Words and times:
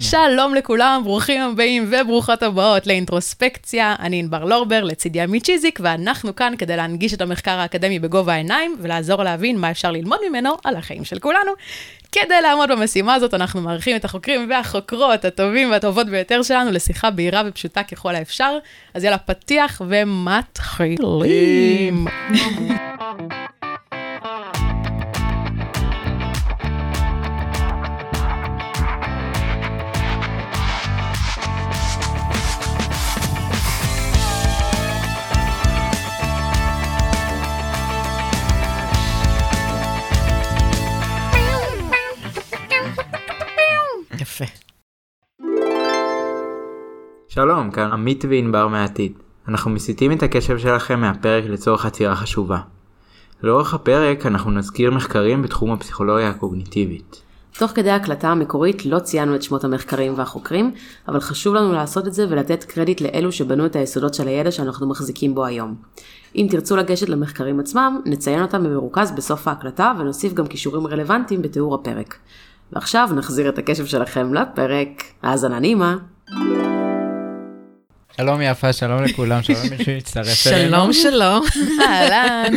שלום 0.00 0.54
לכולם, 0.54 1.00
ברוכים 1.04 1.42
הבאים 1.42 1.90
וברוכות 1.90 2.42
הבאות 2.42 2.86
לאינטרוספקציה. 2.86 3.94
אני 4.00 4.18
ענבר 4.18 4.44
לורבר, 4.44 4.84
לצידי 4.84 5.20
עמית 5.20 5.44
צ'יזיק, 5.44 5.78
ואנחנו 5.82 6.36
כאן 6.36 6.54
כדי 6.58 6.76
להנגיש 6.76 7.14
את 7.14 7.20
המחקר 7.20 7.50
האקדמי 7.50 7.98
בגובה 7.98 8.32
העיניים, 8.32 8.76
ולעזור 8.80 9.22
להבין 9.22 9.58
מה 9.58 9.70
אפשר 9.70 9.90
ללמוד 9.90 10.18
ממנו 10.28 10.56
על 10.64 10.76
החיים 10.76 11.04
של 11.04 11.18
כולנו. 11.18 11.52
כדי 12.12 12.42
לעמוד 12.42 12.70
במשימה 12.70 13.14
הזאת, 13.14 13.34
אנחנו 13.34 13.60
מארחים 13.60 13.96
את 13.96 14.04
החוקרים 14.04 14.50
והחוקרות 14.50 15.24
הטובים 15.24 15.70
והטובות 15.70 16.06
ביותר 16.06 16.42
שלנו 16.42 16.70
לשיחה 16.70 17.10
בהירה 17.10 17.42
ופשוטה 17.46 17.82
ככל 17.82 18.14
האפשר. 18.14 18.58
אז 18.94 19.04
יאללה, 19.04 19.18
פתיח 19.18 19.82
ומתחילים. 19.88 20.96
שלום, 47.36 47.70
כאן 47.70 47.92
עמית 47.92 48.24
וענבר 48.30 48.68
מהעתיד. 48.68 49.12
אנחנו 49.48 49.70
מסיטים 49.70 50.12
את 50.12 50.22
הקשב 50.22 50.58
שלכם 50.58 51.00
מהפרק 51.00 51.44
לצורך 51.44 51.86
עצירה 51.86 52.16
חשובה. 52.16 52.58
לאורך 53.42 53.74
הפרק 53.74 54.26
אנחנו 54.26 54.50
נזכיר 54.50 54.90
מחקרים 54.90 55.42
בתחום 55.42 55.72
הפסיכולוגיה 55.72 56.28
הקוגניטיבית. 56.28 57.22
תוך 57.58 57.70
כדי 57.70 57.90
ההקלטה 57.90 58.28
המקורית 58.28 58.86
לא 58.86 58.98
ציינו 58.98 59.34
את 59.34 59.42
שמות 59.42 59.64
המחקרים 59.64 60.14
והחוקרים, 60.16 60.70
אבל 61.08 61.20
חשוב 61.20 61.54
לנו 61.54 61.72
לעשות 61.72 62.06
את 62.06 62.12
זה 62.12 62.26
ולתת 62.28 62.64
קרדיט 62.64 63.00
לאלו 63.00 63.32
שבנו 63.32 63.66
את 63.66 63.76
היסודות 63.76 64.14
של 64.14 64.28
הידע 64.28 64.50
שאנחנו 64.50 64.88
מחזיקים 64.88 65.34
בו 65.34 65.44
היום. 65.44 65.74
אם 66.36 66.46
תרצו 66.50 66.76
לגשת 66.76 67.08
למחקרים 67.08 67.60
עצמם, 67.60 68.00
נציין 68.04 68.42
אותם 68.42 68.64
במרוכז 68.64 69.12
בסוף 69.12 69.48
ההקלטה 69.48 69.92
ונוסיף 69.98 70.32
גם 70.32 70.46
קישורים 70.46 70.86
רלוונטיים 70.86 71.42
בתיאור 71.42 71.74
הפרק. 71.74 72.16
ועכשיו 72.72 73.08
נחזיר 73.16 73.48
את 73.48 73.58
הקשב 73.58 73.86
שלכם 73.86 74.34
לפרק. 74.34 75.02
האזנה 75.22 75.58
נעימה. 75.58 75.96
שלום 78.16 78.42
יפה, 78.42 78.72
שלום 78.72 79.04
לכולם, 79.04 79.42
שלום 79.42 79.58
למי 79.72 79.84
שהצטרף 79.84 80.46
אלינו. 80.46 80.70
שלום, 80.70 80.92
שלום. 80.92 81.44
אהלן. 81.80 82.52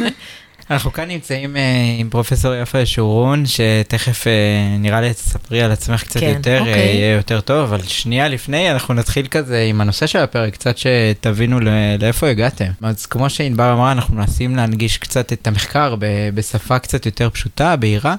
אנחנו 0.72 0.94
כאן 0.94 1.08
נמצאים 1.08 1.58
אה, 1.58 1.62
עם 1.98 2.10
פרופסור 2.10 2.56
יפה 2.56 2.80
ישורון, 2.80 3.44
שתכף 3.46 4.28
אה, 4.28 4.32
נראה 4.80 5.02
לי 5.02 5.14
תספרי 5.14 5.62
על 5.62 5.72
עצמך 5.72 6.04
קצת 6.04 6.20
כן, 6.20 6.34
יותר, 6.38 6.60
אוקיי. 6.60 6.74
אה, 6.74 6.80
יהיה 6.80 7.16
יותר 7.16 7.42
טוב, 7.42 7.60
אבל 7.74 7.82
שנייה 7.88 8.28
לפני 8.28 8.72
אנחנו 8.72 8.94
נתחיל 8.94 9.28
כזה 9.28 9.66
עם 9.70 9.82
הנושא 9.82 10.08
של 10.08 10.20
הפרק, 10.20 10.54
קצת 10.54 10.76
שתבינו 10.78 11.60
לאיפה 12.00 12.28
הגעתם. 12.30 12.66
אז 12.82 13.06
כמו 13.06 13.30
שענבר 13.30 13.74
אמרה, 13.74 13.92
אנחנו 13.92 14.16
מנסים 14.16 14.56
להנגיש 14.56 14.98
קצת 14.98 15.34
את 15.34 15.48
המחקר 15.48 15.96
ב- 16.00 16.30
בשפה 16.34 16.80
קצת 16.80 17.06
יותר 17.06 17.30
פשוטה, 17.30 17.76
בהירה, 17.76 18.16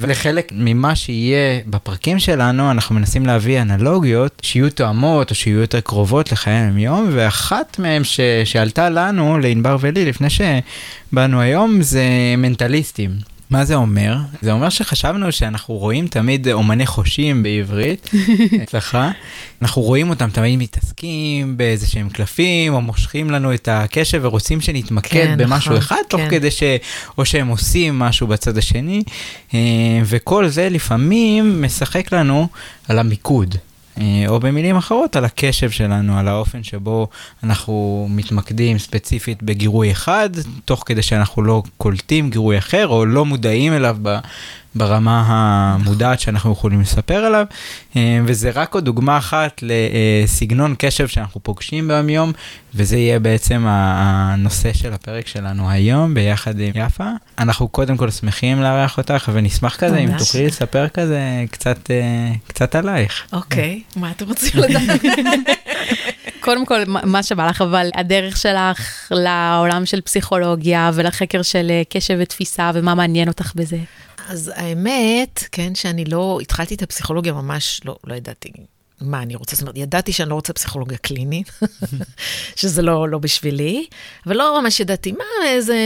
ולחלק 0.00 0.52
ממה 0.54 0.96
שיהיה 0.96 1.60
בפרקים 1.66 2.18
שלנו, 2.18 2.70
אנחנו 2.70 2.94
מנסים 2.94 3.26
להביא 3.26 3.62
אנלוגיות 3.62 4.42
שיהיו 4.42 4.70
תואמות 4.70 5.30
או 5.30 5.34
שיהיו 5.34 5.60
יותר 5.60 5.80
קרובות 5.80 6.32
לחיי 6.32 6.70
היום, 6.76 7.08
ואחת 7.12 7.78
מהן 7.78 8.04
ש- 8.04 8.20
שעלתה 8.44 8.90
לנו, 8.90 9.38
לענבר 9.38 9.76
ולי, 9.80 10.04
לפני 10.04 10.28
שבאנו 10.30 11.40
היום, 11.40 11.82
זה 11.94 12.34
מנטליסטים. 12.38 13.10
מה 13.50 13.64
זה 13.64 13.74
אומר? 13.74 14.16
זה 14.42 14.52
אומר 14.52 14.68
שחשבנו 14.68 15.32
שאנחנו 15.32 15.74
רואים 15.74 16.06
תמיד 16.06 16.48
אומני 16.48 16.86
חושים 16.86 17.42
בעברית, 17.42 18.10
אצלך, 18.62 18.98
אנחנו 19.62 19.82
רואים 19.82 20.10
אותם 20.10 20.30
תמיד 20.30 20.58
מתעסקים 20.58 21.56
באיזה 21.56 21.86
שהם 21.86 22.08
קלפים, 22.08 22.74
או 22.74 22.80
מושכים 22.80 23.30
לנו 23.30 23.54
את 23.54 23.68
הקשב 23.72 24.20
ורוצים 24.22 24.60
שנתמקד 24.60 25.10
כן, 25.10 25.34
במשהו 25.38 25.70
נכון, 25.70 25.76
אחד, 25.76 25.96
תוך 26.08 26.20
כן. 26.20 26.30
כדי 26.30 26.50
ש... 26.50 26.62
או 27.18 27.24
שהם 27.24 27.48
עושים 27.48 27.98
משהו 27.98 28.26
בצד 28.26 28.58
השני, 28.58 29.02
אה, 29.54 29.58
וכל 30.04 30.48
זה 30.48 30.68
לפעמים 30.68 31.62
משחק 31.62 32.12
לנו 32.12 32.48
על 32.88 32.98
המיקוד. 32.98 33.54
אה, 34.00 34.24
או 34.28 34.40
במילים 34.40 34.76
אחרות, 34.76 35.16
על 35.16 35.24
הקשב 35.24 35.70
שלנו, 35.70 36.18
על 36.18 36.28
האופן 36.28 36.62
שבו 36.62 37.08
אנחנו 37.42 38.06
מתמקדים 38.10 38.78
ספציפית 38.78 39.42
בגירוי 39.42 39.92
אחד, 39.92 40.30
תוך 40.64 40.82
כדי 40.86 41.02
שאנחנו 41.02 41.42
לא 41.42 41.62
קולטים 41.76 42.30
גירוי 42.30 42.58
אחר, 42.58 42.88
או 42.88 43.06
לא 43.06 43.24
מודעים 43.24 43.72
אליו 43.72 43.96
ב- 44.02 44.18
ברמה 44.74 45.24
המודעת 45.26 46.20
שאנחנו 46.20 46.52
יכולים 46.52 46.80
לספר 46.80 47.14
עליו. 47.24 47.46
אה, 47.96 48.18
וזה 48.24 48.50
רק 48.54 48.74
עוד 48.74 48.84
דוגמה 48.84 49.18
אחת 49.18 49.62
לסגנון 49.62 50.74
קשב 50.78 51.08
שאנחנו 51.08 51.42
פוגשים 51.42 51.88
ביום-יום, 51.88 52.32
וזה 52.74 52.96
יהיה 52.96 53.18
בעצם 53.18 53.64
הנושא 53.68 54.72
של 54.72 54.92
הפרק 54.92 55.26
שלנו 55.26 55.70
היום, 55.70 56.14
ביחד 56.14 56.60
עם 56.60 56.72
יפה. 56.74 57.08
אנחנו 57.38 57.68
קודם 57.68 57.96
כל 57.96 58.10
שמחים 58.10 58.62
לארח 58.62 58.98
אותך, 58.98 59.30
ונשמח 59.32 59.76
כזה, 59.76 59.96
אם. 59.98 60.18
תוכלי 60.18 60.46
לספר 60.46 60.88
כזה 60.88 61.20
קצת, 61.50 61.90
אה, 61.90 61.96
קצת 62.46 62.74
עלייך. 62.74 63.22
אוקיי, 63.32 63.82
מה 63.96 64.10
אתם 64.10 64.24
רוצים 64.26 64.50
לדעת? 64.60 65.00
קודם 66.40 66.66
כל, 66.66 66.78
מה- 66.86 67.00
מה 67.04 67.22
שבא 67.22 67.46
לך, 67.48 67.62
אבל 67.62 67.88
הדרך 67.94 68.36
שלך 68.36 68.80
לעולם 69.10 69.86
של 69.86 70.00
פסיכולוגיה 70.00 70.90
ולחקר 70.94 71.42
של 71.42 71.66
אה, 71.70 71.82
קשב 71.90 72.16
ותפיסה, 72.20 72.70
ומה 72.74 72.94
מעניין 72.94 73.28
אותך 73.28 73.52
בזה. 73.54 73.76
אז 74.28 74.52
האמת, 74.54 75.44
כן, 75.52 75.74
שאני 75.74 76.04
לא, 76.04 76.38
התחלתי 76.42 76.74
את 76.74 76.82
הפסיכולוגיה 76.82 77.32
ממש, 77.32 77.80
לא, 77.84 77.96
לא 78.04 78.14
ידעתי 78.14 78.52
מה 79.00 79.22
אני 79.22 79.34
רוצה, 79.34 79.56
זאת 79.56 79.62
אומרת, 79.62 79.76
ידעתי 79.76 80.12
שאני 80.12 80.30
לא 80.30 80.34
רוצה 80.34 80.52
פסיכולוגיה 80.52 80.98
קלינית, 80.98 81.50
שזה 82.56 82.82
לא, 82.82 83.08
לא 83.08 83.18
בשבילי, 83.18 83.86
אבל 84.26 84.36
לא 84.36 84.60
ממש 84.62 84.80
ידעתי 84.80 85.12
מה, 85.12 85.48
איזה 85.48 85.76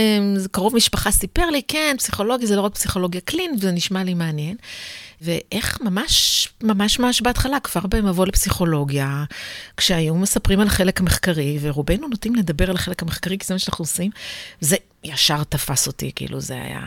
קרוב 0.51 0.75
משפחה 0.75 1.11
סיפר 1.11 1.49
לי, 1.49 1.61
כן, 1.67 1.95
פסיכולוגיה 1.97 2.47
זה 2.47 2.55
לא 2.55 2.61
רק 2.61 2.73
פסיכולוגיה 2.73 3.21
קלינית, 3.21 3.59
וזה 3.59 3.71
נשמע 3.71 4.03
לי 4.03 4.13
מעניין. 4.13 4.55
ואיך 5.21 5.81
ממש, 5.81 6.47
ממש 6.63 6.99
ממש 6.99 7.21
בהתחלה, 7.21 7.59
כבר 7.59 7.81
במבוא 7.89 8.25
לפסיכולוגיה, 8.25 9.23
כשהיו 9.77 10.15
מספרים 10.15 10.59
על 10.59 10.67
החלק 10.67 10.99
המחקרי, 10.99 11.57
ורובנו 11.61 12.07
נוטים 12.07 12.35
לדבר 12.35 12.69
על 12.69 12.75
החלק 12.75 13.01
המחקרי, 13.01 13.37
כי 13.37 13.45
זה 13.45 13.53
מה 13.53 13.59
שאנחנו 13.59 13.81
עושים, 13.81 14.11
זה 14.61 14.75
ישר 15.03 15.43
תפס 15.43 15.87
אותי, 15.87 16.11
כאילו 16.15 16.39
זה 16.39 16.53
היה, 16.53 16.81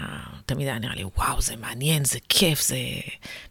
תמיד 0.46 0.68
היה 0.68 0.78
נראה 0.78 0.94
לי, 0.94 1.04
וואו, 1.16 1.40
זה 1.40 1.56
מעניין, 1.56 2.04
זה 2.04 2.18
כיף, 2.28 2.62
זה 2.62 2.76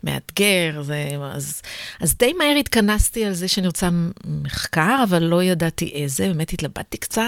מאתגר, 0.03 0.81
זה... 0.81 1.09
אז, 1.33 1.61
אז 1.99 2.15
די 2.17 2.33
מהר 2.33 2.55
התכנסתי 2.59 3.25
על 3.25 3.33
זה 3.33 3.47
שאני 3.47 3.67
רוצה 3.67 3.89
מחקר, 4.25 5.03
אבל 5.03 5.23
לא 5.23 5.43
ידעתי 5.43 5.91
איזה, 5.93 6.27
באמת 6.27 6.53
התלבטתי 6.53 6.97
קצת, 6.97 7.23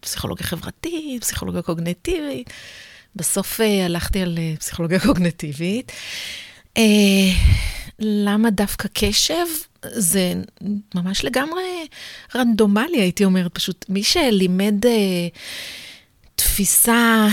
פסיכולוגיה 0.00 0.46
חברתית, 0.46 1.22
פסיכולוגיה 1.22 1.62
קוגנטיבית. 1.62 2.50
בסוף 3.16 3.60
אה, 3.60 3.84
הלכתי 3.84 4.22
על 4.22 4.38
אה, 4.38 4.54
פסיכולוגיה 4.58 5.00
קוגנטיבית. 5.00 5.92
אה, 6.78 7.32
למה 7.98 8.50
דווקא 8.50 8.88
קשב? 8.92 9.46
זה 9.84 10.34
ממש 10.94 11.24
לגמרי 11.24 11.86
רנדומלי, 12.34 13.00
הייתי 13.00 13.24
אומרת, 13.24 13.54
פשוט 13.54 13.84
מי 13.88 14.02
שלימד 14.02 14.86
אה, 14.86 15.28
תפיסה, 16.34 17.28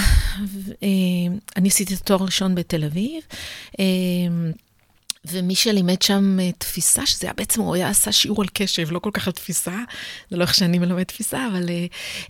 אה, 0.84 0.88
אני 1.56 1.70
עשיתי 1.70 1.94
את 1.94 2.00
התואר 2.00 2.22
הראשון 2.22 2.56
בתל 2.56 2.84
אביב, 2.84 3.24
אה, 3.80 3.86
ומי 5.26 5.56
שלימד 5.56 6.02
שם 6.02 6.40
אה, 6.40 6.52
תפיסה, 6.58 7.06
שזה 7.06 7.28
היה 7.28 7.34
בעצם, 7.34 7.62
הוא 7.62 7.76
היה 7.76 7.90
עשה 7.90 8.12
שיעור 8.12 8.42
על 8.42 8.48
קשב, 8.54 8.92
לא 8.92 9.00
כל 9.00 9.12
כך 9.14 9.28
על 9.28 9.34
תפיסה, 9.34 9.78
זה 10.30 10.38
לא 10.38 10.42
איך 10.42 10.54
שאני 10.54 10.80
מלמד 10.80 11.04
תפיסה, 11.04 11.48
אבל 11.52 11.70
אה, 11.70 11.86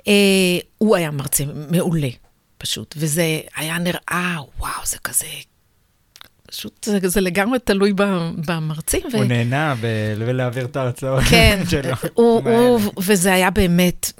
אה, 0.07 0.59
הוא 0.77 0.95
היה 0.95 1.11
מרצה 1.11 1.43
מעולה, 1.71 2.09
פשוט. 2.57 2.95
וזה 2.97 3.41
היה 3.55 3.77
נראה, 3.77 4.37
וואו, 4.59 4.85
זה 4.85 4.97
כזה... 4.97 5.25
פשוט 6.57 6.83
זה, 6.85 6.99
זה 7.03 7.21
לגמרי 7.21 7.59
תלוי 7.59 7.93
במרצים. 8.45 9.01
ו- 9.13 9.17
הוא 9.17 9.25
נהנה 9.25 9.75
ב- 9.81 10.15
בלהעביר 10.19 10.65
את 10.65 10.75
ההרצאות 10.75 11.23
כן, 11.29 11.59
שלו. 11.69 11.93
הוא. 12.13 12.49
הוא, 12.49 12.79
וזה 13.03 13.33
היה 13.33 13.49
באמת, 13.49 14.11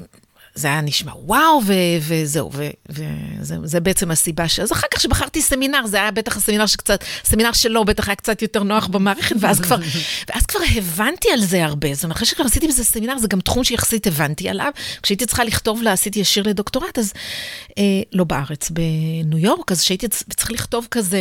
זה 0.56 0.68
היה 0.68 0.81
נשמע 0.81 1.12
וואו, 1.16 1.62
ו, 1.66 1.74
וזהו, 2.02 2.50
ו, 2.54 2.69
וזה 2.90 3.56
זה 3.63 3.80
בעצם 3.80 4.12
הסיבה 4.12 4.48
ש... 4.48 4.60
אז 4.60 4.72
אחר 4.72 4.88
כך 4.92 5.02
שבחרתי 5.02 5.42
סמינר, 5.42 5.86
זה 5.86 5.98
היה 5.98 6.12
בטח 6.12 6.38
הסמינר 6.38 6.66
שקצת, 6.66 7.04
סמינר 7.24 7.52
שלו 7.52 7.86
בטח 7.86 8.07
היה 8.07 8.16
קצת 8.16 8.42
יותר 8.42 8.63
נוח 8.63 8.88
במערכת, 8.88 9.36
ואז 9.40 9.60
כבר, 9.60 9.75
ואז 10.28 10.46
כבר 10.46 10.60
הבנתי 10.75 11.28
על 11.34 11.42
זה 11.42 11.66
הרבה. 11.66 11.94
זאת 11.94 12.04
אומרת, 12.04 12.16
אחרי 12.18 12.28
שכבר 12.28 12.46
עשיתי 12.46 12.68
בזה 12.68 12.84
סמינר, 12.84 13.18
זה 13.18 13.28
גם 13.28 13.40
תחום 13.40 13.63
שיחסית 13.63 14.07
הבנתי 14.07 14.50
עליו. 14.50 14.72
כשהייתי 15.02 15.25
צריכה 15.25 15.44
לכתוב 15.44 15.81
לה, 15.84 15.92
עשיתי 15.92 16.19
ישיר 16.19 16.44
לדוקטורט, 16.48 17.00
אז 17.00 17.13
אה, 17.78 17.84
לא 18.13 18.24
בארץ, 18.24 18.69
בניו 18.69 19.38
יורק, 19.38 19.72
אז 19.72 19.81
שהייתי 19.81 20.07
צריך 20.07 20.52
לכתוב 20.52 20.88
כזה, 20.92 21.19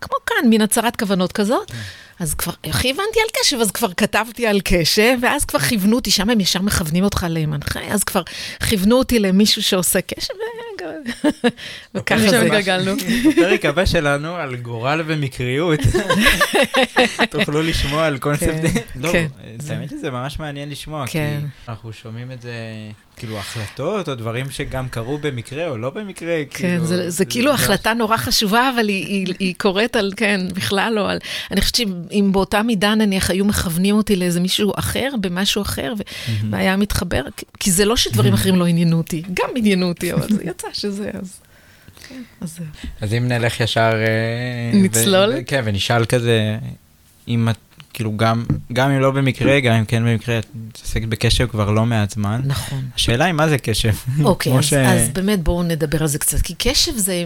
כמו 0.00 0.16
כאן, 0.26 0.50
מין 0.50 0.62
הצהרת 0.62 0.96
כוונות 0.96 1.32
כזאת. 1.32 1.72
אז 2.20 2.34
כבר, 2.34 2.52
הכי 2.64 2.90
הבנתי 2.90 3.20
על 3.20 3.28
קשב, 3.40 3.56
אז 3.60 3.70
כבר 3.70 3.92
כתבתי 3.92 4.46
על 4.46 4.60
קשב, 4.64 5.18
ואז 5.22 5.44
כבר 5.44 5.58
כיוונו 5.58 5.96
אותי, 5.96 6.10
שם 6.10 6.30
הם 6.30 6.40
ישר 6.40 6.62
מכוונים 6.62 7.04
אותך 7.04 7.26
למנחה, 7.30 7.80
אז 7.80 8.04
כבר 8.04 8.22
כיוונו 8.68 8.96
אותי 8.96 9.18
למישהו 9.18 9.62
שעושה 9.62 10.00
קשב, 10.00 10.34
וככה 11.94 12.18
שם 12.18 12.28
זה. 12.28 12.42
התגלגלנו. 12.42 12.92
בפרק 13.28 13.64
הבא 13.64 13.84
שלנו 13.84 14.36
על 14.36 14.56
גורל 14.56 15.02
ומקריות. 15.06 15.80
תוכלו 17.30 17.62
לשמוע 17.62 18.06
על 18.06 18.18
קונספט... 18.18 18.62
כן, 18.62 18.80
לא, 18.96 19.12
כן. 19.12 19.26
האמת 19.68 19.90
שזה 19.90 20.10
ממש 20.10 20.38
מעניין 20.38 20.70
לשמוע, 20.70 21.06
כי 21.06 21.12
כן. 21.12 21.40
אנחנו 21.68 21.92
שומעים 21.92 22.32
את 22.32 22.42
זה, 22.42 22.52
כאילו 23.18 23.38
החלטות 23.38 24.08
או 24.08 24.14
דברים 24.14 24.50
שגם 24.50 24.88
קרו 24.88 25.18
במקרה 25.18 25.68
או 25.68 25.78
לא 25.78 25.90
במקרה, 25.90 26.34
כן, 26.50 26.68
כאילו... 26.68 26.86
זה, 26.86 27.10
זה 27.10 27.24
כאילו 27.24 27.52
החלטה 27.52 27.94
נורא 27.94 28.16
חשובה, 28.16 28.70
אבל 28.74 28.88
היא, 28.88 29.06
היא, 29.06 29.34
היא 29.38 29.54
קורית 29.58 29.96
על, 29.96 30.12
כן, 30.16 30.40
בכלל 30.54 30.92
לא 30.96 31.10
על... 31.10 31.18
אני 31.50 31.60
חושבת 31.60 31.74
שאם 31.74 32.28
באותה 32.32 32.62
מידה 32.62 32.94
נניח 32.94 33.30
היו 33.30 33.44
מכוונים 33.44 33.94
אותי 33.96 34.16
לאיזה 34.16 34.40
מישהו 34.40 34.72
אחר, 34.76 35.10
במשהו 35.20 35.62
אחר, 35.62 35.94
ו- 35.98 36.02
והיה 36.50 36.76
מתחבר, 36.76 37.22
כי- 37.36 37.46
כי 37.60 37.70
זה 37.70 37.84
לא 37.84 37.96
שדברים 37.96 38.34
אחרים 38.34 38.56
לא 38.56 38.66
עניינו 38.66 38.96
אותי, 38.98 39.22
גם 39.34 39.48
עניינו 39.56 39.88
אותי, 39.88 40.12
אבל 40.12 40.28
זה 40.28 40.42
יצא 40.44 40.68
שזה, 40.72 41.10
אז... 41.22 41.40
כן, 42.08 42.22
אז 42.40 42.56
זהו. 42.56 42.66
אז 43.00 43.14
אם 43.14 43.28
נלך 43.28 43.60
ישר... 43.60 43.90
אה, 43.94 44.70
נצלול? 44.78 45.30
ו- 45.36 45.46
כן, 45.46 45.62
ונשאל 45.64 46.04
כזה, 46.04 46.56
אם 47.28 47.48
את, 47.48 47.56
כאילו 47.92 48.16
גם, 48.16 48.44
גם 48.72 48.90
אם 48.90 49.00
לא 49.00 49.10
במקרה, 49.10 49.60
גם 49.60 49.74
אם 49.74 49.84
כן 49.84 50.04
במקרה, 50.04 50.38
את 50.38 50.46
מתעסקת 50.68 51.08
בקשב 51.08 51.46
כבר 51.46 51.70
לא 51.70 51.86
מעט 51.86 52.10
זמן. 52.10 52.40
נכון. 52.44 52.84
השאלה 52.94 53.24
היא 53.24 53.32
מה 53.32 53.48
זה 53.48 53.58
קשב. 53.58 53.92
אוקיי, 54.24 54.58
אז, 54.58 54.64
ש- 54.64 54.72
אז 54.72 55.08
באמת 55.12 55.42
בואו 55.42 55.62
נדבר 55.62 56.00
על 56.00 56.06
זה 56.08 56.18
קצת, 56.18 56.40
כי 56.42 56.54
קשב 56.58 56.92
זה, 56.96 57.24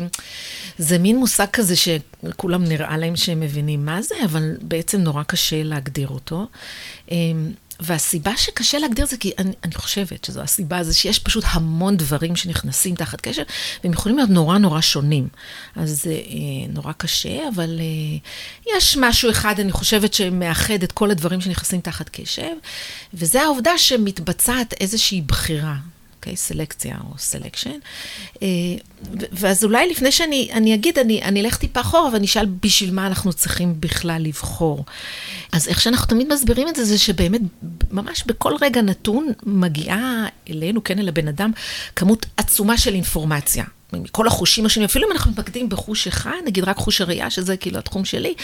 זה 0.79 0.99
מין 0.99 1.17
מושג 1.17 1.47
כזה 1.53 1.75
שכולם 1.77 2.65
נראה 2.65 2.97
להם 2.97 3.17
שהם 3.17 3.41
מבינים 3.41 3.85
מה 3.85 4.03
זה, 4.03 4.15
אבל 4.25 4.57
בעצם 4.63 5.01
נורא 5.01 5.23
קשה 5.23 5.63
להגדיר 5.63 6.09
אותו. 6.09 6.47
והסיבה 7.83 8.37
שקשה 8.37 8.79
להגדיר 8.79 9.07
זה 9.07 9.17
כי 9.17 9.33
אני, 9.39 9.53
אני 9.65 9.75
חושבת 9.75 10.25
שזו 10.25 10.41
הסיבה, 10.41 10.83
זה 10.83 10.95
שיש 10.95 11.19
פשוט 11.19 11.45
המון 11.47 11.97
דברים 11.97 12.37
שנכנסים 12.37 12.95
תחת 12.95 13.21
קשב, 13.21 13.43
והם 13.85 13.93
יכולים 13.93 14.19
להיות 14.19 14.31
נורא 14.31 14.59
נורא 14.59 14.81
שונים. 14.81 15.29
אז 15.77 16.03
זה 16.03 16.11
אה, 16.11 16.69
נורא 16.69 16.93
קשה, 16.93 17.49
אבל 17.55 17.81
אה, 17.81 18.77
יש 18.77 18.97
משהו 19.01 19.31
אחד, 19.31 19.61
אני 19.61 19.73
חושבת, 19.73 20.15
שמאחד 20.15 20.83
את 20.83 20.93
כל 20.93 21.11
הדברים 21.11 21.41
שנכנסים 21.41 21.81
תחת 21.81 22.09
קשב, 22.13 22.53
וזה 23.15 23.43
העובדה 23.43 23.79
שמתבצעת 23.79 24.75
איזושהי 24.81 25.21
בחירה. 25.21 25.77
אוקיי? 26.23 26.37
סלקציה 26.37 26.97
או 27.11 27.19
סלקשן. 27.19 27.79
ואז 29.33 29.65
אולי 29.65 29.91
לפני 29.91 30.13
שאני 30.13 30.49
אני 30.53 30.75
אגיד, 30.75 30.99
אני, 30.99 31.23
אני 31.23 31.41
אלך 31.41 31.57
טיפה 31.57 31.81
אחורה 31.81 32.13
ואני 32.13 32.27
אשאל 32.27 32.47
בשביל 32.63 32.91
מה 32.91 33.07
אנחנו 33.07 33.33
צריכים 33.33 33.75
בכלל 33.81 34.23
לבחור. 34.23 34.85
אז 35.53 35.69
איך 35.69 35.81
שאנחנו 35.81 36.07
תמיד 36.07 36.33
מסבירים 36.33 36.69
את 36.69 36.77
זה, 36.77 36.85
זה 36.85 36.99
שבאמת, 36.99 37.41
ממש 37.91 38.25
בכל 38.27 38.53
רגע 38.61 38.83
נתון 38.83 39.33
מגיעה 39.47 40.27
אלינו, 40.51 40.85
כן, 40.85 40.99
אל 40.99 41.09
הבן 41.09 41.29
אדם, 41.29 41.53
כמות 41.97 42.27
עצומה 42.37 42.79
של 42.79 42.95
אינפורמציה. 42.95 43.65
מכל 43.93 44.27
החושים 44.27 44.67
השונים, 44.67 44.85
אפילו 44.85 45.07
אם 45.07 45.13
אנחנו 45.13 45.31
מתמקדים 45.31 45.69
בחוש 45.69 46.07
אחד, 46.07 46.37
נגיד 46.47 46.65
רק 46.65 46.77
חוש 46.77 47.01
הראייה, 47.01 47.31
שזה 47.31 47.57
כאילו 47.57 47.79
התחום 47.79 48.05
שלי, 48.05 48.35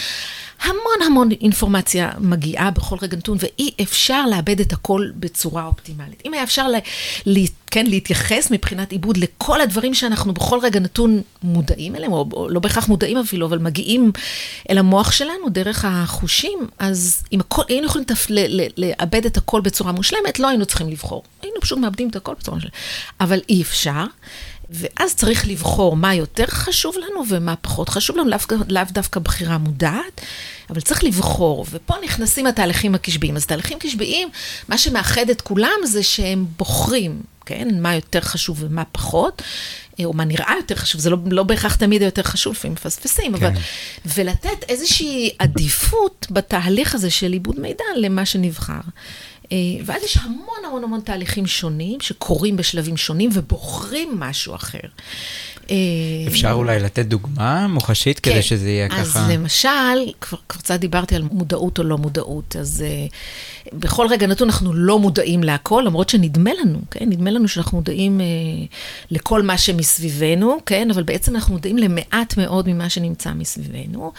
המון 0.63 1.07
המון 1.07 1.29
אינפורמציה 1.41 2.11
מגיעה 2.19 2.71
בכל 2.71 2.97
רגע 3.03 3.17
נתון, 3.17 3.39
ואי 3.41 3.71
אפשר 3.83 4.27
לאבד 4.27 4.61
את 4.61 4.73
הכל 4.73 5.11
בצורה 5.17 5.65
אופטימלית. 5.65 6.23
אם 6.27 6.35
היה 6.35 6.43
אפשר 6.43 6.69
ל, 6.69 6.75
ל, 7.27 7.45
כן, 7.71 7.87
להתייחס 7.87 8.51
מבחינת 8.51 8.93
עיבוד 8.93 9.17
לכל 9.17 9.61
הדברים 9.61 9.95
שאנחנו 9.95 10.35
בכל 10.35 10.59
רגע 10.63 10.81
נתון 10.81 11.23
מודעים 11.43 11.97
אליהם, 11.97 12.13
או, 12.13 12.29
או 12.33 12.49
לא 12.49 12.61
בהכרח 12.61 12.89
מודעים 12.89 13.19
אפילו, 13.19 13.47
אבל 13.47 13.59
מגיעים 13.59 14.13
אל 14.71 14.79
המוח 14.79 15.13
שלנו 15.13 15.49
דרך 15.49 15.85
החושים, 15.85 16.59
אז 16.79 17.23
אם 17.33 17.41
הכל, 17.41 17.63
היינו 17.69 17.87
יכולים 17.87 18.05
תפ, 18.05 18.27
ל, 18.31 18.61
ל, 18.61 18.67
לאבד 18.77 19.27
את 19.27 19.37
הכל 19.37 19.61
בצורה 19.61 19.93
מושלמת, 19.93 20.39
לא 20.39 20.49
היינו 20.49 20.67
צריכים 20.67 20.89
לבחור. 20.89 21.23
היינו 21.43 21.61
פשוט 21.61 21.79
מאבדים 21.79 22.09
את 22.09 22.17
הכל 22.17 22.35
בצורה 22.39 22.55
מושלמת. 22.55 22.75
אבל 23.21 23.41
אי 23.49 23.63
אפשר. 23.63 24.05
ואז 24.71 25.15
צריך 25.15 25.49
לבחור 25.49 25.97
מה 25.97 26.15
יותר 26.15 26.47
חשוב 26.47 26.95
לנו 26.97 27.25
ומה 27.29 27.57
פחות 27.57 27.89
חשוב 27.89 28.17
לנו, 28.17 28.29
לאו, 28.29 28.39
לאו 28.69 28.83
דווקא 28.91 29.21
בחירה 29.21 29.59
מודעת, 29.59 30.21
אבל 30.71 30.81
צריך 30.81 31.05
לבחור, 31.05 31.67
ופה 31.71 31.95
נכנסים 32.05 32.47
התהליכים 32.47 32.95
הקשביים. 32.95 33.37
אז 33.37 33.47
תהליכים 33.47 33.79
קשביים, 33.79 34.29
מה 34.69 34.79
שמאחד 34.79 35.31
את 35.31 35.41
כולם 35.41 35.79
זה 35.85 36.03
שהם 36.03 36.47
בוחרים, 36.59 37.23
כן? 37.47 37.69
מה 37.81 37.95
יותר 37.95 38.21
חשוב 38.21 38.63
ומה 38.63 38.85
פחות, 38.93 39.43
או 40.05 40.13
מה 40.13 40.25
נראה 40.25 40.53
יותר 40.57 40.75
חשוב, 40.75 41.01
זה 41.01 41.11
לא, 41.11 41.17
לא 41.31 41.43
בהכרח 41.43 41.75
תמיד 41.75 42.03
יותר 42.03 42.23
חשוב, 42.23 42.53
לפעמים 42.53 42.73
מפספסים, 42.73 43.39
כן. 43.39 43.47
אבל... 43.47 43.61
ולתת 44.07 44.65
איזושהי 44.69 45.31
עדיפות 45.39 46.27
בתהליך 46.31 46.95
הזה 46.95 47.11
של 47.11 47.33
עיבוד 47.33 47.61
מידע 47.61 47.85
למה 47.97 48.27
שנבחר. 48.27 48.81
ואז 49.85 50.03
יש 50.03 50.17
המון 50.17 50.65
המון 50.67 50.85
המון 50.85 51.01
תהליכים 51.01 51.47
שונים 51.47 52.01
שקורים 52.01 52.57
בשלבים 52.57 52.97
שונים 52.97 53.31
ובוחרים 53.33 54.21
משהו 54.21 54.55
אחר. 54.55 54.79
אפשר 56.29 56.53
אולי 56.53 56.81
לתת 56.81 57.07
דוגמה 57.07 57.67
מוחשית 57.67 58.21
כן. 58.21 58.31
כדי 58.31 58.43
שזה 58.43 58.71
יהיה 58.71 58.87
אז 58.87 59.09
ככה? 59.11 59.21
אז 59.25 59.31
למשל, 59.31 60.13
כבר 60.21 60.39
קצת 60.47 60.81
דיברתי 60.81 61.17
על 61.17 61.23
מודעות 61.23 61.79
או 61.79 61.85
לא 61.85 61.99
מודעות, 61.99 62.57
אז 62.57 62.85
uh, 62.85 63.13
בכל 63.73 64.07
רגע 64.11 64.27
נתון 64.27 64.49
אנחנו 64.49 64.75
לא 64.75 64.99
מודעים 64.99 65.43
להכל, 65.43 65.83
למרות 65.87 66.09
שנדמה 66.09 66.51
לנו, 66.61 66.79
כן? 66.91 67.05
נדמה 67.09 67.31
לנו 67.31 67.49
שאנחנו 67.49 67.79
מודעים 67.79 68.21
uh, 68.21 68.75
לכל 69.11 69.43
מה 69.43 69.59
שמסביבנו, 69.59 70.59
כן? 70.67 70.91
אבל 70.91 71.03
בעצם 71.03 71.35
אנחנו 71.35 71.55
מודעים 71.55 71.79
למעט 71.79 72.37
מאוד 72.37 72.69
ממה 72.69 72.91
שנמצא 72.91 73.31
מסביבנו, 73.33 74.13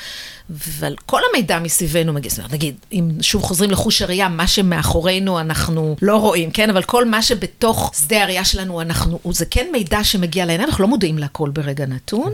ועל 0.49 0.95
כל 1.05 1.21
המידע 1.29 1.59
מסביבנו 1.59 2.13
מגיע, 2.13 2.29
זאת 2.29 2.37
אומרת, 2.39 2.53
נגיד, 2.53 2.75
אם 2.91 3.09
שוב 3.21 3.43
חוזרים 3.43 3.71
לחוש 3.71 4.01
הראייה, 4.01 4.29
מה 4.29 4.47
שמאחורינו 4.47 5.39
אנחנו 5.39 5.95
לא 6.01 6.17
רואים, 6.17 6.51
כן? 6.51 6.69
אבל 6.69 6.83
כל 6.83 7.05
מה 7.05 7.21
שבתוך 7.21 7.91
שדה 7.95 8.23
הראייה 8.23 8.45
שלנו, 8.45 8.81
אנחנו, 8.81 9.19
זה 9.31 9.45
כן 9.45 9.67
מידע 9.71 10.03
שמגיע 10.03 10.45
לעיניים, 10.45 10.69
אנחנו 10.69 10.83
לא 10.83 10.87
מודעים 10.87 11.17
להכל 11.17 11.49
ברגע 11.49 11.85
נתון. 11.85 12.33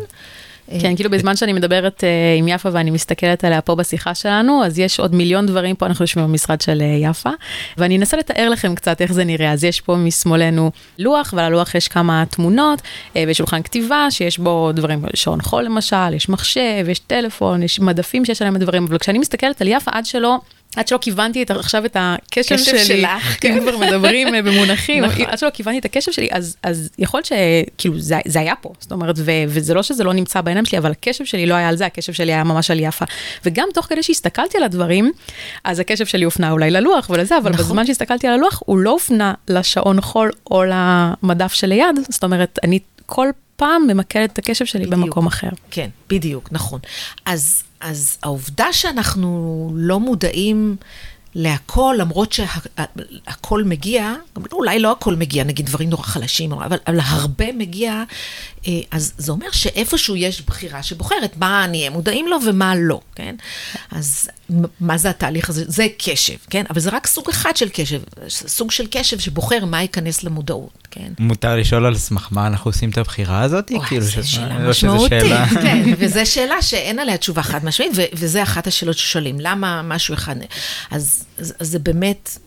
כן, 0.79 0.95
כאילו 0.95 1.09
בזמן 1.09 1.35
שאני 1.35 1.53
מדברת 1.53 2.03
uh, 2.03 2.39
עם 2.39 2.47
יפה 2.47 2.69
ואני 2.71 2.91
מסתכלת 2.91 3.43
עליה 3.43 3.61
פה 3.61 3.75
בשיחה 3.75 4.15
שלנו, 4.15 4.65
אז 4.65 4.79
יש 4.79 4.99
עוד 4.99 5.15
מיליון 5.15 5.45
דברים 5.45 5.75
פה, 5.75 5.85
אנחנו 5.85 6.03
יושבים 6.03 6.25
במשרד 6.25 6.61
של 6.61 6.81
uh, 6.81 7.09
יפה, 7.09 7.29
ואני 7.77 7.97
אנסה 7.97 8.17
לתאר 8.17 8.49
לכם 8.49 8.75
קצת 8.75 9.01
איך 9.01 9.13
זה 9.13 9.23
נראה. 9.23 9.51
אז 9.51 9.63
יש 9.63 9.81
פה 9.81 9.95
משמאלנו 9.95 10.71
לוח, 10.99 11.33
ועל 11.37 11.45
הלוח 11.45 11.75
יש 11.75 11.87
כמה 11.87 12.23
תמונות, 12.29 12.81
ושולחן 13.27 13.61
כתיבה, 13.61 14.07
שיש 14.09 14.37
בו 14.37 14.71
דברים, 14.73 15.05
שעון 15.13 15.41
חול 15.41 15.63
למשל, 15.63 16.13
יש 16.13 16.29
מחשב, 16.29 16.85
יש 16.89 16.99
טלפון, 16.99 17.63
יש 17.63 17.79
מדפים 17.79 18.25
שיש 18.25 18.41
עליהם 18.41 18.57
דברים, 18.57 18.85
אבל 18.85 18.97
כשאני 18.97 19.19
מסתכלת 19.19 19.61
על 19.61 19.67
יפה, 19.67 19.91
עד 19.93 20.05
שלא... 20.05 20.39
עד 20.75 20.87
שלא 20.87 20.97
כיוונתי 20.97 21.43
את, 21.43 21.51
עכשיו 21.51 21.85
את 21.85 21.97
הקשב 21.99 22.55
קשב 22.55 22.77
שלי, 22.77 22.85
שלך, 22.85 23.37
כן, 23.41 23.59
כבר 23.61 23.77
מדברים 23.77 24.27
במונחים, 24.45 25.05
נכון. 25.05 25.25
עד 25.25 25.37
שלא 25.37 25.49
כיוונתי 25.49 25.79
את 25.79 25.85
הקשב 25.85 26.11
שלי, 26.11 26.29
אז, 26.31 26.57
אז 26.63 26.89
יכול 26.97 27.17
להיות 27.17 27.31
שכאילו 27.75 27.99
זה, 27.99 28.19
זה 28.27 28.39
היה 28.39 28.55
פה, 28.55 28.73
זאת 28.79 28.91
אומרת, 28.91 29.15
ו, 29.17 29.31
וזה 29.47 29.73
לא 29.73 29.83
שזה 29.83 30.03
לא 30.03 30.13
נמצא 30.13 30.41
בעיניים 30.41 30.65
שלי, 30.65 30.77
אבל 30.77 30.91
הקשב 30.91 31.25
שלי 31.25 31.45
לא 31.45 31.55
היה 31.55 31.69
על 31.69 31.75
זה, 31.77 31.85
הקשב 31.85 32.13
שלי 32.13 32.33
היה 32.33 32.43
ממש 32.43 32.71
על 32.71 32.79
יפה. 32.79 33.05
וגם 33.45 33.67
תוך 33.73 33.85
כדי 33.85 34.03
שהסתכלתי 34.03 34.57
על 34.57 34.63
הדברים, 34.63 35.11
אז 35.63 35.79
הקשב 35.79 36.05
שלי 36.05 36.25
הופנה 36.25 36.51
אולי 36.51 36.71
ללוח 36.71 37.09
ולזה, 37.09 37.37
אבל 37.37 37.51
נכון. 37.51 37.65
בזמן 37.65 37.85
שהסתכלתי 37.85 38.27
על 38.27 38.33
הלוח, 38.33 38.61
הוא 38.65 38.77
לא 38.77 38.89
הופנה 38.89 39.33
לשעון 39.47 40.01
חול 40.01 40.31
או 40.51 40.63
למדף 40.63 41.53
שליד, 41.53 41.95
זאת 42.09 42.23
אומרת, 42.23 42.59
אני 42.63 42.79
כל 43.05 43.27
פעם 43.55 43.87
ממקדת 43.87 44.33
את 44.33 44.37
הקשב 44.37 44.65
שלי 44.65 44.85
בדיוק. 44.85 45.01
במקום 45.01 45.27
אחר. 45.27 45.49
כן, 45.71 45.89
בדיוק, 46.09 46.49
נכון. 46.51 46.79
אז, 47.25 47.63
אז 47.85 48.17
העובדה 48.23 48.73
שאנחנו 48.73 49.69
לא 49.75 49.99
מודעים 49.99 50.75
להכל, 51.35 51.95
למרות 51.97 52.31
שהכל 52.33 53.63
מגיע, 53.63 54.13
גם 54.35 54.43
אולי 54.51 54.79
לא 54.79 54.91
הכל 54.91 55.15
מגיע, 55.15 55.43
נגיד 55.43 55.65
דברים 55.65 55.89
נורא 55.89 56.03
חלשים, 56.03 56.51
אבל, 56.51 56.77
אבל 56.87 56.99
הרבה 57.01 57.51
מגיע, 57.51 58.03
אז 58.91 59.13
זה 59.17 59.31
אומר 59.31 59.51
שאיפשהו 59.51 60.15
יש 60.15 60.41
בחירה 60.41 60.83
שבוחרת 60.83 61.37
מה 61.37 61.67
נהיה 61.67 61.89
מודעים 61.89 62.27
לו 62.27 62.37
ומה 62.47 62.73
לא, 62.75 63.01
כן? 63.15 63.35
אז 63.91 64.29
מה 64.79 64.97
זה 64.97 65.09
התהליך 65.09 65.49
הזה? 65.49 65.63
זה 65.67 65.87
קשב, 65.97 66.35
כן? 66.49 66.63
אבל 66.69 66.79
זה 66.79 66.89
רק 66.89 67.07
סוג 67.07 67.29
אחד 67.29 67.57
של 67.57 67.69
קשב, 67.73 68.01
סוג 68.29 68.71
של 68.71 68.85
קשב 68.91 69.19
שבוחר 69.19 69.65
מה 69.65 69.81
ייכנס 69.81 70.23
למודעות, 70.23 70.87
כן? 70.91 71.13
מותר 71.19 71.55
לשאול 71.55 71.85
על 71.85 71.97
סמך 71.97 72.27
מה 72.31 72.47
אנחנו 72.47 72.69
עושים 72.69 72.89
את 72.89 72.97
הבחירה 72.97 73.41
הזאת? 73.41 73.71
וואי, 73.71 73.87
כאילו 73.87 74.01
זו 74.01 74.11
שאלה 74.11 74.55
שזה 74.55 74.69
משמעותית, 74.69 75.23
כן, 75.63 75.83
וזו 75.97 76.19
שאלה 76.25 76.61
שאין 76.61 76.99
עליה 76.99 77.17
תשובה 77.17 77.43
חד 77.43 77.65
משמעית, 77.65 77.91
ו- 77.95 78.01
וזה 78.13 78.43
אחת 78.43 78.67
השאלות 78.67 78.97
ששואלים, 78.97 79.39
למה 79.39 79.81
משהו 79.81 80.13
אחד... 80.13 80.35
אז, 80.91 81.23
אז, 81.37 81.53
אז 81.59 81.67
זה 81.67 81.79
באמת, 81.79 82.37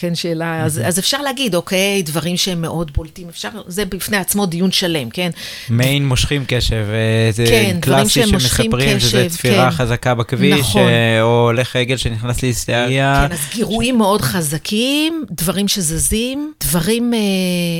כן, 0.00 0.14
שאלה, 0.14 0.64
אז, 0.64 0.80
אז 0.84 0.98
אפשר 0.98 1.22
להגיד, 1.22 1.54
אוקיי, 1.54 2.02
דברים 2.02 2.36
שהם 2.36 2.60
מאוד 2.60 2.90
בולטים, 2.94 3.28
אפשר, 3.28 3.48
זה 3.66 3.84
בפני 3.84 4.16
עצמו 4.16 4.46
דיון 4.46 4.72
שלם, 4.72 5.10
כן? 5.10 5.30
מיין 5.70 6.08
מושכים 6.08 6.44
קשב, 6.48 6.86
אה, 6.90 7.32
זה 7.32 7.44
כן, 7.46 7.78
קלאסי 7.80 8.26
שמספרים 8.26 9.00
שזה 9.00 9.26
קשב, 9.26 9.36
תפירה 9.36 9.70
כן. 9.70 9.76
חזקה 9.76 10.14
בכביש, 10.14 10.60
נכון. 10.60 10.88
אה, 10.88 11.22
או 11.22 11.42
הולך 11.46 11.76
רגל 11.76 11.96
שנכנס 11.96 12.42
להיסטריה. 12.42 13.26
כן, 13.28 13.34
אז 13.34 13.38
גירויים 13.54 13.98
מאוד 13.98 14.20
חזקים, 14.20 15.24
דברים 15.30 15.68
שזזים, 15.68 16.52
דברים 16.60 17.14
אה, 17.14 17.18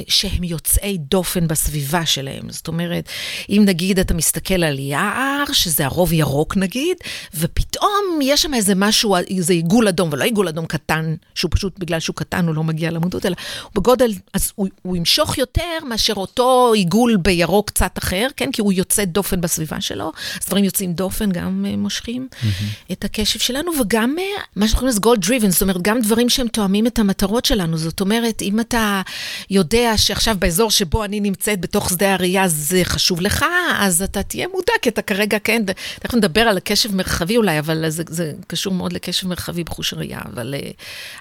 שהם 0.09 0.45
יוצאי 0.45 0.99
דופן 0.99 1.49
בסביבה 1.49 2.07
שלהם. 2.07 2.43
זאת 2.49 2.69
אומרת, 2.69 3.09
אם 3.49 3.63
נגיד 3.67 3.99
אתה 3.99 4.15
מסתכל 4.15 4.65
על 4.65 4.79
יער, 4.79 5.45
שזה 5.53 5.85
הרוב 5.85 6.13
ירוק 6.13 6.57
נגיד, 6.57 6.97
ופתאום 7.35 8.19
יש 8.23 8.43
שם 8.43 8.55
איזה 8.55 8.75
משהו, 8.77 9.17
איזה 9.17 9.53
עיגול 9.53 9.89
אדום, 9.89 10.09
ולא 10.13 10.25
עיגול 10.25 10.49
אדום 10.49 10.67
קטן, 10.67 11.15
שהוא 11.35 11.51
פשוט 11.55 11.79
בגלל 11.79 12.01
שהוא 12.11 12.17
קטן 12.17 12.47
הוא 12.47 12.55
לא 12.55 12.65
מגיע 12.65 12.91
למודעות, 12.91 13.27
אלא 13.27 13.37
הוא 13.63 13.71
בגודל, 13.75 14.13
אז 14.35 14.53
הוא, 14.55 14.69
הוא 14.83 14.97
ימשוך 14.97 15.39
יותר 15.39 15.79
מאשר 15.89 16.15
אותו 16.15 16.73
עיגול 16.75 17.17
בירוק 17.17 17.71
קצת 17.71 17.99
אחר, 17.99 18.27
כן? 18.37 18.53
כי 18.53 18.61
הוא 18.61 18.73
יוצא 18.73 19.05
דופן 19.05 19.41
בסביבה 19.41 19.81
שלו, 19.81 20.13
אז 20.41 20.47
דברים 20.47 20.65
יוצאים 20.65 20.93
דופן 20.93 21.33
גם 21.33 21.67
uh, 21.69 21.77
מושכים 21.77 22.29
mm-hmm. 22.33 22.93
את 22.93 23.05
הקשב 23.05 23.39
שלנו, 23.39 23.73
וגם 23.81 24.17
uh, 24.19 24.41
מה 24.57 24.69
שאנחנו 24.69 24.89
קוראים 25.03 25.17
לזה 25.19 25.41
goal 25.41 25.45
driven, 25.47 25.51
זאת 25.51 25.63
אומרת, 25.63 25.83
גם 25.83 26.01
דברים 26.01 26.29
שהם 26.29 26.49
תואמים 26.49 26.87
את 26.87 26.99
המטרות 26.99 27.45
שלנו. 27.45 27.79
זאת 27.79 28.01
אומרת, 28.01 28.43
אם 28.43 28.61
אתה 28.61 29.03
יודע 29.51 29.93
שעכשיו 29.97 30.37
באזור 30.39 30.71
שבו 30.71 31.05
אני 31.05 31.21
נמצאת, 31.21 31.61
בתוך 31.61 31.91
שדה 31.91 32.15
הראייה, 32.15 32.49
זה 32.49 32.81
חשוב 32.85 33.21
לך, 33.21 33.45
אז 33.79 34.03
אתה 34.03 34.23
תהיה 34.23 34.49
מודע, 34.49 34.73
כי 34.83 34.89
אתה 34.89 35.03
כרגע, 35.03 35.39
כן, 35.39 35.63
תכף 36.01 36.15
נדבר 36.15 36.41
על 36.41 36.59
קשב 36.65 36.95
מרחבי 36.95 37.37
אולי, 37.37 37.59
אבל 37.59 37.91
זה, 37.91 38.03
זה 38.09 38.33
קשור 38.47 38.73
מאוד 38.73 38.93
לקשב 38.93 39.29
מרחבי 39.29 39.65
בחוש 39.65 39.95
ראייה. 39.95 40.21
אבל... 40.33 40.55
אה, 40.55 40.71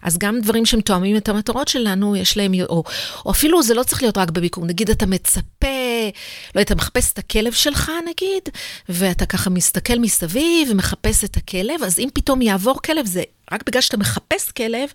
אז 0.01 0.17
גם 0.17 0.41
דברים 0.41 0.65
שהם 0.65 0.78
תואמים 0.81 1.17
את 1.17 1.29
המטרות 1.29 1.67
שלנו, 1.67 2.15
יש 2.15 2.38
להם, 2.38 2.51
או, 2.69 2.83
או 3.25 3.31
אפילו 3.31 3.63
זה 3.63 3.74
לא 3.74 3.83
צריך 3.83 4.01
להיות 4.01 4.17
רק 4.17 4.31
בביקור, 4.31 4.65
נגיד 4.65 4.89
אתה 4.89 5.05
מצפה, 5.05 5.67
לא 6.55 6.62
אתה 6.62 6.75
מחפש 6.75 7.13
את 7.13 7.17
הכלב 7.17 7.53
שלך 7.53 7.91
נגיד, 8.09 8.43
ואתה 8.89 9.25
ככה 9.25 9.50
מסתכל 9.50 10.00
מסביב 10.00 10.67
ומחפש 10.71 11.24
את 11.24 11.38
הכלב, 11.38 11.83
אז 11.83 12.00
אם 12.00 12.09
פתאום 12.13 12.41
יעבור 12.41 12.79
כלב, 12.86 13.05
זה 13.05 13.24
רק 13.51 13.63
בגלל 13.68 13.82
שאתה 13.82 13.98
מחפש 13.98 14.51
כלב, 14.51 14.89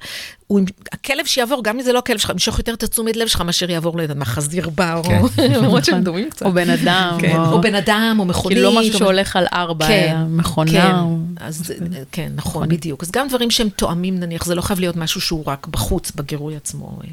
הוא, 0.46 0.61
הכלב 0.92 1.26
שיעבור, 1.26 1.64
גם 1.64 1.76
אם 1.76 1.82
זה 1.82 1.92
לא 1.92 1.99
הכלב 1.99 2.18
שלך, 2.18 2.30
ימשוך 2.30 2.58
יותר 2.58 2.75
את 2.75 2.82
התשומת 2.82 3.16
לב 3.16 3.26
שלך 3.26 3.40
מאשר 3.40 3.70
יעבור 3.70 3.99
ליד 3.99 4.12
מה, 4.12 4.25
חזיר 4.25 4.68
בא, 4.68 5.00
כן. 5.04 5.18
או 5.20 5.28
למרות 5.62 5.84
שהם 5.84 6.02
דומים 6.04 6.30
קצת. 6.30 6.46
או 6.46 6.52
בן 6.52 6.70
אדם, 6.70 7.16
כן, 7.20 7.37
או... 7.37 7.52
או 7.52 7.61
בן 7.61 7.75
אדם, 7.75 8.16
או 8.18 8.25
מכונית. 8.25 8.58
כאילו 8.58 8.73
לא 8.75 8.80
משהו 8.80 8.92
או- 8.92 8.99
שהולך 8.99 9.37
על 9.37 9.46
ארבע, 9.52 9.87
כן, 9.87 10.14
אלא 10.16 10.26
מכונה. 10.28 10.70
כן, 10.70 10.94
או- 10.94 11.18
אז, 11.40 11.73
כן, 12.12 12.32
נכון, 12.37 12.68
בדיוק. 12.68 13.02
אז 13.02 13.11
גם 13.11 13.28
דברים 13.28 13.50
שהם 13.50 13.68
תואמים, 13.68 14.20
נניח, 14.20 14.44
זה 14.44 14.54
לא 14.54 14.62
חייב 14.62 14.80
להיות 14.80 14.96
משהו 14.96 15.20
שהוא 15.20 15.44
רק 15.46 15.66
בחוץ, 15.66 16.11
בגירוי 16.11 16.56
עצמו. 16.56 16.99
אה. 17.04 17.08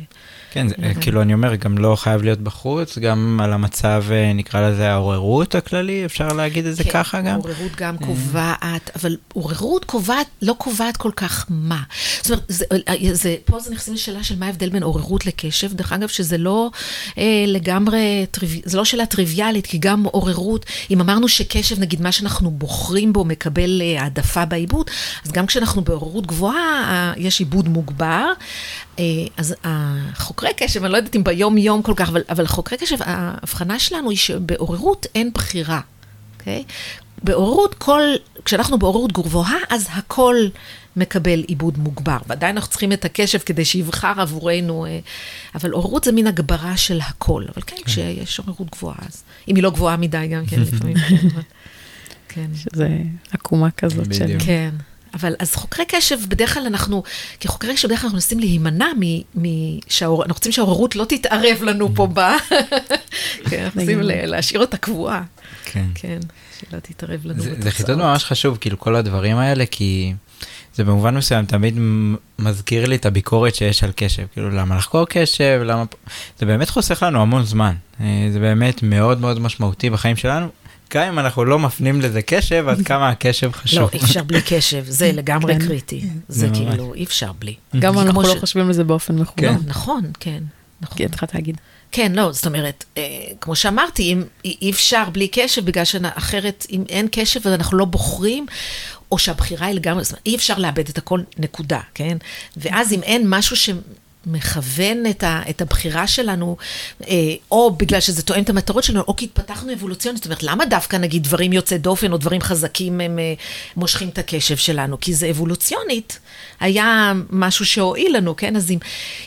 כן, 0.53 0.67
זה, 0.67 0.75
כאילו 1.01 1.21
אני 1.21 1.33
אומר, 1.33 1.55
גם 1.55 1.77
לא 1.77 1.95
חייב 1.95 2.21
להיות 2.24 2.39
בחוץ, 2.39 2.98
גם 2.98 3.39
על 3.43 3.53
המצב, 3.53 4.03
אה, 4.12 4.33
נקרא 4.33 4.69
לזה 4.69 4.91
העוררות 4.91 5.55
הכללי, 5.55 6.05
אפשר 6.05 6.27
להגיד 6.27 6.65
את 6.65 6.75
זה 6.75 6.83
כן, 6.83 6.89
ככה 6.89 7.21
גם? 7.21 7.36
עוררות 7.36 7.75
גם 7.77 7.98
קובעת, 7.98 8.89
אבל 8.95 9.17
עוררות 9.33 9.86
קובעת, 9.86 10.27
לא 10.41 10.55
קובעת 10.57 10.98
כל 10.98 11.12
כך 11.15 11.30
מה. 11.50 11.83
זאת 12.21 12.31
אומרת, 12.31 12.43
זה, 12.47 12.65
זה, 13.13 13.35
פה 13.45 13.59
זה 13.59 13.71
נכנסים 13.71 13.93
לשאלה 13.93 14.23
של 14.23 14.39
מה 14.39 14.45
ההבדל 14.45 14.69
בין 14.69 14.83
עוררות 14.83 15.25
לקשב. 15.25 15.73
דרך 15.73 15.93
אגב, 15.93 16.07
שזה 16.07 16.38
לא 16.38 16.69
אה, 17.17 17.43
לגמרי, 17.47 18.25
טריו, 18.31 18.50
זה 18.65 18.77
לא 18.77 18.85
שאלה 18.85 19.05
טריוויאלית, 19.05 19.67
כי 19.67 19.77
גם 19.77 20.03
עוררות, 20.03 20.65
אם 20.91 21.01
אמרנו 21.01 21.27
שקשב, 21.27 21.79
נגיד, 21.79 22.01
מה 22.01 22.11
שאנחנו 22.11 22.51
בוחרים 22.51 23.13
בו 23.13 23.25
מקבל 23.25 23.81
אה, 23.81 24.01
העדפה 24.01 24.45
בעיבוד, 24.45 24.89
אז 25.25 25.31
גם 25.31 25.45
כשאנחנו 25.45 25.81
בעוררות 25.81 26.27
גבוהה, 26.27 26.55
אה, 26.57 27.13
יש 27.17 27.39
עיבוד 27.39 27.67
מוגבר. 27.69 28.31
אה, 29.00 29.03
אז 29.38 29.55
החוקרי 29.63 30.50
קשב, 30.57 30.83
אני 30.83 30.91
לא 30.91 30.97
יודעת 30.97 31.15
אם 31.15 31.23
ביום-יום 31.23 31.81
כל 31.81 31.93
כך, 31.95 32.09
אבל, 32.09 32.21
אבל 32.29 32.47
חוקרי 32.47 32.77
קשב, 32.77 32.97
ההבחנה 33.00 33.79
שלנו 33.79 34.09
היא 34.09 34.17
שבעוררות 34.17 35.05
אין 35.15 35.31
בחירה. 35.33 35.81
אוקיי? 36.39 36.63
בעוררות 37.23 37.73
כל, 37.73 38.01
כשאנחנו 38.45 38.77
בעוררות 38.77 39.11
גבוהה, 39.11 39.57
אז 39.69 39.88
הכל 39.91 40.35
מקבל 40.95 41.43
עיבוד 41.48 41.77
מוגבר. 41.77 42.17
ועדיין 42.27 42.57
אנחנו 42.57 42.69
צריכים 42.69 42.93
את 42.93 43.05
הקשב 43.05 43.39
כדי 43.39 43.65
שיבחר 43.65 44.13
עבורנו, 44.17 44.86
אה, 44.86 45.00
אבל 45.55 45.71
עוררות 45.71 46.03
זה 46.03 46.12
מין 46.12 46.27
הגברה 46.27 46.77
של 46.77 47.00
הכל. 47.01 47.43
אבל 47.53 47.62
כן, 47.65 47.75
כשיש 47.86 48.39
עוררות 48.39 48.69
גבוהה, 48.71 48.98
אז 49.07 49.24
אם 49.48 49.55
היא 49.55 49.63
לא 49.63 49.71
גבוהה 49.71 49.98
מדי 49.98 50.27
גם 50.27 50.45
כן, 50.45 50.60
לפעמים. 50.60 50.98
כן, 50.98 51.15
אבל- 51.33 51.41
כן. 52.29 52.48
שזה 52.55 52.89
עקומה 53.31 53.71
כזאת 53.71 54.13
של... 54.13 54.24
בדיוק. 54.24 54.41
כן. 54.41 54.69
אבל 55.13 55.36
אז 55.39 55.55
חוקרי 55.55 55.86
קשב, 55.88 56.17
בדרך 56.27 56.53
כלל 56.53 56.65
אנחנו, 56.65 57.03
כחוקרי 57.39 57.74
קשב, 57.74 57.88
בדרך 57.88 58.00
כלל 58.00 58.07
אנחנו 58.07 58.15
מנסים 58.15 58.39
להימנע 58.39 58.88
מ... 59.00 59.21
מ 59.41 59.79
שהעור... 59.89 60.24
אנחנו 60.24 60.33
רוצים 60.33 60.51
שהעוררות 60.51 60.95
לא 60.95 61.05
תתערב 61.10 61.63
לנו 61.63 61.95
פה 61.95 62.07
ב... 62.13 62.19
כן, 63.50 63.63
אנחנו 63.63 63.81
רוצים 63.81 64.00
להשאיר 64.01 64.62
אותה 64.62 64.77
קבועה. 64.77 65.24
כן. 65.65 65.86
כן, 65.95 66.19
שלא 66.60 66.79
תתערב 66.79 67.25
לנו 67.25 67.41
זה, 67.43 67.50
בתוצאות. 67.50 67.63
זה 67.63 67.71
חידוד 67.71 67.98
ממש 67.98 68.24
חשוב, 68.24 68.57
כאילו 68.62 68.79
כל 68.79 68.95
הדברים 68.95 69.38
האלה, 69.38 69.65
כי 69.71 70.13
זה 70.75 70.83
במובן 70.83 71.17
מסוים 71.17 71.45
תמיד 71.45 71.75
מזכיר 72.39 72.85
לי 72.85 72.95
את 72.95 73.05
הביקורת 73.05 73.55
שיש 73.55 73.83
על 73.83 73.91
קשב, 73.95 74.25
כאילו 74.33 74.49
למה 74.49 74.77
לחקור 74.77 75.05
קשב, 75.09 75.61
למה... 75.65 75.83
זה 76.39 76.45
באמת 76.45 76.69
חוסך 76.69 77.03
לנו 77.03 77.21
המון 77.21 77.43
זמן, 77.43 77.75
אה, 78.01 78.29
זה 78.33 78.39
באמת 78.39 78.83
מאוד 78.83 79.21
מאוד 79.21 79.39
משמעותי 79.39 79.89
בחיים 79.89 80.15
שלנו. 80.15 80.47
גם 80.93 81.07
אם 81.07 81.19
אנחנו 81.19 81.45
לא 81.45 81.59
מפנים 81.59 82.01
לזה 82.01 82.21
קשב, 82.21 82.65
עד 82.67 82.81
כמה 82.85 83.09
הקשב 83.09 83.51
חשוב. 83.51 83.79
לא, 83.79 83.89
אי 83.93 83.99
אפשר 83.99 84.23
בלי 84.23 84.41
קשב, 84.41 84.83
זה 84.87 85.11
לגמרי 85.11 85.53
כן. 85.53 85.67
קריטי. 85.67 86.01
זה 86.27 86.47
זה. 86.47 86.53
כאילו, 86.53 86.93
אי 86.93 87.03
אפשר 87.03 87.31
בלי. 87.39 87.55
גם 87.79 87.99
אנחנו 87.99 88.21
לא 88.21 88.35
חושבים 88.39 88.67
על 88.67 88.73
זה 88.73 88.83
באופן 88.83 89.15
מכוון. 89.15 89.53
לא, 89.53 89.59
נכון, 89.65 90.03
כן. 90.19 90.43
נכון. 90.81 90.97
כי 90.97 91.05
התחלת 91.05 91.33
להגיד. 91.33 91.57
כן, 91.91 92.11
לא, 92.15 92.31
זאת 92.31 92.45
אומרת, 92.45 92.85
אה, 92.97 93.03
כמו 93.41 93.55
שאמרתי, 93.55 94.03
אם 94.03 94.23
אי 94.45 94.55
אי 94.61 94.71
אפשר 94.71 95.03
בלי 95.11 95.27
קשב, 95.27 95.65
בגלל 95.65 95.85
שאחרת, 95.85 96.65
אם 96.71 96.83
אין 96.89 97.07
קשב 97.11 97.47
אז 97.47 97.53
אנחנו 97.53 97.77
לא 97.77 97.85
בוחרים, 97.85 98.45
או 99.12 99.18
שהבחירה 99.18 99.68
היא 99.68 99.75
לגמרי, 99.75 100.03
זאת 100.03 100.12
אומרת, 100.12 100.25
אי 100.25 100.36
אפשר 100.36 100.58
לאבד 100.58 100.89
את 100.89 100.98
הכל, 100.98 101.22
נקודה, 101.38 101.80
כן? 101.94 102.18
ואז 102.58 102.94
אם 102.94 103.03
אין 103.03 103.24
משהו 103.30 103.56
שמכוון 103.56 105.06
את, 105.10 105.24
ה, 105.24 105.41
את 105.50 105.62
הבחירה 105.62 106.08
שלנו, 106.08 106.58
אה, 107.08 107.15
או 107.51 107.72
בגלל 107.72 108.00
שזה 108.00 108.22
תואם 108.22 108.44
את 108.44 108.50
המטרות 108.50 108.84
שלנו, 108.84 109.01
או 109.08 109.15
כי 109.15 109.25
התפתחנו 109.25 109.74
אבולוציונית, 109.74 110.18
זאת 110.18 110.25
אומרת, 110.25 110.44
למה 110.44 110.65
דווקא 110.65 110.98
נגיד 110.98 111.24
דברים 111.24 111.53
יוצאי 111.53 111.77
דופן 111.77 112.12
או 112.12 112.18
דברים 112.18 112.41
חזקים 112.41 113.01
הם 113.01 113.20
אה, 113.20 113.34
מושכים 113.75 114.10
את 114.10 114.18
הקשב 114.18 114.58
שלנו? 114.58 115.00
כי 115.00 115.13
זה 115.13 115.30
אבולוציונית, 115.30 116.20
היה 116.60 117.13
משהו 117.30 117.65
שהועיל 117.65 118.18
לנו, 118.18 118.36
כן? 118.36 118.56
אז 118.56 118.72
אם, 118.72 118.77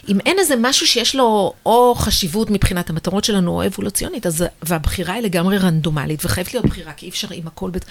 אם 0.08 0.20
אין 0.26 0.38
איזה 0.38 0.54
משהו 0.58 0.86
שיש 0.86 1.14
לו 1.14 1.52
או 1.66 1.94
חשיבות 1.94 2.50
מבחינת 2.50 2.90
המטרות 2.90 3.24
שלנו, 3.24 3.50
או 3.50 3.66
אבולוציונית, 3.66 4.26
אז, 4.26 4.44
והבחירה 4.62 5.14
היא 5.14 5.22
לגמרי 5.22 5.58
רנדומלית, 5.58 6.24
וחייבת 6.24 6.54
להיות 6.54 6.66
בחירה, 6.66 6.92
כי 6.92 7.06
אי 7.06 7.10
אפשר 7.10 7.28
עם 7.32 7.46
הכל, 7.46 7.70
בת... 7.70 7.84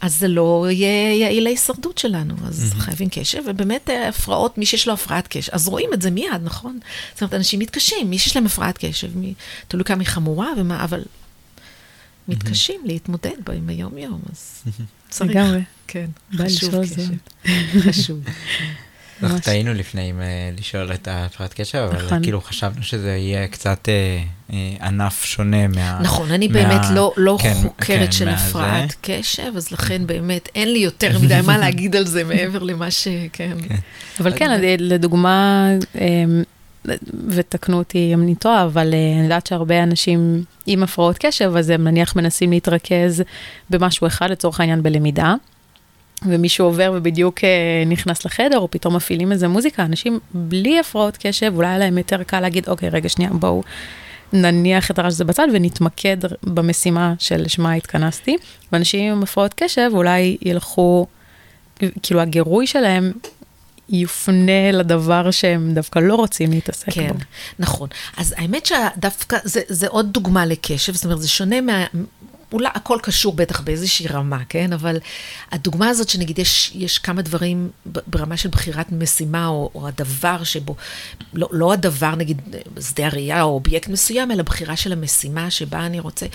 אז 0.00 0.18
זה 0.18 0.28
לא 0.28 0.66
יהיה 0.70 1.16
יעיל 1.16 1.44
להישרדות 1.44 1.98
שלנו, 1.98 2.34
אז 2.46 2.72
mm-hmm. 2.72 2.80
חייבים 2.80 3.08
קשב, 3.10 3.42
ובאמת 3.46 3.90
אה, 3.90 4.08
הפרעות, 4.08 4.58
מי 4.58 4.66
שיש 4.66 4.88
לו 4.88 4.94
הפרעת 4.94 5.28
קשב, 5.28 5.52
אז 5.52 5.68
רואים 5.68 5.90
את 5.94 6.02
זה 6.02 6.10
מיד, 6.10 6.40
נכון? 6.42 6.78
זאת 7.12 7.22
אומרת, 7.22 7.34
אנשים 7.34 7.60
מתקשים, 7.60 8.10
מי 8.10 8.18
שיש 8.18 8.36
להם 8.36 8.46
הפרעת 8.46 8.78
קשב, 8.80 9.16
מי, 9.16 9.34
תלוי 9.68 9.84
כמה 9.84 10.00
היא 10.00 10.08
חמורה 10.08 10.48
ומה, 10.56 10.84
אבל 10.84 11.02
מתקשים 12.28 12.80
להתמודד 12.84 13.36
בה 13.46 13.52
עם 13.52 13.68
היום-יום, 13.68 14.20
אז 14.32 14.62
צריך. 15.08 15.30
לגמרי. 15.30 15.60
כן, 15.86 16.06
חשוב 16.36 16.74
קשב. 16.84 17.02
חשוב. 17.88 18.20
אנחנו. 19.22 19.40
טעינו 19.40 19.74
לפני 19.74 20.12
אה, 20.20 20.50
לשאול 20.58 20.92
את 20.92 21.08
ההפרעת 21.08 21.54
קשב, 21.54 21.78
אבל 21.78 22.06
נכון. 22.06 22.22
כאילו 22.22 22.40
חשבנו 22.40 22.82
שזה 22.82 23.16
יהיה 23.16 23.48
קצת 23.48 23.88
אה, 23.88 24.22
אה, 24.52 24.86
ענף 24.86 25.24
שונה 25.24 25.68
מה... 25.68 25.98
נכון, 26.02 26.30
אני 26.30 26.48
באמת 26.48 26.80
לא, 26.94 27.12
לא 27.16 27.36
כן, 27.42 27.54
חוקרת 27.62 28.06
כן, 28.06 28.12
של. 28.12 28.28
הפרעת 28.28 28.94
קשב, 29.02 29.52
אז 29.56 29.72
לכן 29.72 30.06
באמת 30.06 30.48
אין 30.54 30.72
לי 30.72 30.78
יותר 30.78 31.18
מדי 31.18 31.40
מה 31.46 31.58
להגיד 31.62 31.96
על 31.96 32.06
זה 32.06 32.24
מעבר 32.24 32.62
למה 32.62 32.90
ש... 32.90 33.08
כן. 33.32 33.56
אבל 34.20 34.38
כן, 34.38 34.60
לדוגמה, 34.78 35.68
אמ, 35.94 36.42
ותקנו 37.28 37.78
אותי 37.78 38.10
אם 38.14 38.22
אני 38.22 38.34
טועה, 38.34 38.64
אבל 38.64 38.86
אני 38.86 39.22
יודעת 39.22 39.46
שהרבה 39.46 39.82
אנשים 39.82 40.44
עם 40.66 40.82
הפרעות 40.82 41.18
קשב, 41.18 41.52
אז 41.56 41.70
הם 41.70 41.84
נניח 41.84 42.16
מנסים 42.16 42.50
להתרכז 42.50 43.22
במשהו 43.70 44.06
אחד, 44.06 44.30
לצורך 44.30 44.60
העניין 44.60 44.82
בלמידה, 44.82 45.34
ומישהו 46.26 46.66
עובר 46.66 46.92
ובדיוק 46.96 47.44
אה, 47.44 47.48
נכנס 47.86 48.24
לחדר, 48.24 48.58
או 48.58 48.70
פתאום 48.70 48.96
מפעילים 48.96 49.32
איזה 49.32 49.48
מוזיקה, 49.48 49.84
אנשים 49.84 50.18
בלי 50.34 50.78
הפרעות 50.78 51.16
קשב, 51.20 51.52
אולי 51.56 51.68
היה 51.68 51.78
להם 51.78 51.98
יותר 51.98 52.22
קל 52.22 52.40
להגיד, 52.40 52.68
אוקיי, 52.68 52.88
רגע, 52.88 53.08
שנייה, 53.08 53.30
בואו 53.30 53.62
נניח 54.32 54.90
את 54.90 54.98
הרעש 54.98 55.12
הזה 55.12 55.24
בצד 55.24 55.48
ונתמקד 55.52 56.16
במשימה 56.42 57.14
שלשמה 57.18 57.72
התכנסתי. 57.72 58.36
ואנשים 58.72 59.12
עם 59.12 59.22
הפרעות 59.22 59.54
קשב 59.54 59.90
אולי 59.92 60.36
ילכו, 60.42 61.06
כאילו 62.02 62.20
הגירוי 62.20 62.66
שלהם 62.66 63.12
יופנה 63.88 64.72
לדבר 64.72 65.30
שהם 65.30 65.74
דווקא 65.74 65.98
לא 65.98 66.14
רוצים 66.14 66.50
להתעסק 66.50 66.90
כן, 66.90 67.08
בו. 67.08 67.18
נכון. 67.58 67.88
אז 68.16 68.34
האמת 68.36 68.66
שדווקא, 68.66 69.36
זה, 69.44 69.60
זה 69.68 69.88
עוד 69.88 70.12
דוגמה 70.12 70.46
לקשב, 70.46 70.94
זאת 70.94 71.04
אומרת, 71.04 71.20
זה 71.20 71.28
שונה 71.28 71.60
מה... 71.60 71.84
אולי 72.52 72.68
הכל 72.74 72.98
קשור 73.02 73.32
בטח 73.32 73.60
באיזושהי 73.60 74.06
רמה, 74.06 74.38
כן? 74.48 74.72
אבל 74.72 74.96
הדוגמה 75.52 75.88
הזאת 75.88 76.08
שנגיד 76.08 76.38
יש, 76.38 76.72
יש 76.74 76.98
כמה 76.98 77.22
דברים 77.22 77.70
ברמה 78.06 78.36
של 78.36 78.48
בחירת 78.48 78.92
משימה, 78.92 79.46
או, 79.46 79.70
או 79.74 79.88
הדבר 79.88 80.44
שבו, 80.44 80.76
לא, 81.34 81.48
לא 81.52 81.72
הדבר, 81.72 82.14
נגיד, 82.14 82.42
שדה 82.80 83.06
הראייה 83.06 83.42
או 83.42 83.48
אובייקט 83.48 83.88
מסוים, 83.88 84.30
אלא 84.30 84.42
בחירה 84.42 84.76
של 84.76 84.92
המשימה 84.92 85.50
שבה 85.50 85.86
אני 85.86 86.00
רוצה. 86.00 86.26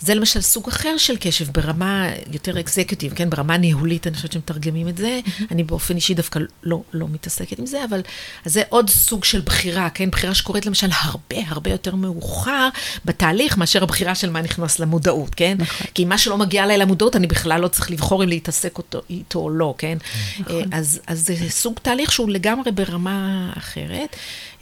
זה 0.00 0.14
למשל 0.14 0.40
סוג 0.40 0.68
אחר 0.68 0.96
של 0.98 1.16
קשב, 1.20 1.52
ברמה 1.52 2.08
יותר 2.32 2.60
אקזקיוטיב, 2.60 3.14
כן? 3.14 3.30
ברמה 3.30 3.56
ניהולית, 3.56 4.06
אני 4.06 4.16
חושבת 4.16 4.32
שמתרגמים 4.32 4.88
את 4.88 4.96
זה. 4.96 5.20
אני 5.50 5.64
באופן 5.64 5.96
אישי 5.96 6.14
דווקא 6.14 6.40
לא, 6.62 6.82
לא 6.92 7.08
מתעסקת 7.08 7.58
עם 7.58 7.66
זה, 7.66 7.84
אבל 7.84 8.00
זה 8.44 8.62
עוד 8.68 8.90
סוג 8.90 9.24
של 9.24 9.40
בחירה, 9.40 9.90
כן? 9.90 10.10
בחירה 10.10 10.34
שקורית 10.34 10.66
למשל 10.66 10.88
הרבה 11.00 11.36
הרבה 11.46 11.70
יותר 11.70 11.94
מאוחר 11.94 12.68
בתהליך, 13.04 13.58
מאשר 13.58 13.82
הבחירה 13.82 14.14
של 14.14 14.30
מה 14.30 14.42
נכנס 14.42 14.78
למודעות, 14.78 15.34
כן? 15.34 15.56
נכון. 15.62 15.86
כי 15.94 16.04
מה 16.04 16.18
שלא 16.18 16.38
מגיע 16.38 16.64
אליי 16.64 16.78
למודעות, 16.78 17.16
אני 17.16 17.26
בכלל 17.26 17.60
לא 17.60 17.68
צריך 17.68 17.90
לבחור 17.90 18.24
אם 18.24 18.28
להתעסק 18.28 18.78
אותו, 18.78 19.00
איתו 19.10 19.38
או 19.38 19.50
לא, 19.50 19.74
כן? 19.78 19.98
נכון. 20.40 20.62
אז, 20.72 21.00
אז 21.06 21.26
זה 21.26 21.50
סוג 21.50 21.74
תהליך 21.82 22.12
שהוא 22.12 22.30
לגמרי 22.30 22.72
ברמה 22.72 23.50
אחרת. 23.56 24.16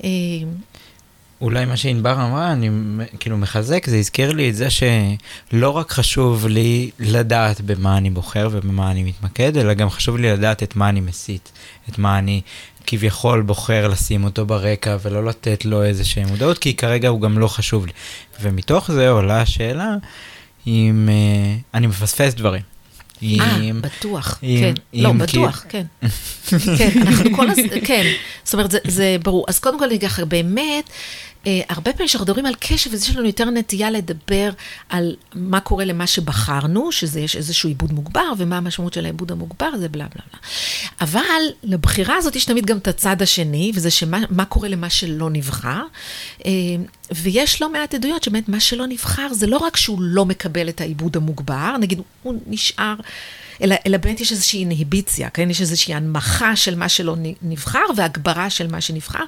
אה, 0.04 0.08
אולי 1.40 1.64
מה 1.64 1.76
שענבר 1.76 2.12
אמרה, 2.12 2.52
אני 2.52 2.70
כאילו 3.20 3.38
מחזק, 3.38 3.86
זה 3.86 3.96
הזכיר 3.96 4.32
לי 4.32 4.50
את 4.50 4.56
זה 4.56 4.68
שלא 4.70 5.70
רק 5.70 5.90
חשוב 5.90 6.46
לי 6.46 6.90
לדעת 6.98 7.60
במה 7.60 7.96
אני 7.96 8.10
בוחר 8.10 8.48
ובמה 8.52 8.90
אני 8.90 9.02
מתמקד, 9.02 9.56
אלא 9.56 9.74
גם 9.74 9.90
חשוב 9.90 10.16
לי 10.16 10.32
לדעת 10.32 10.62
את 10.62 10.76
מה 10.76 10.88
אני 10.88 11.00
מסית, 11.00 11.52
את 11.88 11.98
מה 11.98 12.18
אני 12.18 12.40
כביכול 12.86 13.42
בוחר 13.42 13.88
לשים 13.88 14.24
אותו 14.24 14.46
ברקע 14.46 14.96
ולא 15.02 15.24
לתת 15.24 15.64
לו 15.64 15.82
איזושהי 15.82 16.24
מודעות, 16.24 16.58
כי 16.58 16.76
כרגע 16.76 17.08
הוא 17.08 17.20
גם 17.20 17.38
לא 17.38 17.48
חשוב 17.48 17.86
לי. 17.86 17.92
ומתוך 18.40 18.92
זה 18.92 19.08
עולה 19.08 19.40
השאלה 19.40 19.94
אם 20.70 21.08
uh, 21.08 21.62
אני 21.74 21.86
מפספס 21.86 22.34
דברים. 22.34 22.62
אה, 23.22 23.70
בטוח, 23.80 24.38
כן. 24.40 24.74
לא, 24.94 25.12
בטוח, 25.12 25.64
כן. 25.68 25.86
כן, 26.78 26.90
אנחנו 27.02 27.36
כל 27.36 27.50
הזמן, 27.50 27.80
כן. 27.84 28.12
זאת 28.44 28.54
אומרת, 28.54 28.74
זה 28.86 29.16
ברור. 29.22 29.44
אז 29.48 29.58
קודם 29.58 29.78
כל, 29.78 29.88
באמת, 30.24 30.84
אה, 30.88 30.92
הרבה 31.46 31.92
פעמים 31.92 32.08
כשאנחנו 32.08 32.24
מדברים 32.24 32.46
על 32.46 32.54
קשב, 32.60 32.92
אז 32.92 33.02
יש 33.02 33.16
לנו 33.16 33.26
יותר 33.26 33.50
נטייה 33.50 33.90
לדבר 33.90 34.50
על 34.88 35.16
מה 35.34 35.60
קורה 35.60 35.84
למה 35.84 36.06
שבחרנו, 36.06 36.92
שזה 36.92 37.20
יש 37.20 37.36
איזשהו 37.36 37.68
עיבוד 37.68 37.92
מוגבר, 37.92 38.32
ומה 38.38 38.56
המשמעות 38.56 38.92
של 38.92 39.04
העיבוד 39.04 39.32
המוגבר, 39.32 39.70
זה 39.78 39.88
בלה 39.88 40.04
בלה 40.04 40.22
בלה. 40.30 40.40
אבל 41.00 41.42
לבחירה 41.62 42.16
הזאת 42.16 42.36
יש 42.36 42.44
תמיד 42.44 42.66
גם 42.66 42.78
את 42.78 42.88
הצד 42.88 43.22
השני, 43.22 43.72
וזה 43.74 43.90
שמה 43.90 44.44
קורה 44.48 44.68
למה 44.68 44.90
שלא 44.90 45.30
נבחר. 45.30 45.82
אה, 46.46 46.50
ויש 47.14 47.62
לא 47.62 47.72
מעט 47.72 47.94
עדויות 47.94 48.24
שבאמת 48.24 48.48
מה 48.48 48.60
שלא 48.60 48.86
נבחר, 48.86 49.32
זה 49.32 49.46
לא 49.46 49.56
רק 49.56 49.76
שהוא 49.76 49.98
לא 50.02 50.26
מקבל 50.26 50.68
את 50.68 50.80
העיבוד 50.80 51.16
המוגבר, 51.16 51.76
נגיד 51.80 52.00
הוא 52.22 52.34
נשאר... 52.46 52.94
אלא, 53.62 53.76
אלא 53.86 53.96
באמת 53.96 54.20
יש 54.20 54.32
איזושהי 54.32 54.60
אינהיביציה, 54.60 55.30
כן? 55.30 55.50
יש 55.50 55.60
איזושהי 55.60 55.94
הנמכה 55.94 56.56
של 56.56 56.74
מה 56.74 56.88
שלא 56.88 57.16
נבחר 57.42 57.84
והגברה 57.96 58.50
של 58.50 58.66
מה 58.66 58.80
שנבחר. 58.80 59.24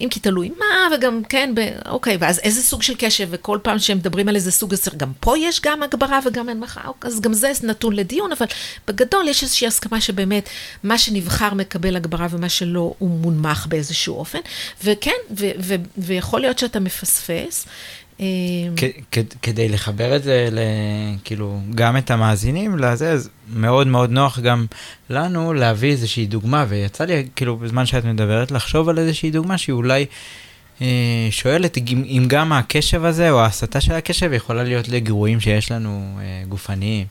אם 0.00 0.08
כי 0.10 0.20
תלוי 0.20 0.50
מה, 0.58 0.96
וגם, 0.96 1.22
כן, 1.28 1.52
ב, 1.54 1.60
אוקיי, 1.86 2.16
ואז 2.20 2.38
איזה 2.38 2.62
סוג 2.62 2.82
של 2.82 2.94
קשב, 2.98 3.28
וכל 3.30 3.58
פעם 3.62 3.78
שהם 3.78 3.98
מדברים 3.98 4.28
על 4.28 4.36
איזה 4.36 4.52
סוג 4.52 4.74
עשר, 4.74 4.90
גם 4.96 5.12
פה 5.20 5.38
יש 5.38 5.60
גם 5.60 5.82
הגברה 5.82 6.20
וגם 6.24 6.48
הנמכה, 6.48 6.80
אוקיי, 6.86 7.08
אז 7.08 7.20
גם 7.20 7.32
זה 7.32 7.52
נתון 7.62 7.96
לדיון, 7.96 8.32
אבל 8.32 8.46
בגדול 8.88 9.28
יש 9.28 9.42
איזושהי 9.42 9.66
הסכמה 9.66 10.00
שבאמת 10.00 10.48
מה 10.82 10.98
שנבחר 10.98 11.54
מקבל 11.54 11.96
הגברה 11.96 12.26
ומה 12.30 12.48
שלא 12.48 12.94
הוא 12.98 13.10
מונמך 13.10 13.66
באיזשהו 13.68 14.16
אופן. 14.16 14.38
וכן, 14.84 15.10
ו- 15.38 15.50
ו- 15.60 15.74
ויכול 15.98 16.40
להיות 16.40 16.58
שאתה 16.58 16.80
מפספס. 16.80 17.66
אמ, 18.20 18.74
כדי 19.42 19.68
לחבר 19.68 20.16
את 20.16 20.22
זה, 20.22 20.48
כאילו, 21.24 21.60
גם 21.74 21.96
את 21.96 22.10
המאזינים 22.10 22.78
לזה, 22.78 23.10
אז 23.10 23.30
מאוד 23.54 23.86
מאוד 23.86 24.10
נוח 24.10 24.38
גם 24.38 24.66
לנו 25.10 25.52
להביא 25.52 25.90
איזושהי 25.90 26.26
דוגמה, 26.26 26.64
ויצא 26.68 27.04
לי, 27.04 27.26
כאילו, 27.36 27.56
בזמן 27.56 27.86
שאת 27.86 28.04
מדברת, 28.04 28.50
לחשוב 28.50 28.88
על 28.88 28.98
איזושהי 28.98 29.30
דוגמה 29.30 29.58
שהיא 29.58 29.74
אולי 29.74 30.06
אה, 30.82 31.28
שואלת 31.30 31.78
אם, 32.06 32.24
גם 32.26 32.52
הקשב 32.52 33.04
הזה, 33.04 33.30
או 33.30 33.40
ההסתה 33.40 33.80
של 33.80 33.92
הקשב, 33.92 34.32
יכולה 34.32 34.62
להיות 34.64 34.88
לגירויים 34.88 35.40
שיש 35.40 35.72
לנו 35.72 36.18
אה, 36.20 36.42
גופניים. 36.48 37.06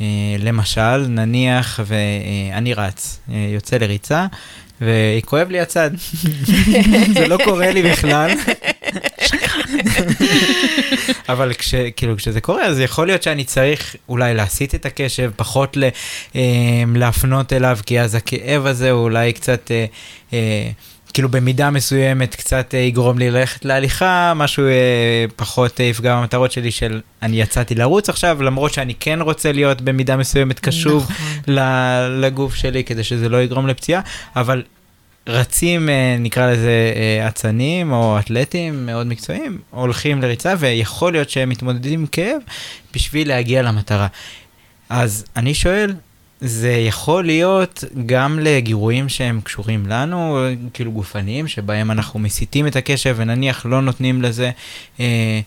אה, 0.00 0.06
למשל, 0.38 1.06
נניח 1.08 1.80
ואני 1.86 2.74
רץ, 2.74 3.20
יוצא 3.28 3.76
לריצה, 3.76 4.26
וכואב 4.80 5.50
לי 5.50 5.60
הצד. 5.60 5.90
זה 7.18 7.28
לא 7.28 7.38
קורה 7.44 7.70
לי 7.70 7.82
בכלל. 7.82 8.30
אבל 11.32 11.52
כש, 11.52 11.74
כאילו, 11.96 12.16
כשזה 12.16 12.40
קורה, 12.40 12.66
אז 12.66 12.80
יכול 12.80 13.06
להיות 13.06 13.22
שאני 13.22 13.44
צריך 13.44 13.96
אולי 14.08 14.34
להסיט 14.34 14.74
את 14.74 14.86
הקשב, 14.86 15.30
פחות 15.36 15.76
ל, 15.76 15.84
אה, 16.36 16.40
להפנות 16.94 17.52
אליו, 17.52 17.78
כי 17.86 18.00
אז 18.00 18.14
הכאב 18.14 18.66
הזה 18.66 18.90
הוא 18.90 19.02
אולי 19.02 19.32
קצת... 19.32 19.70
אה, 19.70 19.84
אה, 20.32 20.70
כאילו 21.16 21.28
במידה 21.28 21.70
מסוימת 21.70 22.34
קצת 22.34 22.74
אה, 22.74 22.78
יגרום 22.78 23.18
לי 23.18 23.30
ללכת 23.30 23.64
להליכה, 23.64 24.32
משהו 24.36 24.66
אה, 24.66 25.24
פחות 25.36 25.80
אה, 25.80 25.84
יפגע 25.84 26.16
במטרות 26.16 26.52
שלי 26.52 26.70
של 26.70 27.00
אני 27.22 27.40
יצאתי 27.40 27.74
לרוץ 27.74 28.08
עכשיו, 28.08 28.42
למרות 28.42 28.72
שאני 28.72 28.94
כן 29.00 29.20
רוצה 29.20 29.52
להיות 29.52 29.80
במידה 29.80 30.16
מסוימת 30.16 30.60
קשוב 30.60 31.06
נכון. 31.10 31.54
לגוף 32.20 32.54
שלי 32.54 32.84
כדי 32.84 33.04
שזה 33.04 33.28
לא 33.28 33.42
יגרום 33.42 33.66
לפציעה, 33.66 34.00
אבל 34.36 34.62
רצים, 35.26 35.88
אה, 35.88 36.16
נקרא 36.18 36.52
לזה 36.52 36.92
אה, 36.96 37.28
אצנים 37.28 37.92
או 37.92 38.18
אתלטים 38.18 38.86
מאוד 38.86 39.06
מקצועיים, 39.06 39.58
הולכים 39.70 40.22
לריצה 40.22 40.54
ויכול 40.58 41.12
להיות 41.12 41.30
שהם 41.30 41.48
מתמודדים 41.48 42.00
עם 42.00 42.06
כאב 42.06 42.40
בשביל 42.94 43.28
להגיע 43.28 43.62
למטרה. 43.62 44.06
אז 44.88 45.24
אני 45.36 45.54
שואל, 45.54 45.94
זה 46.40 46.72
יכול 46.72 47.24
להיות 47.24 47.84
גם 48.06 48.38
לגירויים 48.38 49.08
שהם 49.08 49.40
קשורים 49.40 49.86
לנו, 49.86 50.38
כאילו 50.74 50.92
גופניים, 50.92 51.48
שבהם 51.48 51.90
אנחנו 51.90 52.20
מסיטים 52.20 52.66
את 52.66 52.76
הקשב 52.76 53.14
ונניח 53.18 53.66
לא 53.66 53.82
נותנים 53.82 54.22
לזה 54.22 54.50
אה, 55.00 55.40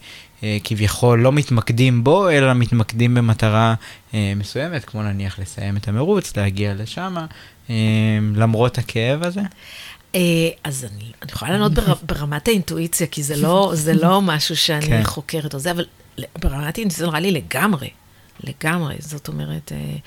אה, 0.43 0.57
כביכול, 0.63 1.19
לא 1.19 1.31
מתמקדים 1.31 2.03
בו, 2.03 2.29
אלא 2.29 2.53
מתמקדים 2.53 3.13
במטרה 3.13 3.73
אה, 4.13 4.33
מסוימת, 4.35 4.85
כמו 4.85 5.03
נניח 5.03 5.39
לסיים 5.39 5.77
את 5.77 5.87
המרוץ, 5.87 6.37
להגיע 6.37 6.73
לשם, 6.73 7.15
אה, 7.17 7.25
למרות 8.35 8.77
הכאב 8.77 9.23
הזה. 9.23 9.41
אה, 10.15 10.49
אז 10.63 10.85
אני, 10.85 11.11
אני 11.21 11.31
יכולה 11.31 11.51
לענות 11.51 11.73
בר, 11.73 11.93
ברמת 12.09 12.47
האינטואיציה, 12.47 13.07
כי 13.07 13.23
זה 13.23 13.35
לא, 13.35 13.71
זה 13.73 13.93
לא 13.93 14.21
משהו 14.31 14.57
שאני 14.57 14.85
כן. 14.85 15.03
חוקרת 15.03 15.53
או 15.53 15.59
זה, 15.59 15.71
אבל 15.71 15.85
ברמת 16.17 16.77
האינטואיציה 16.77 17.05
זה 17.05 17.07
נראה 17.07 17.19
לי 17.19 17.31
לגמרי. 17.31 17.89
לגמרי. 18.43 18.95
זאת 18.99 19.27
אומרת, 19.27 19.71
אה, 19.71 19.97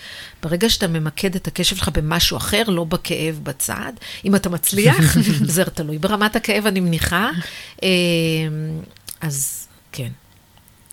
ברגע 0.43 0.69
שאתה 0.69 0.87
ממקד 0.87 1.35
את 1.35 1.47
הקשב 1.47 1.77
שלך 1.77 1.89
במשהו 1.89 2.37
אחר, 2.37 2.63
לא 2.69 2.85
בכאב 2.85 3.41
בצד, 3.43 3.93
אם 4.25 4.37
אתה 4.37 4.49
מצליח, 4.49 5.17
זה 5.55 5.65
תלוי 5.65 5.99
ברמת 5.99 6.37
הכאב, 6.37 6.67
אני 6.67 6.81
מניחה. 6.81 7.31
אה, 7.83 7.89
אז 9.21 9.69
כן. 9.93 10.09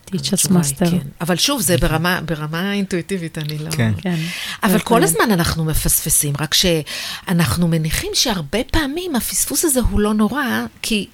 Teach 0.10 0.48
us 0.48 0.52
master. 0.52 0.90
כן. 0.92 0.98
אבל 1.22 1.36
שוב, 1.36 1.62
זה 1.62 1.78
ברמה, 1.78 2.20
ברמה 2.26 2.74
אינטואיטיבית, 2.74 3.38
אני 3.38 3.58
לא... 3.58 3.72
כן. 3.72 3.92
כן. 4.02 4.16
אבל 4.64 4.80
כל 4.80 5.04
הזמן 5.04 5.32
אנחנו 5.32 5.66
מפספסים, 5.66 6.34
רק 6.40 6.54
שאנחנו 6.54 7.68
מניחים 7.68 8.12
שהרבה 8.14 8.60
פעמים 8.72 9.16
הפספוס 9.16 9.66
הזה 9.66 9.80
הוא 9.90 10.00
לא 10.00 10.14
נורא, 10.14 10.44
כי 10.82 11.08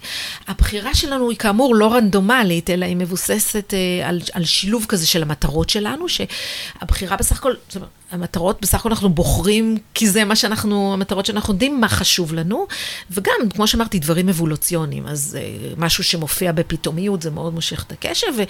הבחירה 0.47 0.95
שלנו 0.95 1.29
היא 1.29 1.37
כאמור 1.37 1.75
לא 1.75 1.93
רנדומלית, 1.93 2.69
אלא 2.69 2.85
היא 2.85 2.95
מבוססת 2.95 3.73
אה, 3.73 4.09
על, 4.09 4.21
על 4.33 4.45
שילוב 4.45 4.85
כזה 4.87 5.07
של 5.07 5.21
המטרות 5.21 5.69
שלנו, 5.69 6.05
שהבחירה 6.09 7.17
בסך 7.17 7.37
הכל, 7.37 7.53
זאת 7.67 7.75
אומרת, 7.75 7.89
המטרות, 8.11 8.61
בסך 8.61 8.79
הכל 8.79 8.89
אנחנו 8.89 9.09
בוחרים, 9.09 9.77
כי 9.93 10.09
זה 10.09 10.25
מה 10.25 10.35
שאנחנו, 10.35 10.93
המטרות 10.93 11.25
שאנחנו 11.25 11.53
יודעים 11.53 11.81
מה 11.81 11.89
חשוב 11.89 12.33
לנו, 12.33 12.67
וגם, 13.11 13.33
כמו 13.49 13.67
שאמרתי, 13.67 13.99
דברים 13.99 14.29
אבולוציוניים, 14.29 15.07
אז 15.07 15.37
uh, 15.37 15.79
משהו 15.79 16.03
שמופיע 16.03 16.51
בפתאומיות, 16.51 17.21
זה 17.21 17.31
מאוד 17.31 17.53
מושך 17.53 17.83
את 17.87 17.91
הקשב, 17.91 18.27
ו, 18.37 18.43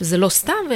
וזה 0.00 0.18
לא 0.18 0.28
סתם, 0.28 0.52
ו, 0.70 0.74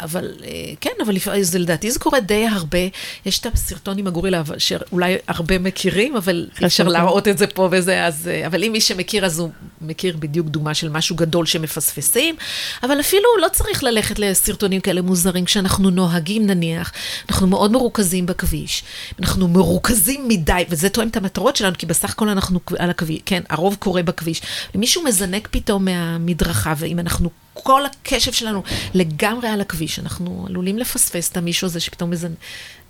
אבל 0.00 0.32
uh, 0.38 0.44
כן, 0.80 0.90
אבל 1.04 1.16
זה 1.40 1.58
לדעתי 1.58 1.90
זה 1.90 1.98
קורה 1.98 2.20
די 2.20 2.46
הרבה, 2.46 2.78
יש 3.26 3.38
את 3.38 3.46
הסרטון 3.46 3.98
עם 3.98 4.06
הגורילה, 4.06 4.42
שאולי 4.58 5.16
הרבה 5.28 5.58
מכירים, 5.58 6.16
אבל 6.16 6.48
אי 6.60 6.66
אפשר 6.66 6.88
להראות 6.88 7.28
את 7.28 7.38
זה 7.38 7.46
פה 7.46 7.68
וזה, 7.72 8.06
אז, 8.06 8.30
uh, 8.42 8.46
אבל 8.46 8.64
אם 8.64 8.72
מי 8.72 8.80
שמכיר, 8.80 9.26
אז 9.26 9.38
הוא 9.38 9.50
מכיר 9.80 10.16
בדיוק 10.16 10.46
דוגמה 10.46 10.74
של 10.74 10.88
משהו 10.88 11.16
גדול 11.16 11.46
שמפספסים, 11.46 12.36
אבל 12.82 13.00
אפילו 13.00 13.24
לא 13.40 13.48
צריך 13.52 13.84
ללכת 13.84 14.18
לסרטונים 14.18 14.80
כאלה 14.80 15.02
מוזרים, 15.02 15.44
כשאנחנו 15.44 15.90
נוהגים 15.90 16.46
נניח, 16.46 16.92
אנחנו 17.30 17.46
מאוד 17.46 17.72
מרוכזים 17.72 18.26
בכביש. 18.26 18.84
אנחנו 19.20 19.48
מרוכזים 19.48 20.28
מדי, 20.28 20.64
וזה 20.68 20.88
תואם 20.88 21.08
את 21.08 21.16
המטרות 21.16 21.56
שלנו, 21.56 21.74
כי 21.78 21.86
בסך 21.86 22.10
הכל 22.10 22.28
אנחנו 22.28 22.60
על 22.78 22.90
הכביש, 22.90 23.20
כן, 23.26 23.42
הרוב 23.50 23.76
קורה 23.78 24.02
בכביש. 24.02 24.42
ומישהו 24.74 25.04
מזנק 25.04 25.48
פתאום 25.50 25.84
מהמדרכה, 25.84 26.74
ואם 26.76 26.98
אנחנו, 26.98 27.30
כל 27.54 27.82
הקשב 27.86 28.32
שלנו 28.32 28.62
לגמרי 28.94 29.48
על 29.48 29.60
הכביש, 29.60 29.98
אנחנו 29.98 30.44
עלולים 30.48 30.78
לפספס 30.78 31.30
את 31.30 31.36
המישהו 31.36 31.66
הזה 31.66 31.80
שפתאום 31.80 32.10
מזנק. 32.10 32.36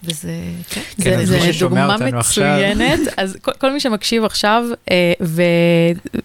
וזה, 0.04 0.32
כן, 0.70 0.80
כן 1.02 1.24
זה, 1.24 1.40
זה 1.40 1.50
דוגמה 1.61 1.96
מצוינת. 1.96 3.00
אז 3.16 3.37
כל, 3.42 3.52
כל 3.59 3.72
מי 3.72 3.80
שמקשיב 3.80 4.24
עכשיו 4.24 4.64
אה, 4.90 5.12
ו, 5.22 5.42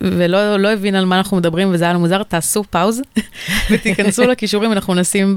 ולא 0.01 0.57
לא 0.57 0.73
הבין 0.73 0.95
על 0.95 1.05
מה 1.05 1.17
אנחנו 1.17 1.38
מדברים 1.38 1.73
וזה 1.73 1.84
היה 1.84 1.93
לו 1.93 1.99
מוזר, 1.99 2.23
תעשו 2.23 2.63
פאוז 2.63 3.01
ותיכנסו 3.71 4.27
לכישורים, 4.27 4.71
אנחנו 4.71 4.95
נשים 4.95 5.36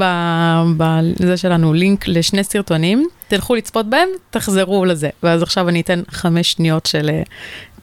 בזה 0.77 1.37
שלנו 1.37 1.73
לינק 1.73 2.09
לשני 2.09 2.45
סרטונים, 2.45 3.07
תלכו 3.29 3.55
לצפות 3.55 3.91
בהם, 3.91 4.09
תחזרו 4.31 4.85
לזה. 4.85 5.09
ואז 5.23 5.43
עכשיו 5.43 5.69
אני 5.69 5.81
אתן 5.81 6.03
חמש 6.11 6.53
שניות 6.53 6.87
של 6.87 7.11
אה, 7.11 7.23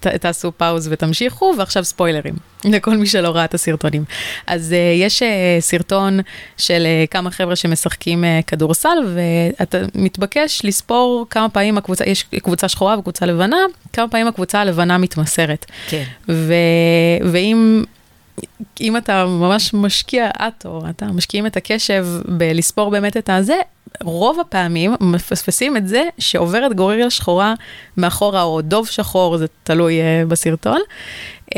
ת, 0.01 0.07
תעשו 0.07 0.51
פאוז 0.57 0.87
ותמשיכו, 0.91 1.53
ועכשיו 1.57 1.83
ספוילרים 1.83 2.33
לכל 2.65 2.97
מי 2.97 3.07
שלא 3.07 3.29
ראה 3.29 3.45
את 3.45 3.53
הסרטונים. 3.53 4.03
אז 4.47 4.71
uh, 4.71 4.75
יש 5.01 5.21
uh, 5.21 5.25
סרטון 5.59 6.19
של 6.57 6.87
uh, 6.87 7.07
כמה 7.11 7.31
חבר'ה 7.31 7.55
שמשחקים 7.55 8.23
uh, 8.23 8.45
כדורסל, 8.47 8.97
ואתה 9.15 9.77
מתבקש 9.95 10.61
לספור 10.63 11.25
כמה 11.29 11.49
פעמים 11.49 11.77
הקבוצה, 11.77 12.05
יש 12.05 12.23
קבוצה 12.23 12.67
שחורה 12.67 12.99
וקבוצה 12.99 13.25
לבנה, 13.25 13.57
כמה 13.93 14.07
פעמים 14.07 14.27
הקבוצה 14.27 14.61
הלבנה 14.61 14.97
מתמסרת. 14.97 15.65
כן. 15.89 16.03
ו, 16.29 16.53
ואם... 17.31 17.83
אם 18.81 18.97
אתה 18.97 19.25
ממש 19.25 19.73
משקיע, 19.73 20.29
את 20.29 20.65
או 20.65 20.89
אתה 20.89 21.05
משקיעים 21.05 21.45
את 21.45 21.57
הקשב 21.57 22.07
בלספור 22.27 22.91
באמת 22.91 23.17
את 23.17 23.29
הזה, 23.29 23.55
רוב 24.03 24.39
הפעמים 24.39 24.93
מפספסים 25.01 25.77
את 25.77 25.87
זה 25.87 26.03
שעוברת 26.19 26.73
גורילה 26.73 27.09
שחורה 27.09 27.53
מאחורה, 27.97 28.43
או 28.43 28.61
דוב 28.61 28.87
שחור, 28.87 29.37
זה 29.37 29.45
תלוי 29.63 29.99
uh, 29.99 30.27
בסרטון. 30.27 30.79
Um, 31.49 31.57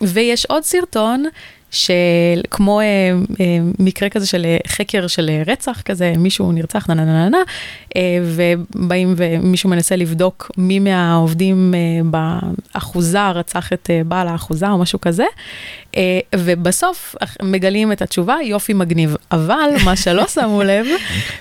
ויש 0.00 0.46
עוד 0.46 0.62
סרטון 0.62 1.24
של 1.70 2.40
כמו 2.50 2.80
אה, 2.80 2.84
אה, 3.40 3.58
מקרה 3.78 4.08
כזה 4.08 4.26
של 4.26 4.44
אה, 4.44 4.56
חקר 4.66 5.06
של 5.06 5.30
אה, 5.30 5.42
רצח 5.52 5.82
כזה, 5.82 6.12
מישהו 6.18 6.52
נרצח, 6.52 6.88
נה 6.88 6.94
נה 6.94 7.04
נה 7.04 7.28
נה, 7.28 7.38
אה, 7.96 8.18
ובאים 8.24 9.14
ומישהו 9.16 9.70
מנסה 9.70 9.96
לבדוק 9.96 10.50
מי 10.56 10.78
מהעובדים 10.78 11.74
אה, 11.74 12.20
באחוזה 12.74 13.30
רצח 13.30 13.72
את 13.72 13.90
אה, 13.90 14.00
בעל 14.04 14.28
האחוזה 14.28 14.70
או 14.70 14.78
משהו 14.78 15.00
כזה, 15.00 15.24
אה, 15.96 16.20
ובסוף 16.34 17.14
מגלים 17.42 17.92
את 17.92 18.02
התשובה, 18.02 18.36
יופי 18.44 18.72
מגניב. 18.72 19.16
אבל 19.32 19.70
מה 19.84 19.96
שלא 19.96 20.26
שמו 20.34 20.62
לב, 20.62 20.86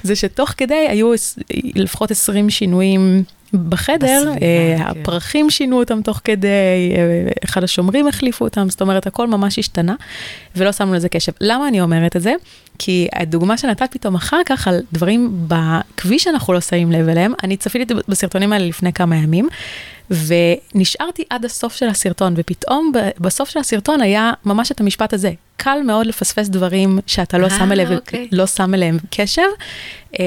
זה 0.04 0.16
שתוך 0.16 0.54
כדי 0.58 0.86
היו 0.90 1.12
לפחות 1.76 2.12
20 2.12 2.50
שינויים. 2.50 3.24
בחדר, 3.54 4.24
בסביבה, 4.26 4.46
אה, 4.46 4.94
כן. 4.94 5.00
הפרחים 5.02 5.50
שינו 5.50 5.80
אותם 5.80 6.02
תוך 6.02 6.22
כדי, 6.24 6.48
אה, 6.96 7.32
אחד 7.46 7.64
השומרים 7.64 8.08
החליפו 8.08 8.46
אותם, 8.46 8.70
זאת 8.70 8.82
אומרת, 8.82 9.08
הכל 9.08 9.28
ממש 9.28 9.60
השתנה, 9.60 9.96
ולא 10.56 10.72
שמנו 10.72 10.94
לזה 10.94 11.10
קשב. 11.10 11.32
למה 11.42 11.68
אני 11.68 11.82
אומרת 11.82 12.16
את 12.16 12.22
זה? 12.22 12.34
כי 12.80 13.08
הדוגמה 13.16 13.58
שנתת 13.58 13.92
פתאום 13.92 14.16
אחר 14.16 14.42
כך 14.46 14.68
על 14.68 14.82
דברים 14.94 15.48
בכביש 15.48 16.24
שאנחנו 16.24 16.54
לא 16.54 16.62
שמים 16.62 16.92
לב 16.92 17.10
אליהם, 17.10 17.34
אני 17.44 17.58
צפיתי 17.58 17.94
בסרטונים 18.08 18.54
האלה 18.54 18.66
לפני 18.66 18.94
כמה 18.94 19.16
ימים, 19.16 19.48
ונשארתי 20.10 21.24
עד 21.30 21.46
הסוף 21.46 21.76
של 21.76 21.88
הסרטון, 21.88 22.34
ופתאום 22.38 22.92
בסוף 23.20 23.50
של 23.50 23.60
הסרטון 23.60 24.02
היה 24.02 24.32
ממש 24.46 24.72
את 24.72 24.80
המשפט 24.80 25.14
הזה, 25.14 25.32
קל 25.58 25.80
מאוד 25.86 26.06
לפספס 26.06 26.50
דברים 26.50 27.00
שאתה 27.08 27.38
לא 27.38 27.50
שם 27.50 27.72
אליהם, 27.72 27.94
אוקיי. 27.94 28.28
לא 28.32 28.48
שם 28.48 28.74
אליהם 28.74 28.98
קשב. 29.10 29.42
Um, 30.14 30.20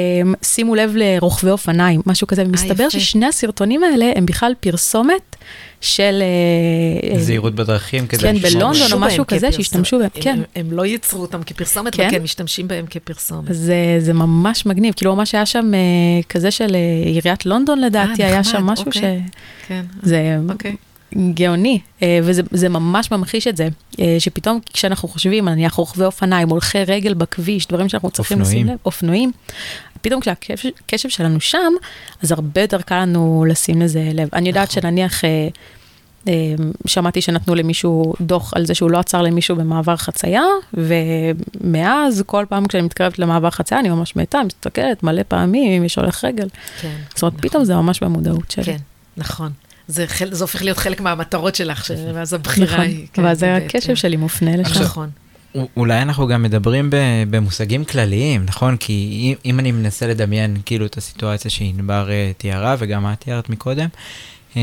שימו 0.43 0.75
לב 0.75 0.93
לרוכבי 0.97 1.51
אופניים, 1.51 2.01
משהו 2.07 2.27
כזה, 2.27 2.43
ומסתבר 2.47 2.89
ששני 2.89 3.27
הסרטונים 3.27 3.85
האלה 3.85 4.13
הם 4.17 4.27
בכלל 4.27 4.53
פרסומת 4.61 5.37
של... 5.81 6.23
אה, 7.13 7.21
זהירות 7.21 7.55
בדרכים, 7.55 8.07
כדי 8.07 8.23
כן, 8.23 8.37
בלונדון 8.39 8.93
או 8.93 8.99
משהו 8.99 9.27
כזה, 9.27 9.53
שהשתמשו 9.53 9.99
בהם, 9.99 10.09
כן. 10.15 10.41
הם, 10.57 10.73
לא 10.73 10.87
ייצרו 10.87 11.23
אותם 11.23 11.43
כפרסומת, 11.43 11.95
כן? 11.95 12.03
אבל 12.03 12.11
כן, 12.11 12.23
משתמשים 12.23 12.69
בהם 12.69 12.85
כפרסומת. 12.91 13.45
זה, 13.51 13.97
זה 13.99 14.13
ממש 14.13 14.67
מגניב, 14.67 14.95
כאילו 14.95 15.17
ממש 15.17 15.35
היה 15.35 15.47
שם 15.47 15.71
כזה 16.29 16.51
של 16.51 16.77
עיריית 17.05 17.47
לונדון 17.47 17.81
לדעתי, 17.81 18.23
아, 18.23 18.27
היה 18.27 18.45
שם 18.45 18.63
משהו 18.67 18.87
אוקיי. 18.87 19.21
ש... 19.27 19.31
כן, 19.69 19.85
זה... 20.03 20.39
גאוני, 21.35 21.81
וזה 22.23 22.69
ממש 22.69 23.11
ממחיש 23.11 23.47
את 23.47 23.57
זה, 23.57 23.69
שפתאום 24.19 24.61
כשאנחנו 24.73 25.09
חושבים, 25.09 25.49
נניח 25.49 25.75
רוכבי 25.75 26.05
אופניים, 26.05 26.49
הולכי 26.49 26.85
רגל 26.85 27.15
בכביש, 27.15 27.67
דברים 27.67 27.89
שאנחנו 27.89 28.11
צריכים 28.11 28.41
לשים 28.41 28.67
לב, 28.67 28.77
אופנועים, 28.85 29.33
פתאום 30.03 30.21
כשהקשב 30.21 31.09
שלנו 31.09 31.41
שם, 31.41 31.73
אז 32.23 32.33
הרבה 32.33 32.61
יותר 32.61 32.83
קל 32.83 33.01
לנו 33.03 33.45
לשים 33.49 33.83
לזה 33.83 34.11
לב. 34.15 34.29
אני 34.33 34.49
יודעת 34.49 34.69
נכון. 34.69 34.83
שנניח, 34.83 35.25
אה, 35.25 35.49
אה, 36.29 36.33
שמעתי 36.87 37.21
שנתנו 37.21 37.55
למישהו 37.55 38.15
דוח 38.21 38.55
על 38.55 38.67
זה 38.67 38.75
שהוא 38.75 38.91
לא 38.91 38.99
עצר 38.99 39.23
למישהו 39.23 39.57
במעבר 39.57 39.97
חצייה, 39.97 40.43
ומאז, 40.75 42.23
כל 42.27 42.45
פעם 42.49 42.67
כשאני 42.67 42.83
מתקרבת 42.83 43.19
למעבר 43.19 43.51
חצייה, 43.51 43.81
אני 43.81 43.89
ממש 43.89 44.17
מתה, 44.17 44.41
מסתכלת 44.47 45.03
מלא 45.03 45.23
פעמים 45.29 45.73
אם 45.73 45.85
יש 45.85 45.97
הולך 45.97 46.25
רגל. 46.25 46.49
כן. 46.81 46.97
זאת 47.15 47.23
אומרת, 47.23 47.35
נכון. 47.35 47.49
פתאום 47.49 47.65
זה 47.65 47.75
ממש 47.75 48.03
במודעות 48.03 48.51
שלי. 48.51 48.65
כן, 48.65 48.79
נכון. 49.17 49.53
זה, 49.91 50.07
חל, 50.07 50.35
זה 50.35 50.45
הופך 50.45 50.63
להיות 50.63 50.79
חלק 50.79 51.01
מהמטרות 51.01 51.55
שלך, 51.55 51.91
ואז 52.15 52.35
הבחירה 52.35 52.67
נכון, 52.67 52.81
היא... 52.81 53.07
נכון, 53.13 53.25
ואז 53.25 53.43
הקשב 53.43 53.95
שלי 53.95 54.17
מופנה 54.17 54.57
לשם. 54.57 54.83
נכון. 54.83 55.11
אולי 55.77 56.03
אנחנו 56.03 56.27
גם 56.27 56.43
מדברים 56.43 56.91
במושגים 57.31 57.85
כלליים, 57.85 58.45
נכון? 58.45 58.77
כי 58.77 59.35
אם 59.45 59.59
אני 59.61 59.73
מנסה 59.73 60.07
לדמיין 60.07 60.57
כאילו 60.67 60.87
את 60.87 60.97
הסיטואציה 60.97 61.51
שענבר 61.51 62.11
אה, 62.11 62.33
תיארה 62.39 62.77
וגם 62.79 63.13
את 63.13 63.21
תיארת 63.21 63.49
מקודם, 63.49 63.89
אה, 64.57 64.63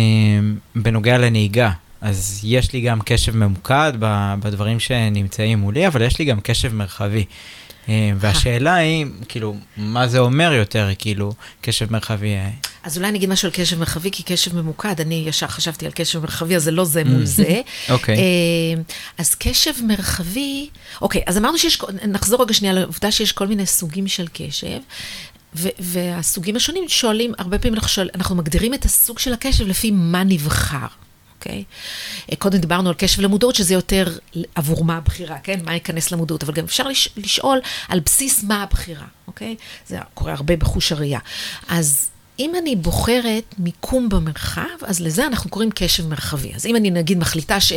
בנוגע 0.75 1.17
לנהיגה, 1.17 1.71
אז 2.01 2.41
יש 2.43 2.73
לי 2.73 2.81
גם 2.81 2.99
קשב 3.05 3.35
ממוקד 3.35 3.93
בדברים 4.39 4.79
שנמצאים 4.79 5.59
מולי, 5.59 5.87
אבל 5.87 6.01
יש 6.01 6.19
לי 6.19 6.25
גם 6.25 6.39
קשב 6.39 6.73
מרחבי. 6.73 7.25
אה, 7.89 8.11
והשאלה 8.15 8.75
היא, 8.75 9.05
כאילו, 9.27 9.55
מה 9.77 10.07
זה 10.07 10.19
אומר 10.19 10.53
יותר, 10.53 10.89
כאילו, 10.99 11.33
קשב 11.61 11.91
מרחבי? 11.91 12.35
אז 12.87 12.97
אולי 12.97 13.09
אני 13.09 13.17
אגיד 13.17 13.29
משהו 13.29 13.47
על 13.47 13.53
קשב 13.53 13.79
מרחבי, 13.79 14.11
כי 14.11 14.23
קשב 14.23 14.55
ממוקד, 14.55 15.01
אני 15.01 15.23
ישר 15.27 15.47
חשבתי 15.47 15.85
על 15.85 15.91
קשב 15.95 16.19
מרחבי, 16.19 16.55
אז 16.55 16.63
זה 16.63 16.71
לא 16.71 16.85
זה 16.85 17.03
מול 17.03 17.23
mm. 17.23 17.25
זה. 17.25 17.61
אוקיי. 17.89 18.15
אה, 18.17 18.81
אז 19.17 19.35
קשב 19.35 19.71
מרחבי, 19.83 20.69
אוקיי, 21.01 21.21
אז 21.25 21.37
אמרנו 21.37 21.57
שיש, 21.57 21.79
נחזור 22.07 22.41
רגע 22.43 22.53
שנייה 22.53 22.73
לעובדה 22.73 23.11
שיש 23.11 23.31
כל 23.31 23.47
מיני 23.47 23.65
סוגים 23.65 24.07
של 24.07 24.27
קשב. 24.33 24.79
והסוגים 25.79 26.55
השונים 26.55 26.83
שואלים, 26.87 27.33
הרבה 27.37 27.59
פעמים 27.59 27.73
אנחנו, 27.73 27.89
שואל, 27.89 28.09
אנחנו 28.15 28.35
מגדירים 28.35 28.73
את 28.73 28.85
הסוג 28.85 29.19
של 29.19 29.33
הקשב 29.33 29.67
לפי 29.67 29.91
מה 29.91 30.23
נבחר. 30.23 30.87
אוקיי? 31.37 31.63
Okay? 32.31 32.35
קודם 32.35 32.57
דיברנו 32.57 32.89
על 32.89 32.95
קשב 32.97 33.21
למודעות, 33.21 33.55
שזה 33.55 33.73
יותר 33.73 34.17
עבור 34.55 34.85
מה 34.85 34.97
הבחירה, 34.97 35.37
כן? 35.39 35.59
מה 35.65 35.73
ייכנס 35.73 36.11
למודעות, 36.11 36.43
אבל 36.43 36.53
גם 36.53 36.63
אפשר 36.63 36.87
לש, 36.87 37.09
לשאול 37.17 37.59
על 37.89 37.99
בסיס 37.99 38.43
מה 38.43 38.63
הבחירה, 38.63 39.05
אוקיי? 39.27 39.55
Okay? 39.59 39.89
זה 39.89 39.97
קורה 40.13 40.33
הרבה 40.33 40.55
בחוש 40.55 40.91
הראייה. 40.91 41.19
אז 41.67 42.09
אם 42.39 42.51
אני 42.61 42.75
בוחרת 42.75 43.55
מיקום 43.59 44.09
במרחב, 44.09 44.83
אז 44.85 44.99
לזה 44.99 45.27
אנחנו 45.27 45.49
קוראים 45.49 45.69
קשב 45.71 46.07
מרחבי. 46.07 46.51
אז 46.55 46.65
אם 46.65 46.75
אני 46.75 46.89
נגיד 46.89 47.17
מחליטה 47.17 47.59
ש... 47.59 47.73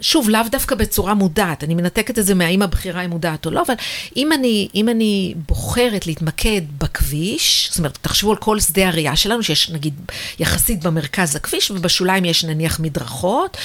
שוב, 0.00 0.30
לאו 0.30 0.40
דווקא 0.50 0.74
בצורה 0.74 1.14
מודעת, 1.14 1.64
אני 1.64 1.74
מנתקת 1.74 2.18
את 2.18 2.26
זה 2.26 2.34
מהאם 2.34 2.62
הבחירה 2.62 3.00
היא 3.00 3.08
מודעת 3.08 3.46
או 3.46 3.50
לא, 3.50 3.62
אבל 3.66 3.74
אם 4.16 4.32
אני, 4.32 4.68
אם 4.74 4.88
אני 4.88 5.34
בוחרת 5.48 6.06
להתמקד 6.06 6.60
בכביש, 6.78 7.68
זאת 7.70 7.78
אומרת, 7.78 7.98
תחשבו 8.00 8.30
על 8.30 8.36
כל 8.36 8.60
שדה 8.60 8.88
הראייה 8.88 9.16
שלנו, 9.16 9.42
שיש 9.42 9.70
נגיד 9.70 9.94
יחסית 10.38 10.82
במרכז 10.82 11.36
הכביש, 11.36 11.70
ובשוליים 11.70 12.24
יש 12.24 12.44
נניח 12.44 12.80
מדרכות, 12.80 13.56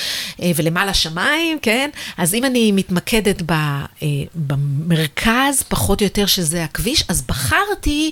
אה, 0.42 0.52
ולמעלה 0.56 0.94
שמיים, 0.94 1.60
כן? 1.62 1.90
אז 2.18 2.34
אם 2.34 2.46
אני 2.46 2.72
מתמקדת 2.72 3.42
ב, 3.46 3.52
אה, 3.52 3.86
במרכז, 4.36 5.64
פחות 5.68 6.02
או 6.02 6.04
יותר 6.04 6.26
שזה 6.26 6.64
הכביש, 6.64 7.04
אז 7.10 7.22
בחרתי 7.22 8.12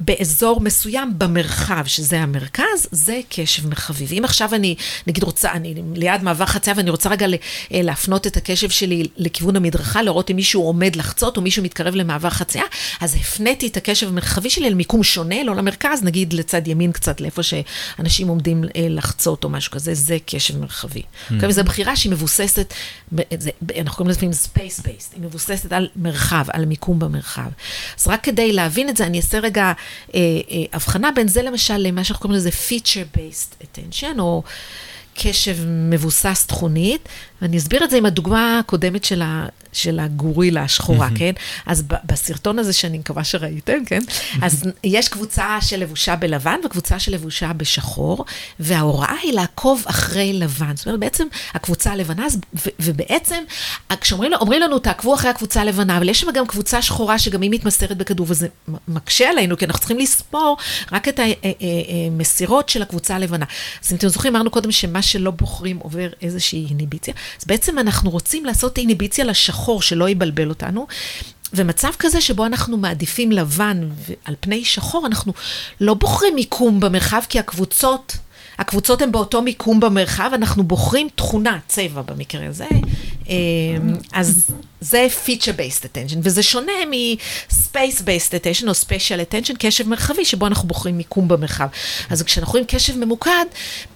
באזור 0.00 0.60
מסוים 0.60 1.12
במרחב, 1.18 1.84
שזה 1.86 2.20
המרכז, 2.20 2.88
זה 2.90 3.20
קשב 3.28 3.68
מרחבי. 3.68 4.04
ואם 4.08 4.24
עכשיו 4.24 4.54
אני, 4.54 4.74
נגיד 5.06 5.22
רוצה, 5.22 5.52
אני 5.52 5.74
ליד 5.94 6.22
מעבר 6.22 6.46
חצייה 6.46 6.76
ואני 6.76 6.90
רוצה 6.90 7.08
רגע 7.08 7.26
אה, 7.26 7.36
להפנות 7.70 8.26
את 8.26 8.36
הקשב 8.36 8.70
שלי 8.70 9.02
לכיוון 9.16 9.56
המדרכה, 9.56 10.02
לראות 10.02 10.30
אם 10.30 10.36
מישהו 10.36 10.62
עומד 10.62 10.96
לחצות 10.96 11.36
או 11.36 11.42
מישהו 11.42 11.62
מתקרב 11.62 11.94
למעבר 11.94 12.30
חצייה, 12.30 12.64
אז 13.00 13.14
הפניתי 13.14 13.66
את 13.66 13.76
הקשב 13.76 14.08
המרחבי 14.08 14.50
שלי 14.50 14.70
למיקום 14.70 15.02
שונה, 15.02 15.42
לא 15.42 15.56
למרכז, 15.56 16.02
נגיד 16.02 16.32
לצד 16.32 16.68
ימין 16.68 16.92
קצת, 16.92 17.20
לאיפה 17.20 17.42
שאנשים 17.42 18.28
עומדים 18.28 18.64
אה, 18.64 18.86
לחצות 18.90 19.44
או 19.44 19.48
משהו 19.48 19.72
כזה, 19.72 19.94
זה 19.94 20.16
קשב 20.26 20.58
מרחבי. 20.58 21.02
Mm-hmm. 21.02 21.32
Okay, 21.32 21.46
וזו 21.48 21.64
בחירה 21.64 21.96
שהיא 21.96 22.12
מבוססת, 22.12 22.74
זה, 23.38 23.50
אנחנו 23.78 23.96
קוראים 23.96 24.10
לזה 24.10 24.18
לפעמים 24.18 24.32
space 24.32 24.80
based, 24.80 25.14
היא 25.14 25.22
מבוססת 25.22 25.72
על 25.72 25.88
מרחב, 25.96 26.44
על 26.52 26.64
מיקום 26.64 26.98
במרחב. 26.98 27.48
אז 27.98 28.06
רק 28.06 28.24
כדי 28.24 28.52
להבין 28.52 28.88
את 28.88 28.96
זה, 28.96 29.06
אני 29.06 29.16
אעשה 29.16 29.38
רגע 29.38 29.72
אה, 30.14 30.20
אה, 30.50 30.64
הבחנה 30.72 31.10
בין 31.14 31.28
זה 31.28 31.42
למשל 31.42 31.76
למה 31.76 32.04
שאנחנו 32.04 32.22
קוראים 32.22 32.38
לזה 32.38 32.50
feature 32.68 33.18
based 33.18 33.64
attention, 33.64 34.18
או... 34.18 34.42
קשב 35.14 35.56
מבוסס 35.66 36.46
תכונית, 36.46 37.08
ואני 37.42 37.58
אסביר 37.58 37.84
את 37.84 37.90
זה 37.90 37.96
עם 37.96 38.06
הדוגמה 38.06 38.58
הקודמת 38.58 39.04
של, 39.04 39.22
ה, 39.22 39.46
של 39.72 40.00
הגורילה 40.00 40.62
השחורה, 40.62 41.08
כן? 41.16 41.32
אז 41.66 41.82
ב, 41.82 41.94
בסרטון 42.04 42.58
הזה, 42.58 42.72
שאני 42.72 42.98
מקווה 42.98 43.24
שראיתם, 43.24 43.84
כן? 43.86 44.02
אז 44.42 44.62
יש 44.84 45.08
קבוצה 45.08 45.58
שלבושה 45.60 46.16
בלבן 46.16 46.60
וקבוצה 46.64 46.98
שלבושה 46.98 47.52
בשחור, 47.52 48.24
וההוראה 48.60 49.14
היא 49.22 49.32
לעקוב 49.32 49.84
אחרי 49.86 50.32
לבן. 50.32 50.76
זאת 50.76 50.86
אומרת, 50.86 51.00
בעצם 51.00 51.26
הקבוצה 51.54 51.92
הלבנה, 51.92 52.26
ו, 52.54 52.68
ובעצם, 52.80 53.44
כשאומרים 54.00 54.32
לנו, 54.62 54.78
תעקבו 54.78 55.14
אחרי 55.14 55.30
הקבוצה 55.30 55.60
הלבנה, 55.60 55.96
אבל 55.96 56.08
יש 56.08 56.20
שם 56.20 56.30
גם 56.34 56.46
קבוצה 56.46 56.82
שחורה 56.82 57.18
שגם 57.18 57.42
היא 57.42 57.50
מתמסרת 57.50 57.96
בכדור, 57.96 58.26
וזה 58.28 58.48
מקשה 58.88 59.30
עלינו, 59.30 59.56
כי 59.56 59.64
אנחנו 59.64 59.78
צריכים 59.78 59.98
לספור 59.98 60.56
רק 60.92 61.08
את 61.08 61.20
המסירות 62.10 62.68
של 62.68 62.82
הקבוצה 62.82 63.14
הלבנה. 63.14 63.44
אז 63.84 63.92
אם 63.92 63.96
אתם 63.96 64.08
זוכרים, 64.08 64.36
אמרנו 64.36 64.50
קודם 64.50 64.72
שמה 64.72 65.02
שלא 65.02 65.30
בוחרים 65.30 65.78
עובר 65.78 66.08
איזושהי 66.22 66.66
איניביציה. 66.70 67.14
אז 67.40 67.44
בעצם 67.46 67.78
אנחנו 67.78 68.10
רוצים 68.10 68.44
לעשות 68.44 68.78
איניביציה 68.78 69.24
לשחור, 69.24 69.82
שלא 69.82 70.08
יבלבל 70.08 70.48
אותנו. 70.48 70.86
ומצב 71.54 71.90
כזה 71.98 72.20
שבו 72.20 72.46
אנחנו 72.46 72.76
מעדיפים 72.76 73.32
לבן 73.32 73.88
על 74.24 74.34
פני 74.40 74.64
שחור, 74.64 75.06
אנחנו 75.06 75.32
לא 75.80 75.94
בוחרים 75.94 76.34
מיקום 76.34 76.80
במרחב, 76.80 77.20
כי 77.28 77.38
הקבוצות 77.38 78.16
הקבוצות 78.58 79.02
הן 79.02 79.12
באותו 79.12 79.42
מיקום 79.42 79.80
במרחב, 79.80 80.30
אנחנו 80.34 80.64
בוחרים 80.64 81.08
תכונה, 81.14 81.58
צבע 81.68 82.02
במקרה 82.02 82.46
הזה, 82.46 82.66
אמ, 83.28 83.34
אז 84.12 84.50
זה 84.80 85.06
feature-based 85.26 85.84
attention, 85.84 86.16
וזה 86.22 86.42
שונה 86.42 86.72
מ-space-based 86.90 88.30
attention 88.30 88.68
או 88.68 88.72
special 88.72 89.32
attention, 89.32 89.56
קשב 89.58 89.88
מרחבי, 89.88 90.24
שבו 90.24 90.46
אנחנו 90.46 90.68
בוחרים 90.68 90.96
מיקום 90.96 91.28
במרחב. 91.28 91.66
אז 92.10 92.22
כשאנחנו 92.22 92.52
רואים 92.52 92.66
קשב 92.68 92.96
ממוקד, 92.98 93.44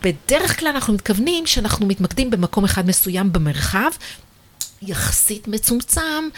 בדרך 0.03 0.61
כלל 0.61 0.69
אנחנו 0.69 0.95
מתכוונים 0.95 1.47
שאנחנו 1.47 1.87
מתמקדים 1.87 2.31
במקום 2.31 2.65
אחד 2.65 2.87
מסוים 2.87 3.33
במרחב, 3.33 3.91
יחסית 4.83 5.49
מצומצם, 5.49 6.29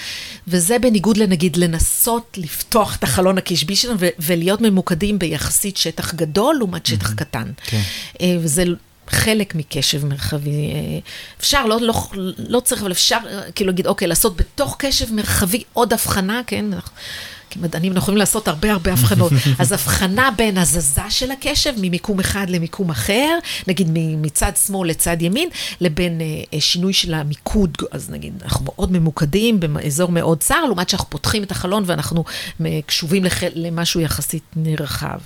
וזה 0.48 0.79
בניגוד 0.79 1.16
לנגיד 1.16 1.57
לנסות 1.57 2.38
לפתוח 2.38 2.96
את 2.96 3.05
החלון 3.05 3.38
הקשבי 3.38 3.76
שלנו 3.76 3.96
ו- 4.00 4.09
ולהיות 4.18 4.61
ממוקדים 4.61 5.18
ביחסית 5.18 5.76
שטח 5.76 6.14
גדול 6.14 6.57
לעומת 6.59 6.87
שטח 6.87 7.14
קטן. 7.14 7.53
כן. 7.66 7.81
אה, 8.20 8.37
וזה 8.40 8.64
חלק 9.09 9.55
מקשב 9.55 10.07
מרחבי. 10.07 10.50
אה, 10.50 10.98
אפשר, 11.40 11.66
לא, 11.66 11.81
לא, 11.81 11.94
לא 12.38 12.61
צריך, 12.61 12.83
אבל 12.83 12.92
אפשר 12.92 13.18
אה, 13.26 13.53
כאילו 13.53 13.70
להגיד, 13.70 13.87
אוקיי, 13.87 14.09
לעשות 14.09 14.37
בתוך 14.37 14.76
קשב 14.79 15.12
מרחבי 15.12 15.62
עוד 15.72 15.92
הבחנה, 15.92 16.40
כן? 16.46 16.64
כמדענים 17.51 17.93
אנחנו 17.93 18.03
יכולים 18.03 18.19
לעשות 18.19 18.49
הרבה 18.49 18.73
הרבה 18.73 18.93
הבחנות. 18.93 19.33
אז 19.59 19.73
הבחנה 19.73 20.31
בין 20.37 20.59
הזזה 20.59 21.11
של 21.11 21.31
הקשב 21.31 21.73
ממיקום 21.81 22.21
אחד 22.21 22.51
למיקום 22.51 22.91
אחר, 22.91 23.39
נגיד 23.67 23.89
מצד 23.95 24.53
שמאל 24.67 24.91
לצד 24.91 25.17
ימין, 25.23 25.49
לבין 25.81 26.21
אה, 26.21 26.27
אה, 26.55 26.61
שינוי 26.61 26.93
של 26.93 27.15
המיקוד, 27.15 27.77
אז 27.93 28.11
נגיד 28.11 28.43
אנחנו 28.43 28.65
מאוד 28.65 28.93
ממוקדים 28.93 29.61
באזור 29.61 30.13
מאוד 30.13 30.41
צר, 30.41 30.65
לעומת 30.67 30.89
שאנחנו 30.89 31.11
פותחים 31.11 31.43
את 31.43 31.51
החלון 31.51 31.83
ואנחנו 31.87 32.25
אה, 32.67 32.81
קשובים 32.87 33.25
לח... 33.25 33.43
למשהו 33.55 34.01
יחסית 34.01 34.45
נרחב. 34.57 35.19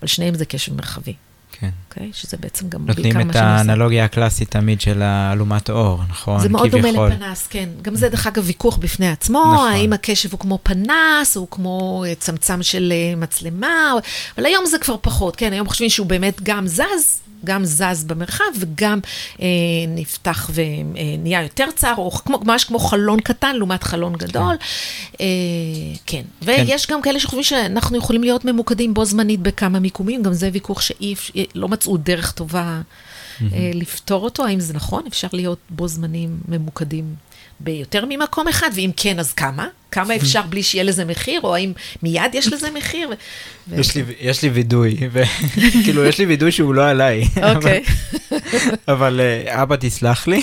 אבל 0.00 0.06
שניהם 0.06 0.34
זה 0.34 0.44
קשב 0.44 0.74
מרחבי, 0.74 1.14
כן. 1.52 1.70
אוקיי? 1.96 2.10
שזה 2.12 2.36
בעצם 2.40 2.68
גם 2.68 2.86
נותנים 2.86 3.04
בעיקר 3.14 3.20
את 3.20 3.26
מה 3.26 3.32
שאני 3.32 3.60
עושה. 3.60 3.70
האנלוגיה 3.72 4.04
הקלאסית 4.04 4.50
תמיד 4.50 4.80
של 4.80 5.02
אלומת 5.02 5.70
אור, 5.70 6.00
נכון? 6.10 6.40
זה 6.40 6.48
מאוד 6.48 6.70
דומה. 6.70 6.90
לפנס, 7.08 7.46
כן. 7.46 7.68
גם 7.82 7.94
זה, 7.96 8.08
דרך 8.08 8.26
אגב, 8.26 8.42
ויכוח 8.46 8.76
בפני 8.76 9.08
עצמו, 9.08 9.44
נכון. 9.54 9.70
האם 9.72 9.92
הקשב 9.92 10.32
הוא 10.32 10.40
כמו 10.40 10.58
פנס, 10.62 11.36
או 11.36 11.50
כמו 11.50 12.04
אה, 12.06 12.14
צמצם 12.14 12.62
של 12.62 12.92
אה, 12.92 13.16
מצלמה, 13.16 13.92
אבל 14.36 14.46
היום 14.46 14.66
זה 14.66 14.78
כבר 14.78 14.96
פחות, 15.00 15.36
כן, 15.36 15.52
היום 15.52 15.68
חושבים 15.68 15.90
שהוא 15.90 16.06
באמת 16.06 16.42
גם 16.42 16.66
זז, 16.66 17.20
גם 17.44 17.64
זז 17.64 18.04
במרחב, 18.06 18.44
וגם 18.60 19.00
אה, 19.40 19.46
נפתח 19.88 20.50
ונהיה 20.54 21.42
יותר 21.42 21.66
צר, 21.76 21.94
או 21.96 22.10
כמו, 22.10 22.38
ממש 22.44 22.64
כמו 22.64 22.78
חלון 22.78 23.20
קטן 23.20 23.56
לעומת 23.56 23.82
חלון 23.82 24.12
גדול. 24.16 24.54
אה, 25.20 25.26
כן, 26.06 26.22
ויש 26.42 26.86
גם 26.86 27.02
כאלה 27.02 27.20
שחושבים 27.20 27.42
שאנחנו 27.42 27.96
יכולים 27.98 28.22
להיות 28.22 28.44
ממוקדים 28.44 28.94
בו 28.94 29.04
זמנית 29.04 29.40
בכמה 29.40 29.78
מיקומים, 29.80 30.22
גם 30.22 30.32
זה 30.32 30.50
ויכוח 30.52 30.80
שאי 30.80 31.12
אפ- 31.12 31.30
לא 31.54 31.68
מצאו 31.84 31.96
דרך 31.96 32.32
טובה. 32.32 32.80
אה, 33.42 33.70
לפתור 33.74 34.24
אותו, 34.24 34.46
האם 34.46 34.60
זה 34.60 34.74
נכון? 34.74 35.02
אפשר 35.08 35.28
להיות 35.32 35.58
בו 35.70 35.88
זמנים 35.88 36.36
ממוקדים 36.48 37.04
ביותר 37.60 38.04
ממקום 38.08 38.48
אחד, 38.48 38.70
ואם 38.74 38.90
כן, 38.96 39.18
אז 39.18 39.32
כמה? 39.32 39.66
כמה 39.90 40.16
אפשר 40.22 40.42
בלי 40.42 40.62
שיהיה 40.62 40.84
לזה 40.84 41.04
מחיר, 41.04 41.40
או 41.44 41.54
האם 41.54 41.72
מיד 42.02 42.22
יש 42.34 42.52
לזה 42.52 42.68
מחיר? 42.70 43.08
ו- 43.08 43.14
ו- 43.68 43.80
יש 43.80 43.94
לי, 43.94 44.02
יש 44.20 44.42
לי 44.42 44.48
וידוי, 44.48 44.96
וכאילו 45.12 46.04
יש 46.08 46.18
לי 46.18 46.26
וידוי 46.26 46.52
שהוא 46.52 46.74
לא 46.74 46.88
עליי. 46.88 47.24
אוקיי. 47.54 47.82
אבל 48.88 49.20
אה, 49.20 49.62
אבא 49.62 49.76
תסלח 49.80 50.26
לי. 50.26 50.42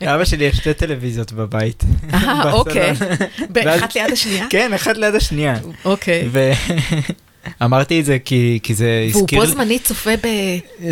לאבא 0.00 0.24
שלי 0.24 0.44
יש 0.44 0.56
שתי 0.56 0.74
טלוויזיות 0.74 1.32
בבית. 1.32 1.84
אה, 2.14 2.52
אוקיי. 2.52 2.92
ואז- 3.54 3.80
ליד 3.94 4.12
השנייה? 4.12 4.46
כן, 4.50 4.72
אחת 4.74 4.96
ליד 4.96 5.14
השנייה. 5.14 5.54
אוקיי. 5.84 6.28
ואמרתי 7.60 8.00
את 8.00 8.04
זה 8.04 8.18
כי, 8.24 8.58
כי 8.62 8.74
זה 8.74 9.06
והוא 9.10 9.22
הזכיר, 9.22 9.40
בו 9.40 9.46
זמנית 9.46 9.84
צופה 9.84 10.10
ב... 10.16 10.26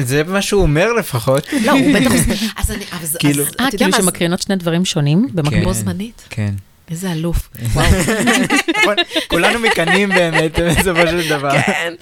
זה 0.02 0.22
מה 0.24 0.42
שהוא 0.42 0.62
אומר 0.62 0.92
לפחות. 0.92 1.46
לא, 1.64 1.72
הוא 1.72 1.94
בטח... 1.94 2.12
אז 2.56 2.70
אני... 2.70 2.84
אז- 3.02 3.16
כאילו- 3.20 3.44
אז 3.44 3.50
אה, 3.60 3.70
כאילו 3.78 3.92
שמקרינות 3.92 4.42
שני 4.42 4.56
דברים 4.56 4.84
שונים 4.84 5.28
במקביל. 5.34 5.64
בו 5.64 5.72
זמנית? 5.72 6.22
כן. 6.30 6.54
איזה 6.90 7.12
אלוף. 7.12 7.48
נכון, 8.78 8.94
כולנו 9.28 9.58
מקנאים 9.58 10.08
באמת 10.08 10.58
בסופו 10.58 11.06
של 11.06 11.28
דבר. 11.28 11.50
כן, 11.62 11.94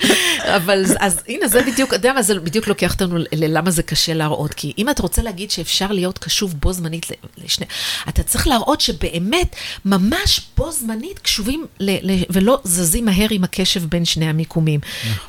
אבל 0.43 0.85
אז- 0.99 1.21
הנה, 1.29 1.49
זה 1.49 1.63
בדיוק, 1.63 1.89
אתה 1.89 1.97
יודע 1.97 2.13
מה, 2.13 2.23
זה 2.23 2.41
בדיוק 2.41 2.67
לוקח 2.69 2.93
אותנו 2.93 3.17
ללמה 3.33 3.71
זה 3.71 3.83
קשה 3.83 4.15
להראות. 4.15 4.55
כי 4.55 4.73
אם 4.79 4.91
אתה 4.91 5.03
רוצה 5.03 5.23
להגיד 5.23 5.51
שאפשר 5.51 5.93
להיות 5.93 6.19
קשוב 6.19 6.55
בו 6.61 6.73
זמנית 6.73 7.07
לשני, 7.45 7.67
אתה 8.09 8.23
צריך 8.23 8.47
להראות 8.47 8.81
שבאמת, 8.81 9.57
ממש 9.85 10.41
בו 10.57 10.73
זמנית 10.73 11.19
קשובים 11.19 11.67
ל, 11.81 12.13
ל, 12.13 12.23
ולא 12.31 12.61
זזים 12.65 13.05
מהר 13.05 13.27
עם 13.31 13.45
הקשב 13.45 13.85
בין 13.85 14.05
שני 14.05 14.29
המיקומים. 14.29 14.81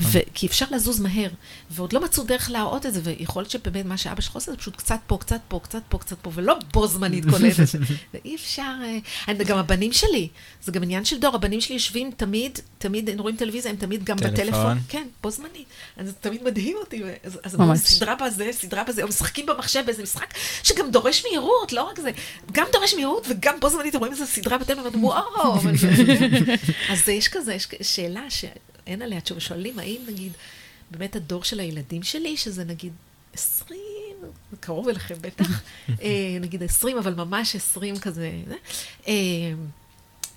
ו, 0.01 0.19
כי 0.33 0.47
אפשר 0.47 0.65
לזוז 0.71 0.99
מהר, 0.99 1.29
ועוד 1.71 1.93
לא 1.93 2.03
מצאו 2.03 2.23
דרך 2.23 2.49
להראות 2.51 2.85
את 2.85 2.93
זה, 2.93 2.99
ויכול 3.03 3.41
להיות 3.41 3.51
שבאמת 3.51 3.85
מה 3.85 3.97
שאבא 3.97 4.21
שלך 4.21 4.35
עושה 4.35 4.51
זה 4.51 4.57
פשוט 4.57 4.75
קצת 4.75 4.99
פה, 5.07 5.17
קצת 5.17 5.39
פה, 5.47 5.59
קצת 5.63 5.79
פה, 5.89 5.97
קצת 5.97 6.15
פה, 6.21 6.31
ולא 6.33 6.55
בו 6.73 6.87
זמנית 6.87 7.25
כל 7.29 7.35
אלה. 7.35 7.51
ואי 8.13 8.35
אפשר, 8.35 8.61
אה, 8.83 8.97
גם 9.47 9.57
הבנים 9.57 9.93
שלי, 9.93 10.27
זה 10.63 10.71
גם 10.71 10.83
עניין 10.83 11.05
של 11.05 11.19
דור, 11.19 11.35
הבנים 11.35 11.61
שלי 11.61 11.75
יושבים 11.75 12.11
תמיד, 12.17 12.59
תמיד, 12.77 13.09
הם 13.09 13.19
רואים 13.19 13.35
טלוויזיה, 13.35 13.71
הם 13.71 13.77
תמיד 13.77 14.03
גם 14.03 14.17
טלפון. 14.17 14.33
בטלפון. 14.33 14.77
כן, 14.89 15.07
בו 15.23 15.31
זמנית. 15.31 15.65
אז 15.97 16.07
זה 16.07 16.13
תמיד 16.13 16.43
מדהים 16.43 16.77
אותי. 16.77 17.03
אז, 17.23 17.39
אז 17.43 17.55
ממש. 17.55 17.79
סדרה 17.79 18.15
בזה, 18.15 18.49
סדרה 18.51 18.83
בזה, 18.83 19.03
או 19.03 19.07
משחקים 19.07 19.45
במחשב 19.45 19.83
באיזה 19.85 20.03
משחק 20.03 20.33
שגם 20.63 20.91
דורש 20.91 21.25
מהירות, 21.25 21.73
לא 21.73 21.83
רק 21.83 21.99
זה, 21.99 22.11
גם 22.51 22.65
דורש 22.71 22.93
מהירות 22.93 23.27
וגם 23.29 23.59
בו 23.59 23.69
זמנית 23.69 23.95
הם 23.95 23.99
רואים 23.99 24.13
איזה 24.13 24.25
סדרה 24.25 24.57
בטלפון, 24.57 25.03
וואו. 25.03 25.53
אז 26.91 27.09
יש 27.09 27.27
כזה, 27.27 27.53
יש 27.53 27.67
שאלה 27.81 28.29
שאין 28.29 29.01
עליה 29.01 29.21
תשובה, 29.21 29.39
שואלים 29.39 29.79
האם 29.79 30.01
נגיד, 30.07 30.31
באמת 30.91 31.15
הדור 31.15 31.43
של 31.43 31.59
הילדים 31.59 32.03
שלי, 32.03 32.37
שזה 32.37 32.63
נגיד 32.63 32.93
20, 33.33 33.79
קרוב 34.59 34.87
אליכם 34.87 35.15
בטח, 35.21 35.47
אה, 36.01 36.37
נגיד 36.41 36.63
20, 36.63 36.97
אבל 36.97 37.13
ממש 37.13 37.55
20 37.55 37.97
כזה, 37.97 38.31
אה, 39.07 39.13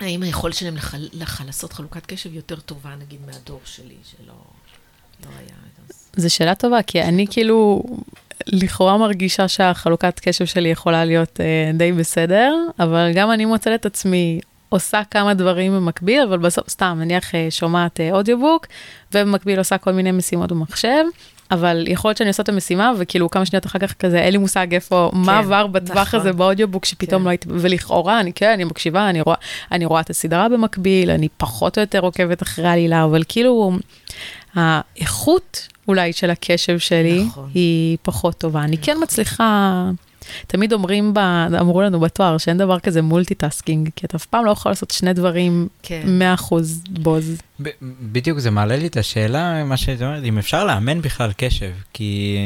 האם 0.01 0.23
היכולת 0.23 0.55
שלהם 0.55 0.77
לח, 0.77 0.95
לח, 1.13 1.41
לעשות 1.41 1.73
חלוקת 1.73 2.07
קשב 2.07 2.35
יותר 2.35 2.61
טובה, 2.61 2.95
נגיד, 3.01 3.21
מהדור 3.27 3.61
שלי, 3.65 3.97
שלא 4.05 4.35
לא 5.25 5.31
היה... 5.39 5.55
זו 6.17 6.35
שאלה 6.35 6.55
טובה, 6.55 6.83
כי 6.83 7.03
אני 7.03 7.27
כאילו 7.31 7.83
לכאורה 8.47 8.99
מרגישה 8.99 9.49
שהחלוקת 9.49 10.21
קשב 10.21 10.45
שלי 10.45 10.69
יכולה 10.69 11.05
להיות 11.05 11.41
אה, 11.41 11.71
די 11.75 11.93
בסדר, 11.93 12.55
אבל 12.79 13.11
גם 13.15 13.31
אני 13.31 13.45
מוצאת 13.45 13.81
את 13.81 13.87
עצמי 13.87 14.41
עושה 14.69 15.01
כמה 15.11 15.35
דברים 15.35 15.73
במקביל, 15.73 16.23
אבל 16.23 16.39
בסוף, 16.39 16.71
סתם, 16.71 16.99
נניח 17.01 17.35
אה, 17.35 17.47
שומעת 17.51 18.01
אה, 18.01 18.13
אודיובוק, 18.13 18.67
ובמקביל 19.15 19.59
עושה 19.59 19.79
כל 19.79 19.93
מיני 19.93 20.13
משימות 20.13 20.53
במחשב. 20.53 21.05
אבל 21.51 21.85
יכול 21.89 22.09
להיות 22.09 22.19
שאני 22.19 22.29
עושה 22.29 22.43
את 22.43 22.49
המשימה, 22.49 22.93
וכאילו 22.99 23.31
כמה 23.31 23.47
שניות 23.47 23.67
אחר 23.67 23.79
כך 23.79 23.93
כזה, 23.93 24.19
אין 24.19 24.33
לי 24.33 24.39
מושג 24.39 24.75
איפה, 24.75 25.11
מה 25.13 25.39
עבר 25.39 25.67
בטווח 25.67 26.09
נכון. 26.09 26.21
הזה 26.21 26.33
ב 26.33 26.38
audiobook, 26.38 26.85
שפתאום 26.85 27.21
כן. 27.21 27.25
לא 27.25 27.31
הייתי, 27.31 27.49
ולכאורה, 27.53 28.21
אני 28.21 28.33
כן, 28.33 28.51
אני 28.51 28.65
מקשיבה, 28.65 29.11
אני 29.11 29.21
רואה, 29.21 29.37
אני 29.73 29.85
רואה 29.85 30.01
את 30.01 30.11
הסדרה 30.11 30.49
במקביל, 30.49 31.11
אני 31.11 31.29
פחות 31.37 31.79
או 31.79 31.81
יותר 31.81 32.01
עוקבת 32.01 32.43
אחרי 32.43 32.69
העלילה, 32.69 33.05
אבל 33.05 33.23
כאילו, 33.29 33.73
האיכות 34.55 35.69
אולי 35.89 36.13
של 36.13 36.31
הקשב 36.31 36.79
שלי 36.79 37.25
נכון. 37.25 37.51
היא 37.55 37.99
פחות 38.03 38.39
טובה. 38.39 38.63
אני 38.65 38.79
כן 38.79 38.97
מצליחה, 39.03 39.91
תמיד 40.47 40.73
אומרים, 40.73 41.15
ב, 41.15 41.19
אמרו 41.61 41.83
לנו 41.83 42.01
בתואר 42.01 42.39
שאין 42.39 42.59
דבר 42.59 42.79
כזה 42.79 43.03
multitasking, 43.03 43.89
כי 43.97 44.07
אתה 44.07 44.17
אף 44.17 44.27
פעם 44.27 44.45
לא 44.45 44.51
יכול 44.51 44.71
לעשות 44.73 44.91
שני 44.91 45.13
דברים 45.13 45.69
כן. 45.83 46.03
100% 46.51 46.55
בוז. 46.91 47.41
בדיוק 48.03 48.39
זה 48.39 48.51
מעלה 48.51 48.77
לי 48.77 48.87
את 48.87 48.97
השאלה, 48.97 49.65
מה 49.65 49.77
שאת 49.77 50.03
אומרת, 50.03 50.25
אם 50.25 50.39
אפשר 50.39 50.65
לאמן 50.65 51.01
בכלל 51.03 51.31
קשב, 51.37 51.71
כי 51.93 52.37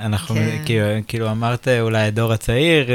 אנחנו, 0.00 0.34
כן. 0.34 0.62
כאילו, 0.64 0.84
כאילו 1.08 1.30
אמרת 1.30 1.68
אולי 1.80 2.02
הדור 2.02 2.32
הצעיר 2.32 2.86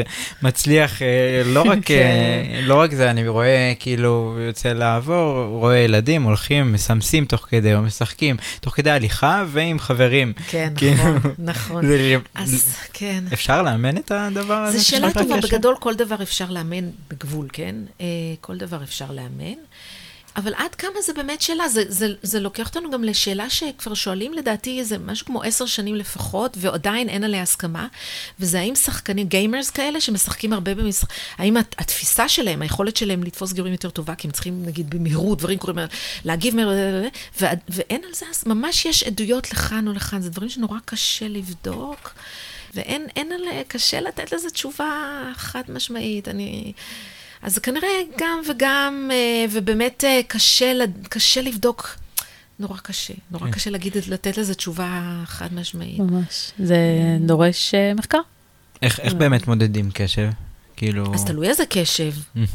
מצליח, 0.43 1.01
אה, 1.01 1.07
לא 1.45 1.61
רק, 1.61 1.77
כן. 1.85 1.95
אה, 1.95 2.61
לא 2.61 2.75
רק 2.75 2.93
זה, 2.93 3.09
אני 3.11 3.27
רואה 3.27 3.73
כאילו 3.79 4.09
יוצא 4.47 4.73
לעבור, 4.73 5.45
רואה 5.45 5.77
ילדים 5.77 6.23
הולכים, 6.23 6.71
מסמסים 6.73 7.25
תוך 7.25 7.45
כדי, 7.49 7.75
או 7.75 7.81
משחקים, 7.81 8.35
תוך 8.61 8.75
כדי 8.75 8.91
הליכה 8.91 9.43
ועם 9.47 9.79
חברים. 9.79 10.33
כן, 10.47 10.73
כאילו, 10.75 10.93
נכון, 11.03 11.31
נכון. 11.51 11.85
זה- 11.87 12.15
אז 12.35 12.75
כן. 12.93 13.23
אפשר 13.33 13.61
לאמן 13.61 13.97
את 13.97 14.11
הדבר 14.11 14.53
הזה? 14.53 14.77
זו 14.77 14.87
שאלה 14.87 15.13
טובה? 15.13 15.35
בגדול 15.43 15.75
כל 15.79 15.95
דבר 15.95 16.21
אפשר 16.21 16.45
לאמן 16.49 16.89
בגבול, 17.09 17.47
כן? 17.53 17.75
אה, 18.01 18.05
כל 18.41 18.57
דבר 18.57 18.83
אפשר 18.83 19.11
לאמן. 19.11 19.53
אבל 20.39 20.53
עד 20.53 20.75
כמה 20.75 21.01
זה 21.05 21.13
באמת 21.13 21.41
שאלה? 21.41 21.69
זה, 21.69 21.83
זה, 21.87 22.07
זה 22.21 22.39
לוקח 22.39 22.67
אותנו 22.67 22.91
גם 22.91 23.03
לשאלה 23.03 23.49
שכבר 23.49 23.93
שואלים 23.93 24.33
לדעתי 24.33 24.79
איזה 24.79 24.97
משהו 24.97 25.25
כמו 25.25 25.43
עשר 25.43 25.65
שנים 25.65 25.95
לפחות, 25.95 26.57
ועדיין 26.59 27.09
אין 27.09 27.23
עליה 27.23 27.41
הסכמה, 27.41 27.87
וזה 28.39 28.59
האם 28.59 28.75
שחקנים, 28.75 29.27
גיימרס 29.27 29.69
כאלה, 29.69 30.01
שמשחקים 30.01 30.53
הרבה 30.53 30.75
במשחק, 30.75 31.09
האם 31.37 31.57
הת- 31.57 31.75
התפיסה 31.77 32.29
שלהם, 32.29 32.61
היכולת 32.61 32.97
שלהם 32.97 33.23
לתפוס 33.23 33.53
גירויים 33.53 33.73
יותר 33.73 33.89
טובה, 33.89 34.15
כי 34.15 34.27
הם 34.27 34.31
צריכים 34.31 34.65
נגיד 34.65 34.89
במהירות, 34.89 35.37
דברים 35.37 35.57
קורים, 35.59 35.77
להגיב 36.25 36.55
מהר, 36.55 37.01
ואין 37.69 38.01
על 38.07 38.13
זה, 38.13 38.25
אז 38.29 38.43
ממש 38.47 38.85
יש 38.85 39.03
עדויות 39.03 39.51
לכאן 39.51 39.87
או 39.87 39.93
לכאן, 39.93 40.21
זה 40.21 40.29
דברים 40.29 40.49
שנורא 40.49 40.77
קשה 40.85 41.27
לבדוק. 41.27 42.13
ואין, 42.73 43.07
אין 43.15 43.31
על, 43.31 43.41
קשה 43.67 44.01
לתת 44.01 44.31
לזה 44.31 44.49
תשובה 44.49 45.21
חד 45.35 45.63
משמעית. 45.69 46.27
אני... 46.27 46.73
אז 47.41 47.53
זה 47.55 47.61
כנראה 47.61 47.89
גם 48.17 48.39
וגם, 48.49 49.09
אה, 49.13 49.45
ובאמת 49.51 50.03
אה, 50.03 50.21
קשה, 50.27 50.73
קשה 51.09 51.41
לבדוק, 51.41 51.95
נורא 52.59 52.77
קשה. 52.77 53.13
נורא 53.31 53.45
כן. 53.45 53.51
קשה 53.51 53.69
להגיד, 53.69 53.93
לתת 54.07 54.37
לזה 54.37 54.55
תשובה 54.55 55.21
חד 55.25 55.53
משמעית. 55.53 55.99
ממש. 55.99 56.51
זה 56.59 56.77
דורש 57.21 57.73
אה, 57.73 57.93
מחקר. 57.93 58.17
איך 58.81 58.99
איך 58.99 59.13
באמת 59.13 59.47
מודדים 59.47 59.89
קשב? 59.93 60.29
כאילו... 60.75 61.13
אז 61.13 61.25
תלוי 61.25 61.47
איזה 61.49 61.63
קשב. 61.65 62.13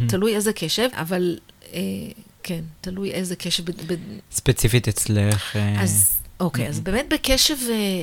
תלוי 0.09 0.37
איזה 0.37 0.53
קשב, 0.53 0.89
אבל 0.93 1.39
אה, 1.73 1.81
כן, 2.43 2.61
תלוי 2.81 3.11
איזה 3.11 3.37
קשב. 3.37 3.71
ב- 3.71 3.93
ב- 3.93 3.97
ספציפית 4.33 4.89
אצלך. 4.89 5.57
אה, 5.57 5.83
אז 5.83 6.21
אוקיי, 6.41 6.69
אז 6.69 6.81
באמת 6.81 7.07
בקשב, 7.11 7.57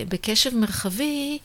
בקשב 0.09 0.55
מרחבי, 0.57 1.39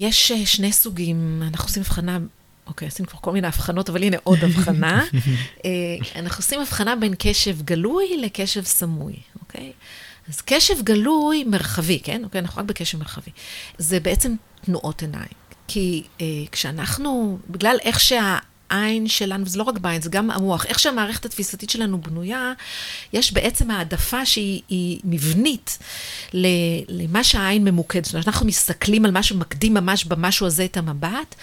יש 0.00 0.32
שני 0.32 0.72
סוגים, 0.72 1.42
אנחנו 1.48 1.64
עושים 1.68 1.82
הבחנה 1.82 2.18
אוקיי, 2.66 2.88
עשינו 2.88 3.08
כבר 3.08 3.18
כל 3.20 3.32
מיני 3.32 3.46
הבחנות, 3.46 3.88
אבל 3.88 4.02
הנה 4.02 4.16
עוד 4.22 4.38
הבחנה. 4.42 5.04
אה, 5.64 5.70
אנחנו 6.16 6.38
עושים 6.38 6.60
הבחנה 6.60 6.96
בין 6.96 7.14
קשב 7.18 7.62
גלוי 7.62 8.16
לקשב 8.16 8.64
סמוי, 8.64 9.14
אוקיי? 9.40 9.72
אז 10.28 10.40
קשב 10.40 10.82
גלוי 10.82 11.44
מרחבי, 11.44 12.00
כן? 12.04 12.24
אוקיי, 12.24 12.40
אנחנו 12.40 12.60
רק 12.60 12.66
בקשב 12.66 12.98
מרחבי. 12.98 13.30
זה 13.78 14.00
בעצם 14.00 14.34
תנועות 14.64 15.02
עיניים. 15.02 15.44
כי 15.68 16.02
אה, 16.20 16.26
כשאנחנו, 16.52 17.38
בגלל 17.48 17.76
איך 17.82 18.00
שהעין 18.74 19.08
שלנו, 19.08 19.46
וזה 19.46 19.58
לא 19.58 19.62
רק 19.62 19.78
בעין, 19.78 20.02
זה 20.02 20.10
גם 20.10 20.30
המוח, 20.30 20.66
איך 20.66 20.78
שהמערכת 20.78 21.24
התפיסתית 21.24 21.70
שלנו 21.70 22.00
בנויה, 22.00 22.52
יש 23.12 23.32
בעצם 23.32 23.70
העדפה 23.70 24.26
שהיא 24.26 25.00
מבנית 25.04 25.78
למה 26.88 27.24
שהעין 27.24 27.64
ממוקדת. 27.64 28.04
זאת 28.04 28.14
אומרת, 28.14 28.28
אנחנו 28.28 28.46
מסתכלים 28.46 29.04
על 29.04 29.10
משהו, 29.10 29.38
מקדים 29.38 29.74
ממש 29.74 30.04
במשהו 30.04 30.46
הזה 30.46 30.64
את 30.64 30.76
המבט, 30.76 31.34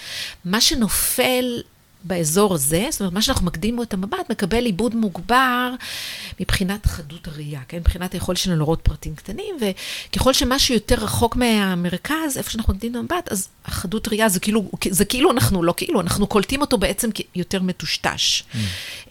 מה 0.44 0.60
שנופל 0.60 1.62
באזור 2.04 2.54
הזה, 2.54 2.86
זאת 2.90 3.00
אומרת, 3.00 3.12
מה 3.12 3.22
שאנחנו 3.22 3.46
מקדים 3.46 3.76
בו 3.76 3.82
את 3.82 3.94
המבט, 3.94 4.30
מקבל 4.30 4.64
עיבוד 4.64 4.94
מוגבר 4.94 5.70
מבחינת 6.40 6.86
חדות 6.86 7.28
הראייה, 7.28 7.60
כן? 7.68 7.76
מבחינת 7.76 8.12
היכולת 8.12 8.38
שלנו 8.38 8.58
לראות 8.58 8.80
פרטים 8.82 9.14
קטנים, 9.14 9.56
וככל 9.60 10.32
שמשהו 10.32 10.74
יותר 10.74 10.94
רחוק 10.94 11.36
מהמרכז, 11.36 12.36
איפה 12.36 12.50
שאנחנו 12.50 12.74
מקדים 12.74 12.92
את 12.92 12.96
המבט, 12.96 13.32
אז 13.32 13.48
החדות 13.64 14.08
ראייה 14.08 14.28
זה 14.28 14.40
כאילו, 14.40 14.70
זה 14.90 15.04
כאילו 15.04 15.30
אנחנו, 15.30 15.62
לא 15.62 15.74
כאילו, 15.76 16.00
אנחנו 16.00 16.26
קולטים 16.26 16.60
אותו 16.60 16.78
בעצם 16.78 17.10
יותר 17.34 17.62
מטושטש. 17.62 18.42
Mm. 18.42 18.56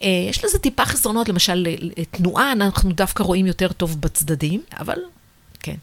אה, 0.04 0.08
יש 0.30 0.46
לזה 0.46 0.60
טיפה 0.60 0.86
חסרונות, 0.86 1.30
למשל, 1.30 1.68
תנועה, 2.12 2.52
אנחנו 2.52 2.92
דווקא 2.92 3.24
רואים 3.24 3.46
יותר 3.46 3.72
טוב 3.72 4.02
בצדדים, 4.02 4.62
אבל 4.80 4.98
כן. 5.64 5.76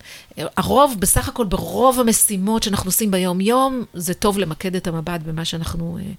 הרוב, 0.57 0.97
בסך 0.99 1.29
הכל, 1.29 1.45
ברוב 1.45 2.01
המשימות 2.01 2.63
שאנחנו 2.63 2.89
עושים 2.89 3.11
ביום-יום, 3.11 3.85
זה 3.95 4.15
טוב 4.15 4.39
למקד 4.39 4.77
את 4.77 4.87
המבט 4.87 5.21
במה 5.21 5.45
שאנחנו... 5.45 5.99
אה, 6.01 6.13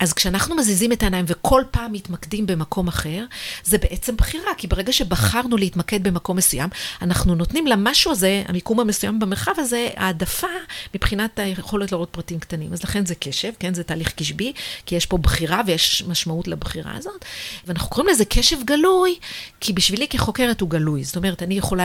אז 0.00 0.12
כשאנחנו 0.12 0.56
מזיזים 0.56 0.92
את 0.92 1.02
העיניים 1.02 1.24
וכל 1.28 1.62
פעם 1.70 1.92
מתמקדים 1.92 2.46
במקום 2.46 2.88
אחר, 2.88 3.24
זה 3.64 3.78
בעצם 3.78 4.16
בחירה, 4.16 4.54
כי 4.56 4.66
ברגע 4.66 4.92
שבחרנו 4.92 5.56
להתמקד 5.56 6.02
במקום 6.02 6.36
מסוים, 6.36 6.70
אנחנו 7.02 7.34
נותנים 7.34 7.66
למשהו 7.66 8.12
הזה, 8.12 8.42
המיקום 8.48 8.80
המסוים 8.80 9.18
במרחב 9.18 9.52
הזה, 9.56 9.88
העדפה 9.96 10.46
מבחינת 10.94 11.38
היכולת 11.38 11.92
לראות 11.92 12.08
פרטים 12.10 12.38
קטנים. 12.38 12.72
אז 12.72 12.82
לכן 12.84 13.06
זה 13.06 13.14
קשב, 13.14 13.52
כן? 13.58 13.74
זה 13.74 13.82
תהליך 13.82 14.12
קשבי, 14.12 14.52
כי 14.86 14.94
יש 14.94 15.06
פה 15.06 15.18
בחירה 15.18 15.62
ויש 15.66 16.04
משמעות 16.08 16.48
לבחירה 16.48 16.92
הזאת. 16.96 17.24
ואנחנו 17.66 17.90
קוראים 17.90 18.12
לזה 18.14 18.24
קשב 18.24 18.56
גלוי, 18.64 19.18
כי 19.60 19.72
בשבילי 19.72 20.08
כחוקרת 20.08 20.60
הוא 20.60 20.70
גלוי. 20.70 21.04
זאת 21.04 21.16
אומרת, 21.16 21.42
אני 21.42 21.54
יכולה 21.54 21.84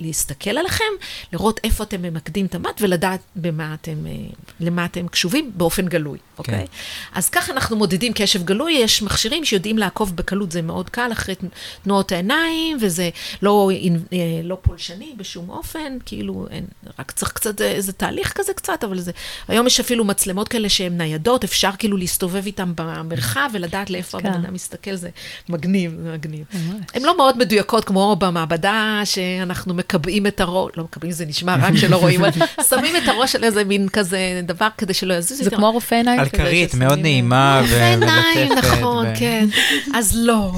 להסתכל 0.00 0.58
עליכם, 0.58 0.84
לראות 1.32 1.60
איפה 1.64 1.84
אתם 1.84 2.02
ממקדים 2.02 2.46
את 2.46 2.54
המט 2.54 2.80
ולדעת 2.80 3.20
במה 3.36 3.74
אתם, 3.74 4.06
אה, 4.06 4.12
למה 4.60 4.84
אתם 4.84 5.08
קשובים 5.08 5.52
באופן 5.54 5.88
גלוי, 5.88 6.18
אוקיי? 6.38 6.54
כן. 6.54 6.64
אז 7.14 7.28
ככה 7.28 7.52
אנחנו 7.52 7.76
מודדים 7.76 8.12
קשב 8.12 8.44
גלוי, 8.44 8.72
יש 8.72 9.02
מכשירים 9.02 9.44
שיודעים 9.44 9.78
לעקוב 9.78 10.16
בקלות, 10.16 10.52
זה 10.52 10.62
מאוד 10.62 10.90
קל, 10.90 11.12
אחרי 11.12 11.34
תנועות 11.82 12.12
העיניים, 12.12 12.78
וזה 12.80 13.10
לא, 13.42 13.70
אה, 14.12 14.18
לא 14.44 14.58
פולשני 14.62 15.14
בשום 15.16 15.50
אופן, 15.50 15.98
כאילו, 16.04 16.46
אין, 16.50 16.64
רק 16.98 17.10
צריך 17.10 17.32
קצת, 17.32 17.60
איזה 17.60 17.92
תהליך 17.92 18.32
כזה 18.32 18.52
קצת, 18.54 18.84
אבל 18.84 19.00
זה... 19.00 19.12
היום 19.48 19.66
יש 19.66 19.80
אפילו 19.80 20.04
מצלמות 20.04 20.48
כאלה 20.48 20.68
שהן 20.68 20.98
ניידות, 20.98 21.44
אפשר 21.44 21.70
כאילו 21.78 21.96
להסתובב 21.96 22.46
איתן 22.46 22.72
במרחב 22.74 23.50
ולדעת 23.52 23.90
לאיפה 23.90 24.20
כן. 24.20 24.26
הבן 24.26 24.44
אדם 24.44 24.54
מסתכל, 24.54 24.94
זה 24.94 25.10
מגניב, 25.48 25.96
זה 26.02 26.12
מגניב. 26.12 26.44
הן 26.94 27.02
לא 27.02 27.16
מאוד 27.16 27.38
מדויקות, 27.38 27.84
כמו 27.84 28.16
במעבדה, 28.16 29.00
שאנחנו 29.04 29.74
מקבעים 29.74 30.26
את 30.26 30.40
הראש, 30.40 30.72
לא 30.76 30.84
מקבעים, 30.90 31.12
זה 31.12 31.26
נשמע 31.26 31.56
רק 31.60 31.76
שלא 31.76 31.96
רואים, 32.02 32.20
שמים 32.68 32.96
את 32.96 33.08
הראש 33.08 33.36
על 33.36 33.44
איזה 33.44 33.64
מין 33.64 33.88
כזה 33.88 34.40
דבר 34.42 34.68
כדי 34.78 34.94
שלא 34.94 35.14
יזוז. 35.14 35.38
זה 35.38 35.50
כמו 35.50 35.72
רופא 35.72 35.94
עיניים. 35.94 36.20
על 36.20 36.28
כרית, 36.28 36.74
מאוד 36.74 36.98
נעימה 36.98 37.62
ולטפת. 37.68 38.58
נכון, 38.58 39.06
כן. 39.18 39.48
אז 39.94 40.16
לא. 40.16 40.52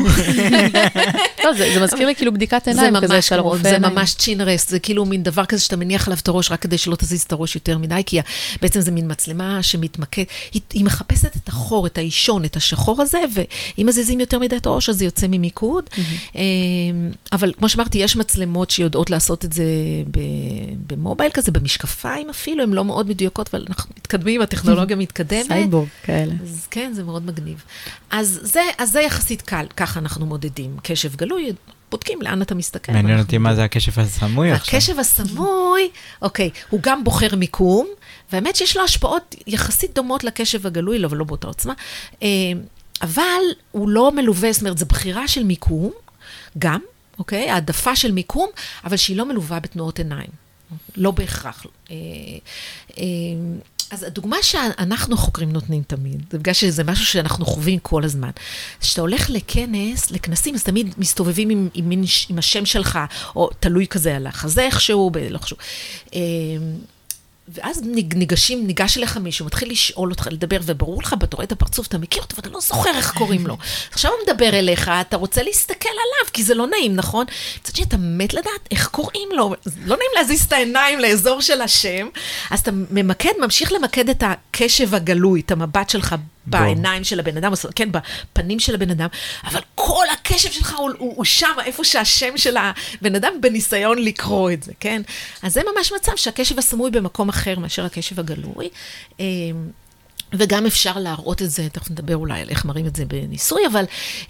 לא, 1.44 1.52
זה 1.54 1.80
מזכיר 1.80 2.06
לי 2.06 2.14
כאילו 2.14 2.32
בדיקת 2.32 2.68
עיניים 2.68 3.00
כזה 3.00 3.22
של 3.22 3.40
רופא 3.40 3.56
עיניים. 3.56 3.82
זה 3.82 3.88
ממש 3.88 4.14
צ'ינרס, 4.14 4.68
זה 4.70 4.78
כאילו 4.78 5.04
מין 5.04 5.22
דבר 5.22 5.44
כזה 5.44 5.62
שאתה 5.62 5.76
מניח 5.76 6.06
עליו 6.06 6.18
את 6.22 6.28
הראש 6.28 6.50
רק 6.50 6.60
כדי 6.60 6.78
שלא 6.78 6.96
תזיז 6.96 7.22
את 7.22 7.32
הראש 7.32 7.54
יותר 7.54 7.78
מדי, 7.78 8.02
כי 8.06 8.20
בעצם 8.62 8.80
זה 8.80 8.90
מין 8.90 9.10
מצלמה 9.10 9.62
שמתמקד, 9.62 10.24
היא 10.72 10.84
מחפשת 10.84 11.36
את 11.36 11.48
החור, 11.48 11.86
את 11.86 11.98
האישון, 11.98 12.44
את 12.44 12.56
השחור 12.56 13.02
הזה, 13.02 13.18
ואם 13.34 13.86
מזיזים 13.86 14.20
יותר 14.20 14.38
מדי 14.38 14.56
את 14.56 14.66
הראש, 14.66 14.88
אז 14.88 14.98
זה 14.98 15.04
יוצא 15.04 15.26
ממיקוד. 15.30 15.84
אמ, 16.34 16.40
אבל 17.32 17.52
כמו 17.58 17.68
שאמרתי, 17.68 17.98
יש 17.98 18.16
מצלמות 18.16 18.70
שיודעות 18.70 19.10
לעשות 19.10 19.44
את 19.44 19.52
זה 19.52 19.64
במובייל 20.86 21.30
כזה, 21.34 21.52
במשקפיים 21.52 22.30
אפילו, 22.30 22.62
הן 22.62 22.72
לא 22.72 22.84
מאוד 22.84 23.08
מדויקות, 23.08 23.54
אבל 23.54 23.64
אנחנו 23.68 23.90
מתקדמים, 23.96 24.42
הטכנולוגיה 24.42 24.96
מתקדמת. 24.96 25.46
סייבורג 25.46 25.88
כאלה. 26.02 26.34
אז 26.42 26.66
כן, 26.70 26.92
זה 26.94 27.04
מאוד 27.04 27.26
מגניב. 27.26 27.64
אז 28.10 28.40
זה, 28.42 28.60
אז 28.78 28.90
זה 28.90 29.00
יחסית 29.00 29.42
קל, 29.42 29.66
ככה 29.76 30.00
אנחנו 30.00 30.26
מודדים. 30.26 30.76
קשב 30.82 31.16
גלוי, 31.16 31.52
בודקים 31.90 32.22
לאן 32.22 32.42
אתה 32.42 32.54
מסתכל. 32.54 32.92
מעניין 32.92 33.18
אותי 33.18 33.38
מה 33.38 33.54
זה 33.54 33.64
הקשב 33.64 34.00
הסמוי 34.00 34.52
עכשיו. 34.52 34.76
הקשב 34.76 34.98
הסמוי, 34.98 35.90
אוקיי, 36.22 36.50
הוא 36.70 36.80
גם 36.82 37.04
בוחר 37.04 37.36
מיקום, 37.36 37.86
והאמת 38.32 38.56
שיש 38.56 38.76
לו 38.76 38.84
השפעות 38.84 39.34
יחסית 39.46 39.94
דומות 39.94 40.24
לקשב 40.24 40.66
הגלוי, 40.66 40.98
לא, 40.98 41.06
אבל 41.06 41.16
לא 41.16 41.24
באותה 41.24 41.46
עוצמה. 41.46 41.72
אה, 42.22 42.28
אבל 43.02 43.40
הוא 43.70 43.88
לא 43.88 44.12
מלווה, 44.12 44.52
זאת 44.52 44.62
אומרת, 44.62 44.78
זו 44.78 44.86
בחירה 44.86 45.28
של 45.28 45.44
מיקום, 45.44 45.90
גם, 46.58 46.80
אוקיי? 47.18 47.50
העדפה 47.50 47.96
של 47.96 48.12
מיקום, 48.12 48.48
אבל 48.84 48.96
שהיא 48.96 49.16
לא 49.16 49.26
מלווה 49.26 49.60
בתנועות 49.60 49.98
עיניים. 49.98 50.30
לא 50.96 51.10
בהכרח. 51.10 51.66
אה, 51.90 51.96
אה, 52.98 53.04
אז 53.90 54.02
הדוגמה 54.02 54.36
שאנחנו 54.42 55.16
חוקרים 55.16 55.52
נותנים 55.52 55.82
תמיד, 55.82 56.22
זה 56.30 56.38
בגלל 56.38 56.54
שזה 56.54 56.84
משהו 56.84 57.06
שאנחנו 57.06 57.46
חווים 57.46 57.78
כל 57.78 58.04
הזמן. 58.04 58.30
כשאתה 58.80 59.00
הולך 59.00 59.30
לכנס, 59.30 60.10
לכנסים, 60.10 60.54
אז 60.54 60.62
תמיד 60.62 60.94
מסתובבים 60.98 61.50
עם, 61.50 61.68
עם, 61.74 61.90
עם, 62.28 62.38
השם 62.38 62.66
שלך, 62.66 62.98
או 63.36 63.50
תלוי 63.60 63.86
כזה 63.86 64.16
על 64.16 64.26
החזה 64.26 64.62
איכשהו, 64.62 65.10
לא 65.30 65.38
חשוב. 65.38 65.58
ואז 67.48 67.82
ניגשים, 68.14 68.66
ניגש 68.66 68.98
אליך 68.98 69.16
מישהו, 69.16 69.46
מתחיל 69.46 69.70
לשאול 69.70 70.10
אותך, 70.10 70.28
לדבר, 70.30 70.58
וברור 70.62 71.02
לך, 71.02 71.14
אתה 71.22 71.36
רואה 71.36 71.44
את 71.44 71.52
הפרצוף, 71.52 71.86
אתה 71.86 71.98
מכיר 71.98 72.22
אותו, 72.22 72.36
ואתה 72.36 72.48
לא 72.48 72.60
זוכר 72.60 72.90
איך 72.90 73.12
קוראים 73.18 73.46
לו. 73.46 73.56
עכשיו 73.92 74.10
הוא 74.10 74.18
מדבר 74.26 74.58
אליך, 74.58 74.90
אתה 75.00 75.16
רוצה 75.16 75.42
להסתכל 75.42 75.88
עליו, 75.88 76.32
כי 76.32 76.42
זה 76.42 76.54
לא 76.54 76.66
נעים, 76.66 76.96
נכון? 76.96 77.26
מצד 77.60 77.76
שני, 77.76 77.84
אתה 77.84 77.96
מת 77.96 78.34
לדעת 78.34 78.68
איך 78.70 78.88
קוראים 78.88 79.28
לו. 79.32 79.54
לא 79.66 79.96
נעים 79.96 80.10
להזיז 80.14 80.44
את 80.44 80.52
העיניים 80.52 80.98
לאזור 80.98 81.40
של 81.40 81.60
השם, 81.60 82.08
אז 82.50 82.60
אתה 82.60 82.70
ממקד, 82.90 83.32
ממשיך 83.40 83.72
למקד 83.72 84.08
את 84.08 84.22
הקשב 84.26 84.94
הגלוי, 84.94 85.40
את 85.40 85.50
המבט 85.50 85.90
שלך 85.90 86.14
בעיניים 86.46 87.04
של 87.04 87.20
הבן 87.20 87.36
אדם, 87.36 87.52
כן, 87.74 87.88
בפנים 87.92 88.60
של 88.60 88.74
הבן 88.74 88.90
אדם, 88.90 89.08
אבל 89.44 89.60
כל 89.74 90.04
הקשב 90.12 90.50
שלך 90.50 90.74
הוא, 90.78 90.90
הוא, 90.98 91.12
הוא 91.16 91.24
שם, 91.24 91.56
איפה 91.64 91.84
שהשם 91.84 92.36
של 92.36 92.56
הבן 92.56 93.14
אדם 93.14 93.32
בניסיון 93.40 93.98
לקרוא 93.98 94.50
את 94.50 94.62
זה, 94.62 94.72
כן? 94.80 95.02
אז 95.42 95.52
זה 95.52 95.60
ממש 95.74 95.92
מצב 95.92 96.12
שהקשב 96.16 96.58
הסמוי 96.58 96.90
במקום 96.90 97.28
אחר 97.28 97.58
מאשר 97.58 97.84
הקשב 97.84 98.20
הגלוי. 98.20 98.68
וגם 100.34 100.66
אפשר 100.66 100.98
להראות 100.98 101.42
את 101.42 101.50
זה, 101.50 101.68
תכף 101.72 101.90
נדבר 101.90 102.16
אולי 102.16 102.40
על 102.40 102.48
איך 102.48 102.64
מראים 102.64 102.86
את 102.86 102.96
זה 102.96 103.04
בניסוי, 103.04 103.66
אבל 103.66 103.84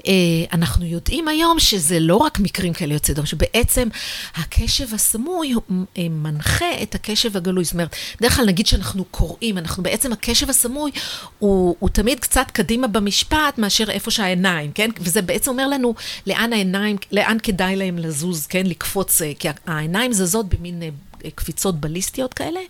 אה, 0.07 0.13
אנחנו 0.53 0.87
יודעים 0.87 1.29
היום 1.29 1.61
שזה 1.61 2.01
לא 2.01 2.17
רק 2.17 2.41
מקרים 2.41 2.73
כאלה 2.73 2.95
יוצאי 2.95 3.15
דום, 3.15 3.27
שבעצם 3.27 3.89
הקשב 4.35 4.95
הסמוי 4.95 5.55
אה, 5.99 6.07
מנחה 6.11 6.83
את 6.83 6.95
הקשב 6.95 7.37
הגלוי. 7.37 7.65
זאת 7.65 7.73
אומרת, 7.73 7.97
בדרך 8.21 8.37
כלל 8.37 8.47
נגיד 8.47 8.67
שאנחנו 8.67 9.05
קוראים, 9.05 9.59
אנחנו 9.59 9.83
בעצם, 9.83 10.13
הקשב 10.13 10.51
הסמוי 10.51 10.91
הוא, 11.39 11.77
הוא 11.79 11.89
תמיד 11.89 12.21
קצת 12.21 12.47
קדימה 12.53 12.87
במשפט 12.87 13.59
מאשר 13.59 13.91
איפה 13.91 14.11
שהעיניים, 14.11 14.73
כן? 14.73 14.91
וזה 15.01 15.23
בעצם 15.23 15.51
אומר 15.51 15.69
לנו 15.69 15.95
לאן 16.27 16.53
העיניים, 16.53 16.97
לאן 17.13 17.37
כדאי 17.43 17.77
להם 17.77 17.99
לזוז, 17.99 18.47
כן? 18.47 18.67
לקפוץ, 18.67 19.23
אה, 19.23 19.33
כי 19.39 19.49
העיניים 19.67 20.13
זזות 20.13 20.49
במין... 20.49 20.83
קפיצות 21.35 21.81
בליסטיות 21.81 22.35
כאלה, 22.35 22.61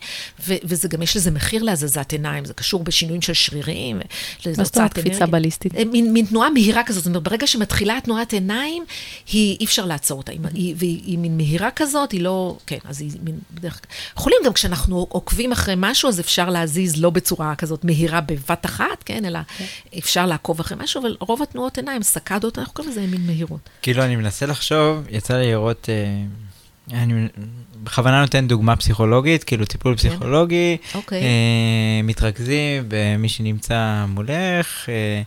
ו- 0.48 0.54
וזה 0.64 0.88
גם, 0.88 1.02
יש 1.02 1.16
לזה 1.16 1.30
מחיר 1.30 1.62
להזזת 1.62 2.12
עיניים, 2.12 2.44
זה 2.44 2.54
קשור 2.54 2.84
בשינויים 2.84 3.22
של 3.22 3.34
שרירים. 3.34 4.00
מה 4.58 4.64
זאת 4.64 4.76
אומרת 4.76 4.92
קפיצה 4.92 5.26
בליסטית? 5.26 5.74
אה, 5.74 5.84
מין, 5.84 6.12
מין 6.12 6.26
תנועה 6.26 6.50
מהירה 6.50 6.82
כזאת, 6.84 7.04
זאת 7.04 7.10
אומרת, 7.10 7.22
ברגע 7.22 7.46
שמתחילה 7.46 7.98
תנועת 8.04 8.32
עיניים, 8.32 8.84
היא, 9.32 9.56
אי 9.60 9.64
אפשר 9.64 9.86
לעצור 9.86 10.18
אותה, 10.18 10.32
היא, 10.32 10.74
והיא 10.78 11.02
היא 11.04 11.18
מין 11.18 11.36
מהירה 11.36 11.70
כזאת, 11.70 12.12
היא 12.12 12.20
לא, 12.20 12.56
כן, 12.66 12.78
אז 12.84 13.00
היא 13.00 13.10
מין, 13.22 13.38
בדרך 13.50 13.72
כלל, 13.72 13.90
יכולים 14.16 14.38
גם 14.44 14.52
כשאנחנו 14.52 15.06
עוקבים 15.08 15.52
אחרי 15.52 15.74
משהו, 15.76 16.08
אז 16.08 16.20
אפשר 16.20 16.50
להזיז 16.50 17.02
לא 17.02 17.10
בצורה 17.10 17.54
כזאת 17.54 17.84
מהירה 17.84 18.20
בבת 18.20 18.66
אחת, 18.66 19.02
כן, 19.04 19.24
אלא 19.24 19.38
כן. 19.58 19.64
אפשר 19.98 20.26
לעקוב 20.26 20.60
אחרי 20.60 20.76
משהו, 20.80 21.00
אבל 21.00 21.16
רוב 21.20 21.42
התנועות 21.42 21.76
עיניים, 21.76 22.02
סקדות, 22.02 22.58
אנחנו 22.58 22.74
קוראים 22.74 22.92
לזה 22.92 23.06
מין 23.06 23.26
מהירות. 23.26 23.70
כאילו, 23.82 24.04
אני 24.04 24.16
מנסה 24.16 24.46
לחשוב, 24.46 25.07
יצא 25.11 25.36
לי 25.36 25.50
לראות... 25.50 25.88
אה... 25.88 26.24
אני 26.90 27.28
בכוונה 27.83 28.20
נותן 28.20 28.49
דוגמה 28.49 28.76
פסיכולוגית, 28.76 29.45
כאילו 29.45 29.64
טיפול 29.64 29.93
כן. 29.93 29.97
פסיכולוגי. 29.97 30.76
אוקיי. 30.95 31.22
אה, 31.22 31.26
מתרכזים 32.05 32.85
במי 32.89 33.28
שנמצא 33.28 34.05
מולך, 34.09 34.89
אה, 34.89 35.22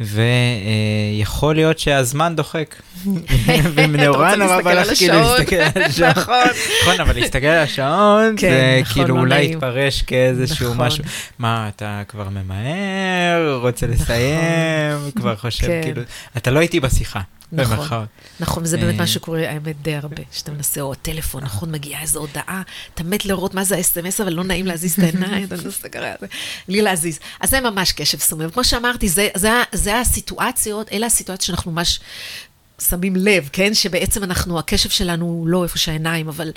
ויכול 0.00 1.54
להיות 1.54 1.78
שהזמן 1.78 2.36
דוחק. 2.36 2.74
ונורא 3.74 4.34
נורא 4.34 4.62
בא 4.62 4.72
לך 4.72 4.98
כאילו 4.98 5.14
להסתכל 5.14 5.56
על 5.56 5.82
השעון. 5.86 6.10
נכון. 6.10 6.34
נכון, 6.82 7.00
אבל 7.00 7.14
להסתכל 7.14 7.46
על 7.46 7.62
השעון, 7.62 8.34
כן, 8.36 8.50
זה 8.50 8.78
נכון, 8.82 8.94
כאילו 8.94 9.16
לא 9.16 9.20
אולי. 9.20 9.44
יתפרש 9.44 10.02
כאיזשהו 10.02 10.74
נכון. 10.74 10.86
משהו. 10.86 11.04
מה, 11.38 11.68
אתה 11.76 12.02
כבר 12.08 12.28
ממהר, 12.28 13.58
רוצה 13.62 13.86
לסיים, 13.86 15.10
כבר 15.16 15.36
חושב, 15.36 15.66
כן. 15.66 15.80
כאילו, 15.82 16.02
אתה 16.36 16.50
לא 16.50 16.60
איתי 16.60 16.80
בשיחה. 16.80 17.20
נכון. 17.52 18.06
נכון, 18.40 18.62
וזה 18.62 18.76
באמת 18.76 18.94
אה. 18.94 18.98
מה 18.98 19.06
שקורה, 19.06 19.50
האמת, 19.50 19.82
די 19.82 19.94
הרבה. 19.94 20.22
שאתה 20.32 20.52
מנסה, 20.52 20.80
או 20.80 20.92
הטלפון, 20.92 21.42
נכון, 21.44 21.72
מגיעה 21.72 22.02
איזו 22.02 22.20
הודעה, 22.20 22.62
אתה 22.94 23.04
מת 23.04 23.24
לראות 23.24 23.54
מה 23.54 23.64
זה 23.64 23.76
ה-SMS, 23.76 24.22
אבל 24.22 24.32
לא 24.32 24.44
נעים 24.44 24.66
להזיז 24.66 24.92
את 24.92 24.98
העיניים, 24.98 25.44
אתה 25.44 25.56
מנסה 25.64 25.88
ככה, 25.88 26.06
בלי 26.68 26.82
להזיז. 26.82 27.18
אז 27.40 27.50
זה 27.50 27.60
ממש 27.60 27.92
קשב 27.92 28.18
סומם. 28.18 28.50
כמו 28.50 28.64
שאמרתי, 28.64 29.08
זה- 29.08 29.28
זה 29.34 29.52
ה- 29.52 29.62
זה 29.72 30.00
הסיטואציות, 30.00 30.92
אלה 30.92 31.06
הסיטואציות 31.06 31.40
שאנחנו 31.46 31.72
ממש... 31.72 32.00
שמים 32.88 33.16
לב, 33.16 33.48
כן? 33.52 33.74
שבעצם 33.74 34.24
אנחנו, 34.24 34.58
הקשב 34.58 34.88
שלנו 34.90 35.24
הוא 35.26 35.48
לא 35.48 35.62
איפה 35.62 35.78
שהעיניים, 35.78 36.28
אבל 36.28 36.52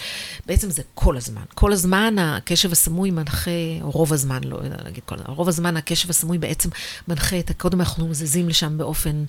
בעצם 0.45 0.69
זה 0.69 0.81
כל 0.93 1.17
הזמן. 1.17 1.41
כל 1.53 1.73
הזמן 1.73 2.15
הקשב 2.19 2.71
הסמוי 2.71 3.11
מנחה, 3.11 3.51
או 3.81 3.89
רוב 3.91 4.13
הזמן, 4.13 4.43
לא 4.43 4.55
יודע 4.63 4.75
להגיד 4.83 5.03
כל 5.05 5.15
הזמן, 5.15 5.33
רוב 5.33 5.47
הזמן 5.47 5.77
הקשב 5.77 6.09
הסמוי 6.09 6.37
בעצם 6.37 6.69
מנחה 7.07 7.39
את, 7.39 7.51
קודם 7.57 7.79
אנחנו 7.79 8.07
מזיזים 8.07 8.49
לשם 8.49 8.77
באופן 8.77 9.23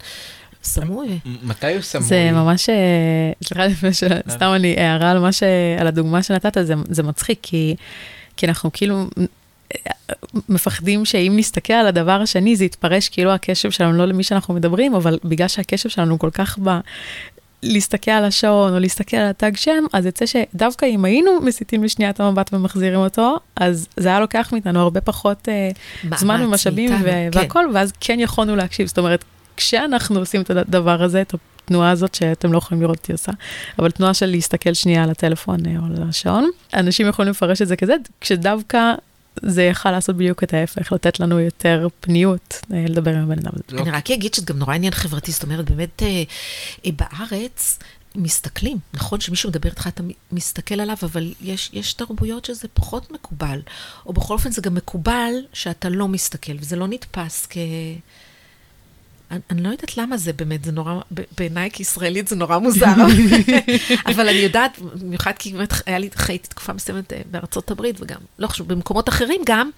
סמוי. 0.64 1.18
מתי 1.42 1.74
הוא 1.74 1.82
סמוי? 1.82 2.04
זה 2.06 2.30
ממש, 2.32 2.68
אה, 2.68 3.32
סליחה 3.44 3.66
לפני 3.66 3.92
ש... 3.92 4.04
סתם 4.30 4.52
אני 4.54 4.74
הערה 4.78 5.10
על 5.10 5.18
מה 5.18 5.32
ש... 5.32 5.42
על 5.80 5.86
הדוגמה 5.86 6.22
שנתת, 6.22 6.56
זה, 6.66 6.74
זה 6.88 7.02
מצחיק, 7.02 7.38
כי, 7.42 7.74
כי 8.36 8.46
אנחנו 8.46 8.70
כאילו 8.72 9.06
אה, 9.74 9.92
מפחדים 10.48 11.04
שאם 11.04 11.32
נסתכל 11.36 11.72
על 11.72 11.86
הדבר 11.86 12.20
השני, 12.22 12.56
זה 12.56 12.64
יתפרש 12.64 13.08
כאילו 13.08 13.30
הקשב 13.30 13.70
שלנו 13.70 13.92
לא 13.92 14.04
למי 14.04 14.22
שאנחנו 14.22 14.54
מדברים, 14.54 14.94
אבל 14.94 15.18
בגלל 15.24 15.48
שהקשב 15.48 15.88
שלנו 15.88 16.18
כל 16.18 16.30
כך 16.30 16.58
ב... 16.62 16.78
להסתכל 17.62 18.10
על 18.10 18.24
השעון 18.24 18.74
או 18.74 18.78
להסתכל 18.78 19.16
על 19.16 19.30
התג 19.30 19.56
שם, 19.56 19.84
אז 19.92 20.06
יוצא 20.06 20.24
שדווקא 20.26 20.86
אם 20.86 21.04
היינו 21.04 21.40
מסיטים 21.40 21.84
לשנייה 21.84 22.10
את 22.10 22.20
המבט 22.20 22.54
ומחזירים 22.54 22.98
אותו, 23.00 23.36
אז 23.56 23.88
זה 23.96 24.08
היה 24.08 24.20
לוקח 24.20 24.48
מאיתנו 24.52 24.80
הרבה 24.80 25.00
פחות 25.00 25.48
מאמץ 26.04 26.20
זמן 26.20 26.44
ומשאבים 26.44 26.94
ו- 26.94 27.04
כן. 27.04 27.30
והכל, 27.32 27.64
ואז 27.74 27.92
כן 28.00 28.20
יכולנו 28.20 28.56
להקשיב. 28.56 28.86
זאת 28.86 28.98
אומרת, 28.98 29.24
כשאנחנו 29.56 30.18
עושים 30.18 30.40
את 30.40 30.50
הדבר 30.50 31.02
הזה, 31.02 31.22
את 31.22 31.34
התנועה 31.64 31.90
הזאת 31.90 32.14
שאתם 32.14 32.52
לא 32.52 32.58
יכולים 32.58 32.82
לראות 32.82 32.98
אותי 32.98 33.12
עושה, 33.12 33.32
אבל 33.78 33.90
תנועה 33.90 34.14
של 34.14 34.26
להסתכל 34.26 34.74
שנייה 34.74 35.04
על 35.04 35.10
הטלפון 35.10 35.66
אה, 35.66 35.72
או 35.78 35.84
על 35.84 36.08
השעון, 36.08 36.50
אנשים 36.74 37.08
יכולים 37.08 37.30
לפרש 37.30 37.62
את 37.62 37.68
זה 37.68 37.76
כזה, 37.76 37.94
כשדווקא 38.20 38.94
זה 39.42 39.62
יכל 39.62 39.90
לעשות 39.90 40.16
בדיוק 40.16 40.42
את 40.44 40.54
ההפך, 40.54 40.92
לתת 40.92 41.20
לנו 41.20 41.40
יותר 41.40 41.88
פניות 42.00 42.60
אה, 42.72 42.84
לדבר 42.88 43.14
עם 43.14 43.22
הבן 43.22 43.38
אדם 43.38 43.52
הזה. 43.54 43.82
אני 43.82 43.90
רק 43.90 44.10
אגיד 44.10 44.34
שזה 44.34 44.46
גם 44.46 44.58
נורא 44.58 44.74
עניין 44.74 44.92
חברתי, 44.92 45.32
זאת 45.32 45.42
אומרת, 45.42 45.70
באמת 45.70 46.02
אה, 46.02 46.90
בארץ 46.96 47.78
מסתכלים, 48.14 48.78
נכון 48.94 49.20
שמישהו 49.20 49.50
מדבר 49.50 49.68
איתך, 49.70 49.86
אתה 49.86 50.02
מסתכל 50.32 50.80
עליו, 50.80 50.96
אבל 51.02 51.32
יש, 51.40 51.70
יש 51.72 51.92
תרבויות 51.92 52.44
שזה 52.44 52.68
פחות 52.74 53.12
מקובל, 53.12 53.60
או 54.06 54.12
בכל 54.12 54.34
אופן 54.34 54.50
זה 54.50 54.62
גם 54.62 54.74
מקובל 54.74 55.32
שאתה 55.52 55.88
לא 55.88 56.08
מסתכל, 56.08 56.52
וזה 56.60 56.76
לא 56.76 56.88
נתפס 56.88 57.46
כ... 57.50 57.56
אני, 59.30 59.40
אני 59.50 59.62
לא 59.62 59.68
יודעת 59.68 59.96
למה 59.96 60.16
זה 60.16 60.32
באמת, 60.32 60.64
זה 60.64 60.72
נורא, 60.72 61.00
בעיניי 61.38 61.70
כישראלית 61.70 62.28
זה 62.28 62.36
נורא 62.36 62.58
מוזר, 62.58 62.86
אבל 64.10 64.28
אני 64.28 64.38
יודעת, 64.38 64.78
במיוחד 64.78 65.32
כי 65.38 65.52
באמת 65.52 65.72
היה 65.86 65.98
לי, 65.98 66.10
חייתי 66.14 66.48
תקופה 66.48 66.72
מסוימת 66.72 67.12
אה, 67.12 67.20
בארצות 67.30 67.70
הברית, 67.70 67.96
וגם, 68.00 68.20
לא 68.38 68.46
חשוב, 68.46 68.68
במקומות 68.68 69.08
אחרים 69.08 69.40
גם, 69.46 69.70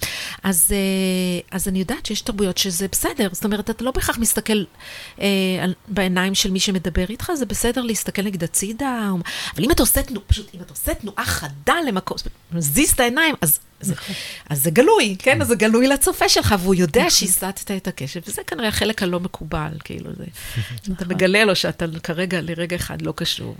אז, 0.42 0.72
אה, 0.72 1.56
אז 1.56 1.68
אני 1.68 1.78
יודעת 1.78 2.06
שיש 2.06 2.20
תרבויות 2.20 2.58
שזה 2.58 2.86
בסדר, 2.92 3.28
זאת 3.32 3.44
אומרת, 3.44 3.70
אתה 3.70 3.84
לא 3.84 3.90
בהכרח 3.90 4.18
מסתכל 4.18 4.64
אה, 5.20 5.26
בעיניים 5.88 6.34
של 6.34 6.50
מי 6.50 6.60
שמדבר 6.60 7.04
איתך, 7.08 7.32
זה 7.34 7.46
בסדר 7.46 7.82
להסתכל 7.82 8.22
נגד 8.22 8.44
הצידה, 8.44 9.10
אבל 9.54 9.64
אם 9.64 9.70
אתה 9.70 9.82
עושה 9.82 10.02
תנועה, 10.02 10.26
פשוט, 10.26 10.54
אם 10.54 10.60
אתה 10.60 10.72
עושה 10.72 10.94
תנועה 10.94 11.24
חדה 11.24 11.74
למקום, 11.88 12.16
מזיז 12.52 12.90
את 12.90 13.00
העיניים, 13.00 13.34
אז... 13.40 13.60
זה, 13.80 13.94
אז 14.50 14.62
זה 14.62 14.70
גלוי, 14.70 15.16
כן? 15.18 15.42
אז 15.42 15.48
זה 15.48 15.54
גלוי 15.54 15.86
לצופה 15.86 16.28
שלך, 16.28 16.54
והוא 16.60 16.74
יודע 16.74 17.10
שהסטת 17.10 17.70
את 17.76 17.88
הקשב, 17.88 18.20
וזה 18.26 18.42
כנראה 18.46 18.68
החלק 18.68 19.02
הלא 19.02 19.20
מקובל, 19.20 19.72
כאילו, 19.84 20.10
זה... 20.16 20.24
אתה 20.92 21.04
מגלה 21.04 21.44
לו 21.44 21.56
שאתה 21.56 21.84
כרגע, 22.02 22.40
לרגע 22.40 22.76
אחד 22.76 23.02
לא 23.02 23.12
קשור. 23.16 23.56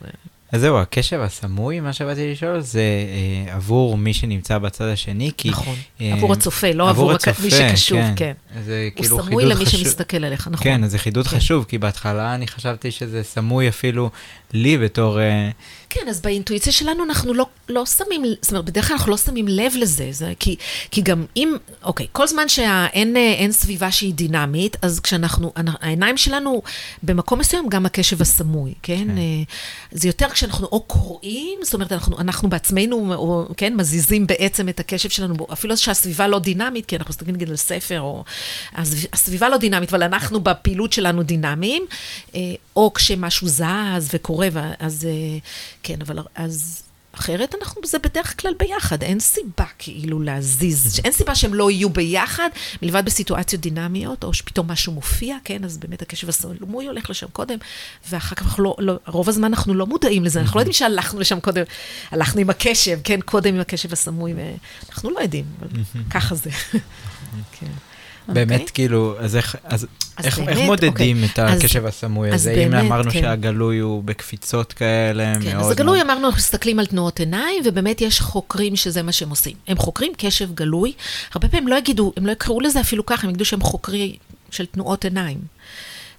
אז 0.53 0.61
זהו, 0.61 0.79
הקשב 0.79 1.21
הסמוי, 1.21 1.81
מה 1.81 1.93
שבאתי 1.93 2.33
לשאול, 2.33 2.61
זה 2.61 2.81
אה, 3.49 3.55
עבור 3.55 3.97
מי 3.99 4.15
שנמצא 4.15 4.59
בצד 4.59 4.85
השני, 4.85 5.31
כי... 5.37 5.51
נכון, 5.51 5.77
אה, 6.01 6.13
עבור 6.13 6.33
הצופה, 6.33 6.71
לא 6.73 6.91
עבור 6.91 7.13
הכ- 7.13 7.43
מי 7.43 7.51
שקשוב, 7.51 8.01
כן. 8.17 8.33
זה 8.65 8.89
הוא 8.91 9.03
כאילו 9.03 9.17
סמוי 9.23 9.27
חידוד 9.45 9.57
למי 9.57 9.67
חשוב. 9.67 9.81
שמסתכל 9.81 10.25
עליך, 10.25 10.49
נכון. 10.53 10.65
כן, 10.65 10.85
אז 10.85 10.91
זה 10.91 10.99
חידוד 10.99 11.27
כן. 11.27 11.37
חשוב, 11.37 11.65
כי 11.69 11.79
בהתחלה 11.79 12.35
אני 12.35 12.47
חשבתי 12.49 12.91
שזה 12.91 13.23
סמוי 13.23 13.69
אפילו 13.69 14.11
לי 14.53 14.79
בתור... 14.79 15.21
אה, 15.21 15.51
כן, 16.01 16.09
אז 16.09 16.21
באינטואיציה 16.21 16.73
שלנו 16.73 17.05
אנחנו 17.05 17.35
לא, 17.35 17.47
לא 17.69 17.87
שמים, 17.87 18.23
זאת 18.43 18.51
אומרת, 18.51 18.65
בדרך 18.65 18.89
כלל 18.89 18.97
אנחנו 18.97 19.11
לא 19.11 19.17
שמים 19.17 19.49
לב 19.49 19.73
לזה, 19.77 20.09
זה, 20.11 20.33
כי, 20.41 20.57
כי 20.91 21.01
גם 21.01 21.25
אם, 21.37 21.53
אוקיי, 21.83 22.07
כל 22.13 22.27
זמן 22.27 22.49
שאין 22.49 23.17
אה, 23.17 23.47
סביבה 23.51 23.91
שהיא 23.91 24.15
דינמית, 24.15 24.77
אז 24.83 25.01
כשאנחנו, 25.01 25.53
אנ- 25.57 25.77
העיניים 25.81 26.17
שלנו 26.17 26.63
במקום 27.03 27.39
מסוים, 27.39 27.69
גם 27.69 27.87
הקשב 27.87 28.23
הסמוי, 28.23 28.75
כן? 28.83 28.97
כן. 28.97 29.19
אה, 29.19 29.43
זה 29.91 30.09
יותר 30.09 30.29
כשאנחנו 30.29 30.67
או 30.67 30.81
קוראים, 30.81 31.59
זאת 31.63 31.75
אומרת, 31.75 31.93
אנחנו, 31.93 32.19
אנחנו 32.19 32.49
בעצמנו, 32.49 33.15
או, 33.15 33.49
כן, 33.57 33.77
מזיזים 33.77 34.27
בעצם 34.27 34.69
את 34.69 34.81
הקשב 34.81 35.09
שלנו, 35.09 35.35
אפילו 35.53 35.77
שהסביבה 35.77 36.29
לא 36.29 36.39
דינמית, 36.39 36.87
כי 36.87 36.97
אנחנו 36.97 37.11
מסתכלים 37.11 37.35
נגיד 37.35 37.51
על 37.51 37.57
ספר, 37.57 38.01
או... 38.01 38.25
אז 38.75 39.07
הסביבה 39.13 39.49
לא 39.49 39.57
דינמית, 39.57 39.89
אבל 39.89 40.03
אנחנו 40.03 40.41
בפעילות 40.41 40.93
שלנו 40.93 41.23
דינמיים, 41.23 41.87
אה, 42.35 42.41
או 42.77 42.93
כשמשהו 42.95 43.49
זז 43.49 44.09
וקורה, 44.13 44.49
אז 44.79 45.07
כן, 45.87 45.97
אבל 46.03 46.19
אז... 46.35 46.83
אחרת 47.21 47.55
אנחנו, 47.61 47.81
זה 47.85 47.99
בדרך 47.99 48.41
כלל 48.41 48.53
ביחד, 48.59 49.03
אין 49.03 49.21
סיבה 49.21 49.65
כאילו 49.79 50.21
להזיז, 50.23 51.01
אין 51.05 51.13
סיבה 51.13 51.35
שהם 51.35 51.55
לא 51.55 51.71
יהיו 51.71 51.91
ביחד, 51.91 52.49
מלבד 52.83 53.05
בסיטואציות 53.05 53.63
דינמיות, 53.63 54.25
או 54.25 54.35
שפתאום 54.35 54.71
משהו 54.71 54.93
מופיע, 54.93 55.37
כן, 55.45 55.65
אז 55.65 55.79
באמת 55.79 56.03
הקשב 56.03 56.29
הסמוי 56.29 56.87
הולך 56.87 57.11
לשם 57.11 57.27
קודם, 57.33 57.59
ואחר 58.11 58.35
כך 58.35 58.43
אנחנו 58.43 58.65
לא, 58.65 58.77
לא, 58.79 58.95
רוב 59.07 59.29
הזמן 59.29 59.45
אנחנו 59.45 59.75
לא 59.75 59.87
מודעים 59.87 60.25
לזה, 60.25 60.41
אנחנו 60.41 60.59
לא 60.59 60.61
יודעים 60.61 60.73
שהלכנו 60.73 61.21
לשם 61.21 61.41
קודם, 61.41 61.63
הלכנו 62.11 62.41
עם 62.41 62.51
הקשב, 62.51 62.99
כן, 63.05 63.21
קודם 63.21 63.55
עם 63.55 63.61
הקשב 63.61 63.93
הסמוי, 63.93 64.35
ואנחנו 64.35 65.11
לא 65.11 65.21
יודעים, 65.21 65.45
אבל 65.59 65.69
ככה 66.11 66.35
זה. 66.35 66.51
כן. 67.61 67.73
באמת, 68.29 68.61
אוקיי? 68.61 68.75
כאילו, 68.75 69.15
אז 69.19 69.37
איך, 69.37 69.57
אז 69.65 69.87
אז 70.17 70.25
איך, 70.27 70.39
באמת, 70.39 70.49
איך 70.49 70.59
מודדים 70.67 70.89
אוקיי. 71.23 71.29
את 71.33 71.39
אז- 71.39 71.61
הקשב 71.61 71.87
הסמוי 71.87 72.29
אז 72.29 72.35
הזה? 72.35 72.51
אם 72.53 72.71
באמת, 72.71 72.85
אמרנו 72.85 73.11
כן. 73.11 73.21
שהגלוי 73.21 73.79
הוא 73.79 74.05
בקפיצות 74.05 74.73
כאלה, 74.73 75.35
כן, 75.43 75.57
מאוד... 75.57 75.65
אז 75.65 75.71
הגלוי, 75.71 75.99
מאוד- 75.99 76.11
אמרנו, 76.11 76.27
אנחנו 76.27 76.39
מסתכלים 76.39 76.79
על 76.79 76.87
תנועות 76.87 77.21
עיניים, 77.21 77.63
ובאמת 77.67 78.01
יש 78.01 78.21
חוקרים 78.21 78.77
שזה 78.77 79.03
מה 79.03 79.13
שהם 79.13 79.31
עושים. 79.31 79.57
הם 79.69 79.77
חוקרים 79.77 80.13
קשב 80.19 80.55
גלוי, 80.55 80.93
הרבה 81.35 81.49
פעמים 81.49 81.69
לא 81.69 81.77
יגידו, 81.77 82.13
הם 82.17 82.27
לא 82.27 82.33
יקראו 82.33 82.61
לזה 82.61 82.81
אפילו 82.81 83.07
ככה, 83.07 83.23
הם 83.23 83.31
יגידו 83.31 83.45
שהם 83.45 83.61
חוקרי 83.61 84.17
של 84.51 84.67
תנועות 84.67 85.05
עיניים. 85.05 85.39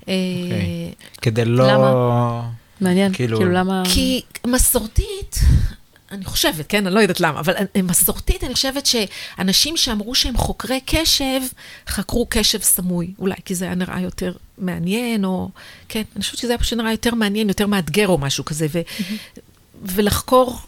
אה, 0.10 0.14
אוקיי. 0.44 0.92
כדי 1.22 1.46
לא... 1.46 1.68
למה? 1.68 2.42
מעניין, 2.82 3.14
כאילו- 3.14 3.38
כאילו 3.38 3.52
למה... 3.52 3.84
כי 3.94 4.22
מסורתית, 4.48 5.40
אני 6.12 6.26
חושבת, 6.26 6.66
כן, 6.70 6.88
אני 6.88 6.96
לא 6.96 7.00
יודעת 7.00 7.20
למה, 7.20 7.40
אבל 7.40 7.54
מסורתית, 7.84 8.44
אני 8.44 8.54
חושבת 8.54 8.86
שאנשים 8.86 9.78
שאמרו 9.78 10.16
שהם 10.16 10.38
חוקרי 10.38 10.80
קשב, 10.86 11.42
חקרו 11.88 12.26
קשב 12.30 12.62
סמוי, 12.62 13.14
אולי 13.20 13.36
כי 13.46 13.56
זה 13.56 13.66
היה 13.66 13.76
נראה 13.76 14.02
יותר 14.02 14.34
מעניין, 14.58 15.26
או... 15.26 15.50
כן, 15.90 16.02
אני 16.16 16.24
חושבת 16.24 16.38
שזה 16.38 16.52
היה 16.52 16.58
פשוט 16.58 16.80
נראה 16.80 16.92
יותר 16.92 17.16
מעניין, 17.16 17.48
יותר 17.48 17.68
מאתגר 17.68 18.08
או 18.08 18.18
משהו 18.18 18.46
כזה, 18.46 18.68
ו... 18.72 18.82
ולחקור... 19.82 20.60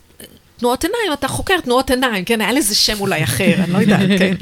תנועות 0.59 0.83
עיניים, 0.83 1.13
אתה 1.13 1.27
חוקר 1.27 1.61
תנועות 1.63 1.89
עיניים, 1.91 2.25
כן, 2.25 2.41
היה 2.41 2.51
לזה 2.51 2.75
שם 2.75 2.99
אולי 2.99 3.23
אחר, 3.23 3.53
אני 3.63 3.73
לא 3.73 3.77
יודעת, 3.77 4.19
כן. 4.19 4.35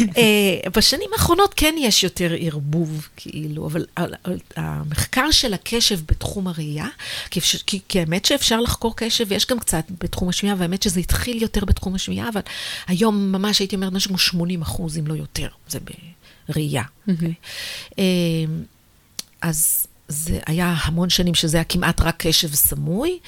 uh, 0.00 0.70
בשנים 0.76 1.08
האחרונות 1.12 1.54
כן 1.56 1.74
יש 1.78 2.04
יותר 2.04 2.32
ערבוב, 2.40 3.08
כאילו, 3.16 3.66
אבל 3.66 3.86
אבל- 3.96 4.14
אבל 4.24 4.36
המחקר 4.56 5.30
של 5.30 5.54
הקשב 5.54 6.00
בתחום 6.06 6.48
הראייה, 6.48 6.86
כי, 7.30 7.40
כי, 7.66 7.80
כי 7.88 8.00
האמת 8.00 8.24
שאפשר 8.24 8.60
לחקור 8.60 8.96
קשב, 8.96 9.24
ויש 9.28 9.46
גם 9.46 9.58
קצת 9.58 9.84
בתחום 10.00 10.28
השמיעה, 10.28 10.56
והאמת 10.58 10.82
שזה 10.82 11.00
התחיל 11.00 11.42
יותר 11.42 11.64
בתחום 11.64 11.94
השמיעה, 11.94 12.28
אבל 12.28 12.40
היום 12.86 13.32
ממש 13.32 13.58
הייתי 13.58 13.76
אומרת 13.76 13.92
משהו 13.92 14.08
כמו 14.08 14.18
80 14.18 14.62
אחוז, 14.62 14.98
אם 14.98 15.06
לא 15.06 15.14
יותר, 15.14 15.48
זה 15.68 15.78
בראייה. 16.48 16.82
אוקיי? 17.08 17.34
Uh, 17.90 17.96
אז 19.42 19.86
זה 20.08 20.38
היה 20.46 20.74
המון 20.82 21.10
שנים 21.10 21.34
שזה 21.34 21.56
היה 21.56 21.64
כמעט 21.64 22.00
רק 22.00 22.14
קשב 22.26 22.54
סמוי. 22.54 23.18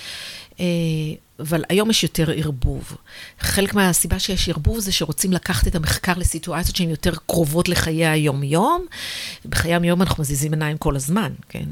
אבל 1.40 1.64
היום 1.68 1.90
יש 1.90 2.02
יותר 2.02 2.30
ערבוב. 2.30 2.96
חלק 3.40 3.74
מהסיבה 3.74 4.18
שיש 4.18 4.48
ערבוב 4.48 4.78
זה 4.78 4.92
שרוצים 4.92 5.32
לקחת 5.32 5.68
את 5.68 5.74
המחקר 5.74 6.12
לסיטואציות 6.16 6.76
שהן 6.76 6.90
יותר 6.90 7.12
קרובות 7.26 7.68
לחיי 7.68 8.06
היום-יום. 8.06 8.86
בחיי 9.44 9.72
היום-יום 9.72 10.02
אנחנו 10.02 10.22
מזיזים 10.22 10.52
עיניים 10.52 10.78
כל 10.78 10.96
הזמן, 10.96 11.32
כן? 11.48 11.64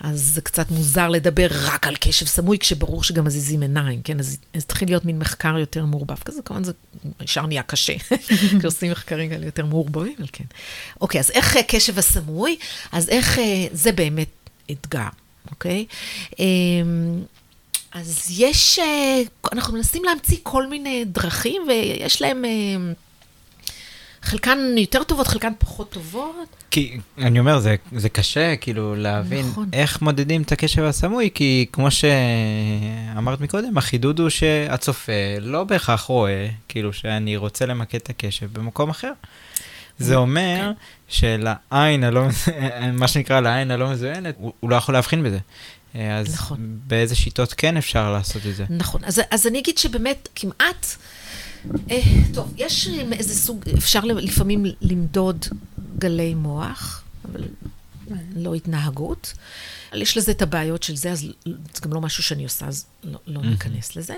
אז 0.00 0.20
זה 0.34 0.40
קצת 0.40 0.70
מוזר 0.70 1.08
לדבר 1.08 1.46
רק 1.50 1.86
על 1.86 1.96
קשב 2.00 2.26
סמוי, 2.26 2.58
כשברור 2.58 3.04
שגם 3.04 3.24
מזיזים 3.24 3.62
עיניים, 3.62 4.02
כן? 4.02 4.18
אז 4.18 4.30
זה 4.30 4.36
התחיל 4.54 4.88
להיות 4.88 5.04
מין 5.04 5.18
מחקר 5.18 5.58
יותר 5.58 5.84
מעורבב 5.84 6.18
כזה, 6.18 6.42
כמובן 6.44 6.64
זה 6.64 6.72
ישר 7.20 7.46
נהיה 7.46 7.62
קשה, 7.62 7.94
כשעושים 8.58 8.90
מחקרים 8.90 9.30
כאלה 9.30 9.46
יותר 9.46 9.66
מעורבבים, 9.66 10.14
אבל 10.18 10.28
כן. 10.32 10.44
אוקיי, 11.00 11.20
אז 11.20 11.30
איך 11.30 11.56
אה, 11.56 11.62
קשב 11.62 11.98
הסמוי? 11.98 12.56
אז 12.92 13.08
איך, 13.08 13.38
אה, 13.38 13.66
זה 13.72 13.92
באמת 13.92 14.28
אתגר, 14.70 15.08
אוקיי? 15.50 15.86
אז 17.94 18.26
יש, 18.30 18.78
אה, 18.78 19.22
אנחנו 19.52 19.74
מנסים 19.74 20.04
להמציא 20.04 20.36
כל 20.42 20.66
מיני 20.66 21.04
דרכים, 21.04 21.62
ויש 21.68 22.22
להם, 22.22 22.44
אה, 22.44 22.92
חלקן 24.22 24.58
יותר 24.76 25.02
טובות, 25.02 25.26
חלקן 25.26 25.52
פחות 25.58 25.90
טובות. 25.90 26.46
כי, 26.70 26.98
אני 27.18 27.40
אומר, 27.40 27.58
זה, 27.58 27.76
זה 27.92 28.08
קשה 28.08 28.56
כאילו 28.56 28.94
להבין 28.94 29.46
נכון. 29.46 29.68
איך 29.72 30.02
מודדים 30.02 30.42
את 30.42 30.52
הקשב 30.52 30.82
הסמוי, 30.82 31.30
כי 31.34 31.66
כמו 31.72 31.88
שאמרת 31.90 33.40
מקודם, 33.40 33.78
החידוד 33.78 34.20
הוא 34.20 34.28
שהצופה 34.28 35.12
לא 35.40 35.64
בהכרח 35.64 36.02
רואה, 36.02 36.48
כאילו 36.68 36.92
שאני 36.92 37.36
רוצה 37.36 37.66
למקד 37.66 37.98
את 37.98 38.10
הקשב 38.10 38.46
במקום 38.52 38.90
אחר. 38.90 39.12
זה 39.98 40.16
אומר 40.16 40.72
שלעין 41.08 42.04
הלא, 42.04 42.22
מה 42.92 43.08
שנקרא 43.08 43.40
לעין 43.40 43.70
הלא 43.70 43.90
מזוינת, 43.90 44.34
הוא, 44.38 44.52
הוא 44.60 44.70
לא 44.70 44.76
יכול 44.76 44.94
להבחין 44.94 45.22
בזה. 45.22 45.38
אה, 45.94 46.18
אז 46.18 46.34
נכון. 46.34 46.78
באיזה 46.86 47.14
שיטות 47.14 47.52
כן 47.52 47.76
אפשר 47.76 48.12
לעשות 48.12 48.46
את 48.46 48.56
זה? 48.56 48.64
נכון, 48.70 49.04
אז, 49.04 49.20
אז 49.30 49.46
אני 49.46 49.58
אגיד 49.58 49.78
שבאמת 49.78 50.28
כמעט, 50.34 50.86
אה, 51.90 52.00
טוב, 52.34 52.54
יש 52.56 52.88
אה, 52.88 53.02
איזה 53.12 53.34
סוג, 53.34 53.64
אפשר 53.78 54.00
לפעמים 54.04 54.64
למדוד 54.80 55.46
גלי 55.98 56.34
מוח, 56.34 57.02
אבל 57.24 57.44
לא 58.36 58.54
התנהגות. 58.54 59.34
יש 59.94 60.16
לזה 60.16 60.32
את 60.32 60.42
הבעיות 60.42 60.82
של 60.82 60.96
זה, 60.96 61.10
אז 61.12 61.20
זה 61.44 61.80
גם 61.82 61.92
לא 61.92 62.00
משהו 62.00 62.22
שאני 62.22 62.44
עושה, 62.44 62.66
אז 62.66 62.86
לא, 63.04 63.18
לא 63.26 63.42
ניכנס 63.42 63.96
לזה. 63.96 64.14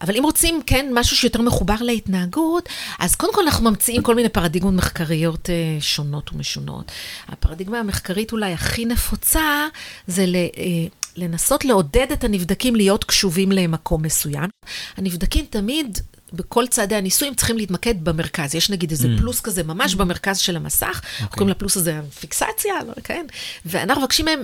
אבל 0.00 0.16
אם 0.16 0.22
רוצים, 0.22 0.62
כן, 0.66 0.90
משהו 0.94 1.16
שיותר 1.16 1.42
מחובר 1.42 1.76
להתנהגות, 1.80 2.68
אז 2.98 3.14
קודם 3.14 3.34
כל 3.34 3.42
אנחנו 3.42 3.70
ממציאים 3.70 4.02
כל 4.02 4.14
מיני 4.14 4.28
פרדיגמות 4.28 4.74
מחקריות 4.74 5.50
אה, 5.50 5.80
שונות 5.80 6.32
ומשונות. 6.32 6.92
הפרדיגמה 7.28 7.78
המחקרית 7.78 8.32
אולי 8.32 8.52
הכי 8.52 8.84
נפוצה, 8.84 9.66
זה 10.06 10.26
ל... 10.26 10.36
אה, 10.36 10.86
לנסות 11.16 11.64
לעודד 11.64 12.06
את 12.12 12.24
הנבדקים 12.24 12.76
להיות 12.76 13.04
קשובים 13.04 13.52
למקום 13.52 14.02
מסוים. 14.02 14.48
הנבדקים 14.96 15.44
תמיד 15.50 15.98
בכל 16.32 16.66
צעדי 16.66 16.94
הניסוי 16.94 17.28
הם 17.28 17.34
צריכים 17.34 17.56
להתמקד 17.56 18.04
במרכז. 18.04 18.54
יש 18.54 18.70
נגיד 18.70 18.90
איזה 18.90 19.08
mm. 19.08 19.20
פלוס 19.20 19.40
כזה 19.40 19.62
ממש 19.62 19.94
במרכז 19.94 20.38
של 20.38 20.56
המסך, 20.56 21.00
okay. 21.02 21.22
אוקיי. 21.22 21.28
קוראים 21.28 21.48
לפלוס 21.48 21.76
הזה 21.76 22.00
פיקסציה, 22.20 22.74
לא, 22.86 22.92
כן? 23.04 23.26
ואנחנו 23.66 24.02
מבקשים 24.02 24.24
מהם 24.24 24.42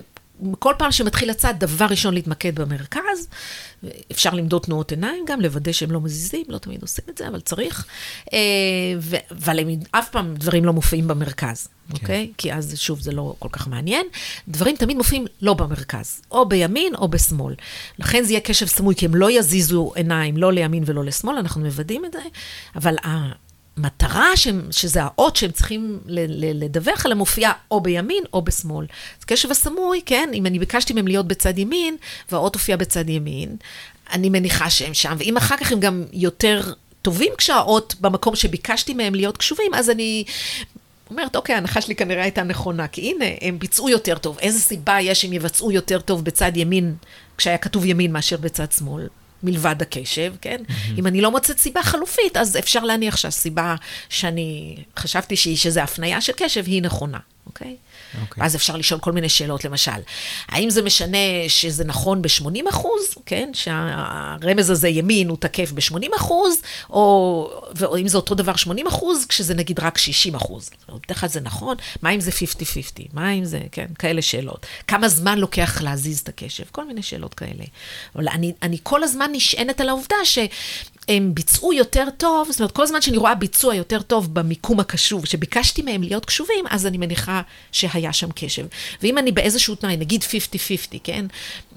כל 0.59 0.75
פעם 0.79 0.93
שמתחיל 0.93 1.31
הצעד, 1.31 1.61
דבר 1.61 1.87
ראשון 1.87 2.15
להתמקד 2.15 2.55
במרכז. 2.55 3.29
אפשר 4.13 4.35
למדוד 4.35 4.63
תנועות 4.63 4.91
עיניים 4.91 5.25
גם, 5.29 5.41
לוודא 5.41 5.73
שהם 5.73 5.91
לא 5.91 6.01
מזיזים, 6.01 6.45
לא 6.49 6.59
תמיד 6.59 6.83
עושים 6.83 7.05
את 7.11 7.19
זה, 7.19 7.29
אבל 7.29 7.41
צריך. 7.41 7.87
אה, 8.33 8.39
אבל 9.31 9.61
הם, 9.61 9.69
אף 9.91 10.11
פעם 10.11 10.35
דברים 10.35 10.65
לא 10.65 10.73
מופיעים 10.73 11.09
במרכז, 11.09 11.67
כן. 11.67 11.95
אוקיי? 11.95 12.33
כי 12.39 12.53
אז, 12.53 12.75
שוב, 12.77 13.01
זה 13.01 13.13
לא 13.13 13.35
כל 13.39 13.49
כך 13.53 13.69
מעניין. 13.69 14.07
דברים 14.49 14.77
תמיד 14.77 14.97
מופיעים 14.97 15.27
לא 15.43 15.55
במרכז, 15.55 16.23
או 16.31 16.49
בימין 16.49 16.95
או 16.95 17.09
בשמאל. 17.09 17.55
לכן 17.99 18.25
זה 18.25 18.33
יהיה 18.33 18.41
קשב 18.41 18.67
סמוי, 18.67 18.95
כי 18.95 19.07
הם 19.07 19.15
לא 19.15 19.31
יזיזו 19.31 19.93
עיניים, 19.95 20.37
לא 20.37 20.53
לימין 20.53 20.83
ולא 20.87 21.05
לשמאל, 21.05 21.37
אנחנו 21.37 21.61
מוודאים 21.61 22.05
את 22.05 22.13
זה, 22.13 22.23
אבל 22.77 22.97
המטרה, 23.79 24.37
שהם, 24.37 24.63
שזה 24.71 25.03
האות 25.03 25.37
שהם 25.37 25.51
צריכים 25.51 25.99
לדווח 26.55 27.05
עליה, 27.05 27.17
מופיעה 27.17 27.53
או 27.71 27.81
בימין 27.81 28.25
או 28.33 28.43
בשמאל. 28.43 28.87
אז 29.19 29.25
קשב 29.25 29.51
הסמוי, 29.51 30.01
כן, 30.07 30.31
אם 30.35 30.47
אני 30.47 30.59
ביקשתי 30.59 30.93
מהם 30.93 31.07
להיות 31.07 31.29
בצד 31.29 31.59
ימין, 31.59 31.97
והאות 32.33 32.55
הופיע 32.55 32.77
בצד 32.77 33.09
ימין, 33.09 33.57
אני 34.13 34.29
מניחה 34.29 34.71
שהם 34.71 34.95
שם, 34.95 35.17
ואם 35.19 35.37
אחר 35.37 35.57
כך 35.57 35.73
הם 35.73 35.81
גם 35.81 36.05
יותר 36.13 36.73
טובים 37.03 37.33
כשהאות 37.39 37.95
במקום 38.01 38.37
שביקשתי 38.37 38.95
מהם 38.95 39.15
להיות 39.15 39.37
קשובים, 39.37 39.75
אז 39.75 39.91
אני 39.91 40.25
אומרת, 41.11 41.37
אוקיי, 41.37 41.55
ההנחה 41.55 41.81
שלי 41.81 41.95
כנראה 41.95 42.23
הייתה 42.23 42.43
נכונה, 42.43 42.89
כי 42.89 43.01
הנה, 43.11 43.25
הם 43.41 43.59
ביצעו 43.59 43.89
יותר 43.89 44.19
טוב. 44.19 44.39
איזה 44.39 44.61
סיבה 44.61 45.01
יש 45.01 45.21
שהם 45.21 45.33
יבצעו 45.33 45.73
יותר 45.73 46.01
טוב 46.01 46.25
בצד 46.25 46.57
ימין, 46.57 46.95
כשהיה 47.39 47.59
כתוב 47.59 47.85
ימין 47.85 48.13
מאשר 48.13 48.37
בצד 48.37 48.73
שמאל? 48.73 49.09
מלבד 49.43 49.83
הקשב, 49.83 50.35
כן? 50.41 50.57
Mm-hmm. 50.67 50.99
אם 50.99 51.07
אני 51.07 51.21
לא 51.21 51.31
מוצאת 51.31 51.59
סיבה 51.59 51.83
חלופית, 51.83 52.37
אז 52.37 52.57
אפשר 52.57 52.85
להניח 52.85 53.17
שהסיבה 53.17 53.75
שאני 54.09 54.77
חשבתי 54.99 55.37
שהיא, 55.37 55.57
שזה 55.57 55.83
הפנייה 55.83 56.21
של 56.21 56.33
קשב, 56.37 56.65
היא 56.67 56.83
נכונה, 56.83 57.19
אוקיי? 57.47 57.77
Okay. 58.15 58.21
אוקיי. 58.21 58.43
ואז 58.43 58.57
אפשר 58.57 58.77
לשאול 58.77 59.01
כל 59.01 59.13
מיני 59.13 59.29
שאלות, 59.29 59.65
למשל, 59.65 60.01
האם 60.49 60.71
זה 60.71 60.83
משנה 60.83 61.19
שזה 61.49 61.85
נכון 61.85 62.23
ב-80 62.23 62.71
אחוז, 62.71 63.03
כן? 63.27 63.51
שהרמז 63.53 64.71
הזה 64.71 64.89
ימין 64.89 65.29
הוא 65.29 65.37
תקף 65.41 65.73
ב-80 65.73 66.17
אחוז, 66.17 66.63
או, 66.91 67.51
או 67.85 67.99
אם 67.99 68.09
זה 68.09 68.17
אותו 68.17 68.35
דבר 68.35 68.57
80 68.57 68.87
אחוז, 68.87 69.27
כשזה 69.27 69.55
נגיד 69.55 69.81
רק 69.81 69.99
60 69.99 70.35
אחוז. 70.35 70.71
בדרך 70.89 71.21
כלל 71.21 71.29
זה 71.29 71.41
נכון, 71.41 71.77
מה 72.03 72.11
אם 72.11 72.21
זה 72.21 72.31
50-50? 72.31 72.35
מה 73.13 73.31
אם 73.33 73.45
זה, 73.45 73.61
כן? 73.73 73.87
כאלה 73.99 74.23
שאלות. 74.23 74.67
כמה 74.87 75.09
זמן 75.09 75.39
לוקח 75.39 75.83
להזיז 75.83 76.21
את 76.21 76.29
הקשב? 76.29 76.65
כל 76.73 76.85
מיני 76.85 77.03
שאלות 77.03 77.35
כאלה. 77.35 77.65
אבל 78.17 78.29
אני, 78.29 78.53
אני 78.63 78.79
כל 78.83 79.03
הזמן 79.03 79.31
נשענת 79.33 79.81
על 79.81 79.89
העובדה 79.89 80.17
ש... 80.25 80.39
הם 81.09 81.35
ביצעו 81.35 81.73
יותר 81.73 82.09
טוב, 82.17 82.49
זאת 82.51 82.61
אומרת, 82.61 82.73
כל 82.73 82.83
הזמן 82.83 83.03
שאני 83.03 83.17
רואה 83.17 83.35
ביצוע 83.35 83.75
יותר 83.75 84.03
טוב 84.03 84.35
במיקום 84.35 84.81
הקשוב, 84.81 85.27
שביקשתי 85.27 85.83
מהם 85.83 86.03
להיות 86.03 86.25
קשובים, 86.25 86.65
אז 86.71 86.87
אני 86.87 86.99
מניחה 86.99 87.43
שהיה 87.73 88.13
שם 88.13 88.29
קשב. 88.35 88.67
ואם 89.03 89.19
אני 89.19 89.33
באיזשהו 89.33 89.75
תנאי, 89.75 89.97
נגיד 89.97 90.23
50-50, 90.23 90.99
כן? 91.05 91.27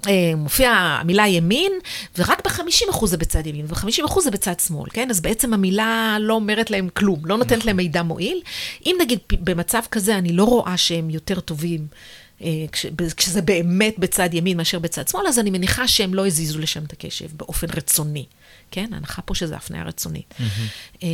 אה, 0.08 0.32
מופיעה 0.36 0.98
המילה 1.00 1.28
ימין, 1.28 1.72
ורק 2.18 2.46
ב-50% 2.46 3.06
זה 3.06 3.16
בצד 3.16 3.46
ימין, 3.46 3.66
ו-50% 3.68 4.20
זה 4.20 4.30
בצד 4.30 4.60
שמאל, 4.60 4.90
כן? 4.90 5.10
אז 5.10 5.20
בעצם 5.20 5.54
המילה 5.54 6.16
לא 6.20 6.34
אומרת 6.34 6.70
להם 6.70 6.88
כלום, 6.94 7.26
לא 7.26 7.36
נותנת 7.36 7.58
נכון. 7.58 7.66
להם 7.66 7.76
מידע 7.76 8.02
מועיל. 8.02 8.40
אם 8.86 8.96
נגיד 9.00 9.18
במצב 9.30 9.82
כזה 9.90 10.18
אני 10.18 10.32
לא 10.32 10.44
רואה 10.44 10.76
שהם 10.76 11.10
יותר 11.10 11.40
טובים, 11.40 11.86
אה, 12.42 12.48
כש, 12.72 12.86
כשזה 13.16 13.42
באמת 13.42 13.98
בצד 13.98 14.28
ימין 14.32 14.56
מאשר 14.56 14.78
בצד 14.78 15.08
שמאל, 15.08 15.26
אז 15.26 15.38
אני 15.38 15.50
מניחה 15.50 15.88
שהם 15.88 16.14
לא 16.14 16.26
הזיזו 16.26 16.58
לשם 16.58 16.84
את 16.84 16.92
הקשב 16.92 17.26
באופן 17.36 17.66
רצוני. 17.76 18.24
כן, 18.72 18.90
ההנחה 18.92 19.22
פה 19.22 19.34
שזה 19.34 19.56
הפניה 19.56 19.82
רצונית. 19.82 20.34
Mm-hmm. 20.38 21.02
אה, 21.02 21.08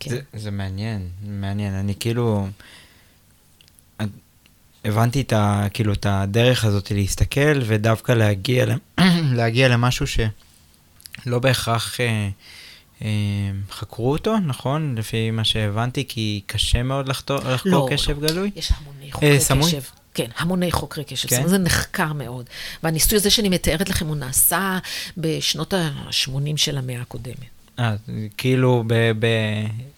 כן. 0.00 0.10
זה, 0.10 0.20
זה 0.32 0.50
מעניין, 0.50 1.08
מעניין. 1.22 1.74
אני 1.74 1.94
כאילו... 2.00 2.48
הבנתי 4.84 5.20
את, 5.20 5.32
ה, 5.32 5.66
כאילו, 5.74 5.92
את 5.92 6.06
הדרך 6.08 6.64
הזאת 6.64 6.90
להסתכל, 6.90 7.60
ודווקא 7.66 8.12
להגיע, 8.12 8.66
להגיע 9.38 9.68
למשהו 9.68 10.06
שלא 10.06 11.38
בהכרח 11.38 12.00
אה, 12.00 12.28
אה, 13.02 13.08
חקרו 13.70 14.12
אותו, 14.12 14.38
נכון? 14.38 14.94
לפי 14.98 15.30
מה 15.30 15.44
שהבנתי, 15.44 16.04
כי 16.08 16.40
קשה 16.46 16.82
מאוד 16.82 17.08
לחתור, 17.08 17.38
לחקור 17.38 17.70
לא, 17.70 17.88
קשב 17.92 18.22
לא. 18.22 18.28
גלוי. 18.28 18.50
יש 18.56 18.72
המוני 18.76 19.12
חוקרי 19.12 19.34
אה, 19.34 19.40
סמוי? 19.40 19.70
קשב. 19.70 19.82
כן, 20.14 20.26
המוני 20.36 20.72
חוקרי 20.72 21.04
קשב. 21.04 21.28
כן? 21.28 21.48
זה 21.48 21.58
נחקר 21.58 22.12
מאוד. 22.12 22.46
והניסוי 22.82 23.18
הזה 23.18 23.30
שאני 23.30 23.48
מתארת 23.48 23.88
לכם, 23.88 24.06
הוא 24.06 24.16
נעשה 24.16 24.78
בשנות 25.16 25.74
ה-80 25.74 26.56
של 26.56 26.78
המאה 26.78 27.00
הקודמת. 27.00 27.59
אה, 27.80 27.94
כאילו 28.36 28.84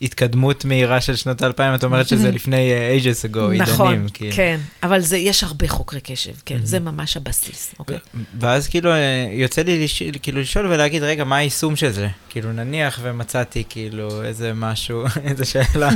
בהתקדמות 0.01 0.65
מהירה 0.65 1.01
של 1.01 1.17
שנות 1.17 1.43
האלפיים, 1.43 1.75
את 1.75 1.85
אומרת 1.85 2.09
שזה 2.09 2.31
לפני 2.31 2.71
uh, 2.71 3.03
ages 3.03 3.31
ago, 3.31 3.39
עידנים. 3.39 3.63
נכון, 3.63 4.07
כאילו. 4.15 4.37
כן. 4.37 4.61
אבל 4.83 5.01
זה, 5.01 5.17
יש 5.17 5.45
הרבה 5.45 5.69
חוקרי 5.69 6.01
קשב, 6.01 6.33
כן, 6.47 6.59
זה 6.63 6.81
ממש 6.81 7.17
הבסיס, 7.17 7.75
אוקיי? 7.79 7.99
ואז 8.41 8.69
כאילו 8.69 8.93
אה, 8.93 9.29
יוצא 9.33 9.63
לי 9.63 9.85
לש... 9.85 10.03
כאילו 10.03 10.41
לשאול 10.41 10.67
ולהגיד, 10.67 11.03
רגע, 11.03 11.25
מה 11.25 11.37
היישום 11.37 11.77
של 11.77 11.91
זה? 11.91 12.09
כאילו 12.31 12.53
נניח 12.53 13.01
ומצאתי 13.03 13.65
כאילו 13.69 14.25
איזה 14.25 14.53
משהו, 14.55 15.05
איזה 15.29 15.45
שאלה. 15.45 15.91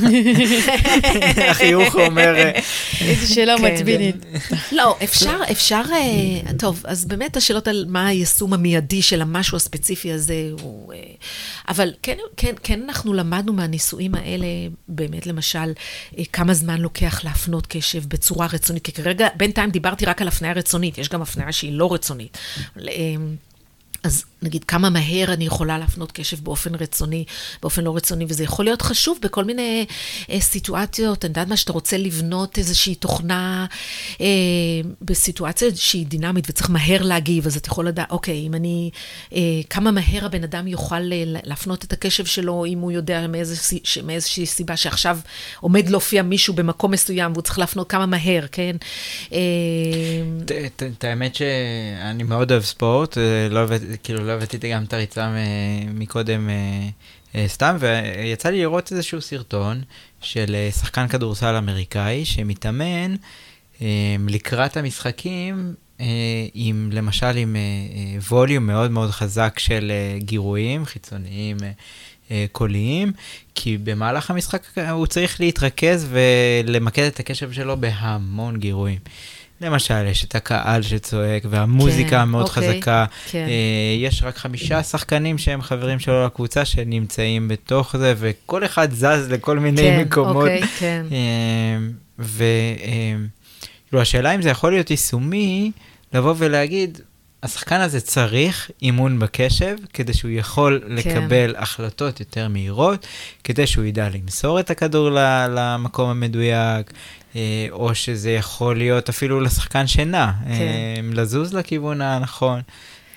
החיוך 1.50 1.94
אומר... 1.94 2.34
אה, 2.36 2.60
איזו 3.00 3.34
שאלה 3.34 3.56
כן. 3.56 3.62
מעצבנית. 3.62 4.16
לא, 4.72 4.96
אפשר, 5.04 5.38
אפשר, 5.50 5.82
אה, 5.92 6.52
טוב, 6.58 6.82
אז 6.84 7.04
באמת 7.04 7.36
השאלות 7.36 7.68
על 7.68 7.84
מה 7.88 8.06
היישום 8.06 8.54
המיידי 8.54 9.02
של 9.02 9.22
המשהו 9.22 9.56
הספציפי 9.56 10.12
הזה, 10.12 10.48
הוא... 10.60 10.92
אבל 11.76 11.92
כן, 12.02 12.16
כן, 12.36 12.54
כן 12.62 12.82
אנחנו 12.82 13.14
למדנו 13.14 13.52
מהניסויים 13.52 14.14
האלה, 14.14 14.46
באמת 14.88 15.26
למשל, 15.26 15.72
אה, 16.18 16.24
כמה 16.32 16.54
זמן 16.54 16.80
לוקח 16.80 17.24
להפנות 17.24 17.66
קשב 17.66 18.08
בצורה 18.08 18.46
רצונית, 18.52 18.84
כי 18.84 18.92
כרגע, 18.92 19.28
בינתיים 19.36 19.70
דיברתי 19.70 20.04
רק 20.04 20.22
על 20.22 20.28
הפניה 20.28 20.52
רצונית, 20.52 20.98
יש 20.98 21.08
גם 21.08 21.22
הפניה 21.22 21.52
שהיא 21.52 21.72
לא 21.72 21.94
רצונית. 21.94 22.38
אה, 22.78 22.92
אז 24.02 24.24
נגיד, 24.46 24.64
כמה 24.64 24.90
מהר 24.90 25.32
אני 25.32 25.46
יכולה 25.46 25.78
להפנות 25.78 26.12
קשב 26.12 26.44
באופן 26.44 26.74
רצוני, 26.74 27.24
באופן 27.62 27.84
לא 27.84 27.96
רצוני, 27.96 28.24
וזה 28.28 28.44
יכול 28.44 28.64
להיות 28.64 28.82
חשוב 28.82 29.18
בכל 29.22 29.44
מיני 29.44 29.86
אה, 30.30 30.40
סיטואציות. 30.40 31.24
אני 31.24 31.30
יודעת 31.30 31.48
מה, 31.48 31.56
שאתה 31.56 31.72
רוצה 31.72 31.96
לבנות 31.96 32.58
איזושהי 32.58 32.94
תוכנה 32.94 33.66
אה, 34.20 34.26
בסיטואציה 35.02 35.68
שהיא 35.74 36.06
דינמית 36.06 36.44
וצריך 36.50 36.70
מהר 36.70 37.02
להגיב, 37.02 37.46
אז 37.46 37.56
אתה 37.56 37.68
יכול 37.68 37.88
לדעת, 37.88 38.10
אוקיי, 38.10 38.46
אם 38.46 38.54
אני, 38.54 38.90
אה, 39.32 39.40
כמה 39.70 39.90
מהר 39.90 40.24
הבן 40.24 40.42
אדם 40.42 40.66
יוכל 40.66 41.12
אה, 41.12 41.22
להפנות 41.26 41.84
את 41.84 41.92
הקשב 41.92 42.24
שלו, 42.24 42.64
אם 42.64 42.78
הוא 42.78 42.92
יודע 42.92 43.26
מאיזו, 43.26 43.76
מאיזושהי 44.04 44.46
סיבה 44.46 44.76
שעכשיו 44.76 45.18
עומד 45.60 45.88
להופיע 45.88 46.22
מישהו 46.22 46.54
במקום 46.54 46.90
מסוים 46.90 47.32
והוא 47.32 47.42
צריך 47.42 47.58
להפנות 47.58 47.90
כמה 47.90 48.06
מהר, 48.06 48.46
כן? 48.52 48.76
אה, 49.32 49.38
את 50.98 51.04
האמת 51.04 51.34
שאני 51.34 52.22
מאוד 52.22 52.52
אוהב 52.52 52.62
ספורט, 52.62 53.18
אה, 53.18 53.48
לא 53.50 53.66
כאילו, 54.02 54.26
לא 54.26 54.32
הבאתי 54.36 54.72
גם 54.72 54.84
את 54.84 54.92
הריצה 54.92 55.34
מקודם 55.94 56.48
אה, 56.48 56.88
אה, 57.34 57.48
סתם, 57.48 57.76
ויצא 57.80 58.48
לי 58.48 58.60
לראות 58.60 58.92
איזשהו 58.92 59.20
סרטון 59.20 59.82
של 60.20 60.54
אה, 60.54 60.70
שחקן 60.72 61.08
כדורסל 61.08 61.54
אמריקאי 61.56 62.24
שמתאמן 62.24 63.14
לקראת 64.28 64.76
המשחקים 64.76 65.74
עם, 66.54 66.90
למשל, 66.92 67.36
עם 67.36 67.56
ווליום 68.28 68.66
מאוד 68.66 68.90
מאוד 68.90 69.10
חזק 69.10 69.58
של 69.58 69.92
גירויים 70.18 70.84
חיצוניים. 70.84 71.56
קוליים, 72.52 73.12
כי 73.54 73.78
במהלך 73.78 74.30
המשחק 74.30 74.78
הוא 74.90 75.06
צריך 75.06 75.40
להתרכז 75.40 76.08
ולמקד 76.10 77.02
את 77.02 77.20
הקשב 77.20 77.52
שלו 77.52 77.76
בהמון 77.76 78.56
גירויים. 78.56 78.98
למשל, 79.60 80.06
יש 80.06 80.24
את 80.24 80.34
הקהל 80.34 80.82
שצועק, 80.82 81.42
והמוזיקה 81.50 82.10
כן, 82.10 82.16
המאוד 82.16 82.48
אוקיי, 82.48 82.72
חזקה. 82.74 83.04
כן. 83.30 83.46
אה, 83.48 83.96
יש 83.98 84.22
רק 84.22 84.36
חמישה 84.36 84.82
שכנים 84.82 85.38
שהם 85.38 85.62
חברים 85.62 85.98
שלו 85.98 86.26
לקבוצה, 86.26 86.64
שנמצאים 86.64 87.48
בתוך 87.48 87.96
זה, 87.96 88.14
וכל 88.16 88.64
אחד 88.64 88.92
זז 88.92 89.30
לכל 89.30 89.58
מיני 89.58 89.82
כן, 89.82 90.00
מקומות. 90.00 90.36
אוקיי, 90.36 90.62
כן. 90.78 91.06
אה, 91.12 91.78
וכאילו, 92.18 93.28
אה, 93.94 94.02
השאלה 94.02 94.34
אם 94.34 94.42
זה 94.42 94.50
יכול 94.50 94.72
להיות 94.72 94.90
יישומי, 94.90 95.70
לבוא 96.12 96.34
ולהגיד, 96.38 97.00
השחקן 97.42 97.80
הזה 97.80 98.00
צריך 98.00 98.70
אימון 98.82 99.18
בקשב, 99.18 99.76
כדי 99.92 100.14
שהוא 100.14 100.30
יכול 100.30 100.80
כן. 100.86 100.92
לקבל 100.94 101.54
החלטות 101.56 102.20
יותר 102.20 102.48
מהירות, 102.48 103.06
כדי 103.44 103.66
שהוא 103.66 103.84
ידע 103.84 104.08
למסור 104.08 104.60
את 104.60 104.70
הכדור 104.70 105.10
למקום 105.50 106.10
המדויק, 106.10 106.92
אה, 107.36 107.66
או 107.70 107.94
שזה 107.94 108.30
יכול 108.30 108.78
להיות 108.78 109.08
אפילו 109.08 109.40
לשחקן 109.40 109.86
שינה, 109.86 110.32
כן. 110.44 110.50
אה, 110.50 110.94
לזוז 111.12 111.54
לכיוון 111.54 112.00
הנכון. 112.00 112.60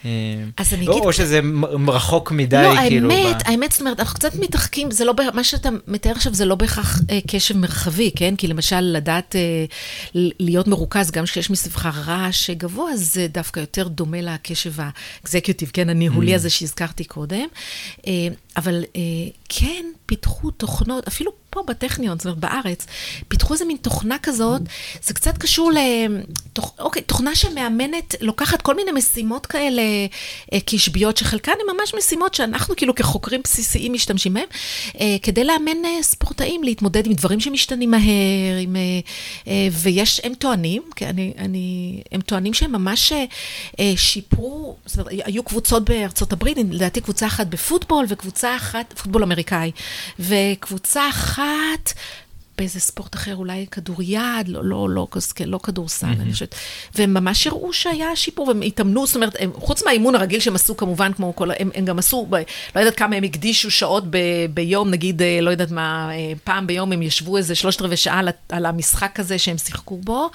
אה, 0.06 0.10
אז 0.58 0.74
אני 0.74 0.86
אגיד... 0.86 1.04
או 1.04 1.14
שזה 1.14 1.40
רחוק 1.88 2.32
מדי, 2.32 2.64
לא, 2.64 2.76
כאילו... 2.76 3.08
לא, 3.08 3.14
האמת, 3.14 3.36
ב... 3.36 3.42
האמת, 3.46 3.72
זאת 3.72 3.82
אומרת, 3.82 4.00
אנחנו 4.00 4.16
קצת 4.16 4.36
מתרחקים, 4.36 4.92
זה 4.92 5.06
לא, 5.06 5.14
מה 5.34 5.44
שאתה 5.44 5.70
מתאר 5.88 6.12
עכשיו 6.12 6.34
זה 6.34 6.46
לא 6.46 6.56
בהכרח 6.56 7.00
אה, 7.10 7.20
קשב 7.28 7.58
מרחבי, 7.58 8.12
כן? 8.16 8.36
כי 8.36 8.48
למשל, 8.48 8.82
לדעת 8.82 9.36
אה, 9.36 9.66
להיות 10.40 10.68
מרוכז, 10.68 11.12
גם 11.12 11.24
כשיש 11.24 11.50
מסביבך 11.50 11.86
רעש 12.06 12.50
גבוה, 12.50 12.98
זה 12.98 13.28
דווקא 13.28 13.60
יותר 13.60 13.88
דומה 13.88 14.22
לקשב 14.22 14.74
האקזקיוטיב, 14.78 15.70
כן? 15.74 15.90
הניהולי 15.90 16.34
mm. 16.34 16.36
הזה 16.36 16.50
שהזכרתי 16.50 17.04
קודם. 17.04 17.46
אה, 18.08 18.28
אבל 18.58 18.84
אה, 18.96 19.02
כן 19.50 19.86
פיתחו 20.06 20.52
תוכנות, 20.52 21.08
אפילו 21.08 21.32
פה 21.50 21.64
בטכניון, 21.68 22.18
זאת 22.18 22.26
אומרת 22.26 22.40
בארץ, 22.40 22.86
פיתחו 23.28 23.54
איזה 23.54 23.66
מין 23.66 23.78
תוכנה 23.78 24.18
כזאת, 24.24 24.62
זה 25.04 25.14
קצת 25.14 25.38
קשור 25.38 25.72
ל... 25.72 25.78
אוקיי, 26.80 27.02
תוכנה 27.02 27.36
שמאמנת, 27.36 28.16
לוקחת 28.22 28.62
כל 28.62 28.76
מיני 28.76 28.92
משימות 28.92 29.46
כאלה 29.46 29.82
אה, 30.54 30.60
קשביות, 30.66 31.18
שחלקן 31.18 31.52
הן 31.52 31.76
ממש 31.76 31.96
משימות 31.98 32.34
שאנחנו 32.34 32.76
כאילו 32.76 32.96
כחוקרים 32.96 33.42
בסיסיים 33.44 33.94
משתמשים 33.94 34.34
בהן, 34.34 34.44
אה, 35.02 35.16
כדי 35.22 35.44
לאמן 35.44 35.86
אה, 35.86 36.04
ספורטאים 36.04 36.64
להתמודד 36.64 37.06
עם 37.06 37.14
דברים 37.14 37.40
שמשתנים 37.40 37.92
מהר, 37.92 38.58
עם, 38.62 38.76
אה, 38.76 38.82
אה, 39.48 39.68
ויש, 39.72 40.22
הם 40.24 40.34
טוענים, 40.34 40.84
כי 40.96 41.06
אני, 41.06 41.34
אני, 41.38 42.02
הם 42.12 42.22
טוענים 42.22 42.54
שהם 42.54 42.72
ממש 42.72 43.12
אה, 43.12 43.26
אה 43.80 43.94
שיפרו, 43.98 44.76
זאת 44.86 45.00
אומרת, 45.00 45.14
היו 45.26 45.44
קבוצות 45.44 45.90
בארצות 45.90 46.34
הברית, 46.34 46.58
לדעתי 46.72 47.02
קבוצה 47.02 47.28
אחת 47.28 47.48
בפוטבול 47.48 48.06
וקבוצה 48.10 48.56
אחת, 48.56 48.94
פוטבול 48.98 49.24
אמריקאי, 49.24 49.72
וקבוצה 50.20 51.10
אחת 51.10 51.39
באיזה 52.60 52.80
ספורט 52.80 53.16
אחר, 53.16 53.36
אולי 53.36 53.66
כדוריד, 53.72 54.48
לא, 54.48 54.66
לא, 54.66 54.90
לא, 54.90 55.08
לא, 55.16 55.46
לא 55.46 55.60
כדורסל, 55.64 56.08
mm-hmm. 56.08 56.22
אני 56.22 56.34
חושבת. 56.34 56.56
והם 56.96 57.14
ממש 57.14 57.48
הראו 57.48 57.74
שהיה 57.74 58.16
שיפור, 58.16 58.48
והם 58.48 58.62
התאמנו, 58.62 59.08
זאת 59.08 59.16
אומרת, 59.16 59.36
הם, 59.40 59.52
חוץ 59.54 59.84
מהאימון 59.84 60.16
הרגיל 60.16 60.40
שהם 60.40 60.56
עשו 60.56 60.78
כמובן, 60.78 61.14
כמו 61.14 61.36
כל, 61.36 61.52
הם, 61.60 61.70
הם 61.76 61.86
גם 61.86 62.00
עשו, 62.00 62.26
ב, 62.30 62.36
לא 62.76 62.80
יודעת 62.80 62.96
כמה 62.96 63.16
הם 63.16 63.24
הקדישו 63.24 63.72
שעות 63.72 64.04
ב, 64.10 64.18
ביום, 64.54 64.90
נגיד, 64.90 65.22
אה, 65.22 65.40
לא 65.42 65.50
יודעת 65.50 65.72
מה, 65.72 66.10
אה, 66.12 66.34
פעם 66.44 66.68
ביום 66.68 66.92
הם 66.92 67.02
ישבו 67.02 67.38
איזה 67.38 67.56
שלושת 67.56 67.82
רבעי 67.82 67.98
שעה 67.98 68.20
על, 68.20 68.30
על 68.50 68.66
המשחק 68.66 69.20
הזה 69.20 69.38
שהם 69.38 69.58
שיחקו 69.58 69.98
בו. 69.98 70.30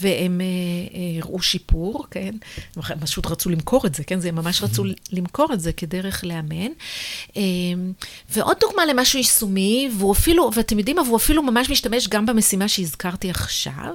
והם 0.00 0.40
אה, 0.40 0.46
אה, 0.46 1.22
הראו 1.22 1.42
שיפור, 1.42 2.06
כן? 2.10 2.34
הם 2.76 3.00
פשוט 3.00 3.26
רצו 3.26 3.50
למכור 3.50 3.86
את 3.86 3.94
זה, 3.94 4.04
כן? 4.04 4.20
זה, 4.20 4.28
הם 4.28 4.34
ממש 4.34 4.62
רצו 4.62 4.84
למכור 5.12 5.52
את 5.52 5.60
זה 5.60 5.72
כדרך 5.72 6.24
לאמן. 6.24 6.70
אה, 7.36 7.42
ועוד 8.30 8.56
דוגמה 8.60 8.86
למשהו 8.86 9.18
יישומי, 9.18 9.90
והוא 9.98 10.12
אפילו, 10.12 10.50
ואתם 10.54 10.78
יודעים 10.78 10.96
מה, 10.96 11.02
והוא 11.02 11.16
אפילו 11.16 11.42
ממש 11.42 11.70
משתמש 11.70 12.08
גם 12.08 12.26
במשימה 12.26 12.68
שהזכרתי 12.68 13.30
עכשיו. 13.30 13.94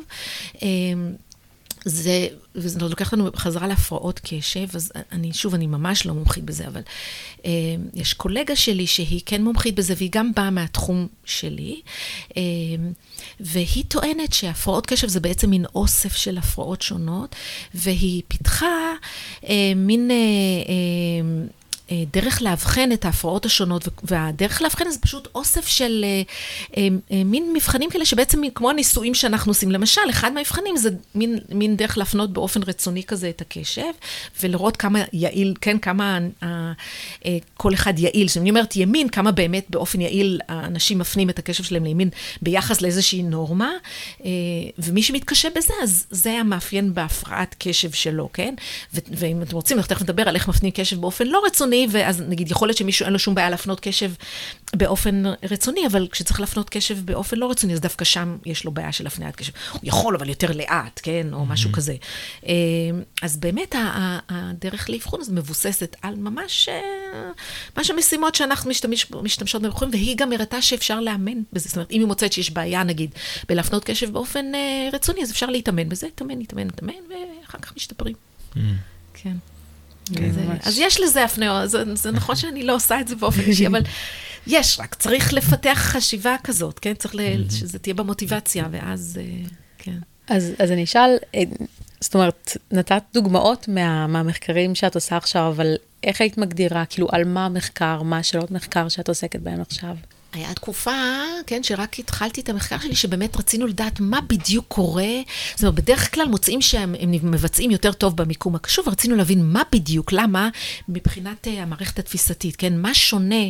זה, 1.86 2.28
וזה 2.56 2.80
לוקח 2.80 3.14
לנו 3.14 3.30
חזרה 3.36 3.68
להפרעות 3.68 4.20
קשב, 4.24 4.68
אז 4.74 4.92
אני, 5.12 5.34
שוב, 5.34 5.54
אני 5.54 5.68
ממש 5.68 6.06
לא 6.06 6.14
מומחית 6.14 6.44
בזה, 6.44 6.68
אבל 6.68 6.82
אה, 7.46 7.52
יש 7.94 8.14
קולגה 8.14 8.56
שלי 8.56 8.88
שהיא 8.88 9.22
כן 9.26 9.44
מומחית 9.44 9.76
בזה, 9.76 9.94
והיא 9.98 10.10
גם 10.12 10.32
באה 10.36 10.50
מהתחום 10.50 11.08
שלי, 11.26 11.82
אה, 12.38 12.42
והיא 13.42 13.84
טוענת 13.88 14.34
שהפרעות 14.34 14.86
קשב 14.86 15.08
זה 15.08 15.20
בעצם 15.20 15.50
מין 15.50 15.66
אוסף 15.76 16.16
של 16.16 16.38
הפרעות 16.38 16.82
שונות, 16.82 17.36
והיא 17.74 18.22
פיתחה 18.28 18.94
אה, 19.50 19.74
מין... 19.76 20.12
אה, 20.12 20.16
אה, 20.16 21.61
אה, 21.92 22.04
דרך 22.14 22.42
לאבחן 22.42 22.92
את 22.92 23.06
ההפרעות 23.06 23.46
השונות, 23.46 23.88
והדרך 24.04 24.62
לאבחן 24.62 24.90
זה 24.90 25.00
פשוט 25.00 25.28
אוסף 25.36 25.68
של 25.68 26.06
אה, 26.78 26.88
אה, 27.12 27.24
מין 27.24 27.54
מבחנים 27.54 27.90
כאלה 27.90 28.06
שבעצם 28.06 28.42
כמו 28.56 28.70
הניסויים 28.70 29.14
שאנחנו 29.14 29.50
עושים. 29.50 29.72
למשל, 29.72 30.02
אחד 30.10 30.34
מהמבחנים 30.34 30.78
זה 30.78 30.90
מין, 31.16 31.40
מין 31.50 31.76
דרך 31.76 31.98
להפנות 31.98 32.34
באופן 32.34 32.60
רצוני 32.68 33.04
כזה 33.04 33.30
את 33.30 33.42
הקשב, 33.42 33.92
ולראות 34.44 34.78
כמה 34.78 35.00
יעיל, 35.14 35.54
כן, 35.62 35.78
כמה 35.80 36.20
כל 37.54 37.74
אחד 37.74 38.00
יעיל. 38.00 38.28
כשאני 38.28 38.50
אומרת 38.50 38.76
ימין, 38.76 39.10
כמה 39.10 39.32
באמת 39.32 39.66
באופן 39.70 40.02
יעיל 40.02 40.40
האנשים 40.50 41.00
מפנים 41.00 41.30
את 41.30 41.40
הקשב 41.40 41.64
שלהם 41.64 41.84
לימין 41.84 42.10
ביחס 42.42 42.82
לאיזושהי 42.82 43.24
נורמה, 43.24 43.72
ומי 44.78 45.04
שמתקשה 45.04 45.50
בזה, 45.56 45.74
אז 45.84 46.06
זה 46.10 46.32
המאפיין 46.32 46.94
בהפרעת 46.94 47.56
קשב 47.60 47.92
שלו, 47.92 48.30
כן? 48.34 48.56
ואם 48.94 49.42
אתם 49.42 49.56
רוצים, 49.56 49.78
אנחנו 49.78 49.96
תכף 49.96 50.02
נדבר 50.02 50.30
על 50.30 50.36
איך 50.36 50.48
מפנים 50.48 50.72
קשב 50.72 51.02
באופן 51.02 51.28
לא 51.28 51.42
רצוני. 51.46 51.81
ואז 51.92 52.22
נגיד, 52.22 52.52
יכול 52.52 52.68
להיות 52.68 52.78
שמישהו 52.78 53.06
אין 53.06 53.14
לו 53.14 53.20
שום 53.20 53.36
בעיה 53.36 53.50
להפנות 53.50 53.80
קשב 53.80 54.12
באופן 54.76 55.24
רצוני, 55.52 55.88
אבל 55.88 56.08
כשצריך 56.12 56.40
להפנות 56.40 56.70
קשב 56.70 57.06
באופן 57.06 57.38
לא 57.38 57.52
רצוני, 57.52 57.74
אז 57.74 57.80
דווקא 57.80 58.06
שם 58.06 58.38
יש 58.46 58.66
לו 58.66 58.72
בעיה 58.72 58.92
של 58.92 59.08
הפניית 59.08 59.36
קשב. 59.36 59.52
הוא 59.72 59.80
יכול, 59.84 60.16
אבל 60.16 60.30
יותר 60.30 60.52
לאט, 60.52 61.00
כן? 61.04 61.28
או 61.34 61.46
משהו 61.46 61.70
mm-hmm. 61.70 61.76
כזה. 61.76 61.96
אה, 62.48 62.54
אז 63.22 63.38
באמת 63.38 63.76
הדרך 64.30 64.90
לאבחון 64.90 65.22
הזאת 65.22 65.34
מבוססת 65.34 65.96
על 66.02 66.16
ממש, 66.16 66.70
אה, 66.70 67.32
ממש 67.78 67.90
המשימות 67.90 68.36
שאנחנו 68.36 68.70
משתמש, 68.70 69.12
משתמשות 69.24 69.62
במכונים, 69.62 69.94
והיא 69.94 70.18
גם 70.18 70.32
הראתה 70.32 70.62
שאפשר 70.62 71.00
לאמן 71.00 71.38
בזה. 71.54 71.70
זאת 71.70 71.76
אומרת, 71.76 71.92
אם 71.92 72.00
היא 72.00 72.08
מוצאת 72.08 72.34
שיש 72.34 72.52
בעיה, 72.52 72.84
נגיד, 72.84 73.12
בלהפנות 73.50 73.84
קשב 73.84 74.12
באופן 74.12 74.56
אה, 74.56 74.90
רצוני, 74.94 75.24
אז 75.24 75.32
אפשר 75.32 75.46
להתאמן 75.46 75.90
בזה, 75.90 76.08
להתאמן, 76.08 76.38
להתאמן, 76.38 76.66
להתאמן, 76.66 76.94
ואחר 77.10 77.58
כך 77.60 77.76
משתפרים. 77.76 78.16
Mm-hmm. 78.56 78.60
כן. 79.14 79.36
כן, 80.16 80.32
זה, 80.32 80.42
אז 80.64 80.80
יש 80.80 81.00
לזה 81.00 81.26
הפניות, 81.26 81.70
זה, 81.70 81.96
זה 81.96 82.12
נכון 82.12 82.36
שאני 82.36 82.64
לא 82.64 82.76
עושה 82.76 83.00
את 83.00 83.08
זה 83.08 83.16
באופן 83.16 83.42
אישי, 83.42 83.68
אבל 83.68 83.82
יש, 84.48 84.80
רק 84.80 84.96
צריך 84.96 85.34
לפתח 85.34 85.78
חשיבה 85.82 86.36
כזאת, 86.44 86.80
כן? 86.80 86.94
צריך 86.94 87.16
ל, 87.16 87.50
שזה 87.50 87.80
תהיה 87.80 87.94
במוטיבציה, 87.94 88.68
ואז, 88.72 89.20
אה, 89.22 89.48
כן. 89.78 89.98
אז, 90.28 90.52
אז 90.60 90.72
אני 90.72 90.84
אשאל, 90.84 91.18
אה, 91.36 91.44
זאת 92.02 92.14
אומרת, 92.14 92.58
נתת 92.72 93.04
דוגמאות 93.14 93.68
מה, 93.68 94.08
מהמחקרים 94.08 94.76
שאת 94.76 94.96
עושה 94.96 95.18
עכשיו, 95.18 95.48
אבל 95.48 95.76
איך 96.04 96.22
היית 96.22 96.38
מגדירה, 96.38 96.86
כאילו, 96.86 97.08
על 97.12 97.24
מה 97.24 97.46
המחקר, 97.46 98.02
מה 98.02 98.18
השאלות 98.18 98.52
מחקר 98.52 98.90
שאת 98.90 99.10
עוסקת 99.10 99.40
בהן 99.40 99.62
עכשיו? 99.62 99.96
היה 100.34 100.54
תקופה, 100.54 100.92
כן, 101.48 101.64
שרק 101.64 102.00
התחלתי 102.00 102.42
את 102.42 102.50
המחקר 102.50 102.80
שלי, 102.80 102.96
שבאמת 102.96 103.38
רצינו 103.38 103.68
לדעת 103.68 104.00
מה 104.00 104.22
בדיוק 104.22 104.66
קורה. 104.68 105.22
זאת 105.56 105.64
אומרת, 105.64 105.76
בדרך 105.76 106.14
כלל 106.14 106.28
מוצאים 106.28 106.62
שהם 106.62 106.96
הם 107.00 107.12
מבצעים 107.12 107.72
יותר 107.72 107.92
טוב 107.94 108.18
במיקום 108.18 108.56
הקשוב, 108.56 108.88
ורצינו 108.88 109.16
להבין 109.16 109.46
מה 109.46 109.62
בדיוק, 109.72 110.12
למה, 110.12 110.50
מבחינת 110.90 111.48
uh, 111.48 111.50
המערכת 111.50 112.00
התפיסתית, 112.00 112.56
כן? 112.56 112.78
מה 112.78 112.94
שונה 112.94 113.46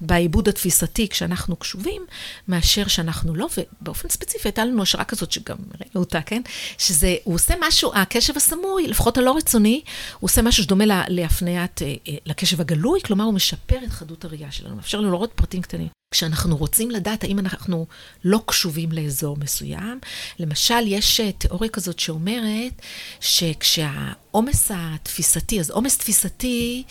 בעיבוד 0.00 0.48
התפיסתי 0.48 1.08
כשאנחנו 1.08 1.56
קשובים, 1.56 2.02
מאשר 2.48 2.86
שאנחנו 2.86 3.34
לא, 3.34 3.48
ובאופן 3.58 4.08
ספציפי 4.08 4.48
הייתה 4.48 4.64
לנו 4.64 4.82
השערה 4.82 5.04
כזאת, 5.04 5.32
שגם 5.32 5.56
ראינו 5.80 6.00
אותה, 6.00 6.22
כן? 6.22 6.42
שזה, 6.78 7.16
הוא 7.24 7.34
עושה 7.34 7.54
משהו, 7.60 7.92
הקשב 7.94 8.36
הסמוי, 8.36 8.86
לפחות 8.86 9.18
הלא 9.18 9.36
רצוני, 9.36 9.82
הוא 10.20 10.28
עושה 10.28 10.42
משהו 10.42 10.62
שדומה 10.62 10.84
להפניית, 11.08 11.78
uh, 11.78 12.08
uh, 12.08 12.10
לקשב 12.26 12.60
הגלוי, 12.60 13.00
כלומר, 13.04 13.24
הוא 13.24 13.34
משפר 13.34 13.78
את 13.84 13.90
חדות 13.90 14.24
הראייה 14.24 14.50
שלנו, 14.50 14.76
מאפשר 14.76 15.00
לנו 15.00 15.10
לראות 15.10 15.32
פרטים 15.34 15.62
קטנים. 15.62 16.01
כשאנחנו 16.12 16.56
רוצים 16.56 16.90
לדעת 16.90 17.24
האם 17.24 17.38
אנחנו 17.38 17.86
לא 18.24 18.40
קשובים 18.46 18.92
לאזור 18.92 19.36
מסוים, 19.36 20.00
למשל, 20.38 20.86
יש 20.86 21.20
אה, 21.20 21.32
תיאוריה 21.32 21.70
כזאת 21.70 21.98
שאומרת 21.98 22.82
שכשהעומס 23.20 24.70
התפיסתי, 24.74 25.60
אז 25.60 25.70
עומס 25.70 25.98
תפיסתי 25.98 26.82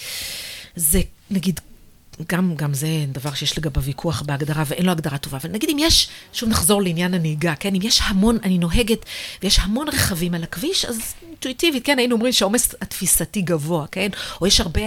זה 0.75 1.01
נגיד 1.29 1.59
גם, 2.27 2.55
גם 2.55 2.73
זה 2.73 2.87
דבר 3.07 3.33
שיש 3.33 3.57
לגביו 3.57 3.83
ויכוח 3.83 4.21
בהגדרה 4.21 4.63
ואין 4.67 4.85
לו 4.85 4.91
הגדרה 4.91 5.17
טובה. 5.17 5.37
אבל 5.37 5.49
נגיד 5.49 5.69
אם 5.69 5.77
יש, 5.79 6.07
שוב 6.33 6.49
נחזור 6.49 6.81
לעניין 6.81 7.13
הנהיגה, 7.13 7.55
כן? 7.55 7.75
אם 7.75 7.81
יש 7.83 8.01
המון, 8.03 8.37
אני 8.43 8.57
נוהגת 8.57 9.05
ויש 9.43 9.59
המון 9.59 9.89
רכבים 9.89 10.33
על 10.33 10.43
הכביש, 10.43 10.85
אז 10.85 10.99
אינטואיטיבית, 11.29 11.85
כן, 11.85 11.97
היינו 11.97 12.15
אומרים 12.15 12.33
שהעומס 12.33 12.75
התפיסתי 12.81 13.41
גבוה, 13.41 13.85
כן? 13.91 14.07
או 14.41 14.47
יש 14.47 14.61
הרבה 14.61 14.81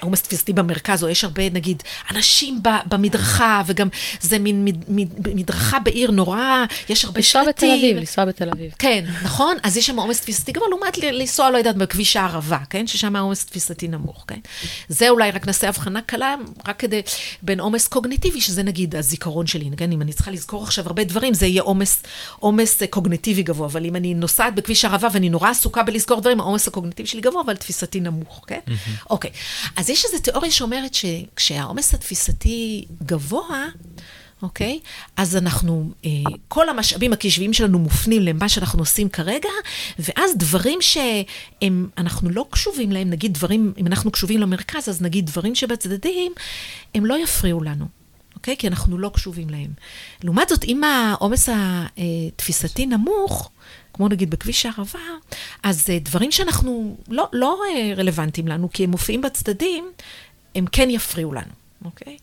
עומס 0.00 0.22
תפיסתי 0.22 0.52
במרכז, 0.52 1.04
או 1.04 1.08
יש 1.08 1.24
הרבה, 1.24 1.50
נגיד, 1.50 1.82
אנשים 2.10 2.60
במדרכה, 2.88 3.62
וגם 3.66 3.88
זה 4.20 4.38
מין 4.38 4.64
מד, 4.64 4.84
מד, 4.88 5.34
מדרכה 5.34 5.78
בעיר 5.78 6.10
נורא, 6.10 6.64
יש 6.88 7.04
הרבה 7.04 7.22
שלטים. 7.22 7.44
לנסוע 7.46 7.52
בתל 7.52 7.78
אביב, 7.78 7.96
לנסוע 7.96 8.24
בתל 8.24 8.50
אביב. 8.50 8.72
כן, 8.78 9.04
נכון? 9.22 9.56
אז 9.62 9.76
יש 9.76 9.86
שם 9.86 9.98
עומס 9.98 10.20
תפיסתי 10.20 10.52
גבוה, 10.52 10.68
לעומת 10.68 10.98
לנסוע, 10.98 11.50
לא 11.50 11.58
יודעת, 11.58 11.76
בכביש 11.76 12.16
הערבה, 12.16 12.58
כן? 12.70 12.86
ששם 12.86 13.16
העומס 13.16 13.44
תפיסתי 13.46 13.88
נמוך, 13.88 14.24
כן? 14.28 14.40
זה 14.88 15.08
אולי 15.08 15.30
רק 15.30 15.46
נעשה 15.46 15.68
הבחנה 15.68 16.02
קלה, 16.02 16.34
רק 16.68 16.78
כדי, 16.78 17.02
בין 17.42 17.60
עומס 17.60 17.88
קוגניטיבי, 17.88 18.40
שזה 18.40 18.62
נגיד 18.62 18.96
הזיכרון 18.96 19.46
שלי, 19.46 19.70
כן? 19.76 19.92
אם 19.92 20.02
אני 20.02 20.12
צריכה 20.12 20.30
לזכור 20.30 20.62
עכשיו 20.62 20.86
הרבה 20.86 21.04
דברים, 21.04 21.34
זה 21.34 21.46
יהיה 21.46 21.62
עומס, 21.62 22.02
עומס 22.38 22.82
קוגניטיבי 22.90 23.42
גבוה, 23.42 23.66
אבל 23.66 23.84
אם 23.84 23.96
אני 23.96 24.14
נוסעת 24.14 24.54
בכביש 24.54 24.84
הערבה 24.84 25.08
ואני 25.12 25.28
נורא 25.28 25.50
עסוקה 25.50 25.82
בלזכור 25.82 26.20
דברים, 26.20 26.40
העומס 26.40 26.68
הקוגניטיבי 26.68 27.08
שלי 27.08 27.20
גבוה, 27.20 27.42
אבל 27.42 27.56
תפיסתי 27.56 28.00
נמוך, 28.00 28.44
כן? 28.46 28.60
Mm-hmm. 28.66 29.06
אוקיי. 29.10 29.30
אז 29.76 29.90
יש 29.90 30.04
איזו 30.04 30.18
תיאוריה 30.18 30.50
שאומרת 30.50 30.94
שכשהעומס 30.94 31.94
התפיסתי 31.94 32.84
גבוה, 33.02 33.66
אוקיי? 34.42 34.80
אז 35.16 35.36
אנחנו, 35.36 35.90
אה, 36.04 36.10
כל 36.48 36.68
המשאבים 36.68 37.12
הקשביים 37.12 37.52
שלנו 37.52 37.78
מופנים 37.78 38.22
למה 38.22 38.48
שאנחנו 38.48 38.78
עושים 38.78 39.08
כרגע, 39.08 39.48
ואז 39.98 40.36
דברים 40.36 40.78
שאנחנו 40.80 42.30
לא 42.30 42.46
קשובים 42.50 42.92
להם, 42.92 43.10
נגיד 43.10 43.34
דברים, 43.34 43.72
אם 43.78 43.86
אנחנו 43.86 44.10
קשובים 44.10 44.40
למרכז, 44.40 44.88
אז 44.88 45.02
נגיד 45.02 45.26
דברים 45.26 45.54
שבצדדים, 45.54 46.32
הם 46.94 47.06
לא 47.06 47.18
יפריעו 47.18 47.62
לנו. 47.62 47.86
אוקיי? 48.34 48.56
כי 48.56 48.68
אנחנו 48.68 48.98
לא 48.98 49.10
קשובים 49.14 49.50
להם. 49.50 49.70
לעומת 50.22 50.48
זאת, 50.48 50.64
אם 50.64 50.84
העומס 50.84 51.48
התפיסתי 51.48 52.86
נמוך, 52.86 53.50
כמו 53.92 54.08
נגיד 54.08 54.30
בכביש 54.30 54.66
הערבה, 54.66 54.98
אז 55.62 55.90
אה, 55.90 55.98
דברים 55.98 56.32
שאנחנו 56.32 56.96
לא, 57.08 57.28
לא 57.32 57.60
אה, 57.68 57.94
רלוונטיים 57.96 58.48
לנו, 58.48 58.72
כי 58.72 58.84
הם 58.84 58.90
מופיעים 58.90 59.20
בצדדים, 59.20 59.90
הם 60.54 60.66
כן 60.72 60.90
יפריעו 60.90 61.32
לנו, 61.32 61.52
אוקיי? 61.84 62.16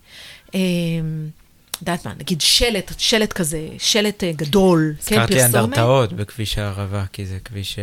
יודעת 1.90 2.06
מה, 2.06 2.12
נגיד 2.20 2.40
שלט, 2.40 2.92
שלט 2.98 3.32
כזה, 3.32 3.68
שלט 3.78 4.24
אה, 4.24 4.32
גדול, 4.32 4.94
כן, 5.06 5.16
פרסומת. 5.16 5.30
הזכרתי 5.30 5.44
אנדרטאות 5.44 6.12
בכביש 6.12 6.58
הערבה, 6.58 7.04
כי 7.12 7.26
זה 7.26 7.38
כביש 7.44 7.78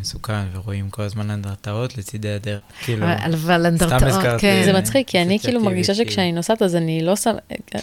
מסוכן, 0.00 0.42
ורואים 0.52 0.90
כל 0.90 1.02
הזמן 1.02 1.30
אנדרטאות 1.30 1.98
לצידי 1.98 2.28
הדרך. 2.28 2.60
כאילו, 2.84 3.06
אבל 3.34 3.66
אנדרטאות, 3.66 4.40
כן. 4.40 4.62
זה 4.64 4.72
מצחיק, 4.72 5.08
כי 5.08 5.22
אני 5.22 5.38
כאילו 5.38 5.60
מרגישה 5.60 5.94
שכשאני 5.94 6.32
נוסעת, 6.32 6.62
אז 6.62 6.76
אני 6.76 7.02
לא 7.02 7.16
שם, 7.16 7.34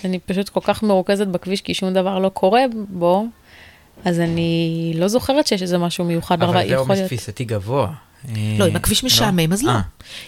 אני 0.05 0.19
פשוט 0.19 0.49
כל 0.49 0.59
כך 0.63 0.83
מרוכזת 0.83 1.27
בכביש, 1.27 1.61
כי 1.61 1.73
שום 1.73 1.93
דבר 1.93 2.19
לא 2.19 2.29
קורה 2.29 2.61
בו, 2.89 3.25
אז 4.05 4.19
אני 4.19 4.93
לא 4.95 5.07
זוכרת 5.07 5.47
שיש 5.47 5.61
איזה 5.61 5.77
משהו 5.77 6.05
מיוחד 6.05 6.39
בערבה. 6.39 6.59
אבל 6.59 6.69
זה 6.69 6.77
עומס 6.77 6.99
תפיסתי 6.99 7.45
גבוה. 7.45 7.93
לא, 8.57 8.67
אם 8.67 8.75
הכביש 8.75 9.03
משעמם, 9.03 9.53
אז 9.53 9.63
לא. 9.63 9.71
אה. 9.71 9.81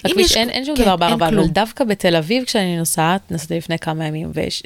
הכביש, 0.06 0.38
אין 0.38 0.66
שום 0.66 0.76
כן, 0.76 0.84
דבר 0.84 0.96
בערבה, 0.96 1.28
אבל 1.28 1.48
דווקא 1.48 1.84
בתל 1.84 2.16
אביב, 2.16 2.44
כשאני 2.44 2.78
נוסעת, 2.78 3.32
נסעתי 3.32 3.58
לפני 3.58 3.80
כמה 3.80 4.06
ימים, 4.06 4.32
ויש 4.34 4.64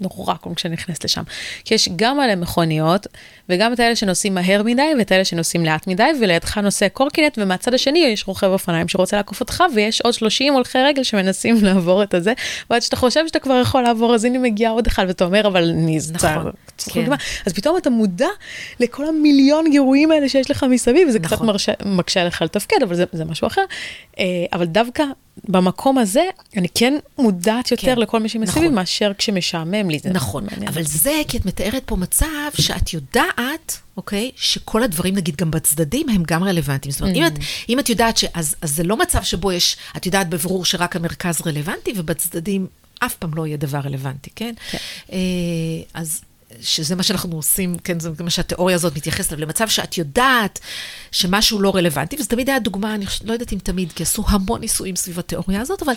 נורא 0.00 0.34
כל 0.40 0.50
כשאני 0.56 0.74
נכנסת 0.74 1.04
לשם. 1.04 1.22
כי 1.64 1.74
יש 1.74 1.88
גם 1.96 2.16
מלא 2.16 2.34
מכוניות, 2.34 3.06
וגם 3.48 3.72
את 3.72 3.80
האלה 3.80 3.96
שנוסעים 3.96 4.34
מהר 4.34 4.62
מדי, 4.62 4.82
ואת 4.98 5.12
האלה 5.12 5.24
שנוסעים 5.24 5.64
לאט 5.64 5.86
מדי, 5.86 6.10
ולידך 6.20 6.58
נוסע 6.58 6.88
קורקינט, 6.88 7.38
ומהצד 7.38 7.74
השני 7.74 7.98
יש 7.98 8.28
רוכב 8.28 8.46
אופניים 8.46 8.88
שרוצה 8.88 9.16
לעקוף 9.16 9.40
אותך, 9.40 9.64
ויש 9.74 10.00
עוד 10.00 10.14
30 10.14 10.52
הולכי 10.52 10.78
רגל 10.78 11.02
שמנסים 11.02 11.56
לעבור 11.64 12.02
את 12.02 12.14
הזה, 12.14 12.32
ועד 12.70 12.82
שאתה 12.82 12.96
חושב 12.96 13.26
שאתה 13.26 13.38
כבר 13.38 13.60
יכול 13.62 13.82
לעבור, 13.82 14.14
אז 14.14 14.24
הנה 14.24 14.38
מגיע 14.38 14.70
עוד 14.70 14.86
אחד, 14.86 15.04
ואתה 15.08 15.24
אומר, 15.24 15.46
אבל 15.46 15.68
אני... 15.68 15.98
נכון, 16.14 16.52
כן. 16.78 17.12
אז 17.46 17.52
פתאום 17.52 17.76
אתה 17.76 17.90
מודע 17.90 18.28
לכל 18.80 19.06
המיליון 19.06 19.70
גירויים 19.70 20.10
האלה 20.10 20.28
שיש 20.28 20.50
לך 20.50 20.66
מסביב, 20.70 21.08
וזה 21.08 21.18
נכון. 21.18 21.36
קצת 21.36 21.46
מרשה, 21.46 21.72
מקשה 21.84 22.24
לך 22.24 22.42
לתפקד, 22.42 22.82
אבל 22.82 22.94
זה, 22.94 23.04
זה 23.12 23.24
משהו 23.24 23.46
אחר. 23.46 23.64
אה, 24.18 24.24
אבל 24.52 24.64
דווקא 24.64 25.04
במקום 25.48 25.98
הזה, 25.98 26.22
אני 26.56 26.68
כן 26.74 26.94
מודעת 27.18 27.70
יותר 27.70 27.82
כן, 27.82 27.98
לכל 27.98 28.20
מי 28.20 28.28
שמסביב, 28.28 28.64
נכון. 28.64 28.74
מאשר 28.74 29.12
כשמשעמם 29.18 29.90
לי. 29.90 29.98
זה 29.98 30.10
נכון, 30.10 30.46
מעניין. 30.50 30.68
אבל 30.68 30.82
זה 30.82 31.22
כי 31.28 31.36
את 31.36 31.46
מתארת 31.46 31.82
פה 31.86 31.96
מצב 31.96 32.26
שאת 32.54 32.92
יודעת, 32.92 33.78
אוקיי, 33.96 34.30
שכל 34.36 34.82
הדברים, 34.82 35.14
נגיד, 35.14 35.36
גם 35.36 35.50
בצדדים, 35.50 36.08
הם 36.08 36.22
גם 36.26 36.44
רלוונטיים. 36.44 36.92
זאת 36.92 37.00
אומרת, 37.00 37.14
mm. 37.14 37.18
אם, 37.18 37.26
את, 37.26 37.32
אם 37.68 37.78
את 37.78 37.88
יודעת 37.88 38.16
ש... 38.16 38.24
אז, 38.34 38.56
אז 38.62 38.76
זה 38.76 38.82
לא 38.82 38.96
מצב 38.96 39.22
שבו 39.22 39.52
יש, 39.52 39.76
את 39.96 40.06
יודעת 40.06 40.28
בבירור 40.28 40.64
שרק 40.64 40.96
המרכז 40.96 41.40
רלוונטי, 41.46 41.92
ובצדדים 41.96 42.66
אף 42.98 43.14
פעם 43.14 43.34
לא 43.34 43.46
יהיה 43.46 43.56
דבר 43.56 43.78
רלוונטי, 43.78 44.30
כן? 44.36 44.54
כן. 44.70 44.78
אה, 45.12 45.18
אז... 45.94 46.20
שזה 46.60 46.96
מה 46.96 47.02
שאנחנו 47.02 47.36
עושים, 47.36 47.76
כן, 47.84 48.00
זה 48.00 48.10
מה 48.20 48.30
שהתיאוריה 48.30 48.76
הזאת 48.76 48.96
מתייחסת 48.96 49.32
אליו, 49.32 49.46
למצב 49.46 49.68
שאת 49.68 49.98
יודעת 49.98 50.58
שמשהו 51.12 51.60
לא 51.60 51.76
רלוונטי, 51.76 52.16
וזה 52.16 52.28
תמיד 52.28 52.48
היה 52.48 52.58
דוגמה, 52.58 52.94
אני 52.94 53.04
לא 53.24 53.32
יודעת 53.32 53.52
אם 53.52 53.58
תמיד, 53.58 53.92
כי 53.92 54.02
עשו 54.02 54.24
המון 54.28 54.60
ניסויים 54.60 54.96
סביב 54.96 55.18
התיאוריה 55.18 55.60
הזאת, 55.60 55.82
אבל 55.82 55.92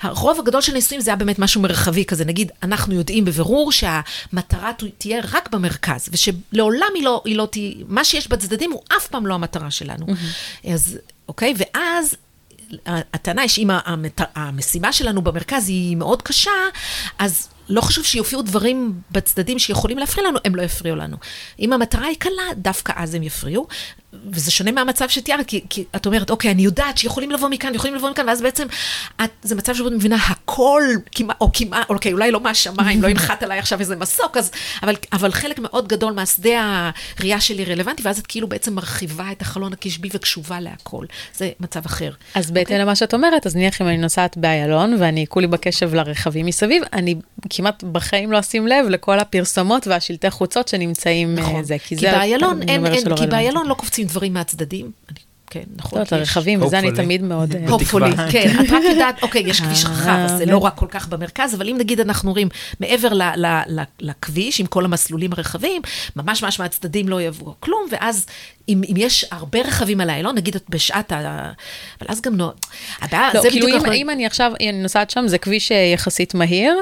הרוב 0.00 0.40
הגדול 0.40 0.60
של 0.60 0.72
הניסויים 0.72 1.00
זה 1.00 1.10
היה 1.10 1.16
באמת 1.16 1.38
משהו 1.38 1.60
מרחבי 1.60 2.04
כזה. 2.04 2.24
נגיד, 2.24 2.52
אנחנו 2.62 2.94
יודעים 2.94 3.24
בבירור 3.24 3.72
שהמטרה 3.72 4.70
תהיה 4.98 5.20
רק 5.32 5.48
במרכז, 5.50 6.08
ושלעולם 6.12 6.88
היא 6.94 7.04
לא, 7.04 7.22
היא 7.24 7.36
לא 7.36 7.48
תהיה, 7.50 7.74
מה 7.88 8.04
שיש 8.04 8.28
בצדדים 8.28 8.72
הוא 8.72 8.82
אף 8.96 9.06
פעם 9.06 9.26
לא 9.26 9.34
המטרה 9.34 9.70
שלנו. 9.70 10.06
Mm-hmm. 10.06 10.70
אז, 10.72 10.98
אוקיי, 11.28 11.54
ואז 11.58 12.14
הטענה 12.86 13.42
היא 13.42 13.48
שאם 13.48 13.70
המשימה 14.34 14.92
שלנו 14.92 15.22
במרכז 15.22 15.68
היא 15.68 15.96
מאוד 15.96 16.22
קשה, 16.22 16.50
אז 17.18 17.48
לא 17.68 17.80
חשוב 17.80 18.04
שיופיעו 18.04 18.42
דברים 18.42 18.92
בצדדים 19.10 19.58
שיכולים 19.58 19.98
להפריע 19.98 20.28
לנו, 20.28 20.38
הם 20.44 20.54
לא 20.54 20.62
יפריעו 20.62 20.96
לנו. 20.96 21.16
אם 21.60 21.72
המטרה 21.72 22.06
היא 22.06 22.16
קלה, 22.18 22.42
דווקא 22.56 22.92
אז 22.96 23.14
הם 23.14 23.22
יפריעו. 23.22 23.66
וזה 24.30 24.50
שונה 24.50 24.72
מהמצב 24.72 25.08
שתיארת, 25.08 25.46
כי, 25.46 25.64
כי 25.70 25.84
את 25.96 26.06
אומרת, 26.06 26.30
אוקיי, 26.30 26.50
אני 26.50 26.62
יודעת 26.62 26.98
שיכולים 26.98 27.30
לבוא 27.30 27.48
מכאן, 27.48 27.74
יכולים 27.74 27.94
לבוא 27.96 28.10
מכאן, 28.10 28.28
ואז 28.28 28.42
בעצם 28.42 28.66
את, 29.24 29.30
זה 29.42 29.54
מצב 29.54 29.74
שבו 29.74 29.88
את 29.88 29.92
מבינה 29.92 30.16
הכל, 30.16 30.82
כמעט, 31.12 31.36
או 31.40 31.50
כמעט, 31.52 31.90
אוקיי, 31.90 32.12
אולי 32.12 32.30
לא 32.30 32.40
מהשמיים, 32.40 33.02
לא 33.02 33.08
ינחת 33.08 33.42
עליי 33.42 33.58
עכשיו 33.58 33.80
איזה 33.80 33.96
מסוק, 33.96 34.36
אז, 34.36 34.50
אבל, 34.82 34.94
אבל 35.12 35.32
חלק 35.32 35.58
מאוד 35.58 35.88
גדול 35.88 36.12
מהשדה 36.12 36.90
הראייה 37.18 37.40
שלי 37.40 37.64
רלוונטי, 37.64 38.02
ואז 38.02 38.18
את 38.18 38.26
כאילו 38.26 38.48
בעצם 38.48 38.74
מרחיבה 38.74 39.32
את 39.32 39.42
החלון 39.42 39.72
הקשבי 39.72 40.08
וקשובה 40.12 40.60
להכל. 40.60 41.04
זה 41.34 41.50
מצב 41.60 41.86
אחר. 41.86 42.10
אז 42.34 42.50
בהתאם 42.50 42.62
אוקיי? 42.62 42.78
למה 42.78 42.96
שאת 42.96 43.14
אומרת, 43.14 43.46
אז 43.46 43.56
נניח 43.56 43.82
אם 43.82 43.86
אני 43.86 43.96
נוסעת 43.96 44.36
באיילון, 44.36 44.96
ואני 45.00 45.26
כולי 45.28 45.46
בקשב 45.46 45.94
לרכבים 45.94 46.46
מסביב, 46.46 46.82
אני 46.92 47.14
כמעט 47.58 47.84
בחיים 47.84 48.32
לא 48.32 48.40
אשים 48.40 48.66
לב 48.66 48.86
לכל 48.88 49.18
הפרסומות 49.18 49.86
והשלטי 49.86 50.30
חוצות 50.30 50.68
שנמצאים, 50.68 51.38
אה, 51.38 51.42
נכון. 51.42 51.64
זה, 51.64 51.78
כי, 51.78 51.88
כי 51.88 51.96
זה... 51.96 52.12
באיילון 52.12 52.62
אין, 52.62 52.86
אין, 52.86 53.14
כי 53.16 53.26
באיילון 53.26 53.66
לא 53.66 53.74
קופצים 53.74 54.06
דברים 54.06 54.32
מהצדדים. 54.32 54.90
כן, 55.50 55.62
נכון. 55.76 56.02
את 56.02 56.12
הרכבים, 56.12 56.62
וזה 56.62 56.78
אני 56.78 56.92
תמיד 56.92 57.22
מאוד... 57.22 57.54
הופפולי, 57.68 58.10
כן. 58.30 58.52
את 58.60 58.70
רק 58.70 58.82
יודעת, 58.92 59.22
אוקיי, 59.22 59.42
יש 59.46 59.60
כביש 59.60 59.84
אה, 59.84 59.90
רחב, 59.90 60.18
אז 60.24 60.38
זה 60.38 60.46
לא 60.46 60.58
רק 60.58 60.74
כל 60.74 60.86
כך 60.90 61.08
במרכז, 61.08 61.54
אבל 61.54 61.68
אם 61.68 61.76
נגיד 61.78 62.00
אנחנו 62.00 62.30
רואים 62.32 62.48
מעבר 62.80 63.08
לכביש, 64.00 64.60
עם 64.60 64.66
כל 64.66 64.84
המסלולים 64.84 65.32
הרחבים, 65.32 65.82
ממש 66.16 66.42
ממש 66.42 66.60
מהצדדים 66.60 67.08
לא 67.08 67.22
יבואו 67.22 67.54
כלום, 67.60 67.86
ואז 67.90 68.26
אם, 68.68 68.82
אם 68.90 68.94
יש 68.96 69.24
הרבה 69.30 69.60
רכבים 69.60 70.00
על 70.00 70.10
איילון, 70.10 70.34
נגיד 70.34 70.54
את 70.54 70.64
בשעת 70.68 71.12
ה... 71.12 71.52
אבל 72.00 72.06
אז 72.08 72.20
גם 72.20 72.36
לא... 72.36 72.52
הבעיה, 73.00 73.30
לא, 73.34 73.40
זה 73.40 73.50
כאילו 73.50 73.66
בדיוק... 73.66 73.86
אם, 73.86 73.92
אם 73.92 74.10
אני 74.10 74.26
עכשיו, 74.26 74.52
אני 74.60 74.72
נוסעת 74.72 75.10
שם, 75.10 75.24
זה 75.26 75.38
כביש 75.38 75.72
אה, 75.72 75.76
יחסית 75.76 76.34
מהיר, 76.34 76.76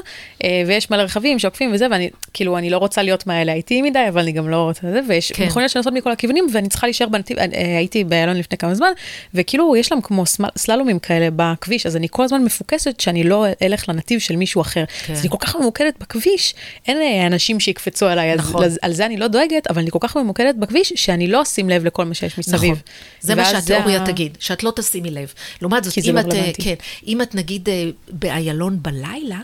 אה, 0.44 0.62
ויש 0.66 0.90
מלא 0.90 1.02
רכבים 1.02 1.38
שעוקפים 1.38 1.70
וזה, 1.74 1.86
ואני, 1.90 2.10
כאילו, 2.32 2.58
אני 2.58 2.70
לא 2.70 2.78
רוצה 2.78 3.02
להיות 3.02 3.26
מהאלה 3.26 3.52
איטי 3.52 3.82
מדי, 3.82 4.04
אבל 4.08 4.20
אני 4.20 4.32
גם 4.32 4.48
לא 4.48 4.56
רוצה 4.62 4.80
זה, 4.92 5.00
ויש 5.08 5.32
כן. 5.32 5.46
מכוניות 5.46 5.70
שנוסעות 5.70 5.94
מכל 5.94 6.12
הכיוונים, 6.12 6.46
ואני 6.52 6.68
צריכה 6.68 6.86
להישאר 6.86 7.08
בנתיב, 7.08 7.38
אה, 7.38 7.46
אה, 7.54 7.76
הייתי 7.78 8.04
באיילון 8.04 8.36
לפני 8.36 8.55
כמה 8.57 8.74
זמן, 8.74 8.88
וכאילו, 9.34 9.76
יש 9.76 9.92
להם 9.92 10.00
כמו 10.00 10.24
סללומים 10.59 10.98
כאלה 10.98 11.28
בכביש, 11.36 11.86
אז 11.86 11.96
אני 11.96 12.07
כל 12.11 12.24
הזמן 12.24 12.44
מפוקסת 12.44 13.00
שאני 13.00 13.24
לא 13.24 13.46
אלך 13.62 13.88
לנתיב 13.88 14.20
של 14.20 14.36
מישהו 14.36 14.61
אחר. 14.61 14.84
כן. 15.07 15.12
אז 15.12 15.20
אני 15.20 15.28
כל 15.30 15.36
כך 15.40 15.57
ממוקדת 15.57 15.94
בכביש, 16.00 16.54
אין 16.88 16.96
אה, 16.96 17.26
אנשים 17.26 17.61
שיקפצו 17.61 18.07
עליי, 18.07 18.32
אז 18.32 18.38
נכון. 18.38 18.64
לז- 18.64 18.78
על 18.82 18.92
זה 18.92 19.07
אני 19.07 19.16
לא 19.16 19.28
דואגת, 19.28 19.66
אבל 19.70 19.80
אני 19.82 19.90
כל 19.90 19.98
כך 20.00 20.16
ממוקדת 20.16 20.54
בכביש, 20.54 20.92
שאני 20.96 21.26
לא 21.26 21.42
אשים 21.42 21.68
לב 21.70 21.84
לכל 21.84 22.04
מה 22.04 22.14
שיש 22.14 22.38
מסביב. 22.38 22.61
נכון. 22.61 22.74
זה 23.20 23.34
מה 23.34 23.44
שהתיאוריה 23.44 24.02
ה- 24.02 24.07
תגיד, 24.07 24.36
שאת 24.40 24.62
לא 24.62 24.72
תשימי 24.76 25.11
לב. 25.11 25.32
לעומת 25.62 25.84
זאת, 25.84 25.94
זה 25.94 26.11
אם 26.11 26.14
לא 26.16 26.20
את, 26.20 26.32
אה. 26.32 26.50
כן, 26.62 26.74
אם 27.07 27.22
את 27.22 27.34
נגיד 27.34 27.68
אה, 27.68 27.84
באיילון 28.09 28.78
בלילה, 28.82 29.38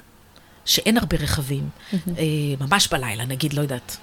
שאין 0.65 0.97
הרבה 0.99 1.17
רכבים, 1.17 1.69
אה, 1.93 2.23
ממש 2.61 2.89
בלילה, 2.89 3.25
נגיד, 3.25 3.53
לא 3.53 3.61
יודעת. 3.63 3.97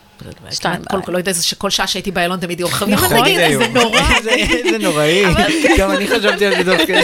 שתיים 0.51 0.75
כמעט 0.75 0.87
כל, 0.91 0.97
בלילה. 0.97 1.13
לא 1.13 1.17
יודעת, 1.17 1.35
שכל 1.41 1.69
שעה 1.69 1.87
שהייתי 1.87 2.11
באיילון 2.11 2.39
תמיד 2.39 2.59
היו 2.59 2.67
רכבים, 2.67 2.93
נכון, 2.93 3.09
זה 3.57 3.67
נורא. 3.73 4.01
זה 4.71 4.77
נוראי. 4.79 5.23
גם 5.77 5.91
אני 5.91 6.07
חשבתי 6.07 6.45
על 6.45 6.63
זה 6.63 6.77
כדי. 6.87 7.01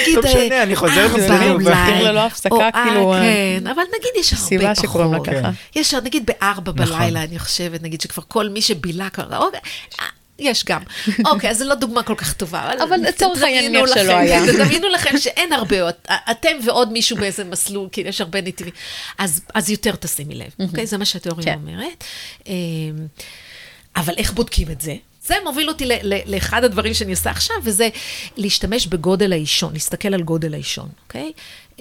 נגיד, 0.00 0.16
לא 0.16 0.22
משנה, 0.22 0.54
אה, 0.54 0.62
אני 0.62 0.76
חוזר 0.76 1.06
ארבע 1.06 1.18
בזמני, 1.18 1.50
אולי. 1.50 2.04
ללא 2.04 2.20
הפסקה, 2.20 2.54
אה, 2.56 2.70
כאילו, 2.84 3.14
אה, 3.14 3.20
כן, 3.20 3.66
אבל 3.66 3.82
נגיד 3.98 4.10
יש 4.20 4.32
הרבה 4.32 4.44
סיבה 4.44 4.74
פחות. 4.74 4.84
שקוראים 4.84 5.12
לה 5.12 5.18
ככה. 5.20 5.50
יש, 5.76 5.94
נגיד 5.94 6.26
בארבע 6.26 6.72
נכון. 6.76 6.98
בלילה, 6.98 7.24
אני 7.24 7.38
חושבת, 7.38 7.82
נגיד 7.82 8.00
שכבר 8.00 8.22
כל 8.28 8.48
מי 8.48 8.62
שבילה 8.62 9.10
כבר, 9.10 9.26
אה, 9.32 10.06
יש 10.40 10.64
גם. 10.64 10.82
אוקיי, 11.32 11.50
אז 11.50 11.58
זו 11.58 11.64
לא 11.64 11.74
דוגמה 11.74 12.02
כל 12.02 12.14
כך 12.16 12.32
טובה. 12.32 12.70
אבל 12.82 12.96
לצורך 13.08 13.42
העניין 13.42 13.64
תדמיינו 13.64 13.86
נניח 13.86 13.94
שלא 14.02 14.12
היה. 14.12 14.40
תדמיינו 14.52 14.88
לכם 14.88 15.18
שאין 15.18 15.52
הרבה, 15.52 15.88
את- 15.88 16.08
אתם 16.30 16.56
ועוד 16.64 16.92
מישהו 16.92 17.16
באיזה 17.16 17.44
מסלול, 17.44 17.88
כאילו 17.92 18.08
יש 18.08 18.20
הרבה 18.20 18.40
נתיבים, 18.40 18.72
אז, 19.18 19.40
אז 19.54 19.70
יותר 19.70 19.96
תשימי 19.96 20.34
לב, 20.34 20.50
אוקיי? 20.60 20.86
זה 20.86 20.98
מה 20.98 21.04
שהתיאוריה 21.04 21.44
כן. 21.46 21.58
אומרת. 21.62 22.04
אמ, 22.46 22.52
אבל 23.96 24.14
איך 24.16 24.32
בודקים 24.32 24.70
את 24.70 24.80
זה? 24.80 24.94
זה 25.26 25.34
מוביל 25.44 25.68
אותי 25.68 25.86
ל- 25.86 25.92
ל- 26.14 26.34
לאחד 26.34 26.64
הדברים 26.64 26.94
שאני 26.94 27.10
עושה 27.10 27.30
עכשיו, 27.30 27.56
וזה 27.64 27.88
להשתמש 28.36 28.86
בגודל 28.86 29.32
האישון, 29.32 29.72
להסתכל 29.72 30.14
על 30.14 30.22
גודל 30.22 30.54
האישון, 30.54 30.88
אוקיי? 31.06 31.32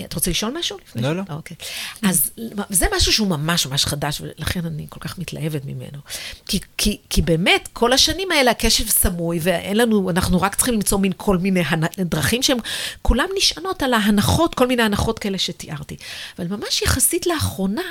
את 0.05 0.13
רוצה 0.13 0.31
לשאול 0.31 0.57
משהו? 0.59 0.77
לא, 0.95 1.15
לא. 1.15 1.23
אוקיי. 1.29 1.57
אז 2.03 2.31
זה 2.69 2.85
משהו 2.95 3.13
שהוא 3.13 3.27
ממש 3.27 3.67
ממש 3.67 3.85
חדש, 3.85 4.21
ולכן 4.21 4.65
אני 4.65 4.85
כל 4.89 4.99
כך 4.99 5.17
מתלהבת 5.17 5.65
ממנו. 5.65 5.99
כי, 6.45 6.59
כי, 6.77 6.97
כי 7.09 7.21
באמת, 7.21 7.69
כל 7.73 7.93
השנים 7.93 8.31
האלה 8.31 8.51
הקשב 8.51 8.87
סמוי, 8.89 9.39
ואין 9.41 9.77
לנו, 9.77 10.09
אנחנו 10.09 10.41
רק 10.41 10.55
צריכים 10.55 10.73
למצוא 10.73 10.99
מין 10.99 11.11
כל 11.17 11.37
מיני 11.37 11.63
דרכים 11.97 12.43
שהן 12.43 12.57
כולן 13.01 13.25
נשענות 13.37 13.83
על 13.83 13.93
ההנחות, 13.93 14.55
כל 14.55 14.67
מיני 14.67 14.83
הנחות 14.83 15.19
כאלה 15.19 15.37
שתיארתי. 15.37 15.95
אבל 16.39 16.47
ממש 16.47 16.81
יחסית 16.81 17.27
לאחרונה, 17.27 17.81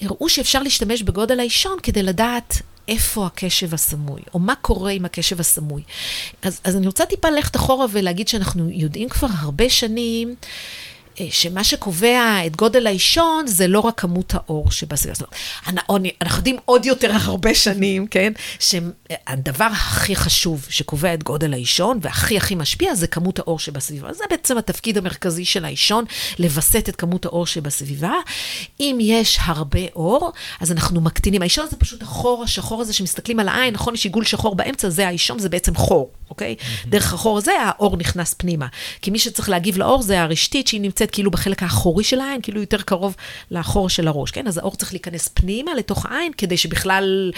הראו 0.00 0.28
שאפשר 0.28 0.62
להשתמש 0.62 1.02
בגודל 1.02 1.40
האישון 1.40 1.78
כדי 1.82 2.02
לדעת 2.02 2.62
איפה 2.88 3.26
הקשב 3.26 3.74
הסמוי, 3.74 4.20
או 4.34 4.38
מה 4.38 4.54
קורה 4.54 4.90
עם 4.90 5.04
הקשב 5.04 5.40
הסמוי. 5.40 5.82
אז, 6.42 6.60
אז 6.64 6.76
אני 6.76 6.86
רוצה 6.86 7.06
טיפה 7.06 7.30
ללכת 7.30 7.56
אחורה 7.56 7.86
ולהגיד 7.90 8.28
שאנחנו 8.28 8.70
יודעים 8.70 9.08
כבר 9.08 9.28
הרבה 9.38 9.70
שנים, 9.70 10.34
שמה 11.30 11.64
שקובע 11.64 12.46
את 12.46 12.56
גודל 12.56 12.86
האישון 12.86 13.46
זה 13.46 13.66
לא 13.66 13.80
רק 13.80 14.00
כמות 14.00 14.34
האור 14.34 14.70
שבסביבה. 14.70 15.14
זאת 15.14 15.22
אומרת, 15.22 15.34
אנ- 15.90 16.10
אנחנו 16.22 16.38
יודעים 16.38 16.56
עוד 16.64 16.86
יותר 16.86 17.10
הרבה 17.20 17.54
שנים, 17.54 18.06
כן, 18.06 18.32
שהדבר 18.58 19.64
הכי 19.64 20.16
חשוב 20.16 20.66
שקובע 20.70 21.14
את 21.14 21.22
גודל 21.22 21.52
האישון 21.52 21.98
והכי 22.02 22.36
הכי 22.36 22.54
משפיע 22.54 22.94
זה 22.94 23.06
כמות 23.06 23.38
האור 23.38 23.58
שבסביבה. 23.58 24.12
זה 24.12 24.24
בעצם 24.30 24.58
התפקיד 24.58 24.98
המרכזי 24.98 25.44
של 25.44 25.64
האישון, 25.64 26.04
לווסת 26.38 26.88
את 26.88 26.96
כמות 26.96 27.24
האור 27.24 27.46
שבסביבה. 27.46 28.12
אם 28.80 28.98
יש 29.00 29.38
הרבה 29.42 29.80
אור, 29.96 30.32
אז 30.60 30.72
אנחנו 30.72 31.00
מקטינים. 31.00 31.42
האישון 31.42 31.66
זה 31.70 31.76
פשוט 31.76 32.02
החור 32.02 32.44
השחור 32.44 32.80
הזה 32.80 32.92
שמסתכלים 32.92 33.40
על 33.40 33.48
העין, 33.48 33.74
נכון? 33.74 33.94
יש 33.94 34.04
עיגול 34.04 34.24
שחור 34.24 34.54
באמצע, 34.54 34.88
זה 34.88 35.06
האישון, 35.06 35.38
זה 35.38 35.48
בעצם 35.48 35.74
חור, 35.74 36.10
אוקיי? 36.30 36.54
דרך 36.86 37.14
החור 37.14 37.38
הזה 37.38 37.52
האור 37.64 37.96
נכנס 37.96 38.34
פנימה. 38.34 38.66
כי 39.02 39.10
מי 39.10 39.18
שצריך 39.18 39.48
להגיב 39.48 39.78
לאור 39.78 40.02
זה 40.02 40.22
הרשתית, 40.22 40.68
שהיא 40.68 40.80
נמצאת 40.80 41.07
כאילו 41.10 41.30
בחלק 41.30 41.62
האחורי 41.62 42.04
של 42.04 42.20
העין, 42.20 42.40
כאילו 42.42 42.60
יותר 42.60 42.82
קרוב 42.82 43.16
לחור 43.50 43.88
של 43.88 44.08
הראש, 44.08 44.30
כן? 44.30 44.46
אז 44.46 44.58
האור 44.58 44.76
צריך 44.76 44.92
להיכנס 44.92 45.28
פנימה 45.28 45.74
לתוך 45.74 46.06
העין, 46.06 46.32
כדי 46.32 46.56
שבכלל 46.56 47.32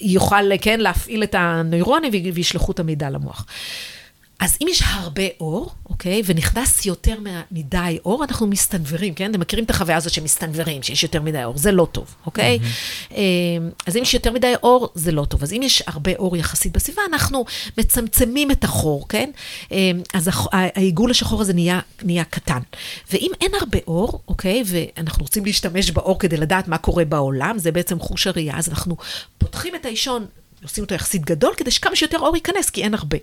יוכל, 0.00 0.56
כן, 0.60 0.80
להפעיל 0.80 1.22
את 1.22 1.34
הנוירונים 1.38 2.12
וישלחו 2.34 2.72
את 2.72 2.80
המידע 2.80 3.10
למוח. 3.10 3.46
אז 4.40 4.58
אם 4.62 4.66
יש 4.70 4.82
הרבה 4.86 5.22
אור, 5.40 5.70
אוקיי, 5.90 6.22
ונכנס 6.24 6.86
יותר 6.86 7.18
מדי 7.50 7.98
אור, 8.04 8.24
אנחנו 8.24 8.46
מסתנוורים, 8.46 9.14
כן? 9.14 9.30
אתם 9.30 9.40
מכירים 9.40 9.64
את 9.64 9.70
החוויה 9.70 9.96
הזאת 9.96 10.12
שמסתנוורים, 10.12 10.82
שיש 10.82 11.02
יותר 11.02 11.22
מדי 11.22 11.44
אור, 11.44 11.58
זה 11.58 11.72
לא 11.72 11.88
טוב, 11.92 12.14
אוקיי? 12.26 12.58
אה, 13.12 13.18
אז 13.86 13.96
אם 13.96 14.02
יש 14.02 14.14
יותר 14.14 14.32
מדי 14.32 14.54
אור, 14.62 14.88
זה 14.94 15.12
לא 15.12 15.24
טוב. 15.24 15.42
אז 15.42 15.52
אם 15.52 15.62
יש 15.62 15.82
הרבה 15.86 16.12
אור 16.18 16.36
יחסית 16.36 16.72
בסביבה, 16.72 17.02
אנחנו 17.12 17.44
מצמצמים 17.78 18.50
את 18.50 18.64
החור, 18.64 19.08
כן? 19.08 19.30
אה, 19.72 19.90
אז 20.14 20.30
העיגול 20.52 21.10
השחור 21.10 21.40
הזה 21.40 21.52
נהיה, 21.52 21.80
נהיה 22.02 22.24
קטן. 22.24 22.60
ואם 23.12 23.30
אין 23.40 23.50
הרבה 23.60 23.78
אור, 23.86 24.20
אוקיי, 24.28 24.62
ואנחנו 24.66 25.22
רוצים 25.22 25.44
להשתמש 25.44 25.90
באור 25.90 26.18
כדי 26.18 26.36
לדעת 26.36 26.68
מה 26.68 26.78
קורה 26.78 27.04
בעולם, 27.04 27.58
זה 27.58 27.72
בעצם 27.72 27.98
חוש 27.98 28.26
הראייה, 28.26 28.58
אז 28.58 28.68
אנחנו 28.68 28.96
פותחים 29.38 29.74
את 29.74 29.86
האישון. 29.86 30.26
עושים 30.62 30.84
אותו 30.84 30.94
יחסית 30.94 31.24
גדול, 31.24 31.54
כדי 31.56 31.70
שכמה 31.70 31.96
שיותר 31.96 32.18
אור 32.18 32.36
ייכנס, 32.36 32.70
כי 32.70 32.82
אין 32.82 32.94
הרבה. 32.94 33.18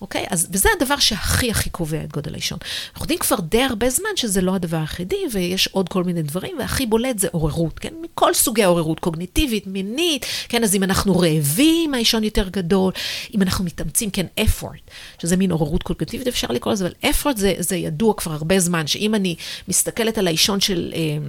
אוקיי? 0.00 0.24
אז, 0.30 0.48
וזה 0.52 0.68
הדבר 0.76 0.98
שהכי 0.98 1.50
הכי 1.50 1.70
קובע 1.70 2.04
את 2.04 2.12
גודל 2.12 2.32
האישון. 2.32 2.58
אנחנו 2.92 3.04
יודעים 3.04 3.18
כבר 3.18 3.36
די 3.40 3.62
הרבה 3.62 3.90
זמן 3.90 4.10
שזה 4.16 4.40
לא 4.40 4.54
הדבר 4.54 4.76
היחידי, 4.76 5.16
ויש 5.32 5.66
עוד 5.66 5.88
כל 5.88 6.04
מיני 6.04 6.22
דברים, 6.22 6.58
והכי 6.58 6.86
בולט 6.86 7.18
זה 7.18 7.28
עוררות, 7.32 7.78
כן? 7.78 7.94
מכל 8.02 8.34
סוגי 8.34 8.64
העוררות, 8.64 9.00
קוגניטיבית, 9.00 9.66
מינית, 9.66 10.26
כן? 10.48 10.64
אז 10.64 10.74
אם 10.74 10.82
אנחנו 10.82 11.18
רעבים, 11.18 11.94
האישון 11.94 12.24
יותר 12.24 12.48
גדול, 12.48 12.92
אם 13.34 13.42
אנחנו 13.42 13.64
מתאמצים, 13.64 14.10
כן, 14.10 14.26
effort, 14.40 14.90
שזה 15.22 15.36
מין 15.36 15.50
עוררות 15.50 15.82
קוגניטיבית, 15.82 16.26
אפשר 16.26 16.48
לקרוא 16.50 16.72
לזה, 16.72 16.86
אבל 16.86 16.94
effort 17.02 17.36
זה, 17.36 17.54
זה 17.58 17.76
ידוע 17.76 18.14
כבר 18.14 18.32
הרבה 18.32 18.60
זמן, 18.60 18.86
שאם 18.86 19.14
אני 19.14 19.36
מסתכלת 19.68 20.18
על 20.18 20.26
האישון 20.26 20.60
של... 20.60 20.92
אה, 20.94 21.28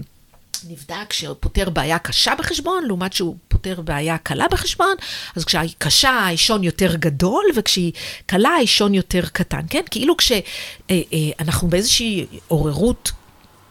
נבדק 0.69 1.13
שהוא 1.13 1.35
פותר 1.39 1.69
בעיה 1.69 1.99
קשה 1.99 2.33
בחשבון, 2.35 2.85
לעומת 2.85 3.13
שהוא 3.13 3.35
פותר 3.65 3.81
בעיה 3.81 4.17
קלה 4.17 4.47
בחשבון, 4.51 4.95
אז 5.35 5.45
כשהיא 5.45 5.73
קשה, 5.77 6.09
האישון 6.09 6.63
יותר 6.63 6.95
גדול, 6.95 7.43
וכשהיא 7.55 7.91
קלה, 8.25 8.49
האישון 8.49 8.93
יותר 8.93 9.21
קטן, 9.33 9.61
כן? 9.69 9.81
כאילו 9.91 10.15
כשאנחנו 10.17 11.67
באיזושהי 11.67 12.25
עוררות, 12.47 13.11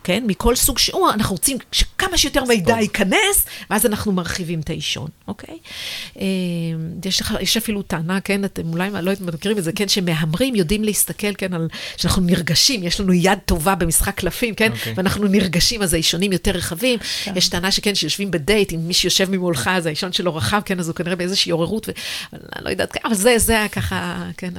כן? 0.04 0.24
מכל 0.26 0.56
סוג 0.56 0.78
שהוא, 0.78 1.10
אנחנו 1.10 1.34
רוצים 1.34 1.58
שכמה 1.72 2.18
שיותר 2.18 2.44
מידע 2.44 2.80
ייכנס, 2.80 3.46
ואז 3.70 3.86
אנחנו 3.86 4.12
מרחיבים 4.12 4.60
את 4.60 4.70
האישון, 4.70 5.08
אוקיי? 5.28 5.58
אה, 6.20 6.24
יש, 7.04 7.22
יש 7.40 7.56
אפילו 7.56 7.82
טענה, 7.82 8.20
כן? 8.20 8.44
אתם 8.44 8.62
אולי 8.72 8.90
לא 9.02 9.12
מכירים 9.20 9.58
את 9.58 9.64
זה, 9.64 9.72
כן? 9.72 9.88
שמהמרים 9.88 10.54
יודעים 10.54 10.84
להסתכל, 10.84 11.34
כן? 11.38 11.54
על... 11.54 11.68
שאנחנו 11.96 12.22
נרגשים, 12.22 12.82
יש 12.82 13.00
לנו 13.00 13.12
יד 13.12 13.38
טובה 13.44 13.74
במשחק 13.74 14.14
קלפים, 14.14 14.54
כן? 14.54 14.72
אוקיי. 14.72 14.92
ואנחנו 14.96 15.28
נרגשים, 15.28 15.82
אז 15.82 15.94
האישונים 15.94 16.32
יותר 16.32 16.50
רחבים. 16.50 16.98
יש 17.36 17.48
טענה 17.48 17.70
שכן, 17.70 17.94
שיושבים 17.94 18.30
בדייט, 18.30 18.72
אם 18.72 18.88
מי 18.88 18.94
שיושב 18.94 19.30
ממולך, 19.30 19.70
אז 19.72 19.86
האישון 19.86 20.12
שלו 20.12 20.36
רחב, 20.36 20.60
כן? 20.64 20.80
אז 20.80 20.88
הוא 20.88 20.96
כנראה 20.96 21.16
באיזושהי 21.16 21.52
עוררות, 21.52 21.88
ו... 21.88 21.92
אבל 22.32 22.40
אני 22.56 22.64
לא 22.64 22.70
יודעת, 22.70 22.96
אבל 23.04 23.14
זה, 23.14 23.38
זה 23.38 23.66
ככה, 23.72 24.24
כן, 24.36 24.54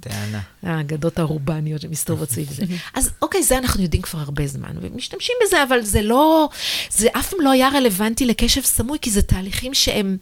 טענה. 0.00 0.40
האגדות 0.62 1.18
הרובניות 1.18 1.80
שמסתובבות 1.80 2.30
סביב 2.30 2.48
זה. 2.50 2.62
אז 2.94 3.10
אוקיי, 3.22 3.42
זה 3.42 3.58
אנחנו 3.58 3.82
יודעים 3.82 4.02
כבר 4.02 4.18
הרבה 4.18 4.46
זמן, 4.46 4.70
ומשתמשים 4.92 5.34
בזה, 5.44 5.62
אבל 5.62 5.80
זה 5.82 6.02
לא, 6.02 6.48
זה 6.90 7.08
אף 7.18 7.30
פעם 7.30 7.40
לא 7.40 7.50
היה 7.50 7.68
רלוונטי 7.68 8.26
לקשב 8.26 8.60
סמוי, 8.60 8.98
כי 9.02 9.10
זה 9.10 9.22
תהליכים 9.22 9.74
שהם 9.74 10.16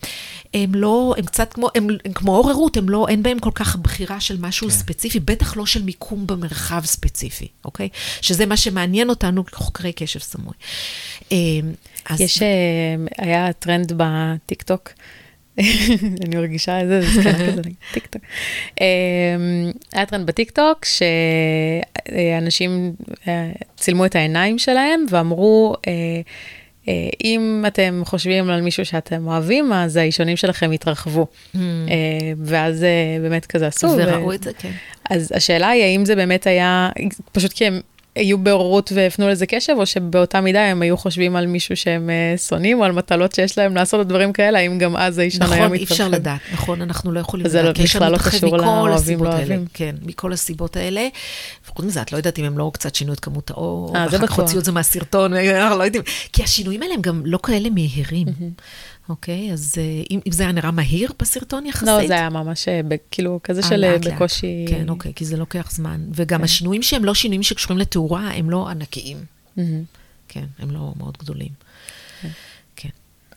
הם 0.55 0.75
לא, 0.75 1.15
הם 1.19 1.25
קצת 1.25 1.53
כמו, 1.53 1.69
הם, 1.75 1.89
הם 2.05 2.13
כמו 2.13 2.37
עוררות, 2.37 2.77
הם 2.77 2.89
לא, 2.89 3.07
אין 3.09 3.23
בהם 3.23 3.39
כל 3.39 3.51
כך 3.55 3.77
בחירה 3.77 4.21
של 4.21 4.37
משהו 4.41 4.69
כן. 4.69 4.75
ספציפי, 4.75 5.21
בטח 5.21 5.57
לא 5.57 5.67
של 5.67 5.83
מיקום 5.83 6.27
במרחב 6.27 6.85
ספציפי, 6.85 7.49
אוקיי? 7.65 7.89
שזה 8.21 8.47
מה 8.47 8.57
שמעניין 8.57 9.11
אותנו 9.11 9.47
כחוקרי 9.47 9.93
קשב 9.93 10.21
סמוי. 10.21 10.55
אה, 11.33 11.37
אז... 12.07 12.21
יש, 12.21 12.43
אה, 12.43 12.47
היה 13.19 13.53
טרנד 13.53 13.93
בטיקטוק, 13.97 14.91
אני 16.25 16.37
מרגישה 16.37 16.83
את 16.83 16.89
זה, 16.89 17.01
זה 17.01 17.07
זקנה 17.07 17.53
כזה, 17.53 17.63
טיקטוק. 17.93 18.23
אה, 18.81 18.87
היה 19.93 20.07
טרנד 20.07 20.27
בטיקטוק 20.27 20.85
שאנשים 20.85 22.93
אה, 23.29 23.51
צילמו 23.77 24.07
את 24.07 24.17
העיניים 24.17 24.59
שלהם 24.59 25.05
ואמרו, 25.11 25.75
אה, 25.87 25.93
אה, 26.89 27.09
אם 27.25 27.65
אתם 27.67 28.03
חושבים 28.05 28.51
על 28.51 28.61
מישהו 28.61 28.85
שאתם 28.85 29.27
אוהבים, 29.27 29.73
אז 29.73 29.97
האישונים 29.97 30.37
שלכם 30.37 30.73
יתרחבו. 30.73 31.27
אה, 31.55 31.61
ואז 32.39 32.87
באמת 33.23 33.47
כזה 33.47 33.67
עשו. 33.67 33.87
וראו 33.87 34.33
את 34.33 34.43
זה, 34.43 34.51
כן. 34.59 34.71
אז 35.11 35.33
השאלה 35.37 35.69
היא, 35.69 35.83
האם 35.83 36.05
זה 36.05 36.17
באמת 36.17 36.47
היה, 36.47 36.91
פשוט 37.33 37.53
כי 37.53 37.67
הם 37.67 37.81
היו 38.17 38.39
בהורות 38.39 38.93
והפנו 38.95 39.29
לזה 39.29 39.47
קשב, 39.47 39.75
או 39.79 39.87
שבאותה 39.87 40.41
מידה 40.41 40.61
הם 40.65 40.83
היו 40.83 40.97
חושבים 40.97 41.37
על 41.37 41.47
מישהו 41.47 41.77
שהם 41.77 42.11
אה, 42.11 42.39
שונאים, 42.39 42.79
או 42.79 42.85
על 42.85 42.93
מטלות 42.93 43.35
שיש 43.35 43.59
להם 43.59 43.75
לעשות 43.75 44.07
דברים 44.09 44.33
כאלה, 44.33 44.59
האם 44.59 44.79
גם 44.79 44.97
אז 44.97 45.19
האישון 45.19 45.43
היה 45.43 45.51
מתפחד? 45.51 45.65
נכון, 45.69 45.77
אי 45.79 45.85
אפשר 45.85 46.09
לדעת, 46.09 46.41
נכון, 46.53 46.83
אנחנו 46.83 47.13
לא 47.13 47.21
יכולים 47.21 47.49
זה 47.49 47.59
לדעת, 47.63 47.69
לא- 47.69 47.75
כי 47.77 47.83
יש 47.83 47.97
בכלל 47.97 48.03
לנו 48.09 48.13
לא 48.13 48.19
מתרחב 48.19 48.37
קשור 48.37 48.57
מכל 48.57 48.65
לאוהבים, 48.67 48.95
הסיבות 48.95 49.27
לא 49.29 49.33
האלה. 49.33 49.39
אוהבים. 49.49 49.67
כן, 49.75 49.95
מכל 50.03 50.33
הסיבות 50.33 50.77
האלה. 50.77 51.09
וחוץ 51.69 51.85
מזה, 51.85 52.03
את 52.03 52.13
לא 52.13 52.17
יודעת 52.17 52.39
אם 52.39 52.45
הם 52.45 52.59
לא 52.59 52.71
קצת 52.75 52.95
שינו 52.95 53.13
את 53.13 53.21
כמות 53.21 53.51
האור, 53.51 53.97
אה, 53.97 54.09
זה 54.09 54.17
ואחר 54.17 54.27
כך. 54.27 54.33
הוציאו 54.39 54.59
את 54.61 54.65
זה 54.65 54.73
מהסרטון, 54.73 55.33
לא 55.79 55.85
יודעים. 55.85 56.03
כי 56.33 56.43
השינויים 56.43 56.83
האלה 56.83 56.95
הם 56.95 57.01
גם 57.03 57.23
לא 57.25 57.39
כאלה 57.43 57.71
מהירים. 57.71 58.27
אוקיי, 59.09 59.53
אז 59.53 59.75
אה, 59.79 60.03
אם 60.11 60.21
אם 60.27 60.33
זה 60.33 60.43
היה 60.43 60.53
נראה 60.53 60.71
מהיר 60.71 61.13
בסרטון 61.19 61.67
יחסית, 61.67 61.89
לא, 61.89 62.07
זה 62.07 62.15
היה 62.15 62.31
ממש 62.31 62.69
אה, 62.69 62.81
כאילו 63.11 63.41
כזה 63.43 63.63
של 63.63 63.85
אה, 63.85 63.93
לאט 63.93 64.05
לאט. 64.05 64.15
בקושי... 64.15 64.65
כן, 64.69 64.89
אוקיי, 64.89 65.13
כי 65.15 65.25
זה 65.25 65.37
לוקח 65.37 65.71
זמן. 65.71 66.01
וגם 66.15 66.39
כן. 66.39 66.45
השינויים 66.45 66.83
שהם 66.83 67.05
לא 67.05 67.15
שינויים 67.15 67.43
שקשורים 67.43 67.79
לתאורה, 67.79 68.31
הם 68.31 68.51
לא 68.51 68.69
ענקיים. 68.69 69.25
מהמם. 69.57 69.83
כן, 70.29 70.45
הם 70.59 70.71
לא 70.71 70.93
מאוד 70.97 71.17
גדולים. 71.19 71.49
כן. 72.23 72.29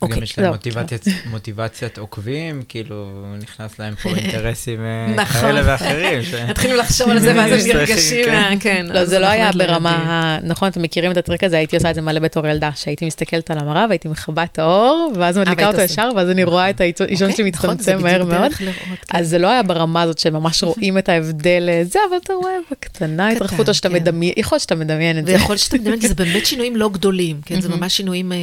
גם 0.02 0.08
אוקיי, 0.08 0.22
יש 0.22 0.38
להם 0.38 0.46
לא, 0.46 0.52
מוטיבציית- 0.56 1.26
מוטיבציית 1.30 1.98
עוקבים, 1.98 2.62
כאילו 2.68 3.06
נכנס 3.42 3.78
להם 3.78 3.94
פה 3.94 4.08
אינטרסים 4.16 4.80
אה, 4.80 5.14
נכון. 5.16 5.40
כאלה 5.40 5.60
ואחרים. 5.64 6.22
ש- 6.22 6.34
התחילו 6.34 6.76
לחשוב 6.76 7.08
על 7.10 7.18
זה, 7.18 7.32
ואז 7.36 7.52
הם 7.52 7.58
נרגשים, 7.76 8.24
כן. 8.24 8.34
אה, 8.34 8.50
כן. 8.60 8.86
לא, 8.90 9.04
זה 9.04 9.18
לא 9.18 9.26
היה 9.26 9.50
ברמה, 9.52 10.38
נכון, 10.42 10.68
אתם 10.68 10.82
מכירים 10.82 11.10
את 11.12 11.16
הטריק 11.16 11.44
הזה, 11.44 11.56
הייתי 11.58 11.76
עושה 11.76 11.90
את 11.90 11.94
זה 11.94 12.00
מלא 12.00 12.20
בתור 12.20 12.46
ילדה, 12.46 12.70
שהייתי 12.76 13.06
מסתכלת 13.06 13.50
על 13.50 13.58
המראה 13.58 13.86
והייתי 13.88 14.08
מכבה 14.08 14.42
את 14.44 14.58
האור, 14.58 15.12
ואז 15.16 15.38
מדליקה 15.38 15.62
והיית 15.62 15.74
אותו. 15.74 15.84
ישר, 15.92 16.08
ואז 16.16 16.30
אני 16.30 16.44
רואה 16.44 16.70
את 16.70 16.80
האישון 16.80 17.06
אוקיי, 17.30 17.36
שלי 17.36 17.50
נכון, 17.50 17.76
מהר 18.02 18.24
מאוד. 18.24 18.52
כן. 18.52 18.70
אז 19.14 19.28
זה 19.28 19.38
לא 19.38 19.50
היה 19.50 19.62
ברמה 19.62 20.02
הזאת 20.02 20.18
שממש 20.18 20.62
רואים 20.64 20.98
את 20.98 21.08
ההבדל, 21.08 21.68
אה, 21.68 21.82
זה, 21.84 21.98
אבל 22.08 22.16
אתה 22.24 22.32
רואה 22.32 22.52
בקטנה 22.70 23.28
התרחבות, 23.28 23.68
או 23.68 23.74
שאתה 23.74 23.88
כן. 23.88 23.94
מדמיין, 23.94 24.32
יכול 24.36 24.56
להיות 24.56 24.62
שאתה 24.62 24.74
מדמיין 24.74 25.18
את 25.18 25.26
זה. 25.26 25.32
ויכול 25.32 25.52
להיות 25.52 25.60
שאתה 25.64 25.76
מדמיין, 25.76 26.00
כי 26.00 26.08
זה 26.08 26.14
באמת 26.14 26.46
שינויים 26.46 26.76
לא 26.76 26.88
גדולים, 26.88 27.40
כן? 27.44 27.60
זה 27.60 27.68
ממש 27.76 27.96
שינויים, 27.96 28.32
אה, 28.32 28.36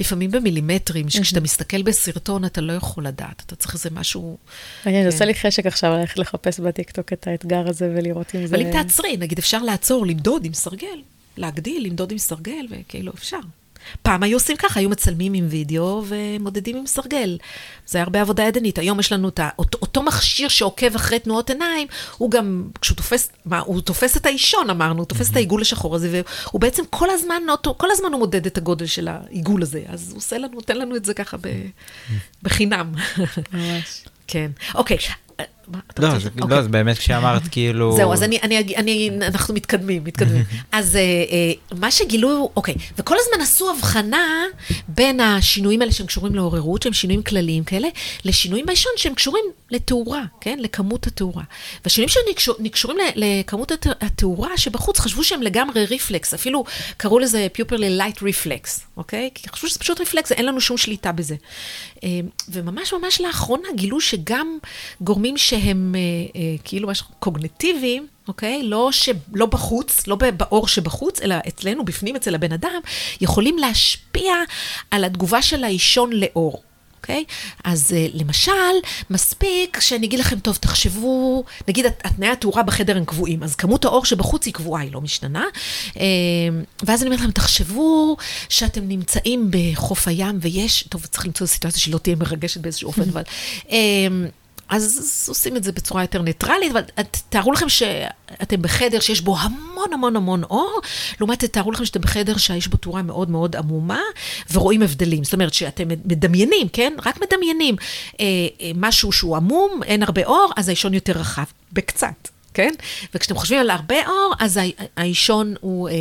לפעמים 0.00 0.30
במילימטרים, 0.94 1.24
שכשאתה 1.24 1.40
מסתכל 1.40 1.82
בסרטון 1.82 2.44
אתה 2.44 2.60
לא 2.60 2.72
יכול 2.72 3.06
לדעת, 3.06 3.42
אתה 3.46 3.56
צריך 3.56 3.74
איזה 3.74 3.90
משהו... 3.92 4.36
מעניין, 4.86 5.04
זה 5.04 5.10
כן. 5.10 5.14
עושה 5.14 5.24
לי 5.24 5.34
חשק 5.34 5.66
עכשיו 5.66 5.92
ללכת 5.92 6.18
לחפש 6.18 6.60
בטיקטוק 6.60 7.12
את 7.12 7.26
האתגר 7.26 7.68
הזה 7.68 7.92
ולראות 7.96 8.34
אם 8.34 8.46
זה... 8.46 8.56
אבל 8.56 8.66
אם 8.66 8.72
תעצרי, 8.72 9.16
נגיד 9.16 9.38
אפשר 9.38 9.62
לעצור, 9.62 10.06
למדוד 10.06 10.44
עם 10.44 10.54
סרגל, 10.54 11.02
להגדיל, 11.36 11.86
למדוד 11.86 12.12
עם 12.12 12.18
סרגל, 12.18 12.66
וכאילו 12.70 13.12
אפשר. 13.12 13.40
פעם 14.02 14.22
היו 14.22 14.36
עושים 14.36 14.56
ככה, 14.56 14.80
היו 14.80 14.88
מצלמים 14.88 15.34
עם 15.34 15.46
וידאו 15.50 16.04
ומודדים 16.06 16.76
עם 16.76 16.86
סרגל. 16.86 17.38
זה 17.86 17.98
היה 17.98 18.04
הרבה 18.04 18.20
עבודה 18.20 18.42
ידנית. 18.42 18.78
היום 18.78 19.00
יש 19.00 19.12
לנו 19.12 19.28
את 19.28 19.40
אותו, 19.58 19.78
אותו 19.82 20.02
מכשיר 20.02 20.48
שעוקב 20.48 20.94
אחרי 20.94 21.18
תנועות 21.18 21.50
עיניים, 21.50 21.88
הוא 22.18 22.30
גם, 22.30 22.64
כשהוא 22.80 22.96
תופס, 22.96 23.28
מה, 23.46 23.58
הוא 23.58 23.80
תופס 23.80 24.16
את 24.16 24.26
האישון, 24.26 24.70
אמרנו, 24.70 24.98
הוא 24.98 25.06
תופס 25.06 25.30
את 25.30 25.36
העיגול 25.36 25.60
השחור 25.62 25.94
הזה, 25.94 26.22
והוא 26.46 26.60
בעצם 26.60 26.82
כל 26.90 27.10
הזמן, 27.10 27.42
אותו, 27.48 27.74
כל 27.78 27.90
הזמן 27.90 28.12
הוא 28.12 28.18
מודד 28.18 28.46
את 28.46 28.58
הגודל 28.58 28.86
של 28.86 29.08
העיגול 29.08 29.62
הזה. 29.62 29.82
אז 29.88 30.10
הוא 30.10 30.18
עושה 30.18 30.38
לנו, 30.38 30.54
נותן 30.54 30.76
לנו 30.76 30.96
את 30.96 31.04
זה 31.04 31.14
ככה 31.14 31.36
ב, 31.36 31.48
בחינם. 32.42 32.94
ממש. 33.52 34.04
כן. 34.26 34.50
אוקיי. 34.74 34.98
לא, 35.98 36.18
זה- 36.18 36.28
אוקיי. 36.40 36.56
לא, 36.56 36.62
זה 36.62 36.68
באמת 36.68 36.98
כשאמרת 36.98 37.42
כאילו... 37.50 37.96
זהו, 37.96 38.12
אז 38.12 38.22
אני, 38.22 38.38
אני, 38.42 38.76
אני, 38.76 39.10
אנחנו 39.22 39.54
מתקדמים, 39.54 40.04
מתקדמים. 40.04 40.44
אז 40.72 40.96
אה, 40.96 41.00
אה, 41.00 41.52
מה 41.78 41.90
שגילו, 41.90 42.50
אוקיי, 42.56 42.74
וכל 42.98 43.16
הזמן 43.20 43.42
עשו 43.42 43.70
הבחנה 43.70 44.26
בין 44.88 45.20
השינויים 45.20 45.80
האלה 45.82 45.92
שהם 45.92 46.06
קשורים 46.06 46.34
לעוררות, 46.34 46.82
שהם 46.82 46.92
שינויים 46.92 47.22
כלליים 47.22 47.64
כאלה, 47.64 47.88
לשינויים 48.24 48.66
באישון 48.66 48.92
שהם 48.96 49.14
קשורים 49.14 49.44
לתאורה, 49.70 50.22
כן? 50.40 50.58
לכמות 50.60 51.06
התאורה. 51.06 51.42
והשינויים 51.84 52.10
שקשורים 52.38 52.98
לכמות 53.14 53.72
הת- 53.72 53.86
התאורה 54.02 54.56
שבחוץ, 54.56 54.98
חשבו 55.00 55.24
שהם 55.24 55.42
לגמרי 55.42 55.84
ריפלקס, 55.84 56.34
אפילו 56.34 56.64
קראו 56.96 57.18
לזה 57.18 57.46
pupillary 57.52 57.90
light 57.90 58.22
reflex, 58.22 58.80
אוקיי? 58.96 59.30
כי 59.34 59.48
חשבו 59.48 59.68
שזה 59.68 59.78
פשוט 59.78 60.00
ריפלקס, 60.00 60.32
אין 60.32 60.46
לנו 60.46 60.60
שום 60.60 60.76
שליטה 60.76 61.12
בזה. 61.12 61.34
אה, 61.34 61.93
וממש 62.48 62.92
ממש 62.92 63.20
לאחרונה 63.20 63.68
גילו 63.74 64.00
שגם 64.00 64.58
גורמים 65.00 65.36
שהם 65.36 65.94
אה, 65.94 66.00
אה, 66.40 66.56
כאילו 66.64 66.88
משהו 66.88 67.06
קוגנטיביים, 67.18 68.06
אוקיי? 68.28 68.62
לא, 68.62 68.88
ש... 68.92 69.08
לא 69.34 69.46
בחוץ, 69.46 70.06
לא 70.06 70.16
באור 70.36 70.68
שבחוץ, 70.68 71.20
אלא 71.20 71.34
אצלנו, 71.48 71.84
בפנים, 71.84 72.16
אצל 72.16 72.34
הבן 72.34 72.52
אדם, 72.52 72.80
יכולים 73.20 73.58
להשפיע 73.58 74.34
על 74.90 75.04
התגובה 75.04 75.42
של 75.42 75.64
האישון 75.64 76.10
לאור. 76.12 76.62
אוקיי? 77.04 77.24
אז 77.64 77.90
uh, 77.90 78.10
למשל, 78.14 78.50
מספיק 79.10 79.80
שאני 79.80 80.06
אגיד 80.06 80.18
לכם, 80.18 80.38
טוב, 80.38 80.56
תחשבו, 80.56 81.44
נגיד 81.68 81.86
הת- 81.86 82.00
התנאי 82.04 82.28
התאורה 82.28 82.62
בחדר 82.62 82.96
הם 82.96 83.04
קבועים, 83.04 83.42
אז 83.42 83.54
כמות 83.54 83.84
האור 83.84 84.04
שבחוץ 84.04 84.46
היא 84.46 84.54
קבועה, 84.54 84.82
היא 84.82 84.92
לא 84.92 85.00
משתנה. 85.00 85.44
Uh, 85.90 85.96
ואז 86.82 87.02
אני 87.02 87.08
אומרת 87.08 87.20
לכם, 87.20 87.30
תחשבו 87.30 88.16
שאתם 88.48 88.88
נמצאים 88.88 89.50
בחוף 89.50 90.08
הים 90.08 90.38
ויש, 90.40 90.82
טוב, 90.88 91.06
צריך 91.06 91.26
למצוא 91.26 91.46
סיטואציה 91.46 91.80
שלא 91.80 91.98
תהיה 91.98 92.16
מרגשת 92.16 92.60
באיזשהו 92.60 92.86
אופן, 92.86 93.02
אבל... 93.12 93.22
אז 94.68 95.24
עושים 95.28 95.56
את 95.56 95.64
זה 95.64 95.72
בצורה 95.72 96.02
יותר 96.02 96.22
ניטרלית, 96.22 96.72
אבל 96.72 96.82
תארו 97.28 97.52
לכם 97.52 97.68
שאתם 97.68 98.62
בחדר 98.62 99.00
שיש 99.00 99.20
בו 99.20 99.36
המון 99.38 99.92
המון 99.92 100.16
המון 100.16 100.44
אור, 100.44 100.80
לעומת 101.20 101.44
תארו 101.44 101.72
לכם 101.72 101.84
שאתם 101.84 102.00
בחדר 102.00 102.36
שיש 102.36 102.68
בו 102.68 102.76
תאורה 102.76 103.02
מאוד 103.02 103.30
מאוד 103.30 103.56
עמומה, 103.56 104.00
ורואים 104.52 104.82
הבדלים. 104.82 105.24
זאת 105.24 105.32
אומרת 105.32 105.54
שאתם 105.54 105.88
מדמיינים, 105.88 106.68
כן? 106.68 106.92
רק 107.04 107.20
מדמיינים 107.20 107.76
אה, 108.20 108.24
אה, 108.60 108.70
משהו 108.74 109.12
שהוא 109.12 109.36
עמום, 109.36 109.80
אין 109.82 110.02
הרבה 110.02 110.24
אור, 110.24 110.52
אז 110.56 110.68
האישון 110.68 110.94
יותר 110.94 111.12
רחב, 111.12 111.44
בקצת. 111.72 112.33
כן? 112.54 112.72
וכשאתם 113.14 113.34
חושבים 113.36 113.60
על 113.60 113.70
הרבה 113.70 114.06
אור, 114.06 114.32
אז 114.38 114.60
האישון 114.96 115.54
הוא 115.60 115.88
אה, 115.88 115.94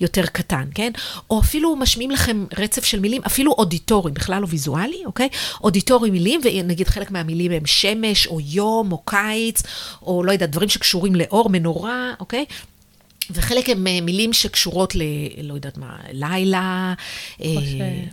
יותר 0.00 0.26
קטן, 0.26 0.64
כן? 0.74 0.92
או 1.30 1.40
אפילו 1.40 1.76
משמיעים 1.76 2.10
לכם 2.10 2.44
רצף 2.58 2.84
של 2.84 3.00
מילים, 3.00 3.22
אפילו 3.26 3.52
אודיטורי, 3.52 4.12
בכלל 4.12 4.42
לא 4.42 4.46
ויזואלי, 4.50 5.02
אוקיי? 5.06 5.28
אודיטורי 5.64 6.10
מילים, 6.10 6.40
ונגיד 6.44 6.88
חלק 6.88 7.10
מהמילים 7.10 7.52
הם 7.52 7.66
שמש, 7.66 8.26
או 8.26 8.38
יום, 8.40 8.92
או 8.92 9.02
קיץ, 9.04 9.62
או 10.02 10.24
לא 10.24 10.32
יודעת, 10.32 10.50
דברים 10.50 10.68
שקשורים 10.68 11.14
לאור, 11.14 11.48
מנורה, 11.50 12.12
אוקיי? 12.20 12.44
וחלק 13.30 13.68
הם 13.68 13.86
אה, 13.86 14.00
מילים 14.00 14.32
שקשורות 14.32 14.94
ל... 14.94 15.02
לא 15.42 15.54
יודעת 15.54 15.78
מה, 15.78 15.96
לילה, 16.12 16.94
אה. 17.44 17.48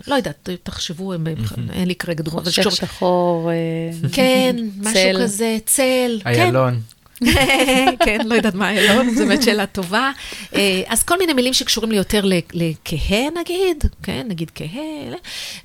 לא 0.07 0.15
יודעת, 0.15 0.49
תחשבו, 0.63 1.13
הם- 1.13 1.27
אין 1.73 1.87
לי 1.87 1.95
כרגע 1.95 2.23
דוגמאות. 2.23 2.41
אבל 2.43 2.49
חושך 2.51 2.63
שקשור- 2.63 2.87
שחור, 2.87 3.49
אה, 3.51 4.09
כן, 4.11 4.55
משהו 4.79 4.93
צל. 4.93 5.19
כזה, 5.23 5.57
צל. 5.65 6.19
כן. 6.23 6.29
איילון. 6.29 6.73
כן, 6.73 6.79
לא 8.29 8.35
יודעת 8.35 8.55
מה 8.55 8.69
איילון, 8.69 9.09
זו 9.09 9.25
באמת 9.25 9.43
שאלה 9.43 9.65
טובה. 9.65 10.11
אה, 10.55 10.81
אז 10.87 11.03
כל 11.03 11.17
מיני 11.19 11.33
מילים 11.33 11.53
שקשורים 11.53 11.91
לי 11.91 11.97
יותר 11.97 12.25
לכהה 12.53 13.29
נגיד, 13.39 13.85
כן, 14.03 14.25
נגיד 14.29 14.51
כהה, 14.55 15.17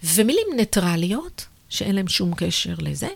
ומילים 0.05 0.47
ניטרליות, 0.57 1.47
שאין 1.69 1.95
להם 1.95 2.09
שום 2.09 2.35
קשר 2.37 2.75
לזה, 2.79 3.09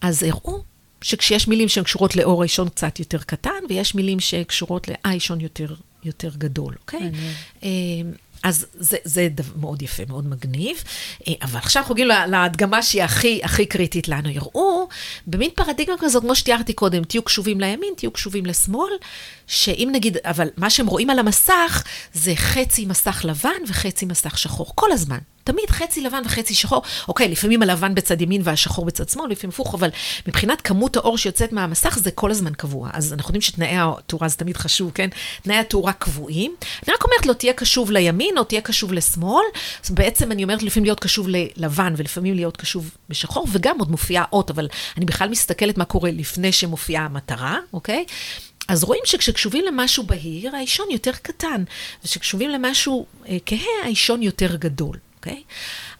אז 0.00 0.22
הראו 0.22 0.62
שכשיש 1.02 1.48
מילים 1.48 1.68
שהן 1.68 1.84
קשורות 1.84 2.16
לאור 2.16 2.42
האישון 2.42 2.68
קצת 2.68 2.98
יותר 2.98 3.18
קטן, 3.18 3.50
ויש 3.68 3.94
מילים 3.94 4.20
שקשורות 4.20 4.88
לאישון 4.88 5.40
יותר, 5.40 5.74
יותר 6.04 6.30
גדול, 6.38 6.74
אוקיי? 6.80 7.10
אה, 7.62 7.68
אז 8.42 8.66
זה, 8.74 8.96
זה 9.04 9.28
מאוד 9.56 9.82
יפה, 9.82 10.02
מאוד 10.08 10.26
מגניב. 10.26 10.76
אה, 11.28 11.32
אבל 11.42 11.58
עכשיו 11.58 11.82
אנחנו 11.82 11.94
לה- 12.04 12.26
להדגמה 12.26 12.82
שהיא 12.82 13.02
הכי, 13.04 13.40
הכי 13.44 13.66
קריטית 13.66 14.08
לנו. 14.08 14.28
יראו 14.28 14.88
במין 15.26 15.50
פרדיגמה 15.54 15.96
כזאת, 15.98 16.22
כמו 16.22 16.34
שתיארתי 16.34 16.72
קודם, 16.72 17.04
תהיו 17.04 17.22
קשובים 17.22 17.60
לימין, 17.60 17.94
תהיו 17.96 18.10
קשובים 18.10 18.46
לשמאל, 18.46 18.92
שאם 19.46 19.88
נגיד, 19.92 20.16
אבל 20.24 20.48
מה 20.56 20.70
שהם 20.70 20.86
רואים 20.86 21.10
על 21.10 21.18
המסך 21.18 21.82
זה 22.14 22.32
חצי 22.36 22.86
מסך 22.86 23.20
לבן 23.24 23.50
וחצי 23.68 24.06
מסך 24.06 24.38
שחור, 24.38 24.72
כל 24.74 24.92
הזמן. 24.92 25.18
תמיד 25.46 25.70
חצי 25.70 26.00
לבן 26.00 26.22
וחצי 26.24 26.54
שחור. 26.54 26.82
אוקיי, 27.08 27.28
לפעמים 27.28 27.62
הלבן 27.62 27.94
בצד 27.94 28.20
ימין 28.20 28.40
והשחור 28.44 28.84
בצד 28.84 29.08
שמאל, 29.08 29.30
לפעמים 29.30 29.52
הפוך, 29.52 29.74
אבל 29.74 29.88
מבחינת 30.26 30.60
כמות 30.60 30.96
האור 30.96 31.18
שיוצאת 31.18 31.52
מהמסך 31.52 31.98
זה 31.98 32.10
כל 32.10 32.30
הזמן 32.30 32.54
קבוע. 32.54 32.90
אז 32.92 33.12
אנחנו 33.12 33.28
יודעים 33.28 33.42
שתנאי 33.42 33.76
התאורה 33.76 34.28
זה 34.28 34.36
תמיד 34.36 34.56
חשוב, 34.56 34.90
כן? 34.94 35.08
תנאי 35.42 35.56
התאורה 35.56 35.92
קבועים. 35.92 36.54
אני 36.86 36.94
רק 36.94 37.04
אומרת 37.04 37.26
לו, 37.26 37.34
תהיה 37.34 37.52
קשוב 37.52 37.90
לימין 37.90 38.38
או 38.38 38.44
תהיה 38.44 38.60
קשוב 38.60 38.92
לשמאל. 38.92 39.44
אז 39.84 39.90
בעצם 39.90 40.32
אני 40.32 40.42
אומרת 40.42 40.62
לפעמים 40.62 40.84
להיות 40.84 41.00
קשוב 41.00 41.26
ללבן 41.28 41.94
ולפעמים 41.96 42.34
להיות 42.34 42.56
קשוב 42.56 42.90
בשחור, 43.08 43.46
וגם 43.52 43.78
עוד 43.78 43.90
מופיעה 43.90 44.24
אות, 44.32 44.50
אבל 44.50 44.68
אני 44.96 45.04
בכלל 45.04 45.28
מסתכלת 45.28 45.78
מה 45.78 45.84
קורה 45.84 46.10
לפני 46.10 46.52
שמופיעה 46.52 47.04
המטרה, 47.04 47.58
אוקיי? 47.72 48.04
אז 48.68 48.84
רואים 48.84 49.02
שכשקשובים 49.04 49.64
למשהו 49.64 50.02
בהיר, 50.02 50.56
האישון 50.56 50.86
יותר 50.90 51.12
קטן, 51.22 51.64
וכשקשובים 52.04 52.50
למשהו 52.50 53.06
אה, 53.28 53.36
כהה, 53.46 53.84
האישון 53.84 54.22
יותר 54.22 54.56
גדול, 54.56 54.96
אוקיי? 55.26 55.42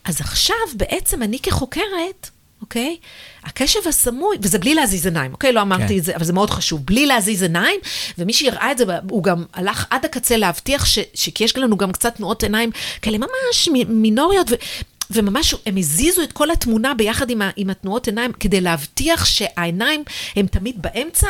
אז 0.04 0.20
עכשיו 0.20 0.56
בעצם 0.74 1.22
אני 1.22 1.38
כחוקרת, 1.38 2.30
אוקיי? 2.60 2.96
הקשב 3.44 3.80
הסמוי, 3.88 4.36
וזה 4.42 4.58
בלי 4.58 4.74
להזיז 4.74 5.06
עיניים, 5.06 5.32
אוקיי? 5.32 5.52
לא 5.52 5.62
אמרתי 5.62 5.88
כן. 5.88 5.98
את 5.98 6.04
זה, 6.04 6.16
אבל 6.16 6.24
זה 6.24 6.32
מאוד 6.32 6.50
חשוב, 6.50 6.86
בלי 6.86 7.06
להזיז 7.06 7.42
עיניים, 7.42 7.80
ומי 8.18 8.32
שהראה 8.32 8.72
את 8.72 8.78
זה, 8.78 8.84
הוא 9.10 9.22
גם 9.22 9.44
הלך 9.52 9.86
עד 9.90 10.04
הקצה 10.04 10.36
להבטיח 10.36 10.86
ש, 10.86 10.98
שכי 11.14 11.44
יש 11.44 11.56
לנו 11.56 11.76
גם 11.76 11.92
קצת 11.92 12.14
תנועות 12.14 12.42
עיניים 12.42 12.70
כאלה 13.02 13.18
ממש 13.18 13.68
מינוריות, 13.88 14.50
ו... 14.50 14.54
וממש 15.10 15.54
הם 15.66 15.76
הזיזו 15.76 16.22
את 16.22 16.32
כל 16.32 16.50
התמונה 16.50 16.94
ביחד 16.94 17.30
עם, 17.30 17.42
ה, 17.42 17.50
עם 17.56 17.70
התנועות 17.70 18.06
עיניים, 18.06 18.32
כדי 18.32 18.60
להבטיח 18.60 19.24
שהעיניים 19.24 20.04
הם 20.36 20.46
תמיד 20.46 20.82
באמצע, 20.82 21.28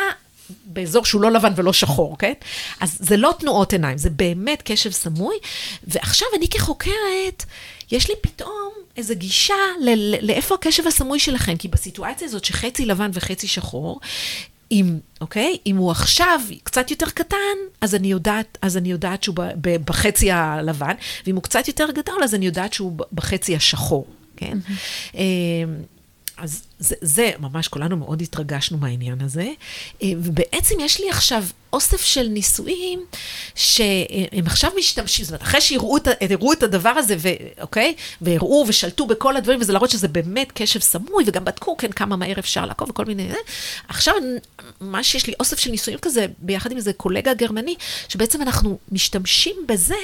באזור 0.65 1.05
שהוא 1.05 1.21
לא 1.21 1.31
לבן 1.31 1.53
ולא 1.55 1.73
שחור, 1.73 2.17
כן? 2.17 2.33
אז 2.79 2.97
זה 2.99 3.17
לא 3.17 3.33
תנועות 3.39 3.73
עיניים, 3.73 3.97
זה 3.97 4.09
באמת 4.09 4.61
קשב 4.65 4.91
סמוי. 4.91 5.35
ועכשיו 5.87 6.27
אני 6.37 6.47
כחוקרת, 6.47 7.45
יש 7.91 8.09
לי 8.09 8.15
פתאום 8.21 8.73
איזו 8.97 9.13
גישה 9.15 9.53
ל- 9.81 9.89
ל- 10.15 10.25
לאיפה 10.25 10.55
הקשב 10.55 10.87
הסמוי 10.87 11.19
שלכם, 11.19 11.57
כי 11.57 11.67
בסיטואציה 11.67 12.27
הזאת 12.27 12.45
שחצי 12.45 12.85
לבן 12.85 13.09
וחצי 13.13 13.47
שחור, 13.47 13.99
אם, 14.71 14.99
אוקיי? 15.21 15.57
אם 15.65 15.77
הוא 15.77 15.91
עכשיו 15.91 16.41
קצת 16.63 16.91
יותר 16.91 17.09
קטן, 17.09 17.37
אז 17.81 17.95
אני 17.95 18.07
יודעת, 18.07 18.57
אז 18.61 18.77
אני 18.77 18.91
יודעת 18.91 19.23
שהוא 19.23 19.35
ב, 19.35 19.41
ב, 19.61 19.77
בחצי 19.85 20.31
הלבן, 20.31 20.93
ואם 21.27 21.35
הוא 21.35 21.43
קצת 21.43 21.67
יותר 21.67 21.91
גדול, 21.91 22.23
אז 22.23 22.35
אני 22.35 22.45
יודעת 22.45 22.73
שהוא 22.73 22.91
ב- 22.91 23.01
בחצי 23.13 23.55
השחור, 23.55 24.05
כן? 24.37 24.57
Mm-hmm. 24.67 25.17
אז 26.37 26.63
זה, 26.79 26.95
זה, 27.01 27.31
ממש 27.39 27.67
כולנו 27.67 27.97
מאוד 27.97 28.21
התרגשנו 28.21 28.77
מהעניין 28.77 29.21
הזה. 29.21 29.51
אה, 30.03 30.11
ובעצם 30.17 30.75
יש 30.79 30.99
לי 30.99 31.09
עכשיו 31.09 31.43
אוסף 31.73 32.01
של 32.01 32.27
ניסויים 32.27 33.05
שהם 33.55 34.45
עכשיו 34.45 34.71
משתמשים, 34.77 35.25
זאת 35.25 35.31
אומרת, 35.31 35.41
אחרי 35.41 35.61
שיראו 35.61 35.97
את, 35.97 36.07
את 36.53 36.63
הדבר 36.63 36.89
הזה, 36.89 37.15
ו, 37.19 37.29
אוקיי? 37.61 37.95
והראו 38.21 38.65
ושלטו 38.67 39.07
בכל 39.07 39.37
הדברים, 39.37 39.61
וזה 39.61 39.73
להראות 39.73 39.89
שזה 39.89 40.07
באמת 40.07 40.51
קשב 40.51 40.79
סמוי, 40.79 41.23
וגם 41.27 41.45
בדקו, 41.45 41.77
כן, 41.77 41.91
כמה 41.91 42.15
מהר 42.15 42.39
אפשר 42.39 42.65
לעקוב 42.65 42.89
וכל 42.89 43.05
מיני... 43.05 43.29
אה, 43.29 43.35
עכשיו, 43.87 44.13
מה 44.81 45.03
שיש 45.03 45.27
לי 45.27 45.33
אוסף 45.39 45.59
של 45.59 45.71
ניסויים 45.71 45.99
כזה, 45.99 46.25
ביחד 46.39 46.71
עם 46.71 46.77
איזה 46.77 46.93
קולגה 46.93 47.33
גרמני, 47.33 47.75
שבעצם 48.09 48.41
אנחנו 48.41 48.77
משתמשים 48.91 49.55
בזה 49.67 49.95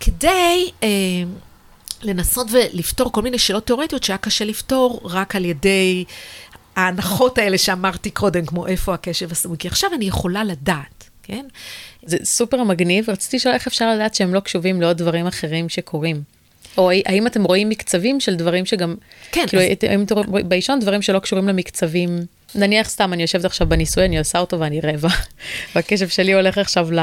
כדי... 0.00 0.70
אה, 0.82 0.88
לנסות 2.02 2.46
ולפתור 2.50 3.12
כל 3.12 3.22
מיני 3.22 3.38
שאלות 3.38 3.66
תיאורטיות 3.66 4.04
שהיה 4.04 4.18
קשה 4.18 4.44
לפתור 4.44 5.00
רק 5.04 5.36
על 5.36 5.44
ידי 5.44 6.04
ההנחות 6.76 7.38
האלה 7.38 7.58
שאמרתי 7.58 8.10
קודם, 8.10 8.46
כמו 8.46 8.66
איפה 8.66 8.94
הקשב 8.94 9.32
הסמוי, 9.32 9.58
כי 9.58 9.68
עכשיו 9.68 9.90
אני 9.94 10.04
יכולה 10.04 10.44
לדעת, 10.44 11.08
כן? 11.22 11.46
זה 12.06 12.16
סופר 12.24 12.64
מגניב, 12.64 13.10
רציתי 13.10 13.36
לשאול 13.36 13.54
איך 13.54 13.66
אפשר 13.66 13.94
לדעת 13.94 14.14
שהם 14.14 14.34
לא 14.34 14.40
קשובים 14.40 14.80
לעוד 14.80 14.96
דברים 14.96 15.26
אחרים 15.26 15.68
שקורים. 15.68 16.22
או 16.78 16.90
האם 16.90 17.26
אתם 17.26 17.44
רואים 17.44 17.68
מקצבים 17.68 18.20
של 18.20 18.34
דברים 18.34 18.66
שגם, 18.66 18.94
כן, 19.32 19.44
כאילו, 19.48 19.62
אז- 19.62 19.68
האם 19.90 20.02
אתם 20.02 20.14
רואים 20.18 20.48
באישון 20.48 20.80
דברים 20.80 21.02
שלא 21.02 21.18
קשורים 21.18 21.48
למקצבים, 21.48 22.18
נניח 22.54 22.88
סתם, 22.88 23.12
אני 23.12 23.22
יושבת 23.22 23.44
עכשיו 23.44 23.68
בניסוי, 23.68 24.04
אני 24.04 24.18
עושה 24.18 24.38
אותו 24.38 24.60
ואני 24.60 24.80
רבע, 24.80 25.08
והקשב 25.74 26.08
שלי 26.08 26.34
הולך 26.34 26.58
עכשיו 26.58 26.92
ל... 26.92 26.98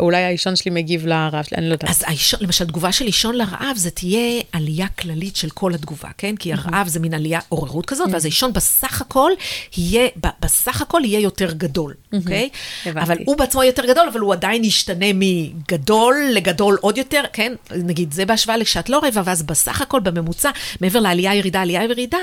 אולי 0.00 0.22
האישון 0.22 0.56
שלי 0.56 0.70
מגיב 0.70 1.06
לרעב 1.06 1.44
שלי, 1.44 1.58
אני 1.58 1.68
לא 1.68 1.72
יודעת. 1.72 1.90
אז 1.90 2.04
האישון, 2.06 2.40
למשל, 2.42 2.64
תגובה 2.64 2.92
של 2.92 3.06
אישון 3.06 3.34
לרעב, 3.34 3.76
זה 3.76 3.90
תהיה 3.90 4.42
עלייה 4.52 4.86
כללית 4.88 5.36
של 5.36 5.50
כל 5.50 5.74
התגובה, 5.74 6.08
כן? 6.18 6.36
כי 6.36 6.52
הרעב 6.52 6.88
זה 6.88 7.00
מין 7.00 7.14
עלייה, 7.14 7.40
עוררות 7.48 7.86
כזאת, 7.86 8.08
ואז 8.12 8.24
האישון 8.24 8.52
בסך 8.52 9.00
הכל 9.00 9.30
יהיה, 9.76 10.08
בסך 10.40 10.82
הכל 10.82 11.00
יהיה 11.04 11.20
יותר 11.20 11.52
גדול, 11.52 11.94
אוקיי? 12.12 12.48
אבל 12.86 13.16
הוא 13.24 13.36
בעצמו 13.36 13.62
יותר 13.62 13.86
גדול, 13.86 14.08
אבל 14.12 14.20
הוא 14.20 14.32
עדיין 14.32 14.64
ישתנה 14.64 15.06
מגדול 15.14 16.24
לגדול 16.32 16.78
עוד 16.80 16.98
יותר, 16.98 17.22
כן? 17.32 17.52
נגיד, 17.70 18.12
זה 18.12 18.24
בהשוואה 18.24 18.56
לשעת 18.56 18.88
לא 18.88 19.00
רבע, 19.04 19.22
ואז 19.24 19.42
בסך 19.42 19.80
הכל, 19.82 20.00
בממוצע, 20.00 20.50
מעבר 20.80 21.00
לעלייה, 21.00 21.34
ירידה, 21.34 21.62
עלייה, 21.62 21.84
ירידה, 21.84 22.18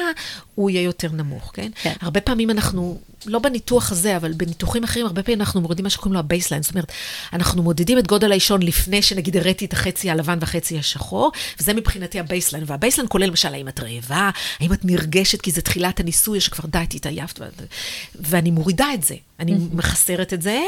הוא 0.55 0.69
יהיה 0.69 0.81
יותר 0.81 1.07
נמוך, 1.11 1.51
כן? 1.53 1.69
כן. 1.81 1.93
הרבה 2.19 2.25
פעמים 2.25 2.49
אנחנו, 2.49 2.99
לא 3.25 3.39
בניתוח 3.39 3.91
הזה, 3.91 4.17
אבל 4.17 4.33
בניתוחים 4.33 4.83
אחרים, 4.83 5.05
הרבה 5.05 5.23
פעמים 5.23 5.39
אנחנו 5.39 5.61
מורידים 5.61 5.83
מה 5.83 5.89
שקוראים 5.89 6.13
לו 6.13 6.19
ה 6.19 6.24
baseline. 6.24 6.63
זאת 6.63 6.71
אומרת, 6.71 6.91
אנחנו 7.33 7.63
מודדים 7.63 7.99
את 7.99 8.07
גודל 8.07 8.31
האישון 8.31 8.61
לפני 8.61 9.01
שנגיד 9.01 9.37
הראיתי 9.37 9.65
את 9.65 9.73
החצי 9.73 10.09
הלבן 10.09 10.37
והחצי 10.41 10.79
השחור, 10.79 11.31
וזה 11.59 11.73
מבחינתי 11.73 12.19
ה 12.19 12.24
baseline. 12.24 12.63
וה 12.67 12.75
baseline 12.75 13.07
כולל 13.09 13.25
למשל, 13.25 13.53
האם 13.53 13.67
את 13.67 13.79
רעבה, 13.79 14.29
האם 14.59 14.73
את 14.73 14.85
נרגשת, 14.85 15.41
כי 15.41 15.51
זה 15.51 15.61
תחילת 15.61 15.99
הניסוי, 15.99 16.41
שכבר 16.41 16.69
די, 16.69 16.97
התעייפת, 16.97 17.41
ואני 18.15 18.51
מורידה 18.51 18.93
את 18.93 19.03
זה. 19.03 19.15
אני 19.39 19.53
מחסרת 19.73 20.33
את 20.33 20.41
זה, 20.41 20.59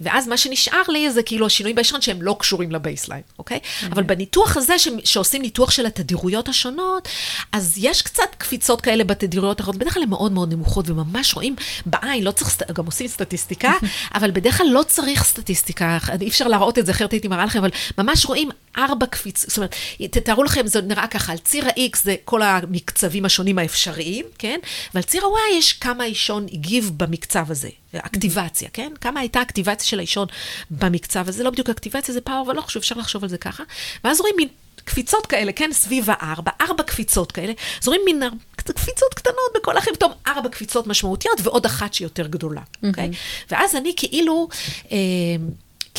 ואז 0.00 0.28
מה 0.28 0.36
שנשאר 0.36 0.82
לי 0.88 1.10
זה 1.10 1.22
כאילו 1.22 1.46
השינויים 1.46 1.76
באישון 1.76 2.00
שהם 2.00 2.22
לא 2.22 2.36
קשורים 2.38 2.72
ל 2.72 2.77
baseline, 2.77 3.22
אוקיי? 3.38 3.58
אבל 3.92 4.02
בניתוח 4.02 4.56
הזה, 4.56 4.78
ש- 4.78 4.88
שעושים 5.04 5.42
ניתוח 5.42 5.70
של 5.70 5.86
התדירויות 5.86 6.48
השונות, 6.48 7.08
אז 7.52 7.74
יש 7.76 8.02
קצת 8.02 8.34
קפיצות 8.38 8.80
כאלה 8.80 9.04
בתדירויות 9.04 9.60
האחרות, 9.60 9.76
בדרך 9.76 9.94
כלל 9.94 10.02
הן 10.02 10.10
מאוד 10.10 10.32
מאוד 10.32 10.52
נמוכות, 10.52 10.90
וממש 10.90 11.34
רואים 11.34 11.56
בעין, 11.86 12.24
לא 12.24 12.30
צריך, 12.30 12.62
גם 12.72 12.86
עושים 12.86 13.08
סטטיסטיקה, 13.08 13.72
אבל 14.14 14.30
בדרך 14.30 14.58
כלל 14.58 14.66
לא 14.66 14.82
צריך 14.86 15.24
סטטיסטיקה, 15.24 15.98
אי 16.20 16.28
אפשר 16.28 16.48
להראות 16.48 16.78
את 16.78 16.86
זה, 16.86 16.92
אחרת 16.92 17.12
הייתי 17.12 17.28
מראה 17.28 17.44
לכם, 17.44 17.58
אבל 17.58 17.70
ממש 17.98 18.26
רואים 18.26 18.48
ארבע 18.78 19.06
קפיצות, 19.06 19.50
זאת 19.50 19.58
אומרת, 19.58 19.74
תתארו 20.10 20.44
לכם, 20.44 20.66
זה 20.66 20.80
נראה 20.80 21.06
ככה, 21.06 21.32
על 21.32 21.38
ציר 21.38 21.66
ה-X 21.66 21.98
זה 22.02 22.14
כל 22.24 22.42
המקצבים 22.42 23.24
השונים 23.24 23.58
האפשריים, 23.58 24.24
כן? 24.38 24.58
ועל 24.94 25.02
ציר 25.02 25.24
ה-Y 25.24 25.58
יש 25.58 25.72
כמה 25.72 26.04
האישון 26.04 26.46
הגיב 26.52 26.90
במקצב 26.96 27.50
הזה. 27.50 27.68
אקטיבציה, 27.98 28.68
כן? 28.72 28.92
כמה 29.00 29.20
הייתה 29.20 29.42
אקטיבציה 29.42 29.88
של 29.88 29.98
האישון 29.98 30.28
במקצב 30.70 31.28
הזה, 31.28 31.44
לא 31.44 31.50
בדיוק 31.50 31.70
אקטיבציה, 31.70 32.14
זה 32.14 32.20
פאוור, 32.20 32.42
אבל 32.46 32.56
לא 32.56 32.60
חשוב, 32.60 32.80
אפשר 32.80 32.94
לחשוב 32.98 33.22
על 33.22 33.28
זה 33.28 33.38
ככה. 33.38 33.62
ואז 34.04 34.20
רואים 34.20 34.34
מין 34.36 34.48
קפיצות 34.84 35.26
כאלה, 35.26 35.52
כן? 35.52 35.70
סביב 35.72 36.04
הארבע, 36.08 36.50
ארבע 36.60 36.82
קפיצות 36.82 37.32
כאלה. 37.32 37.52
אז 37.82 37.88
רואים 37.88 38.02
מין 38.04 38.22
קפיצות 38.56 39.14
קטנות 39.14 39.52
בכל 39.54 39.76
פתאום 39.94 40.12
ארבע 40.26 40.48
קפיצות 40.48 40.86
משמעותיות 40.86 41.40
ועוד 41.42 41.66
אחת 41.66 41.94
שהיא 41.94 42.06
יותר 42.06 42.26
גדולה, 42.26 42.62
אוקיי? 42.82 43.10
ואז 43.50 43.76
אני 43.76 43.92
כאילו... 43.96 44.48
אה, 44.92 44.96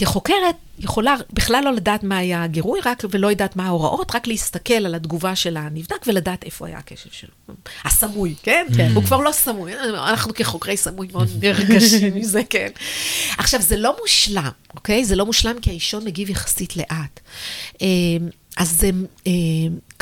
כחוקרת 0.02 0.56
יכולה 0.80 1.16
בכלל 1.34 1.64
לא 1.66 1.74
לדעת 1.74 2.04
מה 2.04 2.18
היה 2.18 2.43
הגירוי, 2.43 2.80
רק 2.86 3.04
ולא 3.12 3.28
יודעת 3.28 3.56
מה 3.56 3.66
ההוראות, 3.66 4.16
רק 4.16 4.28
להסתכל 4.28 4.74
על 4.74 4.95
התגובה 4.95 5.36
של 5.36 5.58
הנבדק 5.58 6.08
ולדעת 6.08 6.43
איפה 6.43 6.68
היה 6.68 6.78
הקשב 6.78 7.10
שלו. 7.12 7.30
הסמוי, 7.84 8.36
כן? 8.43 8.66
כן. 8.78 8.91
הוא 8.95 9.04
כבר 9.04 9.18
לא 9.18 9.32
סמוי, 9.32 9.74
אנחנו 9.93 10.34
כחוקרי 10.34 10.78
סמוי 10.78 11.08
מאוד 11.12 11.28
נרגשים 11.41 12.16
מזה, 12.16 12.41
כן. 12.49 12.68
עכשיו, 13.38 13.62
זה 13.62 13.78
לא 13.78 13.95
מושלם, 14.02 14.49
אוקיי? 14.76 15.06
זה 15.06 15.16
לא 15.16 15.26
מושלם 15.26 15.60
כי 15.62 15.70
האישון 15.70 16.06
מגיב 16.06 16.30
יחסית 16.30 16.78
לאט. 16.78 17.20
אה, 17.82 17.88
אז 18.58 18.70
זה 18.70 18.89
אה, 19.28 19.32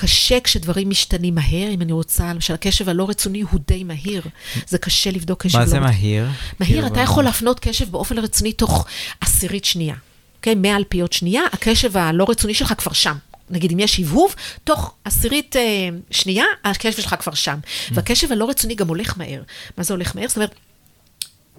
קשה 0.01 0.39
כשדברים 0.39 0.89
משתנים 0.89 1.35
מהר, 1.35 1.69
אם 1.71 1.81
אני 1.81 1.91
רוצה, 1.91 2.33
למשל, 2.33 2.53
הקשב 2.53 2.89
הלא 2.89 3.09
רצוני 3.09 3.41
הוא 3.41 3.59
די 3.67 3.83
מהיר. 3.83 4.21
זה 4.67 4.77
קשה 4.77 5.11
לבדוק 5.11 5.43
קשב 5.43 5.57
מה 5.57 5.63
לא 5.63 5.69
זה 5.69 5.77
רצוני. 5.77 5.91
מהיר? 5.91 6.27
מהיר, 6.59 6.73
כאילו, 6.73 6.87
אתה 6.87 6.99
יכול 7.01 7.23
להפנות 7.23 7.59
קשב 7.59 7.91
באופן 7.91 8.17
רציני 8.17 8.53
תוך 8.53 8.85
עשירית 9.21 9.65
שנייה. 9.65 9.95
אוקיי? 10.37 10.55
100 10.55 10.75
אלפיות 10.75 11.13
שנייה, 11.13 11.41
הקשב 11.53 11.97
הלא 11.97 12.25
רצוני 12.29 12.53
שלך 12.53 12.73
כבר 12.77 12.93
שם. 12.93 13.15
נגיד, 13.49 13.71
אם 13.71 13.79
יש 13.79 13.99
הבהוב, 13.99 14.35
תוך 14.63 14.93
עשירית 15.05 15.55
אה, 15.55 15.89
שנייה, 16.11 16.45
הקשב 16.65 17.01
שלך 17.01 17.15
כבר 17.19 17.33
שם. 17.33 17.57
והקשב 17.91 18.31
הלא 18.31 18.49
רצוני 18.49 18.75
גם 18.75 18.87
הולך 18.87 19.17
מהר. 19.17 19.41
מה 19.77 19.83
זה 19.83 19.93
הולך 19.93 20.15
מהר? 20.15 20.27
זאת 20.27 20.37
אומרת, 20.37 20.55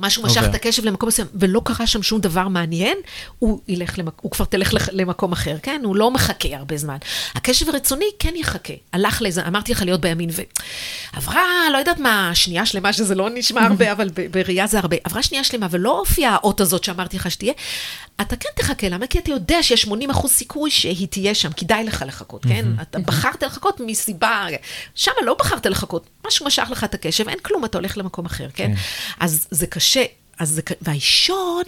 משהו 0.01 0.22
משך 0.22 0.36
עובר. 0.36 0.51
את 0.51 0.55
הקשב 0.55 0.84
למקום 0.84 1.09
מסוים, 1.09 1.28
ולא 1.34 1.61
קרה 1.64 1.86
שם 1.86 2.03
שום 2.03 2.20
דבר 2.20 2.48
מעניין, 2.48 2.98
הוא 3.38 3.61
ילך, 3.68 3.98
למק... 3.98 4.12
הוא 4.20 4.30
כבר 4.30 4.44
תלך 4.44 4.74
למקום 4.92 5.32
אחר, 5.32 5.57
כן? 5.62 5.80
הוא 5.84 5.96
לא 5.96 6.11
מחכה 6.11 6.48
הרבה 6.53 6.76
זמן. 6.76 6.96
הקשב 7.34 7.68
הרצוני 7.68 8.05
כן 8.18 8.36
יחכה. 8.36 8.72
הלך 8.92 9.22
לאיזה, 9.22 9.46
אמרתי 9.46 9.72
לך 9.72 9.82
להיות 9.82 10.01
בימין, 10.01 10.30
ועברה, 11.14 11.42
לא 11.72 11.78
יודעת 11.78 11.98
מה, 11.98 12.30
שנייה 12.34 12.66
שלמה, 12.66 12.92
שזה 12.92 13.14
לא 13.14 13.28
נשמע 13.34 13.62
הרבה, 13.66 13.92
אבל 13.94 14.09
ב- 14.14 14.26
בראייה 14.38 14.66
זה 14.66 14.78
הרבה. 14.78 14.96
עברה 15.05 15.22
שנייה 15.22 15.44
שלמה, 15.44 15.66
ולא 15.70 15.98
הופיעה 15.98 16.34
האות 16.34 16.61
הזאת 16.61 16.84
שאמרתי 16.84 17.16
לך 17.16 17.30
שתהיה. 17.30 17.53
אתה 18.20 18.36
כן 18.36 18.48
תחכה, 18.57 18.88
למה? 18.88 19.07
כי 19.07 19.18
אתה 19.18 19.30
יודע 19.30 19.62
שיש 19.62 19.82
80 19.82 20.11
אחוז 20.11 20.30
סיכוי 20.30 20.70
שהיא 20.70 21.09
תהיה 21.09 21.34
שם, 21.34 21.53
כדאי 21.53 21.84
לך 21.84 22.05
לחכות, 22.07 22.42
כן? 22.42 22.64
אתה 22.82 22.98
בחרת 22.98 23.42
לחכות 23.42 23.80
מסיבה, 23.86 24.46
שם 24.94 25.11
לא 25.22 25.34
בחרת 25.38 25.66
לחכות, 25.66 26.07
משהו 26.26 26.46
משך 26.46 26.68
לך 26.70 26.84
את 26.84 26.94
הקשב, 26.94 27.28
אין 27.28 27.38
כלום, 27.42 27.64
אתה 27.64 27.78
הולך 27.78 27.98
למקום 27.98 28.26
אחר, 28.26 28.46
כן? 28.55 28.72
אז 29.20 29.46
זה 29.51 29.66
קשה. 29.66 29.89
אז 30.38 30.49
זה, 30.51 30.62
ק- 30.62 30.72
והאישון, 30.82 31.62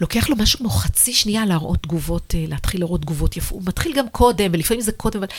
לוקח 0.00 0.28
לו 0.28 0.36
משהו 0.36 0.58
כמו 0.58 0.70
חצי 0.70 1.12
שנייה 1.12 1.46
להראות 1.46 1.82
תגובות, 1.82 2.34
אה, 2.34 2.44
להתחיל 2.48 2.80
להראות 2.80 3.00
תגובות 3.02 3.36
יפות. 3.36 3.52
הוא 3.52 3.62
מתחיל 3.66 3.92
גם 3.96 4.08
קודם, 4.08 4.50
ולפעמים 4.52 4.80
זה 4.80 4.92
קודם, 4.92 5.18
אבל 5.18 5.32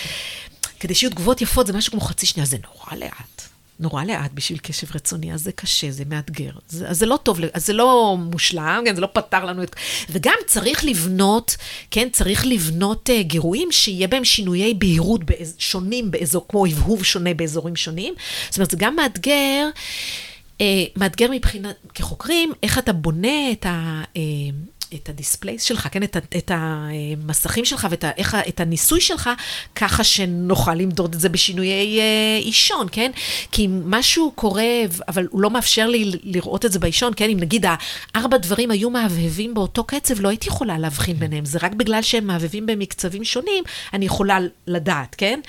כדי 0.79 0.95
שיהיו 0.95 1.11
תגובות 1.11 1.41
יפות 1.41 1.67
זה 1.67 1.73
משהו 1.73 1.91
כמו 1.91 2.01
חצי 2.01 2.25
שנייה, 2.25 2.45
זה 2.45 2.57
נורא 2.63 2.99
לאט. 2.99 3.41
נורא 3.79 4.03
לאט 4.03 4.31
בשביל 4.33 4.57
קשב 4.57 4.87
רצוני, 4.95 5.33
אז 5.33 5.43
זה 5.43 5.51
קשה, 5.51 5.91
זה 5.91 6.03
מאתגר. 6.09 6.51
זה, 6.69 6.89
אז 6.89 6.99
זה 6.99 7.05
לא 7.05 7.19
טוב, 7.23 7.39
אז 7.53 7.65
זה 7.65 7.73
לא 7.73 8.17
מושלם, 8.19 8.83
כן, 8.85 8.95
זה 8.95 9.01
לא 9.01 9.07
פתר 9.13 9.45
לנו 9.45 9.63
את... 9.63 9.75
וגם 10.09 10.33
צריך 10.47 10.85
לבנות, 10.85 11.57
כן, 11.91 12.07
צריך 12.11 12.45
לבנות 12.45 13.09
uh, 13.09 13.23
גירויים 13.23 13.71
שיהיה 13.71 14.07
בהם 14.07 14.25
שינויי 14.25 14.73
בהירות 14.73 15.23
באז, 15.23 15.55
שונים 15.59 16.11
באזור, 16.11 16.45
כמו 16.49 16.65
הבהוב 16.65 17.03
שונה 17.03 17.33
באזורים 17.33 17.75
שונים. 17.75 18.13
זאת 18.49 18.57
אומרת, 18.57 18.71
זה 18.71 18.77
גם 18.79 18.95
מאתגר, 18.95 19.69
uh, 19.73 20.28
מאתגר 20.97 21.28
מבחינת, 21.32 21.76
כחוקרים, 21.93 22.51
איך 22.64 22.80
אתה 22.80 22.93
בונה 22.93 23.51
את 23.51 23.66
ה... 23.66 24.03
Uh, 24.14 24.18
את 24.95 25.10
ה 25.09 25.15
displays 25.15 25.63
שלך, 25.64 25.88
כן, 25.91 26.03
את, 26.03 26.18
את 26.38 26.51
המסכים 26.53 27.66
שלך 27.66 27.88
ואת 27.91 28.05
איך, 28.18 28.38
את 28.47 28.60
הניסוי 28.60 29.01
שלך, 29.01 29.30
ככה 29.76 30.03
שנוכל 30.03 30.74
למדוד 30.74 31.14
את 31.14 31.20
זה 31.20 31.30
בשינויי 31.30 31.99
אה, 31.99 32.38
אישון, 32.41 32.88
כן? 32.91 33.12
כי 33.51 33.66
אם 33.66 33.82
משהו 33.86 34.32
קורה, 34.36 34.64
אבל 35.07 35.28
הוא 35.32 35.41
לא 35.41 35.49
מאפשר 35.49 35.88
לי 35.88 36.12
לראות 36.24 36.66
את 36.66 36.72
זה 36.72 36.80
באישון, 36.80 37.14
כן? 37.16 37.30
אם 37.30 37.39
נגיד 37.39 37.66
הארבע 38.14 38.38
דברים 38.38 38.72
היו 38.72 38.89
מהבהבים 38.89 39.53
באותו 39.53 39.84
קצב, 39.84 40.22
לא 40.22 40.30
הייתי 40.30 40.47
יכולה 40.47 40.78
להבחין 40.78 41.20
ביניהם. 41.20 41.45
זה 41.45 41.60
רק 41.62 41.74
בגלל 41.74 42.01
שהם 42.01 42.28
מהבהבים 42.28 42.66
במקצבים 42.66 43.24
שונים, 43.24 43.64
אני 43.93 44.05
יכולה 44.05 44.39
לדעת, 44.68 45.16
כן? 45.18 45.39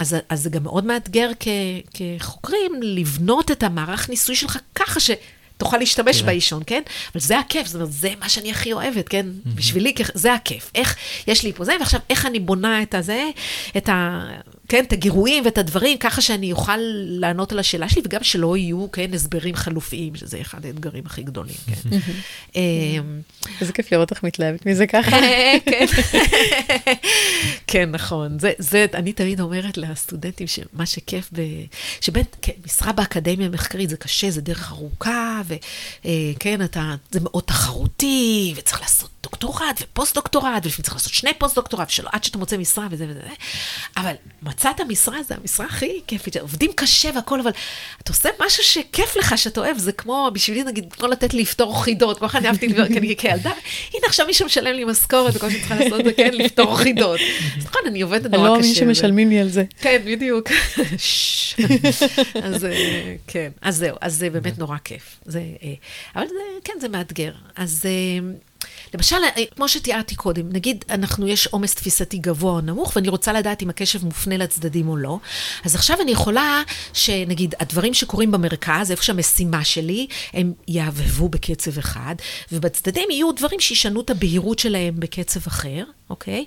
אז, 0.00 0.16
אז 0.28 0.42
זה 0.42 0.50
גם 0.50 0.62
מאוד 0.62 0.84
מאתגר 0.84 1.30
כ, 1.40 1.48
כחוקרים 1.94 2.72
לבנות 2.82 3.50
את 3.50 3.62
המערך 3.62 4.08
ניסוי 4.08 4.36
שלך 4.36 4.58
ככה 4.74 5.00
ש... 5.00 5.10
תוכל 5.56 5.76
להשתמש 5.78 6.16
תראה. 6.16 6.26
באישון, 6.26 6.62
כן? 6.66 6.82
אבל 7.12 7.20
זה 7.20 7.38
הכיף, 7.38 7.66
זאת 7.66 7.74
אומרת, 7.74 7.92
זה 7.92 8.12
מה 8.20 8.28
שאני 8.28 8.50
הכי 8.50 8.72
אוהבת, 8.72 9.08
כן? 9.08 9.26
בשבילי, 9.54 9.92
כ- 9.96 10.10
זה 10.14 10.34
הכיף. 10.34 10.70
איך, 10.74 10.96
יש 11.26 11.42
לי 11.44 11.52
פה 11.52 11.64
זה, 11.64 11.72
ועכשיו, 11.80 12.00
איך 12.10 12.26
אני 12.26 12.40
בונה 12.40 12.82
את 12.82 12.94
הזה, 12.94 13.24
את 13.76 13.88
ה... 13.88 14.24
כן, 14.70 14.84
את 14.84 14.92
הגירויים 14.92 15.44
ואת 15.44 15.58
הדברים, 15.58 15.98
ככה 15.98 16.20
שאני 16.20 16.52
אוכל 16.52 16.76
לענות 17.06 17.52
על 17.52 17.58
השאלה 17.58 17.88
שלי, 17.88 18.02
וגם 18.04 18.22
שלא 18.22 18.56
יהיו, 18.56 18.92
כן, 18.92 19.14
הסברים 19.14 19.54
חלופיים, 19.54 20.16
שזה 20.16 20.40
אחד 20.40 20.66
האתגרים 20.66 21.02
הכי 21.06 21.22
גדולים, 21.22 21.54
כן. 21.66 21.96
אמ, 22.56 23.20
איזה 23.60 23.72
כיף 23.72 23.92
לראות 23.92 24.10
איך 24.10 24.22
מתלהבת 24.22 24.66
מזה 24.66 24.86
ככה. 24.86 25.16
כן. 25.66 25.86
כן, 27.66 27.90
נכון. 27.90 28.38
זה, 28.58 28.86
אני 28.94 29.12
תמיד 29.12 29.40
אומרת 29.40 29.76
לסטודנטים 29.76 30.46
שמה 30.46 30.86
שכיף, 30.86 31.30
שבאמת, 32.00 32.36
כן, 32.42 32.52
משרה 32.66 32.92
באקדמיה 32.92 33.46
המחקרית 33.46 33.90
זה 33.90 33.96
קשה, 33.96 34.30
זה 34.30 34.40
דרך 34.40 34.72
ארוכה, 34.72 35.42
וכן, 35.46 36.64
אתה, 36.64 36.94
זה 37.10 37.20
מאוד 37.22 37.42
תחרותי, 37.46 38.54
וצריך 38.56 38.80
לעשות 38.80 39.10
דוקטורט 39.22 39.82
ופוסט-דוקטורט, 39.82 40.64
ולפעמים 40.64 40.82
צריך 40.82 40.94
לעשות 40.94 41.12
שני 41.12 41.30
פוסט-דוקטורט, 41.38 41.88
עד 42.06 42.24
שאתה 42.24 42.38
מוצא 42.38 42.56
משרה 42.56 42.86
וזה, 42.90 43.06
וזה. 43.08 43.20
אבל 43.96 44.14
מצאת 44.60 44.80
משרה, 44.80 45.22
זה 45.22 45.34
המשרה 45.40 45.66
הכי 45.66 46.00
כיפית, 46.06 46.36
עובדים 46.36 46.70
קשה 46.74 47.10
והכל, 47.14 47.40
אבל 47.40 47.50
אתה 48.02 48.12
עושה 48.12 48.28
משהו 48.46 48.64
שכיף 48.64 49.16
לך, 49.16 49.38
שאתה 49.38 49.60
אוהב, 49.60 49.78
זה 49.78 49.92
כמו, 49.92 50.30
בשבילי 50.32 50.62
נגיד, 50.62 50.92
כמו 50.92 51.08
לתת 51.08 51.34
לי 51.34 51.42
לפתור 51.42 51.84
חידות, 51.84 52.18
כמו 52.18 52.28
אני 52.34 52.48
אהבתי 52.48 52.68
לדבר, 52.68 52.86
אני 52.86 53.16
כילדה, 53.16 53.50
הנה 53.94 54.06
עכשיו 54.06 54.26
מישהו 54.26 54.46
משלם 54.46 54.76
לי 54.76 54.84
משכורת, 54.84 55.36
וכל 55.36 55.50
שאני 55.50 55.60
צריכה 55.60 55.74
לעשות 55.74 56.04
זה 56.04 56.12
כן, 56.12 56.30
לפתור 56.34 56.76
חידות. 56.76 57.20
אז 57.56 57.64
נכון, 57.64 57.82
אני 57.86 58.00
עובדת 58.00 58.30
נורא 58.30 58.48
לא 58.48 58.54
קשה. 58.54 58.60
מאמין 58.60 58.74
שמשלמים 58.74 59.28
לי 59.30 59.40
על 59.40 59.48
זה. 59.48 59.64
כן, 59.80 60.02
בדיוק. 60.04 60.48
אז 62.42 62.64
אה, 62.64 63.14
כן, 63.26 63.50
אז 63.62 63.76
זהו, 63.76 63.96
אז 64.00 64.16
זה 64.16 64.30
באמת 64.30 64.58
נורא 64.58 64.76
כיף. 64.84 65.20
אה, 65.34 65.40
אבל 66.16 66.26
כן, 66.64 66.72
זה 66.80 66.88
מאתגר. 66.88 67.32
אז 67.56 67.86
אה, 67.86 68.30
למשל, 68.94 69.16
אה, 69.36 69.42
כמו 69.56 69.68
שתיארתי 69.68 70.14
קודם, 70.14 70.52
נגיד, 70.52 70.84
אנחנו, 70.90 71.28
יש 71.28 71.46
עומס 71.46 71.74
תפיסתי 71.74 72.18
גבוה 72.18 72.52
או 72.52 72.60
נמוך, 72.60 72.92
ואני 72.96 73.08
רוצה 73.08 73.32
לדעת 73.32 73.62
אם 73.62 73.70
הקשב 73.70 74.04
מופנה 74.04 74.36
לצדדים 74.36 74.88
או 74.88 74.96
לא. 74.96 75.18
אז 75.64 75.74
עכשיו 75.74 75.96
אני 76.00 76.10
יכולה, 76.10 76.62
שנגיד, 76.92 77.54
הדברים 77.60 77.94
שקורים 77.94 78.30
במרכז, 78.30 78.90
איפה 78.90 79.02
שהמשימה 79.02 79.64
שלי, 79.64 80.06
הם 80.32 80.52
יעבבו 80.68 81.28
בקצב 81.28 81.78
אחד, 81.78 82.14
ובצדדים 82.52 83.10
יהיו 83.10 83.32
דברים 83.32 83.60
שישנו 83.60 84.00
את 84.00 84.10
הבהירות 84.10 84.58
שלהם 84.58 84.94
בקצב 84.98 85.40
אחר, 85.46 85.84
אוקיי? 86.10 86.44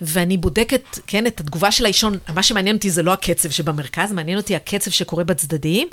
ואני 0.00 0.36
בודקת, 0.36 0.98
כן, 1.06 1.26
את 1.26 1.40
התגובה 1.40 1.72
של 1.72 1.84
האישון, 1.84 2.18
מה 2.34 2.42
שמעניין 2.42 2.76
אותי 2.76 2.90
זה 2.90 3.02
לא 3.02 3.12
הקצב 3.12 3.50
שבמרכז, 3.50 4.12
מעניין 4.12 4.38
אותי 4.38 4.56
הקצב 4.56 4.90
שקורה 4.90 5.24
בצדדים, 5.24 5.88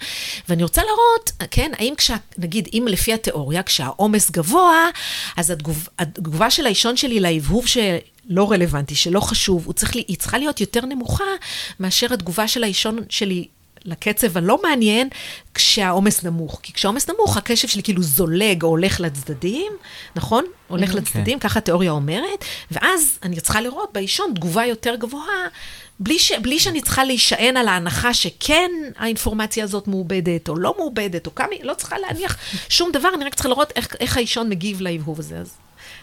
ואני 0.50 0.64
רוצה 0.64 0.82
להראות, 0.82 1.32
כן, 1.52 1.72
האם 1.78 1.94
כשה, 1.98 2.16
נגיד, 2.38 2.70
אם 2.74 2.86
לפי 2.90 3.14
התיאוריה, 3.14 3.64
כשהעומס 3.64 4.32
גבוה, 4.32 4.90
אז 5.38 5.52
התגוב, 5.62 5.88
התגובה 6.00 6.50
של 6.52 6.66
האישון 6.66 6.98
שלי 6.98 7.20
להבהוב 7.20 7.68
שלא 7.68 8.52
רלוונטי, 8.52 8.96
שלא 8.96 9.20
חשוב, 9.20 9.66
הוא 9.66 9.74
צריך, 9.74 9.96
לי- 9.96 10.04
היא 10.08 10.18
צריכה 10.18 10.38
להיות 10.38 10.62
יותר 10.62 10.86
נמוכה 10.86 11.24
מאשר 11.80 12.14
התגובה 12.14 12.48
של 12.48 12.64
האישון 12.64 13.00
שלי 13.10 13.48
לקצב 13.86 14.38
הלא 14.38 14.60
מעניין, 14.64 15.10
כשהעומס 15.54 16.24
נמוך. 16.24 16.60
כי 16.64 16.74
כשהעומס 16.74 17.10
נמוך, 17.10 17.38
הקשב 17.38 17.68
שלי 17.68 17.84
כאילו 17.84 18.02
זולג 18.04 18.64
או 18.64 18.68
הולך 18.68 19.00
לצדדים, 19.00 19.72
נכון? 20.16 20.46
הולך 20.68 20.90
לצדדים, 20.96 21.40
ככה 21.40 21.60
התיאוריה 21.60 21.92
אומרת, 21.92 22.46
ואז 22.72 23.20
אני 23.24 23.42
צריכה 23.42 23.62
לראות 23.62 23.90
באישון 23.94 24.32
תגובה 24.36 24.66
יותר 24.66 24.96
גבוהה, 24.96 25.48
בלי, 26.04 26.20
ש, 26.20 26.32
בלי 26.32 26.60
שאני 26.60 26.82
צריכה 26.82 27.04
להישען 27.04 27.58
על 27.58 27.68
ההנחה 27.68 28.14
שכן 28.14 28.72
האינפורמציה 28.98 29.64
הזאת 29.64 29.88
מעובדת 29.88 30.50
או 30.50 30.56
לא 30.56 30.76
מעובדת, 30.78 31.28
או 31.28 31.36
כמה, 31.36 31.48
לא 31.64 31.74
צריכה 31.74 31.98
להניח 31.98 32.38
שום 32.70 32.92
דבר, 32.92 33.10
אני 33.16 33.26
רק 33.26 33.34
צריכה 33.34 33.50
לראות 33.50 33.74
איך, 33.76 33.96
איך 34.00 34.18
האישון 34.18 34.50
מגיב 34.50 34.82
להבהוב 34.82 35.20
הזה, 35.20 35.38
אז 35.38 35.54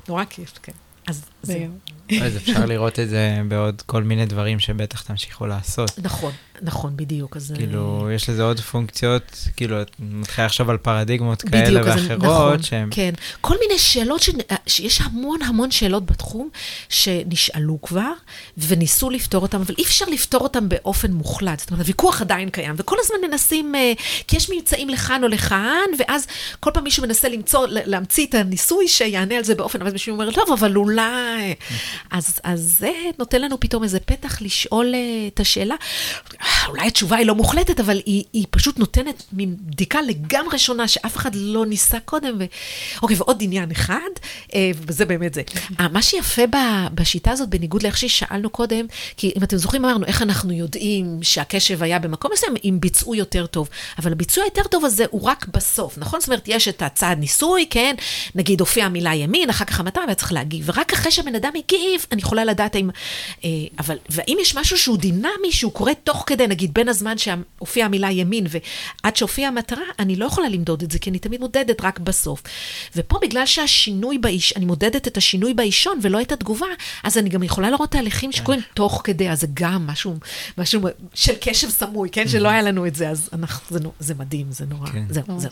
נורא 0.09 0.25
כיף, 0.25 0.53
כן. 0.63 0.73
אז. 1.07 1.25
אז 1.47 2.37
אפשר 2.37 2.67
לראות 2.67 2.99
את 2.99 3.09
זה 3.09 3.41
בעוד 3.49 3.83
כל 3.87 4.03
מיני 4.03 4.27
דברים 4.27 4.59
שבטח 4.59 5.03
תמשיכו 5.03 5.47
לעשות. 5.47 5.91
נכון, 6.03 6.33
נכון, 6.63 6.97
בדיוק, 6.97 7.37
אז... 7.37 7.53
כאילו, 7.57 8.09
יש 8.15 8.31
לזה 8.31 8.43
עוד 8.43 8.61
פונקציות, 8.61 9.49
כאילו, 9.57 9.83
את 9.83 9.91
מתחילה 9.99 10.47
לחשוב 10.47 10.71
על 10.71 10.77
פרדיגמות 10.77 11.45
בדיוק, 11.45 11.65
כאלה 11.65 11.81
ואחרות, 11.85 12.23
נכון, 12.23 12.63
שהן... 12.63 12.89
כן. 12.91 13.13
כל 13.41 13.57
מיני 13.61 13.79
שאלות, 13.79 14.23
ש... 14.23 14.31
שיש 14.67 15.01
המון 15.01 15.43
המון 15.43 15.71
שאלות 15.71 16.07
בתחום 16.07 16.49
שנשאלו 16.89 17.79
כבר, 17.83 18.13
וניסו 18.59 19.11
לפתור 19.11 19.43
אותם, 19.43 19.61
אבל 19.61 19.75
אי 19.79 19.83
אפשר 19.83 20.05
לפתור 20.05 20.41
אותם 20.41 20.69
באופן 20.69 21.13
מוחלט. 21.13 21.59
זאת 21.59 21.71
אומרת, 21.71 21.81
הוויכוח 21.81 22.21
עדיין 22.21 22.51
קיים, 22.51 22.75
וכל 22.79 22.97
הזמן 23.01 23.17
מנסים, 23.31 23.75
אה, 23.75 23.93
כי 24.29 24.37
יש 24.37 24.51
ממצאים 24.51 24.89
לכאן 24.89 25.23
או 25.23 25.29
לכאן, 25.29 25.89
ואז 25.99 26.27
כל 26.61 26.71
פעם 26.75 26.85
מישהו 26.85 27.03
מנסה 27.03 27.29
למצוא, 27.29 27.67
להמציא 27.71 28.27
את 28.27 28.35
הניסוי 28.35 28.89
שיענה 28.89 29.37
על 29.37 29.45
זה 29.45 29.55
באופן, 29.55 29.81
אבל 29.81 29.93
מישהו 29.93 30.13
אומר, 30.13 30.31
טוב, 30.31 30.53
אבל 30.53 30.77
אולי... 30.77 31.03
אז, 32.11 32.41
אז 32.43 32.77
זה 32.79 32.93
נותן 33.19 33.43
לנו 33.43 33.61
פתאום 33.61 33.83
איזה 33.83 34.01
פתח 34.01 34.43
לשאול 34.43 34.95
אה, 34.95 35.01
את 35.35 35.41
השאלה. 35.41 35.75
אולי 36.69 36.87
התשובה 36.87 37.17
היא 37.17 37.27
לא 37.27 37.35
מוחלטת, 37.35 37.81
אבל 37.81 38.01
היא, 38.07 38.25
היא 38.33 38.47
פשוט 38.51 38.79
נותנת 38.79 39.23
מין 39.33 39.57
בדיקה 39.61 40.03
לגמרי 40.03 40.59
שונה, 40.59 40.89
שאף 40.89 41.17
אחד 41.17 41.31
לא 41.35 41.67
ניסה 41.67 42.01
קודם. 42.01 42.37
ו... 42.39 42.45
אוקיי, 43.03 43.17
ועוד 43.17 43.39
עניין 43.41 43.71
אחד, 43.71 44.11
אה, 44.55 44.71
וזה 44.87 45.05
באמת 45.05 45.35
זה. 45.35 45.43
אה, 45.81 45.89
מה 45.89 46.03
שיפה 46.03 46.43
בשיטה 46.95 47.31
הזאת, 47.31 47.49
בניגוד 47.49 47.83
לאיך 47.83 47.97
ששאלנו 47.97 48.51
קודם, 48.51 48.87
כי 49.17 49.33
אם 49.37 49.43
אתם 49.43 49.57
זוכרים, 49.57 49.85
אמרנו, 49.85 50.07
איך 50.07 50.23
אנחנו 50.23 50.53
יודעים 50.53 51.19
שהקשב 51.23 51.83
היה 51.83 51.99
במקום 51.99 52.31
מסוים, 52.35 52.55
אם 52.65 52.77
ביצעו 52.81 53.15
יותר 53.15 53.47
טוב. 53.47 53.69
אבל 53.99 54.13
הביצוע 54.13 54.45
היותר 54.45 54.63
טוב 54.63 54.85
הזה 54.85 55.05
הוא 55.11 55.23
רק 55.23 55.47
בסוף, 55.55 55.99
נכון? 55.99 56.21
זאת 56.21 56.29
אומרת, 56.29 56.45
יש 56.47 56.69
את 56.69 56.83
הצעד 56.83 57.19
ניסוי, 57.19 57.67
כן? 57.71 57.95
נגיד, 58.35 58.61
הופיעה 58.61 58.87
המילה 58.87 59.15
ימין, 59.15 59.51
אחר 59.51 59.65
כך 59.65 59.81
המטרה, 59.81 60.05
והיה 60.05 60.15
צריך 60.15 60.33
להגיב. 60.33 60.65
ורק 60.69 60.93
אחרי 60.93 61.13
שהבן 61.19 61.35
אדם 61.35 61.53
הגיב, 61.57 62.07
אני 62.13 62.23
יכולה 62.23 62.45
לדעת 62.45 62.75
האם... 62.75 62.91
אה, 63.45 63.51
אבל, 63.79 63.97
והאם 64.09 64.39
יש 64.41 64.57
משהו 64.57 64.79
שהוא 64.79 64.99
דינמי, 64.99 65.53
שהוא 65.53 65.73
קורה 65.73 65.93
תוך 66.05 66.25
כדי, 66.27 66.47
נגיד, 66.47 66.75
בין 66.75 66.89
הזמן 66.89 67.15
שהופיעה 67.19 67.87
המילה 67.87 68.11
ימין 68.11 68.47
ועד 68.51 69.17
שהופיעה 69.17 69.49
המטרה, 69.49 69.83
אני 69.99 70.17
לא 70.17 70.27
יכולה 70.27 70.49
למדוד 70.49 70.83
את 70.83 70.91
זה, 70.91 70.99
כי 70.99 71.11
אני 71.11 71.19
תמיד 71.19 71.41
מודדת 71.41 71.81
רק 71.81 71.99
בסוף. 71.99 72.43
ופה, 72.97 73.19
בגלל 73.23 73.47
שהשינוי 73.47 74.19
באיש, 74.19 74.53
אני 74.57 74.65
מודדת 74.65 75.09
את 75.09 75.17
השינוי 75.17 75.55
באישון 75.55 75.99
ולא 76.03 76.21
את 76.21 76.33
התגובה, 76.33 76.67
אז 77.05 77.19
אני 77.19 77.29
גם 77.29 77.43
יכולה 77.43 77.71
לראות 77.71 77.91
תהליכים 77.91 78.33
שקורים 78.33 78.61
תוך 78.75 79.01
כדי, 79.05 79.31
אז 79.31 79.41
זה 79.41 79.47
גם 79.55 79.87
משהו, 79.87 80.15
משהו 80.59 80.81
של 81.15 81.35
קשב 81.41 81.71
סמוי, 81.71 82.09
כן? 82.11 82.29
שלא 82.29 82.49
היה 82.49 82.63
לנו 82.63 82.87
את 82.87 82.95
זה, 82.95 83.09
אז 83.09 83.31
אנחנו, 83.33 83.79
זה, 83.79 83.89
זה 84.01 84.15
מדהים, 84.15 84.47
זה 84.51 84.67
נורא, 84.67 84.87
כן. 84.87 85.05
זהו. 85.11 85.25
זהו. 85.37 85.51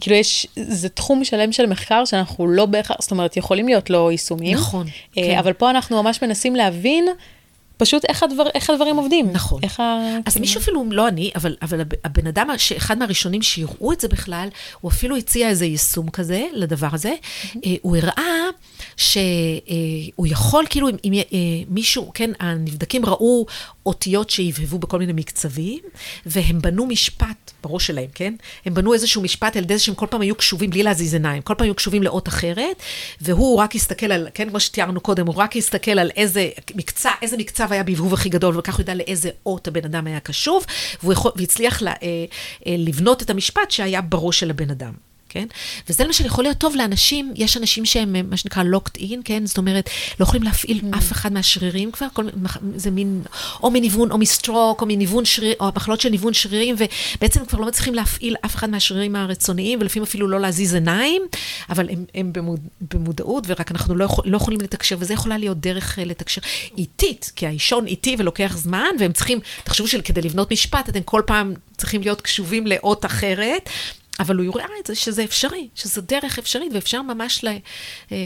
כאילו 0.00 0.16
יש, 0.16 0.46
זה 0.56 0.88
תחום 0.88 1.24
שלם 1.24 1.52
של 1.52 1.66
מחקר 1.66 2.04
שאנחנו 2.04 2.48
לא 2.48 2.66
בהכרח, 2.66 2.96
זאת 3.00 3.10
אומרת, 3.10 3.36
יכולים 3.36 3.68
להיות 3.68 3.90
לו 3.90 4.10
יישומים. 4.10 4.54
נכון, 4.54 4.86
כן. 5.12 5.38
אבל 5.38 5.52
פה 5.52 5.70
אנחנו 5.70 6.02
ממש 6.02 6.22
מנסים 6.22 6.56
להבין 6.56 7.06
פשוט 7.76 8.04
איך, 8.08 8.22
הדבר, 8.22 8.44
איך 8.54 8.70
הדברים 8.70 8.96
עובדים. 8.96 9.30
נכון. 9.32 9.60
איך 9.62 9.80
ה... 9.80 9.98
אז 10.26 10.32
כאילו- 10.32 10.40
מישהו 10.40 10.60
אפילו, 10.60 10.84
לא 10.90 11.08
אני, 11.08 11.30
אבל, 11.36 11.56
אבל 11.62 11.80
הב- 11.80 11.92
הבן 12.04 12.26
אדם, 12.26 12.48
שאחד 12.56 12.98
מהראשונים 12.98 13.42
שיראו 13.42 13.92
את 13.92 14.00
זה 14.00 14.08
בכלל, 14.08 14.48
הוא 14.80 14.90
אפילו 14.90 15.16
הציע 15.16 15.48
איזה 15.48 15.64
יישום 15.66 16.10
כזה 16.10 16.44
לדבר 16.52 16.88
הזה. 16.92 17.14
אה, 17.66 17.74
הוא 17.82 17.96
הראה 17.96 18.34
שהוא 18.98 20.26
יכול, 20.26 20.64
כאילו, 20.70 20.88
אם, 20.88 20.94
אם 21.04 21.12
אה, 21.14 21.38
מישהו, 21.68 22.10
כן, 22.14 22.30
הנבדקים 22.40 23.04
ראו 23.04 23.46
אותיות 23.86 24.30
שהבהבו 24.30 24.78
בכל 24.78 24.98
מיני 24.98 25.12
מקצבים, 25.12 25.78
והם 26.26 26.60
בנו 26.60 26.86
משפט 26.86 27.52
בראש 27.62 27.86
שלהם, 27.86 28.08
כן? 28.14 28.34
הם 28.64 28.74
בנו 28.74 28.94
איזשהו 28.94 29.22
משפט 29.22 29.56
על 29.56 29.62
ידי 29.62 29.78
זה 29.78 29.84
שהם 29.84 29.94
כל 29.94 30.06
פעם 30.06 30.20
היו 30.20 30.34
קשובים, 30.34 30.70
בלי 30.70 30.82
להזיז 30.82 31.12
עיניים, 31.12 31.42
כל 31.42 31.54
פעם 31.54 31.64
היו 31.64 31.74
קשובים 31.74 32.02
לאות 32.02 32.28
אחרת, 32.28 32.82
והוא 33.20 33.58
רק 33.58 33.74
הסתכל 33.74 34.12
על, 34.12 34.28
כן, 34.34 34.48
כמו 34.48 34.60
שתיארנו 34.60 35.00
קודם, 35.00 35.26
הוא 35.26 35.34
רק 35.34 35.56
הסתכל 35.56 35.98
על 35.98 36.10
איזה 36.16 36.48
מקצע, 36.74 37.10
איזה 37.22 37.36
מקצב 37.36 37.72
היה 37.72 37.82
בהבהוב 37.82 38.14
הכי 38.14 38.28
גדול, 38.28 38.58
וכך 38.58 38.74
הוא 38.74 38.82
ידע 38.82 38.94
לאיזה 38.94 39.30
אות 39.46 39.68
הבן 39.68 39.84
אדם 39.84 40.06
היה 40.06 40.20
קשוב, 40.20 40.64
והוא 41.02 41.12
יכול, 41.12 41.32
והצליח 41.36 41.82
לה, 41.82 41.90
אה, 41.90 42.24
אה, 42.66 42.74
לבנות 42.78 43.22
את 43.22 43.30
המשפט 43.30 43.70
שהיה 43.70 44.00
בראש 44.00 44.40
של 44.40 44.50
הבן 44.50 44.70
אדם. 44.70 45.07
כן? 45.28 45.46
וזה 45.88 46.04
למשל 46.04 46.26
יכול 46.26 46.44
להיות 46.44 46.58
טוב 46.58 46.76
לאנשים, 46.76 47.32
יש 47.36 47.56
אנשים 47.56 47.84
שהם 47.84 48.16
אה, 48.16 48.22
מה 48.22 48.36
שנקרא 48.36 48.62
locked 48.62 48.98
in, 48.98 49.16
כן? 49.24 49.46
זאת 49.46 49.58
אומרת, 49.58 49.90
לא 50.20 50.24
יכולים 50.24 50.42
להפעיל 50.42 50.78
Mm. 50.82 50.96
אף 50.98 51.12
אחד 51.12 51.32
מהשרירים 51.32 51.92
כבר, 51.92 52.06
כל, 52.12 52.28
זה 52.76 52.90
מין, 52.90 53.22
או 53.62 53.70
מניוון, 53.70 54.10
או 54.10 54.18
מסטרוק, 54.18 54.80
או 54.82 54.86
מניוון 54.86 55.24
שריר, 55.24 55.54
או 55.60 55.70
מחלות 55.76 56.00
של 56.00 56.08
ניוון 56.08 56.32
שרירים, 56.32 56.76
ובעצם 56.78 57.44
כבר 57.44 57.58
לא 57.58 57.66
מצליחים 57.66 57.94
להפעיל 57.94 58.36
אף 58.44 58.54
אחד 58.54 58.70
מהשרירים 58.70 59.16
הרצוניים, 59.16 59.78
ולפעמים 59.80 60.02
אפילו 60.02 60.28
לא 60.28 60.40
להזיז 60.40 60.74
עיניים, 60.74 61.22
אבל 61.70 61.90
הם, 61.90 62.04
הם 62.14 62.32
במוד, 62.32 62.60
במודעות, 62.80 63.44
ורק 63.46 63.70
אנחנו 63.70 63.94
לא, 63.94 64.04
יכול, 64.04 64.24
לא 64.28 64.36
יכולים 64.36 64.60
לתקשר, 64.60 64.96
וזה 64.98 65.14
יכולה 65.14 65.38
להיות 65.38 65.60
דרך 65.60 65.98
אה, 65.98 66.04
לתקשר 66.04 66.40
איטית, 66.78 67.32
כי 67.36 67.46
האישון 67.46 67.86
איטי 67.86 68.16
ולוקח 68.18 68.56
זמן, 68.56 68.90
והם 68.98 69.12
צריכים, 69.12 69.40
תחשבו 69.64 69.88
שכדי 69.88 70.22
לבנות 70.22 70.52
משפט, 70.52 70.88
אתם 70.88 71.02
כל 71.02 71.22
פעם 71.26 71.54
צריכים 71.76 72.00
להיות 72.00 72.20
קשובים 72.20 72.66
לאות 72.66 73.04
אחרת. 73.04 73.70
אבל 74.20 74.36
הוא 74.36 74.44
יראה 74.44 74.66
את 74.80 74.86
זה 74.86 74.94
שזה 74.94 75.24
אפשרי, 75.24 75.68
שזו 75.74 76.00
דרך 76.00 76.38
אפשרית, 76.38 76.72
ואפשר 76.72 77.02
ממש 77.02 77.44
ל... 77.44 77.48
אה, 78.12 78.16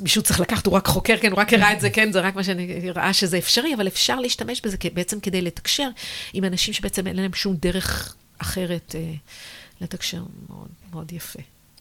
מישהו 0.00 0.22
צריך 0.22 0.40
לקחת, 0.40 0.66
הוא 0.66 0.74
רק 0.74 0.86
חוקר, 0.86 1.16
כן, 1.20 1.30
הוא 1.30 1.38
רק 1.38 1.52
הראה 1.52 1.72
את 1.72 1.80
זה, 1.80 1.90
כן, 1.90 2.12
זה 2.12 2.20
רק 2.20 2.34
מה 2.34 2.44
שאני 2.44 2.90
ראה 2.90 3.12
שזה 3.12 3.38
אפשרי, 3.38 3.74
אבל 3.74 3.86
אפשר 3.86 4.20
להשתמש 4.20 4.60
בזה 4.60 4.76
בעצם 4.94 5.20
כדי 5.20 5.42
לתקשר 5.42 5.88
עם 6.32 6.44
אנשים 6.44 6.74
שבעצם 6.74 7.06
אין 7.06 7.16
להם 7.16 7.34
שום 7.34 7.56
דרך 7.56 8.14
אחרת 8.38 8.94
אה, 8.98 9.14
לתקשר. 9.80 10.22
מאוד, 10.48 10.68
מאוד 10.92 11.12
יפה. 11.12 11.38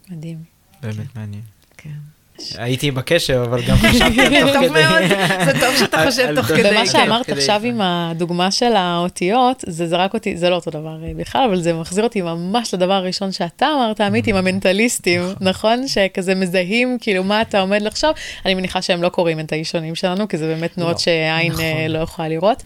מדהים. 0.09 0.43
באמת 0.81 1.15
מעניין. 1.15 1.43
כן. 1.77 2.12
הייתי 2.57 2.91
בקשב, 2.91 3.33
אבל 3.33 3.61
גם 3.61 3.75
חשבתי 3.75 4.21
על 4.21 4.41
תוך 4.41 4.53
טוב 4.53 4.69
כדי. 4.69 4.83
מאוד, 4.83 5.01
זה 5.45 5.59
טוב 5.59 5.75
שאתה 5.79 6.05
חושב 6.05 6.35
תוך. 6.35 6.45
כדי. 6.45 6.69
ומה 6.69 6.79
כן. 6.79 6.85
שאמרת 6.85 7.29
עכשיו 7.29 7.61
עם 7.63 7.81
הדוגמה 7.81 8.51
של 8.51 8.75
האותיות, 8.75 9.63
זה 9.67 9.87
זרק 9.87 10.13
אותי, 10.13 10.37
זה 10.37 10.49
לא 10.49 10.55
אותו 10.55 10.71
דבר 10.71 10.97
אה, 11.03 11.11
בכלל, 11.17 11.45
אבל 11.47 11.61
זה 11.61 11.73
מחזיר 11.73 12.03
אותי 12.03 12.21
ממש 12.21 12.73
לדבר 12.73 12.93
הראשון 12.93 13.31
שאתה 13.31 13.67
אמרת, 13.75 14.01
עמית, 14.01 14.27
עם 14.27 14.35
המנטליסטים, 14.35 15.21
נכון? 15.41 15.87
שכזה 15.87 16.35
מזהים, 16.35 16.97
כאילו, 17.01 17.23
מה 17.23 17.41
אתה 17.41 17.59
עומד 17.59 17.81
לחשוב. 17.81 18.11
אני 18.45 18.53
מניחה 18.53 18.81
שהם 18.81 19.03
לא 19.03 19.09
קוראים 19.09 19.39
את 19.39 19.51
האישונים 19.51 19.95
שלנו, 19.95 20.27
כי 20.27 20.37
זה 20.37 20.47
באמת 20.47 20.73
תנועות 20.73 20.95
לא. 20.95 20.99
שעין 20.99 21.51
נכון. 21.51 21.65
אה, 21.65 21.87
לא 21.87 21.99
יכולה 21.99 22.27
לראות, 22.27 22.63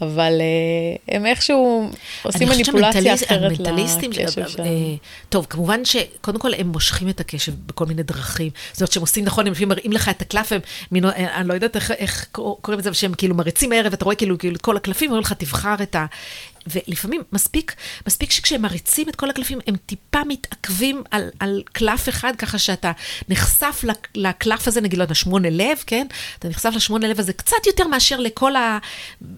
אבל 0.00 0.40
אה, 0.40 1.14
הם 1.16 1.26
איכשהו 1.26 1.90
עושים 2.22 2.48
מניפולציה 2.48 3.14
אחרת 3.14 3.58
לקשב 3.58 4.40
אה, 4.40 4.48
שלנו. 4.48 4.68
אה, 4.68 4.94
טוב, 5.28 5.46
כמובן 5.50 5.84
שקודם 5.84 6.38
כל 6.38 6.54
הם 6.54 6.66
מושכים 6.66 7.08
את 7.08 7.20
הקשב 7.20 7.52
בכל 7.66 7.86
מיני 7.86 8.02
דרכים. 8.02 8.50
זאת 8.72 8.80
אומרת 8.80 8.92
שהם 8.92 9.00
עושים 9.00 9.24
נכון, 9.24 9.46
הם 9.46 9.52
לפעמים 9.52 9.68
מראים 9.68 9.92
לך 9.92 10.08
את 10.08 10.22
הקלף, 10.22 10.52
הם, 10.52 10.60
אני 11.14 11.48
לא 11.48 11.54
יודעת 11.54 11.76
איך, 11.76 11.90
איך 11.90 12.26
קוראים 12.32 12.78
לזה, 12.78 12.94
שהם 12.94 13.14
כאילו 13.14 13.34
מריצים 13.34 13.72
הערב, 13.72 13.92
אתה 13.92 14.04
רואה 14.04 14.16
כאילו, 14.16 14.38
כאילו 14.38 14.56
את 14.56 14.60
כל 14.60 14.76
הקלפים, 14.76 15.10
אומרים 15.10 15.22
לך, 15.22 15.32
תבחר 15.32 15.74
את 15.82 15.96
ה... 15.96 16.06
ולפעמים 16.74 17.22
מספיק, 17.32 17.74
מספיק 18.06 18.30
שכשהם 18.30 18.62
מריצים 18.62 19.08
את 19.08 19.16
כל 19.16 19.30
הקלפים, 19.30 19.58
הם 19.66 19.76
טיפה 19.86 20.18
מתעכבים 20.28 21.02
על, 21.10 21.28
על 21.40 21.62
קלף 21.72 22.08
אחד, 22.08 22.32
ככה 22.38 22.58
שאתה 22.58 22.92
נחשף 23.28 23.80
לק- 23.84 24.08
לקלף 24.14 24.68
הזה, 24.68 24.80
נגיד, 24.80 24.98
לא 24.98 25.04
יודע, 25.04 25.14
שמונה 25.14 25.50
לב, 25.50 25.78
כן? 25.86 26.06
אתה 26.38 26.48
נחשף 26.48 26.70
לשמונה 26.74 27.08
לב 27.08 27.20
הזה 27.20 27.32
קצת 27.32 27.66
יותר 27.66 27.86
מאשר 27.88 28.20
לכל 28.20 28.56
ה... 28.56 28.78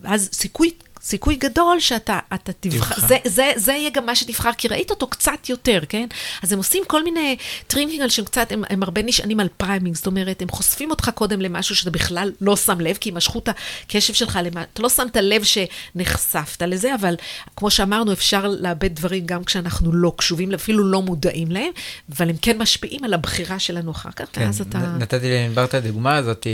אז 0.04 0.28
סיכוי... 0.32 0.70
סיכוי 1.02 1.36
גדול 1.36 1.80
שאתה 1.80 2.18
אתה 2.34 2.52
תבחר, 2.60 2.94
תבחר. 2.94 3.06
זה, 3.06 3.16
זה, 3.24 3.52
זה 3.56 3.72
יהיה 3.72 3.90
גם 3.90 4.06
מה 4.06 4.16
שתבחר, 4.16 4.50
כי 4.58 4.68
ראית 4.68 4.90
אותו 4.90 5.06
קצת 5.06 5.48
יותר, 5.48 5.80
כן? 5.88 6.06
אז 6.42 6.52
הם 6.52 6.58
עושים 6.58 6.82
כל 6.86 7.04
מיני 7.04 7.36
tricking 7.66 8.02
על 8.02 8.08
שהם 8.08 8.24
קצת, 8.24 8.52
הם, 8.52 8.62
הם 8.70 8.82
הרבה 8.82 9.02
נשענים 9.02 9.40
על 9.40 9.48
priming, 9.56 9.96
זאת 9.96 10.06
אומרת, 10.06 10.42
הם 10.42 10.48
חושפים 10.48 10.90
אותך 10.90 11.10
קודם 11.14 11.40
למשהו 11.40 11.76
שאתה 11.76 11.90
בכלל 11.90 12.32
לא 12.40 12.56
שם 12.56 12.80
לב, 12.80 12.96
כי 13.00 13.10
משכו 13.10 13.38
את 13.38 13.48
הקשב 13.86 14.14
שלך, 14.14 14.38
למה, 14.44 14.62
אתה 14.62 14.82
לא 14.82 14.88
שמת 14.88 15.16
לב 15.16 15.42
שנחשפת 15.44 16.62
לזה, 16.62 16.94
אבל 16.94 17.14
כמו 17.56 17.70
שאמרנו, 17.70 18.12
אפשר 18.12 18.48
לעבד 18.48 18.94
דברים 18.94 19.26
גם 19.26 19.44
כשאנחנו 19.44 19.92
לא 19.92 20.12
קשובים, 20.16 20.54
אפילו 20.54 20.84
לא 20.84 21.02
מודעים 21.02 21.50
להם, 21.50 21.70
אבל 22.16 22.30
הם 22.30 22.36
כן 22.42 22.58
משפיעים 22.58 23.04
על 23.04 23.14
הבחירה 23.14 23.58
שלנו 23.58 23.90
אחר 23.90 24.10
כך, 24.16 24.24
כן, 24.32 24.40
ואז 24.40 24.60
אתה... 24.60 24.78
נתתי 24.78 25.30
לענבר 25.30 25.64
את 25.64 25.74
הדוגמה 25.74 26.16
הזאת, 26.16 26.46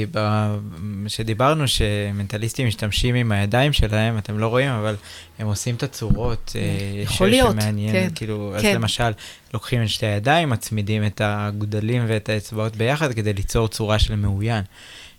שדיברנו 1.09 1.68
שמנטליסטים 1.68 2.66
משתמשים 2.66 3.14
עם 3.14 3.32
הידיים 3.32 3.73
שלהם, 3.73 4.18
אתם 4.18 4.35
לא 4.38 4.46
רואים, 4.46 4.70
אבל 4.70 4.96
הם 5.38 5.46
עושים 5.46 5.74
את 5.74 5.82
הצורות. 5.82 6.52
אה, 6.56 6.62
יכול 7.02 7.28
ש- 7.28 7.30
להיות, 7.30 7.50
שמעניין, 7.60 7.92
כן, 7.92 8.08
כאילו, 8.14 8.52
אז 8.56 8.62
כן. 8.62 8.74
למשל, 8.74 9.10
לוקחים 9.54 9.82
את 9.82 9.88
שתי 9.88 10.06
הידיים, 10.06 10.50
מצמידים 10.50 11.06
את 11.06 11.20
הגודלים 11.24 12.04
ואת 12.08 12.28
האצבעות 12.28 12.76
ביחד 12.76 13.12
כדי 13.12 13.32
ליצור 13.32 13.68
צורה 13.68 13.98
של 13.98 14.16
מאוין. 14.16 14.62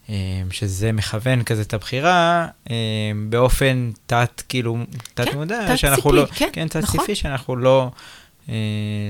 אה, 0.09 0.15
שזה 0.51 0.91
מכוון 0.91 1.43
כזה 1.43 1.61
את 1.61 1.73
הבחירה 1.73 2.47
אה, 2.69 2.75
באופן 3.29 3.91
תת, 4.05 4.41
כאילו, 4.49 4.77
תת 5.13 5.33
מודע, 5.33 5.67
תת 5.67 5.77
שאנחנו 5.77 6.03
ציפי, 6.03 6.15
לא, 6.15 6.25
כן, 6.35 6.49
כן, 6.53 6.67
תת 6.67 6.75
נכון. 6.75 6.99
ציפי, 6.99 7.15
שאנחנו 7.15 7.55
לא, 7.55 7.91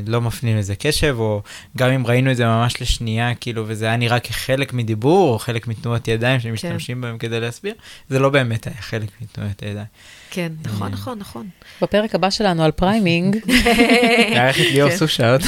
לא 0.08 0.22
מפנים 0.22 0.58
לזה 0.58 0.76
קשב, 0.76 1.16
או 1.20 1.42
גם 1.78 1.90
אם 1.90 2.08
ראינו 2.08 2.32
את 2.32 2.38
זה 2.38 2.46
ממש 2.46 2.82
לשנייה, 2.82 3.36
כאילו, 3.36 3.64
וזה 3.68 3.86
היה 3.86 3.98
נראה 3.98 4.20
כחלק 4.20 4.74
מדיבור, 4.74 5.34
או 5.34 5.40
חלק 5.40 5.68
מתנועת 5.68 6.08
ידיים 6.08 6.40
שמשתמשים 6.40 7.02
בהם 7.02 7.18
כדי 7.18 7.40
להסביר, 7.40 7.74
זה 8.10 8.20
לא 8.20 8.30
באמת 8.30 8.68
היה 8.68 8.76
חלק 8.80 9.10
מתנועת 9.22 9.64
הידיים. 9.64 9.86
כן, 10.30 10.52
נכון, 10.66 10.88
אה. 10.88 10.94
נכון, 10.94 11.20
נכון. 11.20 11.48
בפרק 11.82 12.16
הבא 12.16 12.30
שלנו 12.30 12.64
על 12.64 12.72
priming, 12.72 13.38
נארח 14.36 14.60
את 14.60 14.66
ליאור 14.72 14.90
כן. 14.90 14.98
סושאוט. 14.98 15.42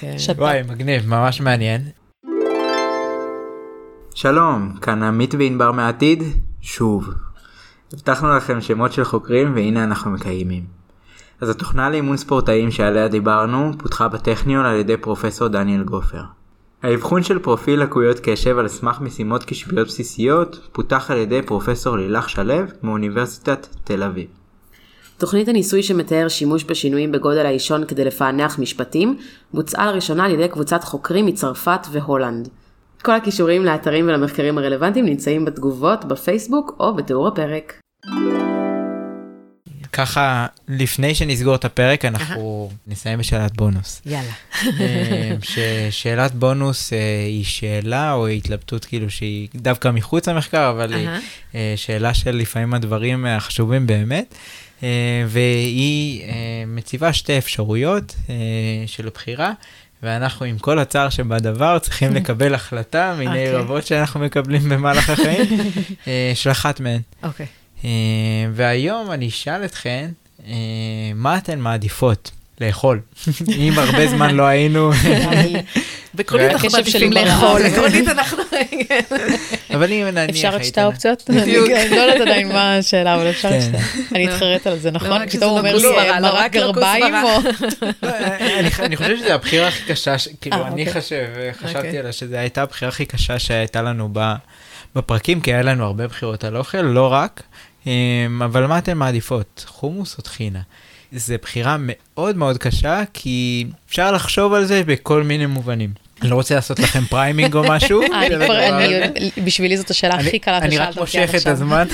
כן. 0.00 0.16
וואי, 0.38 0.62
מגניב, 0.62 1.06
ממש 1.06 1.40
מעניין. 1.40 1.82
שלום, 4.14 4.74
כאן 4.82 5.02
עמית 5.02 5.34
וענבר 5.34 5.72
מהעתיד, 5.72 6.22
שוב. 6.62 7.08
הבטחנו 7.92 8.36
לכם 8.36 8.60
שמות 8.60 8.92
של 8.92 9.04
חוקרים 9.04 9.54
והנה 9.54 9.84
אנחנו 9.84 10.10
מקיימים. 10.10 10.64
אז 11.40 11.48
התוכנה 11.48 11.90
לאימון 11.90 12.16
ספורטאים 12.16 12.70
שעליה 12.70 13.08
דיברנו 13.08 13.72
פותחה 13.78 14.08
בטכניון 14.08 14.66
על 14.66 14.76
ידי 14.76 14.96
פרופסור 14.96 15.48
דניאל 15.48 15.82
גופר. 15.82 16.22
האבחון 16.82 17.22
של 17.22 17.38
פרופיל 17.38 17.80
לקויות 17.80 18.20
קשב 18.22 18.58
על 18.58 18.68
סמך 18.68 19.00
משימות 19.00 19.44
קשביות 19.44 19.86
בסיסיות 19.86 20.68
פותח 20.72 21.10
על 21.10 21.18
ידי 21.18 21.42
פרופסור 21.42 21.96
לילך 21.96 22.28
שלו 22.28 22.54
מאוניברסיטת 22.82 23.66
תל 23.84 24.02
אביב. 24.02 24.26
תוכנית 25.18 25.48
הניסוי 25.48 25.82
שמתאר 25.82 26.28
שימוש 26.28 26.64
בשינויים 26.64 27.12
בגודל 27.12 27.46
האישון 27.46 27.86
כדי 27.86 28.04
לפענח 28.04 28.58
משפטים, 28.58 29.18
בוצעה 29.54 29.86
לראשונה 29.86 30.24
על 30.24 30.30
ידי 30.30 30.48
קבוצת 30.48 30.84
חוקרים 30.84 31.26
מצרפת 31.26 31.86
והולנד. 31.92 32.48
כל 33.04 33.12
הכישורים 33.12 33.64
לאתרים 33.64 34.06
ולמחקרים 34.06 34.58
הרלוונטיים 34.58 35.04
נמצאים 35.04 35.44
בתגובות 35.44 36.04
בפייסבוק 36.04 36.76
או 36.80 36.96
בתיאור 36.96 37.28
הפרק. 37.28 37.80
ככה, 39.92 40.46
לפני 40.68 41.14
שנסגור 41.14 41.54
את 41.54 41.64
הפרק, 41.64 42.04
אנחנו 42.04 42.70
נסיים 42.86 43.18
בשאלת 43.18 43.56
בונוס. 43.56 44.02
יאללה. 44.06 44.32
אה, 44.80 45.36
ששאלת 45.42 46.34
בונוס 46.34 46.92
אה, 46.92 46.98
היא 47.26 47.44
שאלה 47.44 48.12
או 48.12 48.26
התלבטות 48.26 48.84
כאילו 48.84 49.10
שהיא 49.10 49.48
דווקא 49.54 49.88
מחוץ 49.88 50.28
למחקר, 50.28 50.70
אבל 50.70 50.92
היא 50.92 51.08
אהה. 51.08 51.20
אה, 51.54 51.72
שאלה 51.76 52.14
של 52.14 52.36
לפעמים 52.36 52.74
הדברים 52.74 53.26
החשובים 53.26 53.86
באמת, 53.86 54.34
אה, 54.82 55.24
והיא 55.26 56.22
אה, 56.22 56.64
מציבה 56.66 57.12
שתי 57.12 57.38
אפשרויות 57.38 58.14
אה, 58.30 58.34
של 58.86 59.08
בחירה. 59.14 59.52
ואנחנו 60.04 60.46
עם 60.46 60.58
כל 60.58 60.78
הצער 60.78 61.08
שבדבר 61.08 61.78
צריכים 61.78 62.14
לקבל 62.16 62.54
החלטה 62.54 63.14
מיני 63.18 63.30
אוקיי. 63.30 63.52
רבות 63.52 63.86
שאנחנו 63.86 64.20
מקבלים 64.20 64.68
במהלך 64.68 65.10
החיים, 65.10 65.46
אה, 66.06 66.32
של 66.34 66.50
אחת 66.50 66.80
מהן. 66.80 67.00
אוקיי. 67.22 67.46
אה, 67.84 67.90
והיום 68.52 69.12
אני 69.12 69.28
אשאל 69.28 69.64
אתכן, 69.64 70.10
אה, 70.46 70.52
מה 71.14 71.36
אתן 71.36 71.58
מעדיפות 71.58 72.30
לאכול? 72.60 73.00
אם 73.58 73.72
הרבה 73.76 74.08
זמן 74.08 74.34
לא 74.34 74.42
היינו, 74.42 74.90
בעקרונית 76.14 76.50
אנחנו 76.50 76.68
מעדיפים. 76.72 77.12
לאכול, 77.12 77.62
עקרונית 77.62 78.08
אנחנו... 78.18 78.42
אבל 79.74 79.92
אם 79.92 80.06
נניח 80.12 80.30
אפשר 80.30 80.56
את 80.56 80.64
שתי 80.64 80.80
האופציות? 80.80 81.30
בדיוק. 81.30 81.70
אני 81.70 81.90
לא 81.90 82.00
יודעת 82.00 82.20
עדיין 82.20 82.48
מה 82.48 82.76
השאלה, 82.76 83.14
אבל 83.14 83.30
אפשר 83.30 83.48
את 83.48 83.54
כן. 83.54 83.60
שתי. 83.60 84.14
אני 84.14 84.28
אתחרט 84.28 84.66
על 84.66 84.78
זה, 84.78 84.90
נכון? 84.90 85.10
רק 85.10 85.30
שזה 85.30 85.38
פתאום 85.38 85.50
הוא 85.50 85.60
לא 85.60 85.68
אומר 85.68 85.76
לי 85.76 85.82
כוסברה, 85.82 86.10
אה, 86.10 86.20
לא, 86.20 86.28
מרק 86.28 86.44
רק 86.44 86.56
לא 86.56 86.72
גרביים. 86.72 87.14
או... 87.14 87.38
לא, 88.02 88.08
אני 88.58 88.68
אני 88.78 88.96
חושב 88.96 89.16
שזו 89.16 89.32
הבחירה 89.32 89.68
הכי 89.68 89.92
קשה, 89.92 90.14
כאילו 90.40 90.56
אה, 90.56 90.68
אני 90.68 90.86
אוקיי. 90.86 91.02
חושב, 91.02 91.26
חשבתי 91.52 91.76
אוקיי. 91.76 91.98
עליה, 91.98 92.12
שזו 92.12 92.36
הייתה 92.36 92.62
הבחירה 92.62 92.88
הכי 92.88 93.06
קשה 93.06 93.38
שהייתה 93.38 93.82
לנו 93.82 94.08
בפרקים, 94.96 95.40
כי 95.40 95.52
היה 95.52 95.62
לנו 95.62 95.84
הרבה 95.84 96.06
בחירות 96.06 96.44
על 96.44 96.56
אוכל, 96.56 96.82
לא 96.82 97.12
רק. 97.12 97.42
אמ, 97.86 98.42
אבל 98.44 98.66
מה 98.66 98.78
אתן 98.78 98.98
מעדיפות, 98.98 99.64
חומוס 99.68 100.18
או 100.18 100.22
טחינה? 100.22 100.60
זו 101.12 101.34
בחירה 101.42 101.76
מאוד 101.78 102.36
מאוד 102.36 102.58
קשה, 102.58 103.02
כי 103.12 103.66
אפשר 103.88 104.12
לחשוב 104.12 104.54
על 104.54 104.64
זה 104.64 104.82
בכל 104.86 105.22
מיני 105.22 105.46
מובנים. 105.46 106.03
אני 106.22 106.30
לא 106.30 106.34
רוצה 106.34 106.54
לעשות 106.54 106.78
לכם 106.78 107.04
priming 107.04 107.54
או 107.54 107.62
משהו. 107.68 108.02
אני 108.12 108.34
אני- 108.36 108.94
הזה. 108.94 109.06
בשבילי 109.44 109.76
זאת 109.76 109.90
השאלה 109.90 110.14
אני- 110.14 110.28
הכי 110.28 110.38
קלה 110.38 110.58
אני 110.58 110.70
ששאלת 110.70 110.88
רק 110.88 110.98
אותי 110.98 111.18
עד 111.18 111.24
מושך 111.24 111.30
את 111.30 111.34
עכשיו. 111.34 111.52
הזמן 111.52 111.86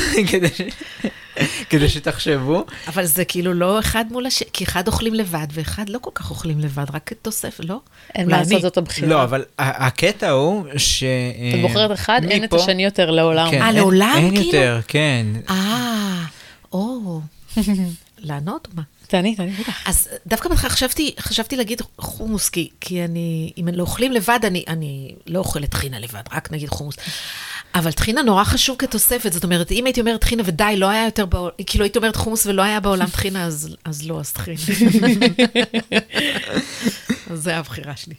כדי 1.70 1.88
שתחשבו. 1.88 2.64
אבל 2.88 3.04
זה 3.04 3.24
כאילו 3.24 3.54
לא 3.54 3.78
אחד 3.78 4.04
מול 4.10 4.26
השני, 4.26 4.48
כי 4.52 4.64
אחד 4.64 4.88
אוכלים 4.88 5.14
לבד 5.14 5.46
ואחד 5.52 5.88
לא 5.88 5.98
כל 5.98 6.10
כך 6.14 6.30
אוכלים 6.30 6.60
לבד, 6.60 6.84
רק 6.94 7.10
תוספת, 7.22 7.64
לא? 7.64 7.80
אין 8.14 8.30
מה 8.30 8.38
לעשות 8.38 8.52
אני. 8.52 8.60
זאת 8.62 8.76
הבחירה. 8.76 9.08
לא, 9.08 9.22
אבל 9.22 9.44
הקטע 9.58 10.30
הוא 10.30 10.64
ש... 10.76 11.04
את 11.54 11.60
בוחרת 11.62 11.92
אחד, 11.92 12.20
אין 12.30 12.44
את 12.44 12.52
השני 12.52 12.84
יותר 12.84 13.10
לעולם. 13.10 13.50
כן, 13.50 13.62
אה, 13.62 13.66
אין- 13.66 13.74
לעולם, 13.76 14.12
אין 14.16 14.30
כאילו? 14.30 14.46
יותר, 14.46 14.80
כן. 14.88 15.26
אה, 15.50 16.24
או, 16.72 17.20
לענות 18.18 18.68
או 18.70 18.76
מה? 18.76 18.82
תעני, 19.10 19.36
תעני, 19.36 19.50
בטח. 19.52 19.88
אז 19.88 20.08
דווקא 20.26 20.48
בהתחלה 20.48 20.70
חשבתי, 20.70 21.14
חשבתי 21.20 21.56
להגיד 21.56 21.82
חומוס, 21.98 22.48
כי, 22.48 22.68
כי 22.80 23.04
אני, 23.04 23.52
אם 23.58 23.68
לא 23.72 23.82
אוכלים 23.82 24.12
לבד, 24.12 24.38
אני, 24.44 24.64
אני 24.68 25.14
לא 25.26 25.38
אוכלת 25.38 25.70
טחינה 25.70 25.98
לבד, 25.98 26.22
רק 26.32 26.52
נגיד 26.52 26.68
חומוס. 26.68 26.96
אבל 27.74 27.92
טחינה 27.92 28.22
נורא 28.22 28.44
חשוב 28.44 28.76
כתוספת, 28.78 29.32
זאת 29.32 29.44
אומרת, 29.44 29.72
אם 29.72 29.84
הייתי 29.84 30.00
אומרת 30.00 30.20
טחינה 30.20 30.42
ודי, 30.46 30.74
לא 30.76 30.88
היה 30.88 31.04
יותר 31.04 31.26
בעולם, 31.26 31.50
כאילו 31.66 31.84
הייתי 31.84 31.98
אומרת 31.98 32.16
חומוס 32.16 32.46
ולא 32.46 32.62
היה 32.62 32.80
בעולם 32.80 33.06
טחינה, 33.06 33.44
אז, 33.44 33.76
אז 33.84 34.06
לא, 34.06 34.20
אז 34.20 34.32
טחינה. 34.32 34.58
אז 37.30 37.42
זה 37.42 37.56
הבחירה 37.56 37.96
שלי. 37.96 38.14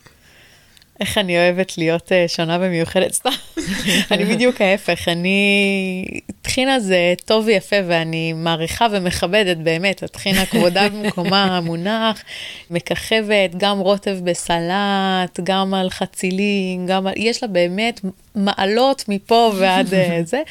איך 1.02 1.18
אני 1.18 1.38
אוהבת 1.38 1.78
להיות 1.78 2.12
אה, 2.12 2.26
שונה 2.28 2.58
ומיוחדת, 2.62 3.14
סתם. 3.14 3.30
אני 4.12 4.26
בדיוק 4.26 4.62
ההפך, 4.62 5.08
אני... 5.08 6.06
טחינה 6.42 6.80
זה 6.80 7.14
טוב 7.26 7.46
ויפה, 7.46 7.76
ואני 7.88 8.34
מעריכה 8.34 8.88
ומכבדת 8.92 9.58
באמת, 9.58 10.04
הטחינה 10.04 10.46
כבודה 10.46 10.90
במקומה 10.90 11.60
מונח, 11.66 12.24
מככבת, 12.72 13.56
גם 13.58 13.80
רוטב 13.80 14.18
בסלט, 14.24 15.40
גם 15.44 15.74
על 15.74 15.90
חצילים, 15.90 16.88
גם 16.88 17.08
על... 17.08 17.14
יש 17.18 17.44
לה 17.44 17.50
באמת 17.50 18.02
מעלות 18.36 19.06
מפה 19.08 19.52
ועד 19.58 19.94
אה, 19.94 20.20
זה, 20.26 20.42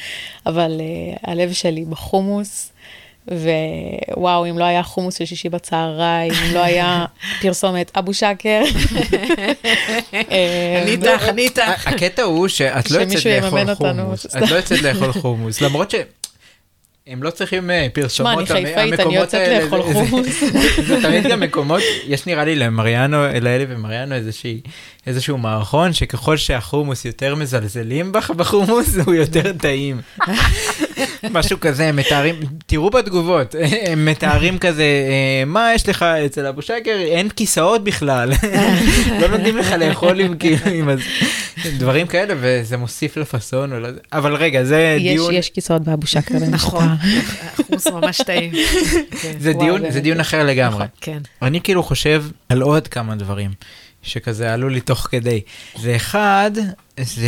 אבל 0.45 0.81
אה, 0.81 1.31
הלב 1.31 1.53
שלי 1.53 1.85
בחומוס. 1.85 2.70
ווואו, 3.27 4.49
אם 4.49 4.57
לא 4.57 4.63
היה 4.63 4.83
חומוס 4.83 5.17
של 5.17 5.25
שישי 5.25 5.49
בצהריים, 5.49 6.31
אם 6.47 6.53
לא 6.53 6.63
היה 6.63 7.05
פרסומת 7.41 7.91
אבו 7.97 8.13
שקר. 8.13 8.61
אה, 10.13 10.79
אני 10.83 10.91
איתך, 10.91 11.23
אני 11.29 11.41
איתך. 11.41 11.87
הקטע 11.87 12.23
הוא 12.23 12.47
שאת 12.47 12.91
לא 12.91 12.99
יוצאת 12.99 13.25
לאכול. 13.25 13.73
חומוס, 13.73 14.25
את 14.25 14.51
לא 14.51 14.55
יוצאת 14.55 14.81
לאכול 14.81 15.11
חומוס, 15.13 15.61
למרות 15.61 15.91
ש... 15.91 15.95
הם 17.07 17.23
לא 17.23 17.29
צריכים 17.29 17.71
אה, 17.71 17.87
פרסומות, 17.93 18.47
שמע, 18.47 18.57
אני 18.57 18.65
חיפאית, 18.65 18.77
אני 18.77 18.91
המקומות 19.01 19.13
יוצאת 19.23 19.33
האלה, 19.47 19.63
לאכול 19.63 19.81
זה- 19.81 19.87
זה- 19.93 19.93
חומוס. 20.09 20.43
זה 20.87 21.01
תמיד 21.01 21.23
גם 21.27 21.39
מקומות, 21.39 21.81
יש 22.07 22.25
נראה 22.27 22.45
לי 22.45 22.55
למריאנו, 22.55 23.17
לאלי 23.41 23.65
ומריאנו 23.69 24.15
איזושהי, 24.15 24.61
איזשהו 25.07 25.37
מערכון 25.37 25.93
שככל 25.93 26.37
שהחומוס 26.37 27.05
יותר 27.05 27.35
מזלזלים 27.35 28.11
בך 28.11 28.29
בחומוס, 28.31 28.95
הוא 29.05 29.13
יותר 29.13 29.53
טעים. 29.53 30.01
משהו 31.31 31.59
כזה, 31.59 31.85
הם 31.87 31.95
מתארים, 31.95 32.35
תראו 32.65 32.89
בתגובות, 32.89 33.55
הם 33.87 34.05
מתארים 34.05 34.57
כזה, 34.57 34.83
אה, 34.83 35.43
מה 35.45 35.71
יש 35.75 35.89
לך 35.89 36.03
אצל 36.03 36.45
אבו 36.45 36.61
שקר, 36.61 36.97
אין 36.99 37.29
כיסאות 37.29 37.83
בכלל, 37.83 38.31
לא 39.21 39.27
נותנים 39.27 39.57
לך 39.57 39.71
לאכול 39.71 40.19
עם 40.19 40.37
כאילו, 40.37 40.57
דברים 41.77 42.07
כאלה, 42.07 42.33
וזה 42.37 42.77
מוסיף 42.77 43.17
לפאסון, 43.17 43.69
זה- 43.85 43.99
אבל 44.13 44.35
רגע, 44.35 44.63
זה 44.63 44.97
יש, 44.99 45.13
דיון, 45.13 45.33
יש 45.33 45.49
כיסאות 45.49 45.81
באבו 45.81 46.07
שקר. 46.07 46.35
נכון, 46.51 46.87
החומוס 47.53 47.87
ממש 47.87 48.21
טעים. 48.21 48.51
כן, 49.21 49.31
זה 49.39 49.51
וואו, 49.51 49.63
דיון. 49.77 49.91
זה 49.91 50.21
אחר 50.21 50.43
לגמרי. 50.43 50.85
כן. 51.01 51.17
אני 51.41 51.61
כאילו 51.61 51.83
חושב 51.83 52.23
על 52.49 52.61
עוד 52.61 52.87
כמה 52.87 53.15
דברים 53.15 53.51
שכזה 54.03 54.53
עלו 54.53 54.69
לי 54.69 54.81
תוך 54.81 55.07
כדי. 55.11 55.41
ואחד, 55.81 56.51
זה 57.01 57.27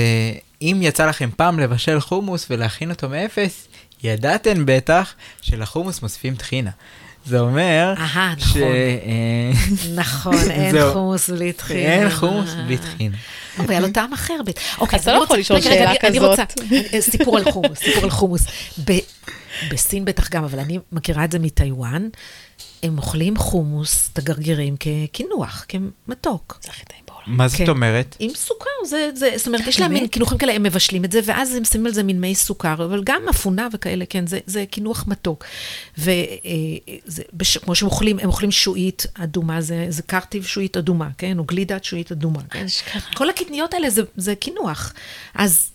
אם 0.62 0.78
יצא 0.82 1.06
לכם 1.06 1.30
פעם 1.38 1.60
לבשל 1.60 2.00
חומוס 2.00 2.48
ולהכין 2.50 2.90
אותו 2.90 3.10
מאפס, 3.10 3.68
ידעתם 4.04 4.64
בטח 4.66 5.14
שלחומוס 5.42 6.02
מוסיפים 6.02 6.36
טחינה. 6.36 6.72
זה 7.26 7.40
אומר 7.40 7.94
אהה, 7.98 8.34
ש... 8.38 8.44
נכון. 8.44 8.62
אה, 8.62 9.52
נכון, 9.96 10.52
אין 10.52 10.72
זהו. 10.72 10.94
חומוס 10.94 11.30
בלי 11.30 11.54
טחינה. 11.54 11.80
אין 11.80 12.10
חומוס 12.10 12.50
בלי 12.66 12.78
טחינה. 12.78 13.18
אבל 13.60 13.70
היה 13.72 13.80
לו 13.80 13.88
טעם 13.94 14.14
אחר. 14.14 14.34
ב- 14.46 14.50
אוקיי, 14.78 15.00
אתה 15.00 15.12
אני 15.12 15.20
לא 15.20 15.24
יכול 15.24 15.38
רוצה- 15.38 15.40
לשאול 15.40 15.62
שאלה 15.62 15.76
אני- 15.92 15.98
אני 16.04 16.18
כזאת. 16.20 16.30
רוצה, 16.30 16.44
אה, 16.94 17.02
סיפור 17.02 17.38
על 17.38 17.52
חומוס, 17.52 17.78
סיפור 17.80 18.04
על 18.04 18.10
חומוס. 18.10 18.42
ב- 18.86 19.00
בסין 19.72 20.06
בטח 20.06 20.30
גם, 20.30 20.44
אבל 20.44 20.60
אני 20.60 20.80
מכירה 20.92 21.26
את 21.26 21.32
זה 21.32 21.40
מטיוואן. 21.40 22.08
הם 22.84 22.98
אוכלים 22.98 23.38
חומוס, 23.38 24.10
את 24.14 24.18
הגרגירים, 24.18 24.76
כקינוח, 24.80 25.66
כמתוק. 25.68 26.60
מה 27.28 27.48
זאת 27.48 27.58
כן. 27.58 27.70
אומרת? 27.70 28.16
עם 28.20 28.32
סוכר, 28.36 28.70
זה, 28.86 29.10
זה, 29.16 29.30
זאת 29.36 29.48
אומרת, 29.48 29.68
יש 29.68 29.80
להם? 29.80 29.94
מין 29.94 30.08
קינוחים 30.08 30.38
כאלה, 30.38 30.54
הם 30.54 30.64
מבשלים 30.64 31.06
את 31.06 31.12
זה, 31.12 31.20
ואז 31.26 31.56
הם 31.56 31.66
שמים 31.66 31.86
על 31.86 31.94
זה 31.94 32.04
מין 32.04 32.22
מי 32.22 32.36
סוכר, 32.36 32.74
אבל 32.74 33.02
גם 33.04 33.22
אפונה 33.30 33.68
וכאלה, 33.74 34.06
כן, 34.06 34.28
זה, 34.28 34.40
זה 34.46 34.66
קינוח 34.72 35.06
מתוק. 35.08 35.46
וכמו 35.98 37.76
שהם 37.76 37.90
אוכלים, 37.90 38.20
הם 38.20 38.30
אוכלים 38.30 38.52
שועית 38.52 39.06
אדומה, 39.14 39.62
זה, 39.62 39.86
זה 39.90 40.02
קרטיב 40.02 40.46
שועית 40.46 40.78
אדומה, 40.78 41.10
כן? 41.18 41.40
או 41.40 41.44
גלידת 41.44 41.84
שועית 41.84 42.12
אדומה, 42.12 42.40
כן? 42.50 42.66
כל 43.14 43.30
הקטניות 43.30 43.74
האלה 43.74 43.90
זה, 43.90 44.02
זה 44.18 44.36
קינוח. 44.36 44.94
אז 45.36 45.70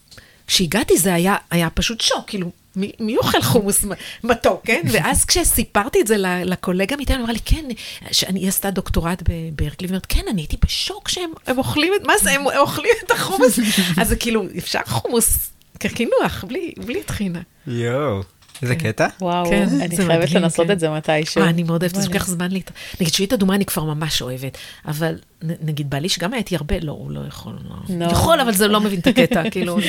כשהגעתי 0.47 0.99
זה 0.99 1.15
היה, 1.15 1.37
היה 1.51 1.70
פשוט 1.70 2.01
שוק, 2.01 2.25
כאילו, 2.27 2.51
מי, 3.00 3.16
אוכל 3.16 3.42
חומוס 3.42 3.84
מתוק, 4.24 4.60
כן? 4.64 4.82
ואז 4.92 5.24
כשסיפרתי 5.24 6.00
את 6.00 6.06
זה 6.06 6.14
לקולגה 6.44 6.96
מאיתנו, 6.96 7.16
היא 7.16 7.22
אמרה 7.22 7.32
לי, 7.32 7.40
כן, 7.44 7.64
שאני 8.12 8.40
היא 8.40 8.48
עשתה 8.48 8.70
דוקטורט 8.70 9.22
ב- 9.22 9.32
ברקלי, 9.52 9.86
והיא 9.86 9.88
אומרת, 9.88 10.06
כן, 10.09 10.22
אני 10.30 10.40
הייתי 10.40 10.56
בשוק 10.64 11.09
שהם 11.09 11.30
הם 11.46 11.59
אוכלים 11.59 11.92
את, 11.96 12.06
מה 12.06 12.12
זה, 12.22 12.30
הם 12.32 12.46
אוכלים 12.46 12.92
את 13.06 13.10
החומוס? 13.10 13.59
אז 14.00 14.09
זה 14.09 14.16
כאילו, 14.16 14.44
אפשר 14.59 14.80
חומוס 14.86 15.50
כקינוח, 15.80 16.44
בלי, 16.78 17.02
טחינה. 17.06 17.40
יואו. 17.66 18.22
איזה 18.62 18.76
קטע? 18.76 19.06
וואו, 19.20 19.50
כן, 19.50 19.68
אני 19.80 19.96
חייבת 19.96 20.24
מדהים, 20.24 20.42
לנסות 20.42 20.66
כן. 20.66 20.72
את 20.72 20.80
זה 20.80 20.90
מתישהו. 20.90 21.42
אה, 21.42 21.48
אני 21.48 21.62
מאוד 21.62 21.82
אוהבת, 21.82 21.96
זה. 22.00 22.06
לוקח 22.06 22.26
זמן 22.26 22.50
להת... 22.50 22.70
נגיד, 23.00 23.14
שועית 23.14 23.32
אדומה 23.32 23.55
אני 23.55 23.64
כבר 23.64 23.84
ממש 23.84 24.22
אוהבת, 24.22 24.59
אבל 24.88 25.14
נגיד, 25.42 25.90
בעלי 25.90 26.09
שגם 26.09 26.34
הייתי 26.34 26.56
הרבה, 26.56 26.80
לא, 26.80 26.92
הוא 26.92 27.10
לא 27.10 27.20
יכול, 27.28 27.52
לא. 27.68 27.96
לא. 27.98 28.05
יכול, 28.05 28.40
אבל 28.40 28.52
זה 28.52 28.68
לא 28.68 28.80
מבין 28.80 29.00
את 29.00 29.06
הקטע, 29.06 29.50
כאילו, 29.50 29.78
לא. 29.78 29.84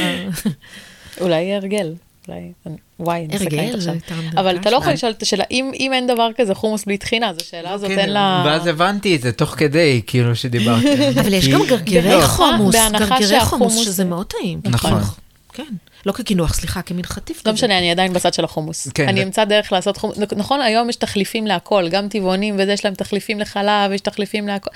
אולי 1.22 1.42
יהיה 1.42 1.58
הרגל. 1.58 1.94
אולי, 2.30 2.76
וואי, 3.00 3.26
אני 3.26 3.36
מסתכלת 3.36 3.76
עכשיו. 3.76 3.96
אבל. 4.38 4.58
אתה 4.58 4.70
לא 4.70 4.78
יכול 4.78 4.94
לשאול 4.94 5.12
את 5.12 5.22
השאלה, 5.22 5.44
אם 5.52 5.72
אם 5.80 5.94
אין 5.94 6.08
דבר 6.08 6.30
כזה 6.38 6.56
חומוס 6.56 6.86
בלי 6.86 6.98
טחינה, 6.98 7.30
אז 7.30 7.38
השאלה 7.42 7.72
הזאת 7.72 7.90
כן, 7.90 8.00
אין 8.00 8.10
לה... 8.10 8.44
ואז 8.46 8.68
הבנתי 8.68 9.16
את 9.16 9.22
זה 9.22 9.32
תוך 9.32 9.50
כדי, 9.50 10.02
כאילו 10.08 10.36
שדיברתי. 10.36 11.08
אבל 11.22 11.34
יש 11.34 11.48
גם 11.48 11.62
גרגירי 11.68 12.22
חומוס, 12.22 12.76
גרגירי 12.76 13.40
חומוס, 13.40 13.78
שזה 13.78 14.06
מאוד 14.06 14.26
טעים. 14.26 14.62
נכון. 14.66 14.92
כקינוח. 14.92 15.20
כן, 15.54 15.74
לא 16.06 16.12
כקינוח, 16.12 16.54
סליחה, 16.54 16.82
כמין 16.82 17.06
חטיף 17.06 17.42
לא. 17.46 17.54
משנה, 17.54 17.78
אני 17.78 17.92
עדיין 17.92 18.14
בצד 18.14 18.34
של 18.34 18.44
החומוס. 18.44 18.88
כן, 18.94 19.08
אני 19.08 19.24
אמצא 19.24 19.44
דרך 19.44 19.72
לעשות 19.72 19.98
חומוס. 19.98 20.18
נכון, 20.36 20.62
היום 20.62 20.90
יש 20.90 20.96
תחליפים 20.96 21.48
להכל, 21.48 21.90
גם 21.90 22.08
טבעונים 22.08 22.56
וזה, 22.60 22.74
יש 22.74 22.86
להם 22.86 22.94
תחליפים 22.94 23.40
לחלב, 23.40 23.92
יש 23.92 24.02
תחליפים 24.02 24.48
להכל. 24.48 24.70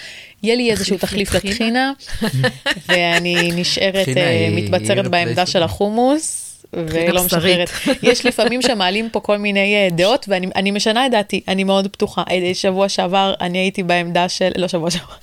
יהיה 0.44 0.56
לי 0.56 0.72
איזשהו 0.72 0.98
תחליף 0.98 1.36
לטחינה? 1.36 1.92
ואני 2.90 3.52
נשארת, 3.56 4.08
אה, 4.18 4.50
מתבצרת 4.52 5.08
בעמדה. 5.08 5.46
של 5.46 5.64
החומוס. 5.64 6.53
ולא. 6.74 7.24
משחררת. 7.24 7.70
יש 8.04 8.26
לפעמים 8.26 8.62
שמעלים 8.62 9.10
פה 9.10 9.20
כל 9.20 9.38
מיני 9.38 9.76
אה, 9.76 9.88
דעות, 9.91 10.26
ואני 10.30 10.48
אני 10.56 10.72
משנה 10.72 11.06
את 11.06 11.12
דעתי, 11.12 11.41
אני 11.48 11.64
מאוד 11.64 11.88
פתוחה. 11.88 12.24
אה, 12.32 12.52
שבוע 12.54 12.90
שעבר 12.90 13.34
אני 13.41 13.58
הייתי 13.58 13.84
בעמדה 13.84 14.30
של, 14.30 14.50
לא 14.58 14.68
שבוע 14.68 14.90
שעבר, 14.91 15.14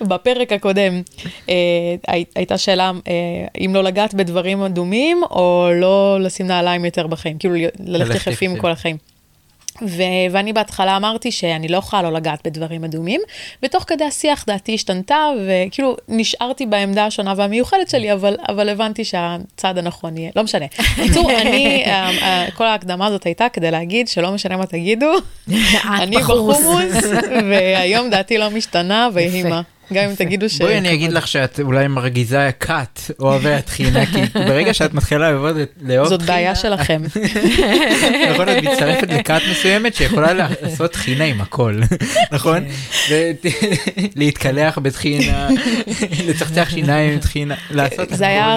בפרק 0.14 0.52
הקודם 0.52 1.02
אה, 1.48 1.54
הי- 2.08 2.24
הייתה 2.34 2.58
שאלה 2.58 2.92
אה, 3.08 3.12
אם 3.64 3.74
לא 3.74 3.82
לגעת 3.84 4.14
בדברים 4.14 4.62
אדומים, 4.62 5.22
או 5.30 5.68
לא 5.74 6.18
לשים 6.20 6.46
נעליים 6.46 6.84
יותר 6.84 7.06
בחיים, 7.06 7.38
כאילו 7.38 7.54
ללכת 7.80 8.14
יחפים 8.14 8.32
יחפים. 8.32 8.56
כל 8.58 8.70
החיים. 8.70 8.96
ו- 9.82 10.02
ואני 10.30 10.52
בהתחלה 10.52 10.96
אמרתי 10.96 11.32
שאני 11.32 11.68
לא 11.68 11.76
יכולה 11.76 12.02
לא 12.02 12.12
לגעת 12.12 12.46
בדברים 12.46 12.84
אדומים, 12.84 13.20
ותוך 13.62 13.84
כדי 13.86 14.04
השיח 14.04 14.44
דעתי 14.46 14.74
השתנתה, 14.74 15.16
וכאילו 15.46 15.96
נשארתי 16.08 16.66
בעמדה 16.66 17.06
השונה 17.06 17.34
והמיוחדת 17.36 17.90
שלי, 17.90 18.12
אבל, 18.12 18.36
אבל 18.48 18.68
הבנתי 18.68 19.04
שהצעד 19.04 19.78
הנכון 19.78 20.16
יהיה, 20.16 20.30
לא 20.36 20.42
משנה. 20.42 20.66
בקיצור, 20.98 21.30
אני, 21.40 21.84
אה, 21.86 22.10
אה, 22.22 22.50
כל 22.54 22.66
ההקדמה 22.66 23.06
הזאת 23.06 23.24
הייתה 23.24 23.48
כדי 23.48 23.70
להגיד 23.70 24.08
שלא 24.08 24.32
משנה 24.32 24.56
מה 24.56 24.66
תגידו, 24.66 25.12
אני 26.02 26.16
בחומוס. 26.16 26.60
בחומוס, 26.60 27.04
והיום 27.50 28.10
דעתי 28.10 28.38
לא 28.38 28.50
משתנה, 28.50 29.08
ויהי 29.14 29.42
מה. 29.42 29.62
גם 29.92 30.08
אם 30.08 30.14
תגידו 30.14 30.48
ש... 30.50 30.58
בואי 30.58 30.78
אני 30.78 30.94
אגיד 30.94 31.12
לך 31.12 31.28
שאת 31.28 31.60
אולי 31.60 31.88
מרגיזה 31.88 32.50
כת 32.60 33.00
אוהבי 33.20 33.52
הטחינה, 33.54 34.06
כי 34.06 34.20
ברגע 34.34 34.74
שאת 34.74 34.94
מתחילה 34.94 35.30
לעבוד 35.32 35.56
לאהוב 35.82 36.08
זאת 36.08 36.22
בעיה 36.22 36.54
שלכם. 36.54 37.02
נכון, 38.30 38.48
את 38.48 38.62
מצטרפת 38.64 39.08
לכת 39.10 39.40
מסוימת 39.50 39.94
שיכולה 39.94 40.32
לעשות 40.32 40.92
טחינה 40.92 41.24
עם 41.24 41.40
הכל, 41.40 41.80
נכון? 42.32 42.64
ות- 43.10 43.46
להתקלח 44.16 44.78
בטחינה, 44.78 45.48
לצחצח 46.26 46.68
שיניים 46.70 47.12
עם 47.12 47.18
טחינה, 47.18 47.54
לעשות 47.70 48.08
זה 48.10 48.26
היה. 48.26 48.56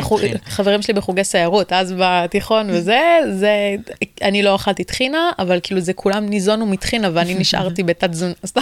חברים 0.49 0.81
שלי 0.81 0.93
בחוגי 0.93 1.23
סיירות, 1.23 1.73
אז 1.73 1.93
בתיכון 1.97 2.69
וזה, 2.69 2.99
זה, 3.31 3.75
אני 4.21 4.43
לא 4.43 4.55
אכלתי 4.55 4.83
טחינה, 4.83 5.31
אבל 5.39 5.59
כאילו 5.63 5.81
זה 5.81 5.93
כולם 5.93 6.25
ניזונו 6.29 6.65
מטחינה 6.65 7.09
ואני 7.13 7.33
נשארתי 7.39 7.83
בתת 7.83 8.09
תזונה, 8.09 8.33
סתם. 8.45 8.61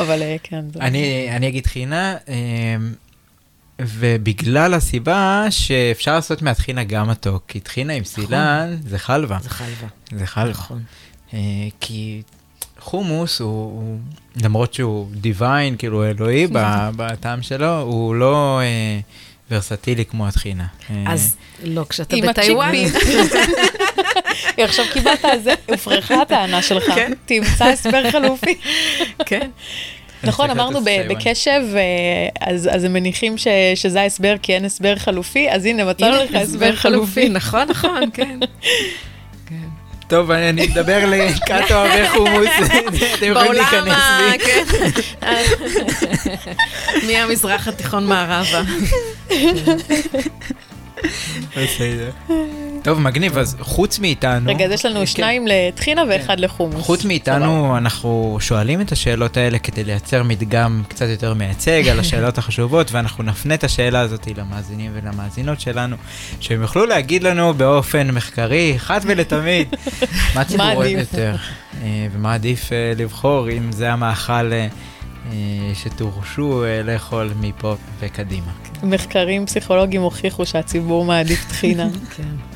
אבל 0.00 0.22
אה, 0.22 0.36
כן. 0.42 0.60
אני 0.80 1.28
אני 1.36 1.48
אגיד 1.48 1.64
טחינה, 1.64 2.16
אמ, 2.28 2.94
ובגלל 3.80 4.74
הסיבה 4.74 5.46
שאפשר 5.50 6.14
לעשות 6.14 6.42
מהטחינה 6.42 6.84
גם 6.84 7.10
מתוק, 7.10 7.44
כי 7.48 7.60
טחינה 7.60 7.92
עם 7.92 8.04
סילן 8.04 8.76
זה 8.86 8.98
חלבה, 8.98 9.38
זה 9.42 9.50
חלבה. 9.50 9.86
זה 10.10 10.26
חלבה. 10.26 10.50
נכון. 10.50 10.82
אה, 11.34 11.38
כי 11.80 12.22
חומוס 12.78 13.40
הוא, 13.40 13.48
הוא 13.48 13.98
למרות 14.42 14.74
שהוא 14.74 15.08
דיוויין, 15.10 15.76
כאילו 15.76 16.04
אלוהי 16.04 16.46
בטעם 16.96 17.42
שלו, 17.42 17.80
הוא 17.80 18.14
לא 18.14 18.60
אה, 18.62 19.00
ורסטילי 19.50 20.04
כמו 20.04 20.28
הטחינה. 20.28 20.66
אה, 20.90 21.04
אז 21.06 21.36
לא, 21.64 21.86
כשאתה 21.88 22.16
עם 22.16 22.26
בטיוואן. 22.26 22.72
עכשיו 24.58 24.84
קיבלת 24.92 25.24
על 25.24 25.42
זה, 25.42 25.54
הופרכה 25.66 26.22
הטענה 26.22 26.62
שלך, 26.62 26.92
תמצא 27.26 27.64
הסבר 27.64 28.10
חלופי. 28.10 28.58
כן. 29.26 29.50
נכון, 30.26 30.50
אמרנו 30.50 30.78
בקשב, 31.08 31.62
אה, 31.76 31.80
אז 32.40 32.68
אז 32.72 32.84
הם 32.84 32.92
מניחים 32.92 33.38
ש- 33.38 33.46
שזה 33.74 34.00
ההסבר 34.00 34.34
כי 34.42 34.54
אין 34.54 34.64
הסבר 34.64 34.96
חלופי, 34.96 35.50
אז 35.50 35.64
הנה, 35.64 35.84
מצאנו 35.84 36.16
לך 36.24 36.34
הסבר 36.34 36.76
חלופי. 36.76 37.28
נכון, 37.38 37.68
נכון, 37.68 38.00
כן. 38.14 38.38
טוב, 40.08 40.30
אני 40.30 40.66
מדבר 40.66 40.98
לכת 41.06 41.70
אוהבי 41.70 42.08
חומוס, 42.08 42.48
אתם 42.68 42.94
יכולים 42.94 43.34
בעולם 43.34 43.54
להיכנס 43.54 43.92
ה... 43.92 44.20
לי. 44.32 44.38
כן. 44.44 44.64
מהמזרח 47.06 47.68
התיכון 47.68 48.06
מערבה. 48.06 48.62
בסדר. 51.56 52.10
טוב, 52.84 53.00
מגניב, 53.00 53.38
אז 53.38 53.56
חוץ 53.60 53.98
מאיתנו... 53.98 54.50
רגע, 54.50 54.64
אז 54.64 54.70
יש 54.70 54.86
לנו 54.86 55.00
כן. 55.00 55.06
שניים 55.06 55.46
לטחינה 55.48 56.02
ואחד 56.08 56.40
לחומוס. 56.40 56.84
חוץ 56.84 57.04
מאיתנו, 57.04 57.78
אנחנו 57.78 58.38
שואלים 58.40 58.80
את 58.80 58.92
השאלות 58.92 59.36
האלה 59.36 59.58
כדי 59.58 59.84
לייצר 59.84 60.22
מדגם 60.22 60.82
קצת 60.88 61.06
יותר 61.08 61.34
מייצג 61.34 61.88
על 61.88 62.00
השאלות 62.00 62.38
החשובות, 62.38 62.92
ואנחנו 62.92 63.24
נפנה 63.24 63.54
את 63.54 63.64
השאלה 63.64 64.00
הזאת 64.00 64.26
למאזינים 64.36 64.90
ולמאזינות 64.94 65.60
שלנו, 65.60 65.96
שהם 66.40 66.62
יוכלו 66.62 66.86
להגיד 66.86 67.22
לנו 67.22 67.54
באופן 67.54 68.10
מחקרי, 68.10 68.76
אחת 68.76 69.02
ולתמיד, 69.04 69.68
מה 70.34 70.40
הציבור 70.40 70.72
אוהב? 70.74 70.98
יותר, 70.98 71.36
אה, 71.82 72.06
ומה 72.12 72.34
עדיף 72.34 72.72
אה, 72.72 72.92
לבחור, 72.96 73.50
אם 73.50 73.72
זה 73.72 73.92
המאכל 73.92 74.52
אה, 74.52 74.68
שתורשו 75.74 76.64
לאכול 76.84 77.32
מפה 77.40 77.76
וקדימה. 78.00 78.52
מחקרים 78.82 79.46
פסיכולוגיים 79.46 80.02
הוכיחו 80.02 80.46
שהציבור 80.46 81.04
מעדיף 81.04 81.44
טחינה. 81.48 81.88
כן. 82.16 82.53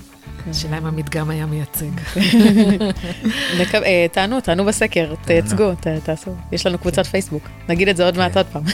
השאלה 0.51 0.79
אם 0.79 0.87
המדגם 0.87 1.31
היה 1.31 1.47
מייצג. 1.47 1.87
נק- 3.61 3.75
אה, 3.75 4.07
תענו, 4.13 4.41
תענו 4.41 4.65
בסקר, 4.65 5.15
תייצגו, 5.25 5.73
ת- 5.75 5.87
תעשו. 6.03 6.31
יש 6.53 6.67
לנו 6.67 6.79
קבוצת 6.79 7.07
פייסבוק. 7.07 7.49
נגיד 7.69 7.89
את 7.89 7.97
זה 7.97 8.05
עוד 8.05 8.17
מעט 8.17 8.37
עוד 8.37 8.47
פעם. 8.53 8.63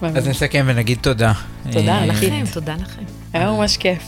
אז 0.16 0.28
נסכם 0.28 0.64
ונגיד 0.68 0.98
תודה. 1.00 1.32
תודה, 1.72 1.98
אה. 1.98 2.06
לכם, 2.06 2.44
תודה 2.52 2.74
לכם. 2.82 3.02
היה 3.32 3.50
ממש 3.50 3.76
כיף 3.76 4.02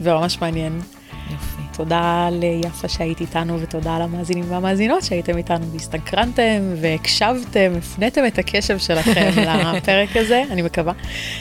וממש 0.00 0.38
מעניין. 0.40 0.80
תודה 1.76 2.28
ליפה 2.32 2.88
שהיית 2.88 3.20
איתנו 3.20 3.60
ותודה 3.60 3.98
למאזינים 3.98 4.44
והמאזינות 4.48 5.02
שהייתם 5.02 5.36
איתנו 5.36 5.66
והסתקרנתם 5.72 6.60
והקשבתם, 6.80 7.72
הפניתם 7.78 8.26
את 8.26 8.38
הקשב 8.38 8.78
שלכם 8.78 9.30
לפרק 9.76 10.16
הזה, 10.16 10.42
אני 10.50 10.62
מקווה. 10.62 10.92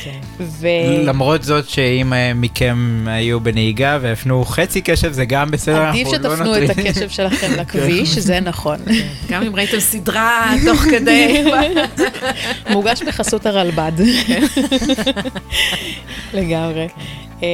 כן. 0.04 0.20
ו... 0.40 0.68
למרות 1.04 1.44
זאת 1.44 1.70
שאם 1.70 2.14
אה, 2.14 2.32
מכם 2.36 3.04
היו 3.08 3.40
בנהיגה 3.40 4.00
והפנו 4.02 4.46
חצי 4.46 4.82
קשב 4.82 5.12
זה 5.12 5.26
גם 5.26 5.52
בסדר, 5.52 5.82
עדיף 5.82 6.08
אנחנו 6.08 6.30
לא 6.30 6.36
שתפנו 6.36 6.56
את 6.58 6.70
נטריד. 6.70 6.88
הקשב 6.88 7.10
שלכם 7.10 7.52
לכביש, 7.62 8.18
זה 8.18 8.40
נכון. 8.40 8.78
גם 9.30 9.44
אם 9.44 9.56
ראיתם 9.56 9.80
סדרה 9.80 10.54
תוך 10.66 10.82
כדי. 10.82 11.44
מוגש 12.70 13.02
בחסות 13.02 13.46
הרלב"ד. 13.46 13.92
לגמרי. 16.34 16.88
אה, 17.44 17.48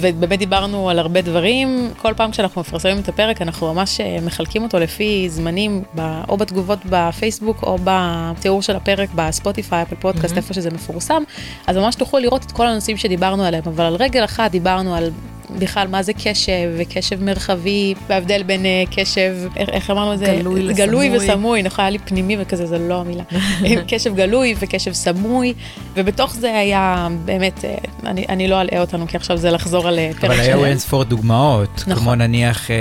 ובאמת 0.00 0.38
דיברנו 0.38 0.90
על 0.90 0.98
הרבה 0.98 1.20
דברים, 1.20 1.90
כל 1.96 2.14
פעם 2.16 2.30
כשאנחנו 2.30 2.60
מפרסמים 2.60 2.98
את 2.98 3.08
הפרק 3.08 3.42
אנחנו 3.42 3.74
ממש 3.74 4.00
אה, 4.00 4.18
מחלקים 4.22 4.62
אותו 4.62 4.78
לפי 4.78 5.28
זמנים, 5.28 5.82
או 6.28 6.36
בתגובות 6.36 6.78
בפייסבוק 6.90 7.62
או 7.62 7.76
בתיאור 7.84 8.62
של 8.62 8.76
הפרק 8.76 9.08
בספוטיפיי, 9.14 9.82
אפל 9.82 9.96
פודקאסט, 9.96 10.36
איפה 10.36 10.54
שזה 10.54 10.70
מפורסם, 10.70 11.22
אז 11.66 11.76
ממש 11.76 11.94
תוכלו 11.94 12.20
לראות 12.20 12.44
את 12.44 12.52
כל 12.52 12.66
הנושאים 12.66 12.96
שדיברנו 12.96 13.44
עליהם, 13.44 13.62
אבל 13.66 13.84
על 13.84 13.94
רגל 13.94 14.24
אחת 14.24 14.50
דיברנו 14.50 14.94
על 14.94 15.10
בכלל 15.58 15.88
מה 15.88 16.02
זה 16.02 16.12
קשב 16.12 16.70
וקשב 16.78 17.24
מרחבי, 17.24 17.94
וההבדל 18.08 18.42
בין 18.42 18.66
אה, 18.66 18.82
קשב, 18.90 19.36
איך, 19.56 19.68
איך 19.68 19.90
אמרנו 19.90 20.12
את 20.14 20.18
זה? 20.18 20.36
גלוי 20.38 20.74
גלוי 20.74 21.08
לסמוי. 21.10 21.30
וסמוי, 21.30 21.62
נכון, 21.62 21.82
היה 21.84 21.90
לי 21.90 21.98
פנימי 21.98 22.36
וכזה, 22.40 22.66
זה 22.66 22.78
לא 22.78 23.00
המילה. 23.00 23.22
קשב 23.90 24.14
גלוי 24.16 24.54
וקשב 24.60 24.92
סמוי, 24.92 25.54
ובתוך 25.94 26.34
זה 26.34 26.58
היה 26.58 27.08
באמת, 27.24 27.64
אה, 27.64 27.74
אני, 28.06 28.24
אני 28.28 28.48
לא 28.48 28.60
אלאה 28.60 28.80
אותנו, 28.80 29.06
כי 29.08 29.16
עכשיו 29.16 29.36
זה 29.36 29.50
לחזור 29.50 29.88
על 29.88 29.98
אה, 29.98 30.10
פרק 30.20 30.30
אבל 30.30 30.40
היו. 30.40 30.64
אין 30.64 30.78
ספור 30.78 31.04
דוגמאות, 31.04 31.84
נכון. 31.86 31.94
כמו 31.94 32.14
נניח 32.14 32.70
אה, 32.70 32.76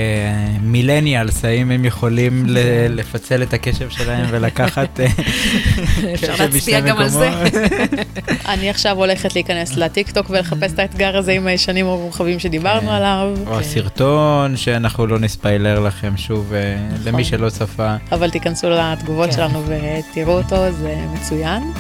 מילניאלס, 0.62 1.46
האם 1.46 1.72
הם 1.72 1.86
יכולים 1.86 2.44
ל- 2.48 2.60
לפצל 2.90 3.44
את 3.44 3.54
הקשב 3.54 3.90
שלהם 3.90 4.26
ולקחת 4.30 5.00
אפשר 6.14 6.34
קשב 6.34 6.42
להצביע 6.54 6.80
גם 6.80 6.98
על 6.98 7.08
זה. 7.08 7.30
מקומות? 7.30 7.90
אני 8.54 8.70
עכשיו 8.70 8.98
הולכת 8.98 9.36
להיכנס 9.36 9.76
לטיק 9.78 10.12
טוק 10.12 10.30
ולחפש 10.30 10.72
את 10.74 10.80
האתגר 10.80 11.18
הזה 11.18 11.32
עם 11.32 11.48
הישנים 11.48 11.86
המורחבים 11.86 12.40
שדיברנו 12.40 12.59
כן. 12.62 12.88
עליו, 12.88 13.34
או 13.48 13.60
הסרטון 13.60 14.58
שאנחנו 14.58 15.08
לא 15.08 15.20
נספיילר 15.20 15.80
לכם 15.80 16.18
שוב 16.18 16.54
אה, 16.54 16.76
נכון. 16.92 17.14
למי 17.14 17.24
שלא 17.24 17.50
צפה. 17.50 17.96
אבל 18.12 18.30
תיכנסו 18.30 18.70
לתגובות 18.70 19.30
כן. 19.30 19.36
שלנו 19.36 19.64
ותראו 19.66 20.38
אותו, 20.38 20.72
זה 20.72 20.96
מצוין. 21.14 21.72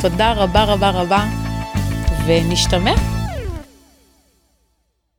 תודה 0.00 0.32
רבה 0.32 0.64
רבה 0.64 0.90
רבה, 0.90 1.24
ונשתמע. 2.26 3.19